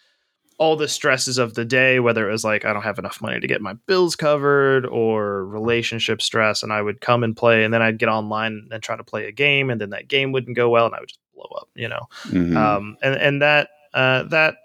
all 0.59 0.75
the 0.75 0.87
stresses 0.87 1.37
of 1.37 1.53
the 1.53 1.63
day, 1.65 1.99
whether 1.99 2.27
it 2.27 2.31
was 2.31 2.43
like 2.43 2.65
I 2.65 2.73
don't 2.73 2.81
have 2.81 2.97
enough 2.99 3.21
money 3.21 3.39
to 3.39 3.47
get 3.47 3.61
my 3.61 3.73
bills 3.85 4.15
covered 4.15 4.85
or 4.87 5.45
relationship 5.45 6.21
stress, 6.21 6.63
and 6.63 6.73
I 6.73 6.81
would 6.81 6.99
come 7.01 7.23
and 7.23 7.37
play, 7.37 7.63
and 7.63 7.73
then 7.73 7.81
I'd 7.81 7.99
get 7.99 8.09
online 8.09 8.67
and 8.71 8.81
try 8.81 8.95
to 8.97 9.03
play 9.03 9.27
a 9.27 9.31
game, 9.31 9.69
and 9.69 9.79
then 9.79 9.91
that 9.91 10.07
game 10.07 10.31
wouldn't 10.31 10.55
go 10.57 10.69
well, 10.69 10.87
and 10.87 10.95
I 10.95 10.99
would 10.99 11.09
just 11.09 11.19
blow 11.35 11.49
up, 11.59 11.69
you 11.75 11.87
know. 11.87 12.07
Mhm. 12.29 12.55
Um, 12.57 12.97
and 13.03 13.15
and 13.15 13.41
that 13.41 13.69
uh, 13.93 14.23
that 14.23 14.55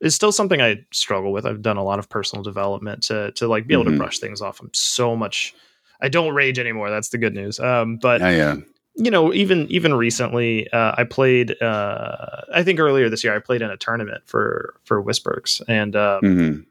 is 0.00 0.14
still 0.14 0.32
something 0.32 0.60
I 0.60 0.84
struggle 0.92 1.32
with. 1.32 1.44
I've 1.46 1.62
done 1.62 1.76
a 1.76 1.84
lot 1.84 1.98
of 1.98 2.08
personal 2.08 2.42
development 2.42 3.02
to 3.04 3.32
to 3.32 3.48
like 3.48 3.66
be 3.66 3.74
able 3.74 3.84
Mhm. 3.84 3.92
to 3.92 3.98
brush 3.98 4.18
things 4.20 4.40
off. 4.40 4.60
I'm 4.60 4.70
so 4.72 5.16
much. 5.16 5.54
I 6.00 6.08
don't 6.08 6.34
rage 6.34 6.58
anymore. 6.58 6.90
That's 6.90 7.10
the 7.10 7.18
good 7.18 7.34
news. 7.34 7.58
Um, 7.60 7.96
but 7.96 8.20
yeah, 8.20 8.30
yeah. 8.30 8.56
You 8.94 9.10
know, 9.10 9.32
even 9.32 9.66
even 9.70 9.94
recently, 9.94 10.70
uh, 10.72 10.94
I 10.98 11.04
played. 11.04 11.60
Uh, 11.62 12.42
I 12.54 12.62
think 12.62 12.78
earlier 12.78 13.08
this 13.08 13.24
year, 13.24 13.34
I 13.34 13.38
played 13.38 13.62
in 13.62 13.70
a 13.70 13.76
tournament 13.76 14.22
for 14.26 14.74
for 14.84 15.02
Wisbergs, 15.02 15.62
and 15.68 15.96
uh, 15.96 16.20
Mhm. 16.22 16.66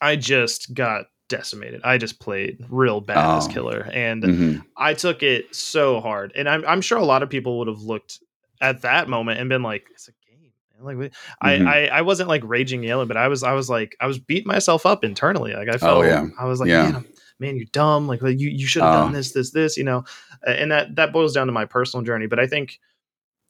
I 0.00 0.16
just 0.16 0.72
got 0.74 1.06
decimated. 1.28 1.80
I 1.84 1.98
just 1.98 2.20
played 2.20 2.64
real 2.70 3.00
bad 3.00 3.36
as 3.38 3.46
Oh. 3.48 3.50
killer, 3.50 3.88
and 3.92 4.22
Mhm. 4.22 4.64
I 4.76 4.94
took 4.94 5.22
it 5.22 5.54
so 5.54 6.00
hard. 6.00 6.32
And 6.36 6.48
I'm 6.48 6.64
I'm 6.66 6.80
sure 6.80 6.98
a 6.98 7.04
lot 7.04 7.22
of 7.22 7.28
people 7.30 7.58
would 7.58 7.68
have 7.68 7.80
looked 7.82 8.20
at 8.60 8.82
that 8.82 9.08
moment 9.08 9.40
and 9.40 9.48
been 9.48 9.62
like, 9.62 9.84
"It's 9.90 10.08
a 10.08 10.12
game." 10.12 10.52
man." 10.80 10.84
Like 10.86 10.96
Mhm. 10.96 11.12
I, 11.40 11.54
I 11.86 11.98
I 11.98 12.02
wasn't 12.02 12.28
like 12.28 12.42
raging 12.44 12.82
yelling, 12.84 13.08
but 13.08 13.16
I 13.16 13.26
was 13.28 13.42
I 13.42 13.52
was 13.52 13.68
like 13.68 13.96
I 14.00 14.06
was 14.06 14.18
beating 14.18 14.46
myself 14.46 14.86
up 14.86 15.04
internally. 15.04 15.52
Like 15.54 15.68
I 15.68 15.76
felt 15.76 16.04
Oh, 16.04 16.08
yeah. 16.08 16.26
I 16.38 16.44
was 16.44 16.60
like, 16.60 16.68
Yeah. 16.68 16.82
man, 16.84 16.94
I'm- 16.94 17.06
man, 17.38 17.56
you're 17.56 17.66
dumb. 17.72 18.06
Like 18.08 18.22
like, 18.22 18.38
you 18.38 18.48
you 18.50 18.66
should 18.66 18.82
have 18.82 18.94
Oh. 18.94 19.02
done 19.04 19.12
this 19.12 19.32
this 19.32 19.50
this. 19.50 19.76
You 19.76 19.84
know, 19.84 20.04
and 20.46 20.70
that 20.72 20.96
that 20.96 21.12
boils 21.12 21.32
down 21.34 21.46
to 21.46 21.52
my 21.52 21.64
personal 21.64 22.04
journey. 22.04 22.26
But 22.26 22.38
I 22.38 22.46
think 22.46 22.80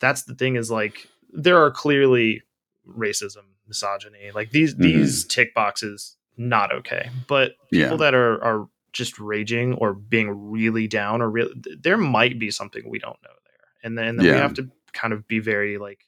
that's 0.01 0.25
the 0.25 0.35
thing 0.35 0.57
is 0.57 0.71
like 0.71 1.07
there 1.33 1.63
are 1.63 1.71
clearly 1.71 2.43
racism, 2.89 3.43
misogyny, 3.67 4.31
like 4.35 4.51
these 4.51 4.75
Mhm. 4.75 4.79
these 4.83 5.25
tick 5.27 5.55
boxes 5.55 6.17
not 6.37 6.73
okay. 6.73 7.11
But 7.27 7.53
people 7.71 7.91
Yeah. 7.93 7.97
that 7.97 8.15
are 8.15 8.43
are 8.43 8.69
just 8.93 9.19
raging 9.19 9.75
or 9.75 9.93
being 9.93 10.51
really 10.51 10.87
down 10.89 11.21
or 11.21 11.29
real 11.31 11.51
there 11.81 11.99
might 11.99 12.39
be 12.39 12.51
something 12.51 12.89
we 12.89 12.99
don't 12.99 13.21
know 13.23 13.31
there. 13.45 13.69
And 13.83 13.99
then, 13.99 14.17
then 14.17 14.27
Yeah. 14.27 14.33
we 14.33 14.39
have 14.39 14.55
to 14.55 14.71
kind 14.95 15.13
of 15.13 15.29
be 15.29 15.41
very 15.41 15.77
like 15.79 16.07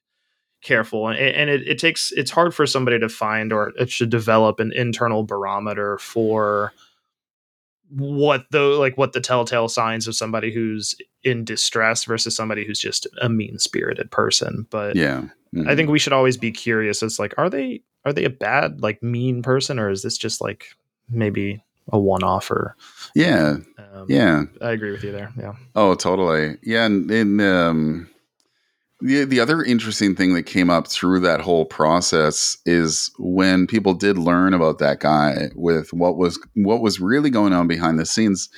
careful 0.62 1.08
and, 1.08 1.18
and 1.18 1.50
it, 1.50 1.66
it 1.68 1.78
takes 1.78 2.10
it's 2.12 2.30
hard 2.30 2.54
for 2.54 2.66
somebody 2.66 2.98
to 2.98 3.08
find 3.08 3.52
or 3.52 3.72
it 3.78 3.90
should 3.90 4.10
develop 4.10 4.60
an 4.60 4.72
internal 4.72 5.24
barometer 5.24 5.98
for 5.98 6.72
what 7.90 8.44
the 8.50 8.60
like 8.60 8.96
what 8.96 9.12
the 9.12 9.20
telltale 9.20 9.68
signs 9.68 10.06
of 10.06 10.14
somebody 10.14 10.52
who's 10.52 10.94
in 11.24 11.44
distress 11.44 12.04
versus 12.04 12.34
somebody 12.36 12.64
who's 12.64 12.78
just 12.78 13.06
a 13.20 13.28
mean 13.28 13.58
spirited 13.58 14.10
person 14.10 14.66
but 14.70 14.94
Yeah. 14.96 15.24
Mhm. 15.54 15.68
i 15.68 15.74
think 15.74 15.90
we 15.90 15.98
should 15.98 16.12
always 16.12 16.36
be 16.36 16.52
curious 16.52 17.02
as 17.02 17.18
like 17.18 17.34
are 17.36 17.50
they 17.50 17.82
are 18.04 18.12
they 18.12 18.24
a 18.24 18.30
bad 18.30 18.80
like 18.80 19.02
mean 19.02 19.42
person 19.42 19.78
or 19.78 19.90
is 19.90 20.02
this 20.02 20.16
just 20.16 20.40
like 20.40 20.66
maybe 21.08 21.62
a 21.92 21.98
one-off 21.98 22.50
or 22.50 22.76
Yeah. 23.14 23.56
um, 23.92 24.06
Yeah. 24.08 24.44
i 24.62 24.70
agree 24.70 24.92
with 24.92 25.02
you 25.02 25.10
there 25.12 25.32
yeah 25.36 25.54
Oh, 25.74 25.94
totally. 25.96 26.56
Yeah, 26.62 26.86
and, 26.86 27.10
and 27.10 27.40
um, 27.40 28.08
the 29.00 29.24
the 29.24 29.40
other 29.40 29.62
interesting 29.62 30.14
thing 30.14 30.34
that 30.34 30.44
came 30.44 30.70
up 30.70 30.86
through 30.86 31.20
that 31.20 31.40
whole 31.40 31.64
process 31.64 32.58
is 32.66 33.10
when 33.18 33.66
people 33.66 33.94
did 33.94 34.18
learn 34.18 34.54
about 34.54 34.78
that 34.78 35.00
guy 35.00 35.50
with 35.54 35.92
what 35.92 36.16
was 36.16 36.38
what 36.54 36.82
was 36.82 37.00
really 37.00 37.30
going 37.30 37.52
on 37.52 37.66
behind 37.66 37.98
the 37.98 38.06
scenes. 38.06 38.48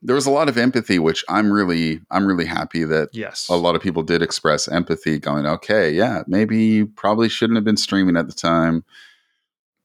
There 0.00 0.14
was 0.14 0.26
a 0.26 0.30
lot 0.30 0.48
of 0.48 0.56
empathy, 0.56 0.98
which 0.98 1.24
I'm 1.28 1.52
really 1.52 2.00
I'm 2.10 2.26
really 2.26 2.46
happy 2.46 2.84
that 2.84 3.10
yes 3.12 3.48
a 3.48 3.56
lot 3.56 3.74
of 3.74 3.82
people 3.82 4.02
did 4.02 4.22
express 4.22 4.68
empathy, 4.68 5.18
going, 5.18 5.46
okay, 5.46 5.90
yeah, 5.92 6.22
maybe 6.26 6.62
you 6.62 6.86
probably 6.86 7.28
shouldn't 7.28 7.56
have 7.56 7.64
been 7.64 7.76
streaming 7.76 8.16
at 8.16 8.26
the 8.26 8.34
time. 8.34 8.84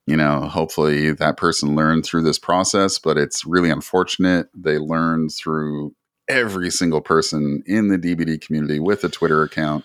You 0.06 0.18
know, 0.18 0.42
hopefully 0.42 1.14
that 1.14 1.38
person 1.38 1.76
learned 1.76 2.06
through 2.06 2.24
this 2.24 2.38
process, 2.38 3.00
but 3.00 3.18
it's 3.18 3.46
really 3.46 3.70
unfortunate. 3.70 4.50
They 4.54 4.78
learned 4.78 5.32
through 5.34 5.96
every 6.28 6.70
single 6.72 7.02
person 7.02 7.64
in 7.66 7.88
the 7.90 7.98
DBD 7.98 8.40
community 8.46 8.80
with 8.80 9.04
a 9.04 9.10
Twitter 9.10 9.44
account 9.44 9.84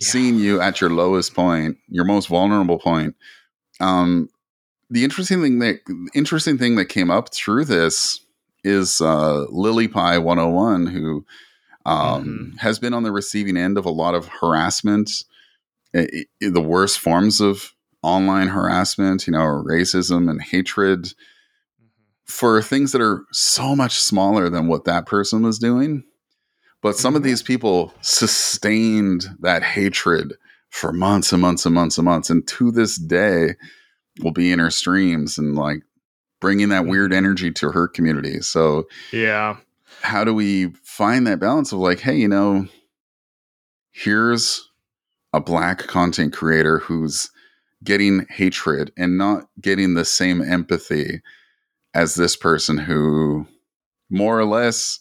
seeing 0.00 0.36
you 0.38 0.60
at 0.60 0.80
your 0.80 0.90
lowest 0.90 1.34
point, 1.34 1.78
your 1.88 2.04
most 2.04 2.28
vulnerable 2.28 2.78
point. 2.78 3.14
Um, 3.80 4.28
the 4.90 5.04
interesting 5.04 5.40
thing 5.42 5.58
that 5.60 5.80
interesting 6.14 6.58
thing 6.58 6.76
that 6.76 6.86
came 6.86 7.10
up 7.10 7.32
through 7.32 7.64
this 7.64 8.20
is 8.62 9.00
uh, 9.00 9.44
Lily 9.50 9.88
Pie 9.88 10.18
101, 10.18 10.86
who 10.86 11.24
um, 11.86 12.24
Mm-hmm. 12.24 12.56
has 12.58 12.78
been 12.78 12.94
on 12.94 13.04
the 13.04 13.12
receiving 13.12 13.56
end 13.56 13.78
of 13.78 13.84
a 13.86 13.90
lot 13.90 14.14
of 14.14 14.26
harassment, 14.26 15.10
i- 15.94 16.08
i- 16.42 16.48
the 16.50 16.60
worst 16.60 16.98
forms 16.98 17.40
of 17.40 17.72
online 18.02 18.48
harassment, 18.48 19.26
you 19.26 19.32
know, 19.32 19.38
racism 19.38 20.28
and 20.30 20.42
hatred 20.42 21.12
for 22.26 22.60
things 22.60 22.92
that 22.92 23.00
are 23.00 23.24
so 23.32 23.74
much 23.76 24.00
smaller 24.00 24.48
than 24.48 24.66
what 24.66 24.84
that 24.84 25.06
person 25.06 25.42
was 25.42 25.58
doing. 25.58 26.02
But 26.82 26.96
some 26.96 27.16
of 27.16 27.22
Mhm. 27.22 27.26
these 27.26 27.42
people 27.42 27.94
sustained 28.00 29.26
that 29.40 29.62
hatred 29.62 30.34
for 30.70 30.92
months 30.92 31.32
and 31.32 31.40
months 31.40 31.64
and 31.64 31.74
months 31.74 31.98
and 31.98 32.04
months. 32.04 32.28
And 32.30 32.46
to 32.48 32.70
this 32.70 32.96
day, 32.96 33.54
will 34.20 34.32
be 34.32 34.50
in 34.50 34.58
her 34.58 34.70
streams 34.70 35.36
and 35.38 35.54
like 35.54 35.82
bringing 36.40 36.68
that 36.70 36.86
weird 36.86 37.12
energy 37.12 37.50
to 37.52 37.70
her 37.70 37.86
community. 37.86 38.40
So, 38.40 38.86
Yeah. 39.12 39.56
how 40.00 40.24
do 40.24 40.32
we 40.34 40.72
find 40.84 41.26
that 41.26 41.38
balance 41.40 41.70
of 41.72 41.78
like, 41.78 42.00
hey, 42.00 42.16
you 42.16 42.28
know, 42.28 42.66
here's 43.92 44.70
a 45.32 45.40
black 45.40 45.86
content 45.86 46.32
creator 46.32 46.78
who's 46.78 47.30
getting 47.84 48.26
hatred 48.30 48.92
and 48.96 49.18
not 49.18 49.48
getting 49.60 49.94
the 49.94 50.04
same 50.04 50.40
empathy 50.42 51.20
as 51.96 52.14
this 52.14 52.36
person 52.36 52.76
who 52.76 53.46
more 54.10 54.38
or 54.38 54.44
less 54.44 55.00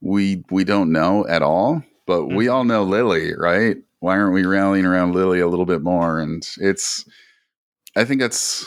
we 0.00 0.42
we 0.50 0.64
don't 0.64 0.90
know 0.90 1.26
at 1.28 1.42
all 1.42 1.82
but 2.06 2.26
we 2.26 2.46
Mhm. 2.46 2.52
all 2.52 2.64
know 2.64 2.82
lily 2.82 3.34
right 3.36 3.76
why 4.00 4.16
aren't 4.18 4.32
we 4.32 4.44
rallying 4.46 4.86
around 4.86 5.14
lily 5.14 5.38
a 5.40 5.46
little 5.46 5.66
bit 5.66 5.82
more 5.82 6.18
and 6.18 6.48
it's 6.58 7.04
i 7.94 8.04
think 8.04 8.20
that's 8.22 8.66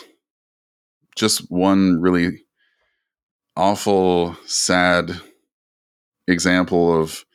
just 1.16 1.50
one 1.52 2.00
really 2.00 2.44
awful 3.58 4.38
sad 4.46 5.20
example 6.28 7.00
of 7.02 7.26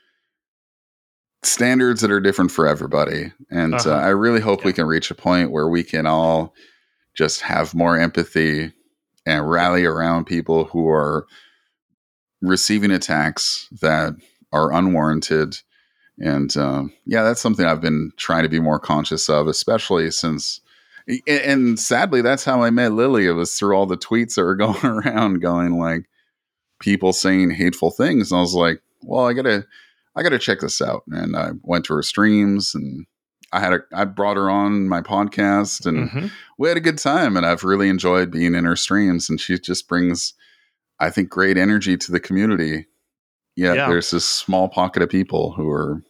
standards 1.42 2.00
that 2.00 2.10
are 2.10 2.20
different 2.20 2.50
for 2.50 2.66
everybody 2.66 3.32
and 3.50 3.74
uh 3.74 3.76
Uh-huh. 3.78 3.90
i 3.90 4.08
really 4.08 4.40
hope 4.40 4.64
we 4.64 4.72
can 4.72 4.86
reach 4.86 5.10
a 5.10 5.14
point 5.14 5.50
where 5.50 5.68
we 5.68 5.82
can 5.84 6.06
all 6.06 6.54
just 7.16 7.40
have 7.40 7.74
more 7.74 7.98
empathy 7.98 8.72
and 9.28 9.48
rally 9.48 9.84
around 9.84 10.24
people 10.24 10.64
who 10.64 10.88
are 10.88 11.26
receiving 12.40 12.90
attacks 12.90 13.68
that 13.82 14.14
are 14.52 14.72
unwarranted. 14.72 15.56
And 16.18 16.56
um, 16.56 16.92
yeah 17.06 17.22
that's 17.22 17.40
something 17.40 17.64
i've 17.64 17.80
been 17.80 18.10
trying 18.16 18.42
to 18.42 18.48
be 18.48 18.58
more 18.58 18.80
conscious 18.80 19.28
of 19.28 19.46
especially 19.46 20.10
since 20.10 20.60
and- 21.28 21.78
sadly 21.78 22.22
that's 22.22 22.44
how 22.44 22.62
i 22.62 22.70
met 22.70 22.92
lily. 22.92 23.26
It 23.26 23.32
was 23.32 23.54
through 23.54 23.76
all 23.76 23.86
the 23.86 23.96
tweets 23.96 24.34
that 24.34 24.42
were 24.42 24.56
going 24.66 24.84
around 24.84 25.40
going 25.40 25.78
like 25.78 26.08
people 26.80 27.12
saying 27.12 27.50
hateful 27.50 27.92
things. 27.92 28.32
And 28.32 28.38
i 28.38 28.40
was 28.40 28.54
like 28.54 28.80
well 29.02 29.26
i 29.26 29.32
gotta 29.32 29.64
i 30.16 30.24
gotta 30.24 30.40
check 30.40 30.58
this 30.58 30.82
out. 30.82 31.04
And 31.08 31.36
i 31.36 31.50
went 31.62 31.84
to 31.84 31.94
her 31.94 32.02
streams 32.02 32.74
and 32.74 33.06
i 33.52 33.60
had 33.60 33.72
a 33.72 33.80
i 33.94 34.04
brought 34.04 34.36
her 34.36 34.50
on 34.50 34.88
my 34.88 35.00
podcast 35.00 35.86
and 35.86 36.10
Mhm. 36.10 36.30
we 36.58 36.68
had 36.68 36.76
a 36.76 36.80
good 36.80 36.98
time 36.98 37.36
and 37.36 37.44
I've 37.46 37.64
really 37.64 37.88
enjoyed 37.88 38.30
being 38.30 38.54
in 38.54 38.64
her 38.64 38.76
streams 38.76 39.28
and 39.30 39.40
she 39.40 39.58
just 39.58 39.88
brings 39.88 40.34
I 41.00 41.10
think 41.10 41.28
great 41.28 41.56
energy 41.56 41.96
to 41.96 42.10
the 42.10 42.18
community. 42.18 42.86
Yet 43.54 43.76
Yeah. 43.76 43.88
there's 43.88 44.10
this 44.10 44.24
small 44.24 44.68
pocket 44.68 45.00
of 45.02 45.08
people 45.08 45.52
who 45.52 45.68
are 45.70 46.02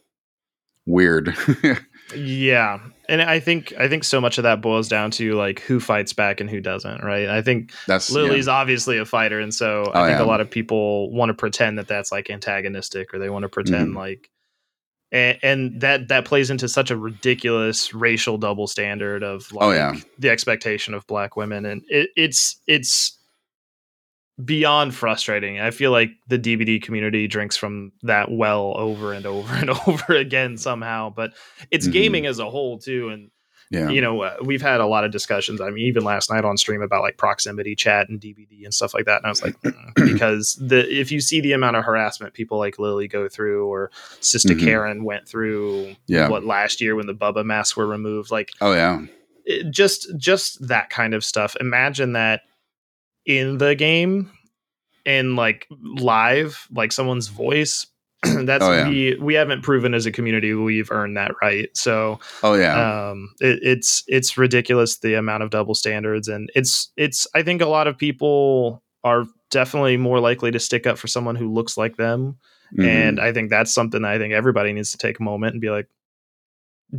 weird. 0.87 1.35
Yeah. 2.15 2.79
And 3.07 3.21
I 3.21 3.39
think 3.39 3.71
I 3.77 3.87
think 3.87 4.03
so 4.03 4.19
much 4.19 4.39
of 4.39 4.43
that 4.43 4.61
boils 4.61 4.87
down 4.87 5.11
to 5.11 5.33
like 5.33 5.59
who 5.61 5.79
fights 5.79 6.11
back 6.11 6.41
and 6.41 6.49
who 6.49 6.59
doesn't, 6.59 7.03
right? 7.03 7.29
I 7.29 7.43
think 7.43 7.71
That's 7.85 8.09
Lily's 8.09 8.47
obviously 8.47 8.97
a 8.97 9.05
fighter, 9.05 9.39
and 9.39 9.53
so 9.53 9.91
I 9.93 10.07
think 10.07 10.17
yeah. 10.19 10.25
a 10.25 10.25
lot 10.25 10.41
of 10.41 10.49
people 10.49 11.11
want 11.11 11.29
to 11.29 11.33
pretend 11.35 11.77
that 11.77 11.87
that's 11.87 12.11
like 12.11 12.31
antagonistic, 12.31 13.13
or 13.13 13.19
they 13.19 13.29
want 13.29 13.43
to 13.43 13.49
pretend 13.49 13.89
Mhm. 13.93 13.97
like, 13.97 14.29
and, 15.11 15.37
and 15.41 15.81
that 15.81 16.07
that 16.09 16.25
plays 16.25 16.49
into 16.49 16.67
such 16.69 16.91
a 16.91 16.97
ridiculous 16.97 17.93
racial 17.93 18.37
double 18.37 18.67
standard 18.67 19.23
of 19.23 19.51
like 19.51 19.63
Oh, 19.65 19.71
yeah. 19.71 19.95
the 20.17 20.29
expectation 20.29 20.93
of 20.93 21.05
black 21.07 21.35
women, 21.35 21.65
and 21.65 21.81
it, 21.89 22.09
it's 22.15 22.59
it's 22.67 23.17
beyond 24.43 24.95
frustrating. 24.95 25.59
I 25.59 25.71
feel 25.71 25.91
like 25.91 26.11
the 26.27 26.39
DBD 26.39 26.81
community 26.81 27.27
drinks 27.27 27.57
from 27.57 27.91
that 28.03 28.31
well 28.31 28.73
over 28.77 29.11
and 29.13 29.25
over 29.25 29.53
and 29.53 29.69
over 29.87 30.13
again 30.15 30.57
somehow, 30.57 31.09
but 31.09 31.33
it's 31.71 31.87
Mhm. 31.87 31.91
gaming 31.93 32.25
as 32.25 32.39
a 32.39 32.49
whole 32.49 32.77
too, 32.79 33.09
and 33.09 33.31
yeah. 33.69 33.89
you 33.89 34.01
know, 34.01 34.21
uh, 34.21 34.35
we've 34.43 34.61
had 34.61 34.81
a 34.81 34.85
lot 34.87 35.03
of 35.03 35.11
discussions. 35.11 35.61
I 35.61 35.69
mean, 35.69 35.85
even 35.85 36.03
last 36.03 36.29
night 36.31 36.43
on 36.45 36.57
stream 36.57 36.81
about 36.81 37.01
like 37.01 37.17
proximity 37.17 37.75
chat 37.75 38.09
and 38.09 38.19
DBD 38.19 38.63
and 38.63 38.73
stuff 38.73 38.93
like 38.93 39.05
that. 39.05 39.17
And 39.17 39.25
I 39.25 39.29
was 39.29 39.43
like, 39.43 39.59
mm, 39.61 39.93
because 40.11 40.55
the 40.59 40.87
if 40.91 41.11
you 41.11 41.19
see 41.21 41.39
the 41.41 41.51
amount 41.53 41.75
of 41.77 41.83
harassment 41.83 42.33
people 42.33 42.57
like 42.57 42.79
Lily 42.79 43.07
go 43.07 43.29
through, 43.29 43.67
or 43.67 43.91
Sister 44.19 44.53
Mhm. 44.55 44.63
Karen 44.63 45.03
went 45.03 45.27
through, 45.27 45.95
Yeah. 46.07 46.29
what 46.29 46.43
last 46.45 46.81
year 46.81 46.95
when 46.95 47.07
the 47.07 47.13
Bubba 47.15 47.45
masks 47.45 47.77
were 47.77 47.87
removed, 47.87 48.31
like 48.31 48.51
Oh 48.61 48.73
yeah. 48.73 49.01
it, 49.45 49.69
just 49.71 50.15
just 50.17 50.67
that 50.67 50.89
kind 50.89 51.13
of 51.13 51.23
stuff. 51.23 51.55
Imagine 51.59 52.13
that 52.13 52.41
in 53.25 53.57
the 53.59 53.75
game 53.75 54.31
and 55.05 55.35
like 55.35 55.67
live, 55.69 56.67
like 56.71 56.91
someone's 56.91 57.27
voice. 57.27 57.85
That's 58.23 58.63
Oh, 58.65 58.71
yeah. 58.73 58.87
we 58.89 59.15
we 59.21 59.33
haven't 59.33 59.61
proven 59.63 59.93
as 59.93 60.05
a 60.05 60.11
community 60.11 60.53
we've 60.53 60.91
earned 60.91 61.15
that 61.17 61.31
right. 61.41 61.69
So 61.77 62.19
Oh 62.43 62.53
yeah. 62.55 63.09
um 63.11 63.29
it, 63.39 63.59
it's 63.63 64.03
it's 64.07 64.37
ridiculous 64.37 64.97
the 64.97 65.13
amount 65.13 65.43
of 65.43 65.49
double 65.51 65.73
standards 65.75 66.27
and 66.27 66.49
it's 66.55 66.91
it's 66.97 67.25
i 67.33 67.41
think 67.43 67.61
a 67.61 67.65
lot 67.67 67.87
of 67.87 67.97
people 67.97 68.83
are 69.05 69.23
definitely 69.51 69.95
more 69.97 70.19
likely 70.19 70.51
to 70.51 70.59
stick 70.59 70.85
up 70.85 70.97
for 70.97 71.07
someone 71.07 71.35
who 71.37 71.51
looks 71.53 71.77
like 71.77 71.95
them 71.97 72.37
Mhm. 72.77 72.85
and 72.85 73.19
i 73.19 73.31
think 73.33 73.49
that's 73.49 73.73
something 73.73 74.03
i 74.05 74.17
think 74.19 74.33
everybody 74.33 74.73
needs 74.73 74.91
to 74.91 74.97
take 74.97 75.19
a 75.19 75.23
moment 75.23 75.53
and 75.53 75.61
be 75.61 75.69
like 75.71 75.87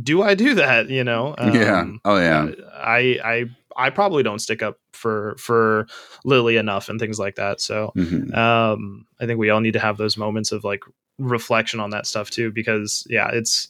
do 0.01 0.21
i 0.21 0.33
do 0.35 0.55
that 0.55 0.89
you 0.89 1.03
know 1.03 1.35
yeah. 1.53 1.79
Um, 1.81 2.01
Oh 2.03 2.17
yeah. 2.17 2.49
i 2.73 3.19
i 3.23 3.45
i 3.77 3.89
probably 3.89 4.23
don't 4.23 4.39
stick 4.39 4.61
up 4.61 4.79
for 4.91 5.35
for 5.37 5.87
lily 6.25 6.57
enough 6.57 6.89
and 6.89 6.99
things 6.99 7.19
like 7.19 7.35
that 7.35 7.61
so 7.61 7.91
Mhm. 7.95 8.35
um 8.35 9.05
i 9.21 9.25
think 9.25 9.39
we 9.39 9.49
all 9.49 9.61
need 9.61 9.73
to 9.73 9.79
have 9.79 9.97
those 9.97 10.17
moments 10.17 10.51
of 10.51 10.63
like 10.63 10.83
reflection 11.17 11.79
on 11.79 11.89
that 11.91 12.05
stuff 12.07 12.29
too 12.29 12.51
because 12.51 13.05
yeah 13.09 13.29
it's 13.31 13.67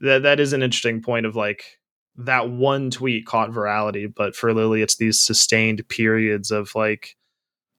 that 0.00 0.22
that 0.22 0.38
is 0.40 0.52
an 0.52 0.62
interesting 0.62 1.00
point 1.00 1.24
of 1.26 1.34
like 1.36 1.78
that 2.16 2.50
one 2.50 2.90
tweet 2.90 3.24
caught 3.26 3.50
virality 3.50 4.12
but 4.14 4.34
for 4.36 4.52
lily 4.52 4.82
it's 4.82 4.96
these 4.96 5.18
sustained 5.18 5.86
periods 5.88 6.50
of 6.50 6.74
like 6.74 7.16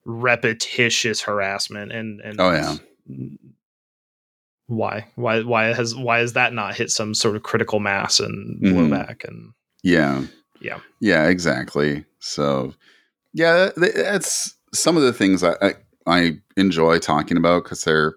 repetitious 0.06 1.22
harassment 1.22 1.92
and 1.92 2.20
and 2.22 2.40
Oh, 2.42 2.52
yeah. 2.52 2.76
why 4.68 5.06
why 5.16 5.42
why 5.44 5.66
has 5.74 5.94
why 5.96 6.20
has 6.20 6.34
that 6.34 6.54
not 6.54 6.76
hit 6.76 6.90
some 6.90 7.14
sort 7.14 7.36
of 7.36 7.44
critical 7.44 7.80
mass 7.80 8.20
and 8.20 8.62
Mhm. 8.62 8.74
blowback 8.74 9.24
and 9.28 9.54
Yeah. 9.84 10.24
Yeah. 10.62 10.80
Yeah, 11.00 11.28
exactly. 11.28 12.06
So, 12.20 12.74
yeah, 13.34 13.70
that's 13.76 14.56
some 14.74 14.96
of 14.96 15.02
the 15.02 15.12
things 15.12 15.44
I, 15.44 15.56
I, 15.62 15.74
I 16.06 16.38
enjoy 16.56 17.00
talking 17.00 17.36
about 17.36 17.64
because 17.64 17.84
they're 17.84 18.14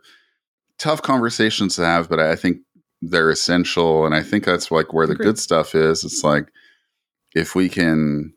tough 0.79 1.03
conversations 1.03 1.77
to 1.77 1.85
have, 1.85 2.09
but 2.09 2.21
I 2.21 2.37
think 2.37 2.59
they're 3.03 3.31
essential. 3.31 4.07
And 4.07 4.15
I 4.15 4.23
think 4.23 4.45
that's 4.45 4.71
like 4.71 4.93
where 4.93 5.07
the 5.07 5.13
Agreed. 5.15 5.27
good 5.27 5.39
stuff 5.39 5.75
is. 5.75 6.05
It's 6.05 6.25
like 6.25 6.49
if 7.35 7.55
we 7.55 7.69
can, 7.69 8.35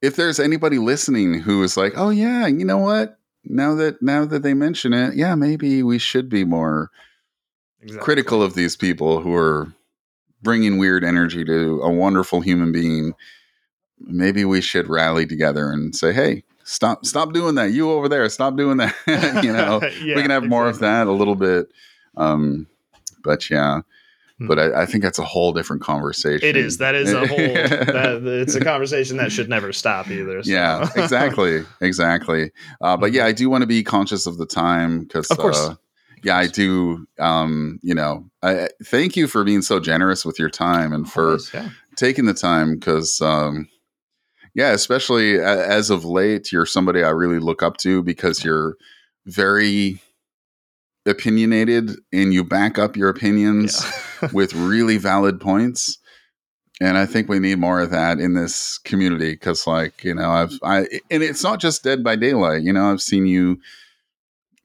if 0.00 0.16
there's 0.16 0.40
anybody 0.40 0.78
listening 0.78 1.40
who 1.40 1.62
is 1.62 1.76
like, 1.76 1.92
oh, 1.96 2.10
yeah, 2.10 2.46
you 2.46 2.64
know 2.64 2.78
what? 2.78 3.18
Now 3.44 3.74
that 3.76 4.00
now 4.02 4.24
that 4.24 4.42
they 4.42 4.54
mention 4.54 4.92
it, 4.92 5.14
yeah, 5.14 5.34
maybe 5.34 5.82
we 5.82 5.98
should 5.98 6.28
be 6.28 6.44
more 6.44 6.90
Exactly. 7.80 8.04
critical 8.04 8.42
of 8.42 8.54
these 8.54 8.76
people 8.76 9.20
who 9.20 9.34
are 9.34 9.72
bringing 10.40 10.78
weird 10.78 11.02
energy 11.04 11.44
to 11.44 11.80
a 11.82 11.90
wonderful 11.90 12.40
human 12.40 12.70
being 12.70 13.12
maybe 13.98 14.44
we 14.44 14.60
should 14.60 14.88
rally 14.88 15.26
together 15.26 15.70
and 15.70 15.94
say 15.94 16.12
hey 16.12 16.42
stop 16.72 17.04
stop 17.04 17.32
doing 17.32 17.54
that 17.56 17.70
you 17.72 17.90
over 17.90 18.08
there 18.08 18.28
stop 18.28 18.56
doing 18.56 18.78
that 18.78 18.94
you 19.44 19.52
know 19.58 19.80
Yeah, 20.02 20.16
we 20.16 20.22
can 20.22 20.30
have 20.30 20.44
more 20.44 20.68
of 20.68 20.78
that 20.80 21.06
a 21.06 21.12
little 21.12 21.36
bit 21.36 21.70
um 22.16 22.66
but 23.22 23.50
yeah 23.50 23.80
Hmm. 24.38 24.46
but 24.46 24.58
I, 24.58 24.82
I 24.82 24.86
think 24.86 25.04
that's 25.04 25.18
a 25.18 25.24
whole 25.24 25.52
different 25.52 25.82
conversation 25.82 26.48
It 26.48 26.56
is. 26.56 26.78
That 26.78 26.94
is 26.94 27.12
a 27.12 27.26
whole. 27.26 27.36
that, 27.36 28.22
it's 28.24 28.54
a 28.54 28.64
conversation 28.64 29.18
that 29.18 29.30
should 29.30 29.48
never 29.50 29.72
stop 29.74 30.10
either. 30.10 30.42
so. 30.42 30.50
yeah 30.50 30.88
exactly 30.96 31.62
exactly 31.82 32.50
uh, 32.80 32.96
but 32.96 33.12
yeah 33.12 33.26
i 33.26 33.32
do 33.32 33.50
want 33.50 33.60
to 33.62 33.66
be 33.66 33.82
conscious 33.82 34.26
of 34.26 34.38
the 34.38 34.46
time 34.46 35.00
because 35.02 35.30
Of 35.30 35.36
course. 35.38 35.58
uh, 35.58 35.74
yeah 36.24 36.38
i 36.38 36.46
do 36.46 37.06
um 37.18 37.78
you 37.82 37.94
know 37.94 38.24
I, 38.42 38.68
thank 38.84 39.16
you 39.16 39.28
for 39.28 39.44
being 39.44 39.60
so 39.62 39.78
generous 39.78 40.24
with 40.24 40.38
your 40.38 40.50
time 40.50 40.92
and 40.94 41.08
for 41.10 41.38
yeah. 41.52 41.68
taking 41.96 42.24
the 42.24 42.34
time 42.34 42.74
because 42.78 43.20
um 43.20 43.68
yeah 44.54 44.72
especially 44.72 45.38
as 45.38 45.90
of 45.90 46.04
late 46.04 46.52
you're 46.52 46.66
somebody 46.66 47.02
i 47.02 47.08
really 47.10 47.38
look 47.38 47.62
up 47.62 47.76
to 47.78 48.02
because 48.02 48.44
you're 48.44 48.76
very 49.26 50.00
opinionated 51.06 51.90
and 52.12 52.32
you 52.32 52.44
back 52.44 52.78
up 52.78 52.96
your 52.96 53.08
opinions 53.08 53.84
Yeah. 54.22 54.28
with 54.32 54.54
really 54.54 54.98
valid 54.98 55.40
points. 55.40 55.98
And 56.80 56.96
I 56.96 57.06
think 57.06 57.28
we 57.28 57.38
need 57.38 57.58
more 57.58 57.80
of 57.80 57.90
that 57.90 58.18
in 58.18 58.34
this 58.34 58.78
community 58.78 59.32
because, 59.32 59.66
like, 59.66 60.02
you 60.04 60.14
know, 60.14 60.30
I've, 60.30 60.52
I, 60.64 60.78
and 61.10 61.22
it's 61.22 61.42
not 61.42 61.60
just 61.60 61.84
Dead 61.84 62.02
by 62.02 62.16
Daylight. 62.16 62.62
You 62.62 62.72
know, 62.72 62.90
I've 62.90 63.02
seen 63.02 63.26
you 63.26 63.60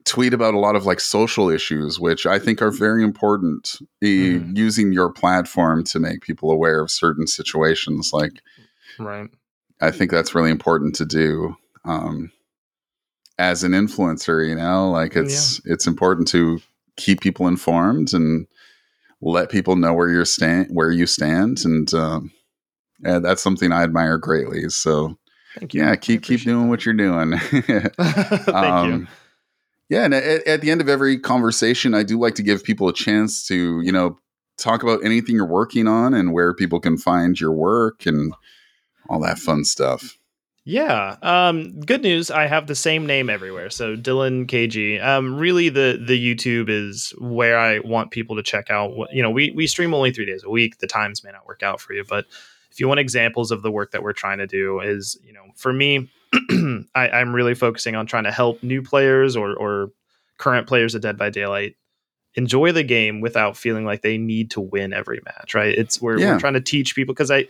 tweet 0.05 0.34
about 0.34 0.53
a 0.53 0.59
lot 0.59 0.76
of 0.76 0.85
like 0.85 0.99
social 0.99 1.49
issues, 1.49 1.99
which 1.99 2.26
I 2.26 2.39
think 2.39 2.61
are 2.61 2.72
very 2.72 3.03
important. 3.03 3.77
e- 4.03 4.38
Mhm. 4.39 4.57
Using 4.57 4.91
your 4.93 5.11
platform 5.11 5.84
to 5.85 5.99
make 5.99 6.22
people 6.22 6.49
aware 6.49 6.80
of 6.81 6.89
certain 6.91 7.27
situations. 7.27 8.11
Like, 8.14 8.41
right. 8.99 9.30
I 9.81 9.91
think 9.91 10.11
that's 10.11 10.33
really 10.35 10.51
important 10.51 10.95
to 10.95 11.05
do. 11.05 11.55
Um, 11.85 12.31
as 13.39 13.63
an 13.63 13.73
influencer, 13.73 14.47
you 14.47 14.55
know, 14.55 14.89
like 14.89 15.15
it's 15.15 15.61
it's 15.65 15.85
important 15.87 16.27
to 16.29 16.59
keep 16.95 17.21
people 17.21 17.47
informed 17.47 18.13
and 18.13 18.47
let 19.21 19.51
people 19.51 19.75
know 19.75 19.93
where 19.93 20.09
you're 20.09 20.25
stand 20.25 20.67
where 20.71 20.91
you 20.91 21.05
stand, 21.05 21.63
and 21.63 21.93
um, 21.93 22.31
yeah, 23.03 23.19
that's 23.19 23.41
something 23.43 23.71
I 23.71 23.83
admire 23.83 24.17
greatly. 24.17 24.69
So 24.69 25.17
Thank 25.57 25.73
you. 25.73 25.83
yeah, 25.83 25.95
keep 25.95 26.23
keep 26.23 26.41
doing 26.41 26.69
what 26.69 26.85
you're 26.85 26.95
doing. 26.95 27.37
Thank 27.49 28.47
Um, 28.49 28.91
you. 28.91 29.07
Yeah, 29.89 30.03
and 30.03 30.13
at, 30.13 30.45
at 30.45 30.61
the 30.61 30.69
end 30.69 30.81
of 30.81 30.89
every 30.89 31.17
conversation, 31.17 31.93
I 31.93 32.03
do 32.03 32.19
like 32.19 32.35
to 32.35 32.43
give 32.43 32.63
people 32.63 32.89
a 32.89 32.93
chance 32.93 33.47
to, 33.47 33.79
you 33.81 33.91
know, 33.91 34.17
talk 34.57 34.83
about 34.83 35.05
anything 35.05 35.35
you're 35.35 35.45
working 35.45 35.87
on 35.87 36.13
and 36.13 36.33
where 36.33 36.53
people 36.53 36.81
can 36.81 36.97
find 36.97 37.39
your 37.39 37.53
work 37.53 38.05
and 38.05 38.33
all 39.09 39.19
that 39.21 39.39
fun 39.39 39.63
stuff. 39.65 40.17
Yeah. 40.65 41.15
Um, 41.21 41.79
good 41.79 42.01
news. 42.01 42.29
I 42.29 42.45
have 42.47 42.67
the 42.67 42.75
same 42.75 43.05
name 43.05 43.29
everywhere. 43.29 43.69
So 43.69 43.95
Dylan 43.95 44.47
KG. 44.47 45.01
Um, 45.01 45.38
really, 45.38 45.69
the 45.69 45.97
the 46.05 46.17
YouTube 46.35 46.65
is 46.67 47.13
where 47.19 47.57
I 47.57 47.79
want 47.79 48.11
people 48.11 48.35
to 48.35 48.43
check 48.43 48.69
out. 48.69 48.95
What 48.95 49.13
you 49.13 49.23
know, 49.23 49.31
we 49.31 49.51
we 49.51 49.65
stream 49.65 49.93
only 49.93 50.11
three 50.11 50.25
days 50.25 50.43
a 50.43 50.49
week. 50.49 50.79
The 50.79 50.88
times 50.88 51.23
may 51.23 51.31
not 51.31 51.47
work 51.47 51.63
out 51.63 51.79
for 51.79 51.93
you, 51.93 52.03
but 52.03 52.25
if 52.69 52.81
you 52.81 52.88
want 52.89 52.99
examples 52.99 53.49
of 53.51 53.61
the 53.61 53.71
work 53.71 53.91
that 53.91 54.03
we're 54.03 54.11
trying 54.11 54.39
to 54.39 54.47
do, 54.47 54.81
is 54.81 55.17
you 55.23 55.31
know, 55.31 55.45
for 55.55 55.71
me, 55.71 56.09
I, 56.93 57.09
I'm 57.09 57.34
really 57.34 57.55
focusing 57.55 57.95
on 57.95 58.05
trying 58.05 58.25
to 58.25 58.31
help 58.31 58.61
new 58.61 58.81
players 58.81 59.38
or 59.38 59.55
or 59.55 59.91
current 60.38 60.67
players 60.67 60.95
of 60.95 61.01
Dead 61.01 61.17
by 61.17 61.29
Daylight 61.29 61.75
enjoy 62.35 62.73
the 62.73 62.84
game 62.84 63.21
without 63.21 63.55
feeling 63.57 63.85
like 63.85 64.01
they 64.01 64.17
need 64.17 64.51
to 64.51 64.59
win 64.61 64.91
every 64.93 65.21
match. 65.25 65.55
Right? 65.55 65.73
It's 65.75 66.01
we're, 66.01 66.19
Yeah. 66.19 66.34
we're 66.34 66.39
trying 66.39 66.53
to 66.55 66.61
teach 66.61 66.93
people 66.93 67.13
because 67.13 67.31
I 67.31 67.47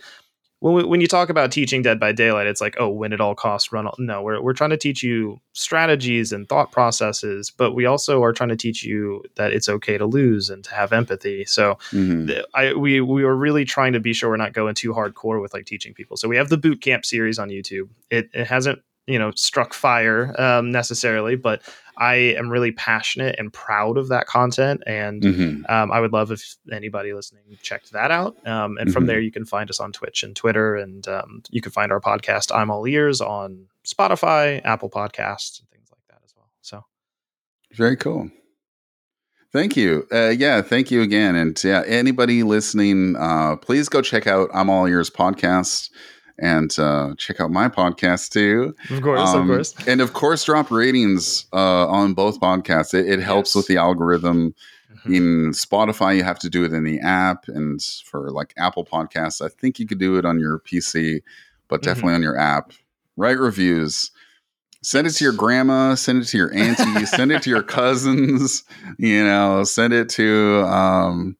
when, 0.60 0.74
we, 0.74 0.84
when 0.84 1.00
you 1.00 1.06
talk 1.06 1.28
about 1.30 1.52
teaching 1.52 1.82
Dead 1.82 2.00
by 2.00 2.12
Daylight, 2.12 2.46
it's 2.46 2.60
like, 2.60 2.76
oh, 2.78 2.88
win 2.88 3.12
at 3.12 3.20
all 3.20 3.34
costs, 3.34 3.72
run 3.72 3.86
all. 3.86 3.94
No, 3.98 4.22
we're, 4.22 4.40
we're 4.42 4.52
trying 4.54 4.70
to 4.70 4.76
teach 4.76 5.02
you 5.02 5.40
strategies 5.52 6.32
and 6.32 6.48
thought 6.48 6.72
processes, 6.72 7.52
but 7.56 7.72
we 7.74 7.86
also 7.86 8.22
are 8.22 8.32
trying 8.32 8.48
to 8.48 8.56
teach 8.56 8.84
you 8.84 9.22
that 9.36 9.52
it's 9.52 9.68
okay 9.68 9.98
to 9.98 10.06
lose 10.06 10.50
and 10.50 10.64
to 10.64 10.74
have 10.74 10.92
empathy. 10.92 11.44
So 11.44 11.78
Mhm. 11.92 12.26
th- 12.28 12.44
I, 12.54 12.74
we, 12.74 13.00
we 13.00 13.24
were 13.24 13.36
really 13.36 13.64
trying 13.64 13.92
to 13.92 14.00
be 14.00 14.12
sure 14.12 14.30
we're 14.30 14.36
not 14.36 14.52
going 14.52 14.74
too 14.74 14.92
hardcore 14.92 15.40
with 15.40 15.52
like 15.54 15.66
teaching 15.66 15.94
people. 15.94 16.16
So 16.16 16.28
we 16.28 16.36
have 16.36 16.48
the 16.48 16.58
boot 16.58 16.80
camp 16.80 17.04
series 17.04 17.38
on 17.38 17.48
YouTube. 17.50 17.88
It, 18.10 18.30
it 18.32 18.46
hasn't, 18.46 18.80
you 19.08 19.18
know, 19.18 19.32
struck 19.34 19.72
fire 19.74 20.34
um, 20.40 20.70
necessarily, 20.70 21.34
but 21.34 21.62
I 21.96 22.14
am 22.38 22.48
really 22.48 22.70
passionate 22.70 23.34
and 23.38 23.52
proud 23.52 23.98
of 23.98 24.06
that 24.08 24.26
content. 24.26 24.82
And 24.86 25.22
Mhm. 25.22 25.68
um, 25.70 25.90
I 25.90 25.98
would 25.98 26.12
love 26.12 26.30
if 26.30 26.56
anybody 26.70 27.12
listening 27.12 27.42
checked 27.60 27.90
that 27.92 28.12
out. 28.12 28.36
Um, 28.46 28.78
and 28.78 28.92
from 28.92 29.02
Mhm. 29.04 29.06
there, 29.08 29.20
you 29.20 29.32
can 29.32 29.44
find 29.44 29.68
us 29.68 29.80
on 29.80 29.90
Twitch 29.92 30.22
and 30.22 30.36
Twitter, 30.36 30.76
and 30.76 31.08
um, 31.08 31.42
you 31.50 31.60
can 31.60 31.72
find 31.72 31.90
our 31.90 32.00
podcast 32.00 32.54
"I'm 32.54 32.70
All 32.70 32.86
Ears" 32.86 33.20
on 33.20 33.66
Spotify, 33.84 34.60
Apple 34.64 34.90
Podcasts, 34.90 35.58
and 35.58 35.68
things 35.70 35.88
like 35.90 36.02
that 36.10 36.20
as 36.24 36.32
well. 36.36 36.50
So 36.60 36.84
Very 37.74 37.96
cool. 37.96 38.30
Thank 39.52 39.76
you. 39.76 40.06
Uh, 40.12 40.28
yeah, 40.28 40.60
thank 40.60 40.90
you 40.90 41.00
again. 41.00 41.34
And 41.34 41.58
yeah, 41.64 41.82
anybody 41.86 42.42
listening, 42.42 43.16
uh, 43.16 43.56
please 43.56 43.88
go 43.88 44.02
check 44.02 44.26
out 44.26 44.50
I'm 44.52 44.68
All 44.68 44.86
Ears 44.86 45.08
podcast 45.10 45.88
and 46.38 46.76
uh, 46.78 47.14
check 47.18 47.40
out 47.40 47.50
my 47.50 47.68
podcast 47.68 48.30
too. 48.30 48.74
of 48.90 49.02
course, 49.02 49.20
Um, 49.30 49.40
of 49.42 49.46
course. 49.56 49.74
And 49.86 50.00
of 50.00 50.12
course, 50.12 50.44
drop 50.44 50.70
ratings 50.70 51.46
uh, 51.52 51.86
on 51.88 52.14
both 52.14 52.40
podcasts. 52.40 52.94
It, 52.94 53.06
it 53.08 53.20
helps 53.20 53.50
Yes. 53.50 53.54
with 53.56 53.66
the 53.66 53.76
algorithm. 53.76 54.54
Mhm. 55.06 55.14
In 55.14 55.50
Spotify, 55.52 56.16
you 56.16 56.22
have 56.24 56.38
to 56.40 56.48
do 56.48 56.64
it 56.64 56.72
in 56.72 56.82
the 56.84 56.98
app. 57.00 57.46
And 57.48 57.80
for 58.04 58.30
like 58.30 58.54
Apple 58.56 58.84
Podcasts, 58.86 59.44
I 59.44 59.48
think 59.48 59.78
you 59.78 59.86
could 59.86 59.98
do 59.98 60.16
it 60.16 60.24
on 60.24 60.38
your 60.40 60.58
PC, 60.60 61.20
but 61.68 61.80
Mhm. 61.80 61.84
definitely 61.84 62.14
on 62.14 62.22
your 62.22 62.38
app. 62.38 62.72
Write 63.16 63.38
reviews. 63.38 64.10
Send 64.82 65.06
it 65.06 65.10
to 65.10 65.24
your 65.24 65.32
grandma, 65.32 65.94
send 65.96 66.22
it 66.22 66.26
to 66.26 66.38
your 66.38 66.54
auntie, 66.54 67.04
send 67.04 67.32
it 67.32 67.42
to 67.42 67.50
your 67.50 67.62
cousins, 67.78 68.62
you 68.96 69.24
know, 69.24 69.64
send 69.64 69.92
it 69.92 70.08
to 70.10 70.62
um 70.66 71.36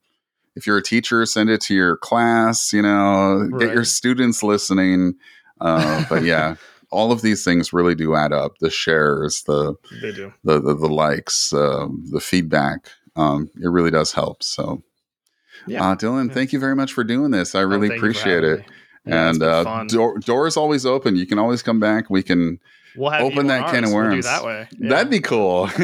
if 0.59 0.67
you're 0.67 0.77
a 0.77 0.83
teacher, 0.83 1.25
send 1.25 1.49
it 1.49 1.61
to 1.63 1.75
your 1.75 1.97
class, 1.97 2.73
you 2.73 2.83
know, 2.83 3.49
get 3.59 3.73
your 3.73 3.85
students 3.85 4.43
listening. 4.43 5.15
Uh, 5.61 6.05
but 6.11 6.25
yeah, 6.25 6.57
all 6.91 7.13
of 7.13 7.23
these 7.23 7.45
things 7.45 7.73
really 7.73 7.95
do 7.95 8.15
add 8.15 8.33
up. 8.33 8.59
The 8.59 8.69
shares, 8.71 9.43
the 9.45 9.75
they 10.03 10.13
do. 10.13 10.33
the 10.45 10.61
the, 10.61 10.75
the 10.75 10.89
likes, 10.89 11.53
um, 11.53 12.05
the 12.11 12.21
feedback. 12.21 12.89
Um, 13.17 13.49
it 13.63 13.69
really 13.69 13.91
does 13.91 14.13
help. 14.13 14.43
So, 14.43 14.83
Yeah. 15.67 15.89
uh, 15.91 15.95
Dylan, 15.97 16.29
Yeah. 16.29 16.35
thank 16.35 16.53
you 16.53 16.61
very 16.61 16.77
much 16.77 16.93
for 16.93 17.03
doing 17.05 17.31
this. 17.31 17.55
I 17.55 17.61
Oh, 17.63 17.67
really 17.67 17.89
for 17.89 17.95
appreciate 17.97 18.45
it. 18.45 18.65
Yeah, 19.07 19.31
and 19.31 19.43
uh, 19.43 19.65
fun. 19.65 19.87
door, 19.87 20.19
doors 20.19 20.57
always 20.57 20.85
open. 20.87 21.17
You 21.17 21.27
can 21.27 21.39
always 21.39 21.63
come 21.63 21.81
back. 21.81 22.11
We 22.11 22.23
can. 22.23 22.59
we'll 22.97 23.13
open 23.15 23.47
that 23.49 23.71
can 23.71 23.85
of 23.85 23.91
ours. 23.91 23.95
We'll 23.95 24.05
do 24.05 24.11
worms. 24.17 24.25
that 24.27 24.45
way. 24.45 24.69
Yeah. 24.79 24.89
That'd 24.91 25.11
be 25.11 25.21
cool. 25.21 25.69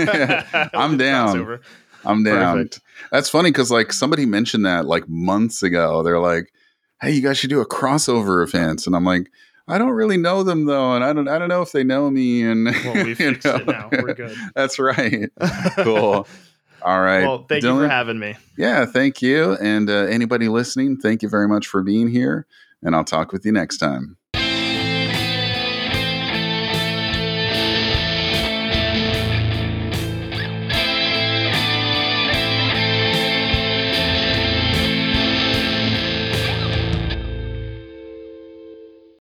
I'm 0.74 0.96
down. 0.96 1.58
I'm 2.04 2.22
down. 2.22 2.56
Perfect. 2.56 2.80
That's 3.10 3.28
funny 3.28 3.50
because 3.50 3.70
like 3.70 3.92
somebody 3.92 4.26
mentioned 4.26 4.64
that 4.66 4.86
like 4.86 5.08
months 5.08 5.62
ago. 5.62 6.02
They're 6.02 6.20
like, 6.20 6.52
"Hey, 7.00 7.12
you 7.12 7.22
guys 7.22 7.38
should 7.38 7.50
do 7.50 7.60
a 7.60 7.68
crossover 7.68 8.42
event," 8.46 8.86
and 8.86 8.94
I'm 8.94 9.04
like, 9.04 9.30
"I 9.68 9.78
don't 9.78 9.90
really 9.90 10.16
know 10.16 10.42
them 10.42 10.64
though, 10.66 10.94
and 10.94 11.04
I 11.04 11.12
don't 11.12 11.28
I 11.28 11.38
don't 11.38 11.48
know 11.48 11.62
if 11.62 11.72
they 11.72 11.84
know 11.84 12.10
me." 12.10 12.42
And 12.42 12.64
Well, 12.66 13.04
we 13.04 13.14
fixed 13.14 13.46
it 13.46 13.66
know. 13.66 13.72
now. 13.72 13.88
We're 13.92 14.14
good. 14.14 14.36
That's 14.54 14.78
right. 14.78 15.30
Cool. 15.76 16.26
All 16.82 17.00
right. 17.00 17.22
Well, 17.22 17.46
thank 17.48 17.64
you 17.64 17.74
for 17.78 17.88
having 17.88 18.18
me. 18.18 18.36
Yeah, 18.58 18.84
thank 18.84 19.22
you. 19.22 19.54
And 19.54 19.88
uh, 19.88 20.04
anybody 20.04 20.48
listening, 20.48 20.98
thank 20.98 21.22
you 21.22 21.30
very 21.30 21.48
much 21.48 21.66
for 21.66 21.82
being 21.82 22.08
here. 22.08 22.46
And 22.82 22.94
I'll 22.94 23.04
talk 23.04 23.32
with 23.32 23.46
you 23.46 23.52
next 23.52 23.78
time. 23.78 24.18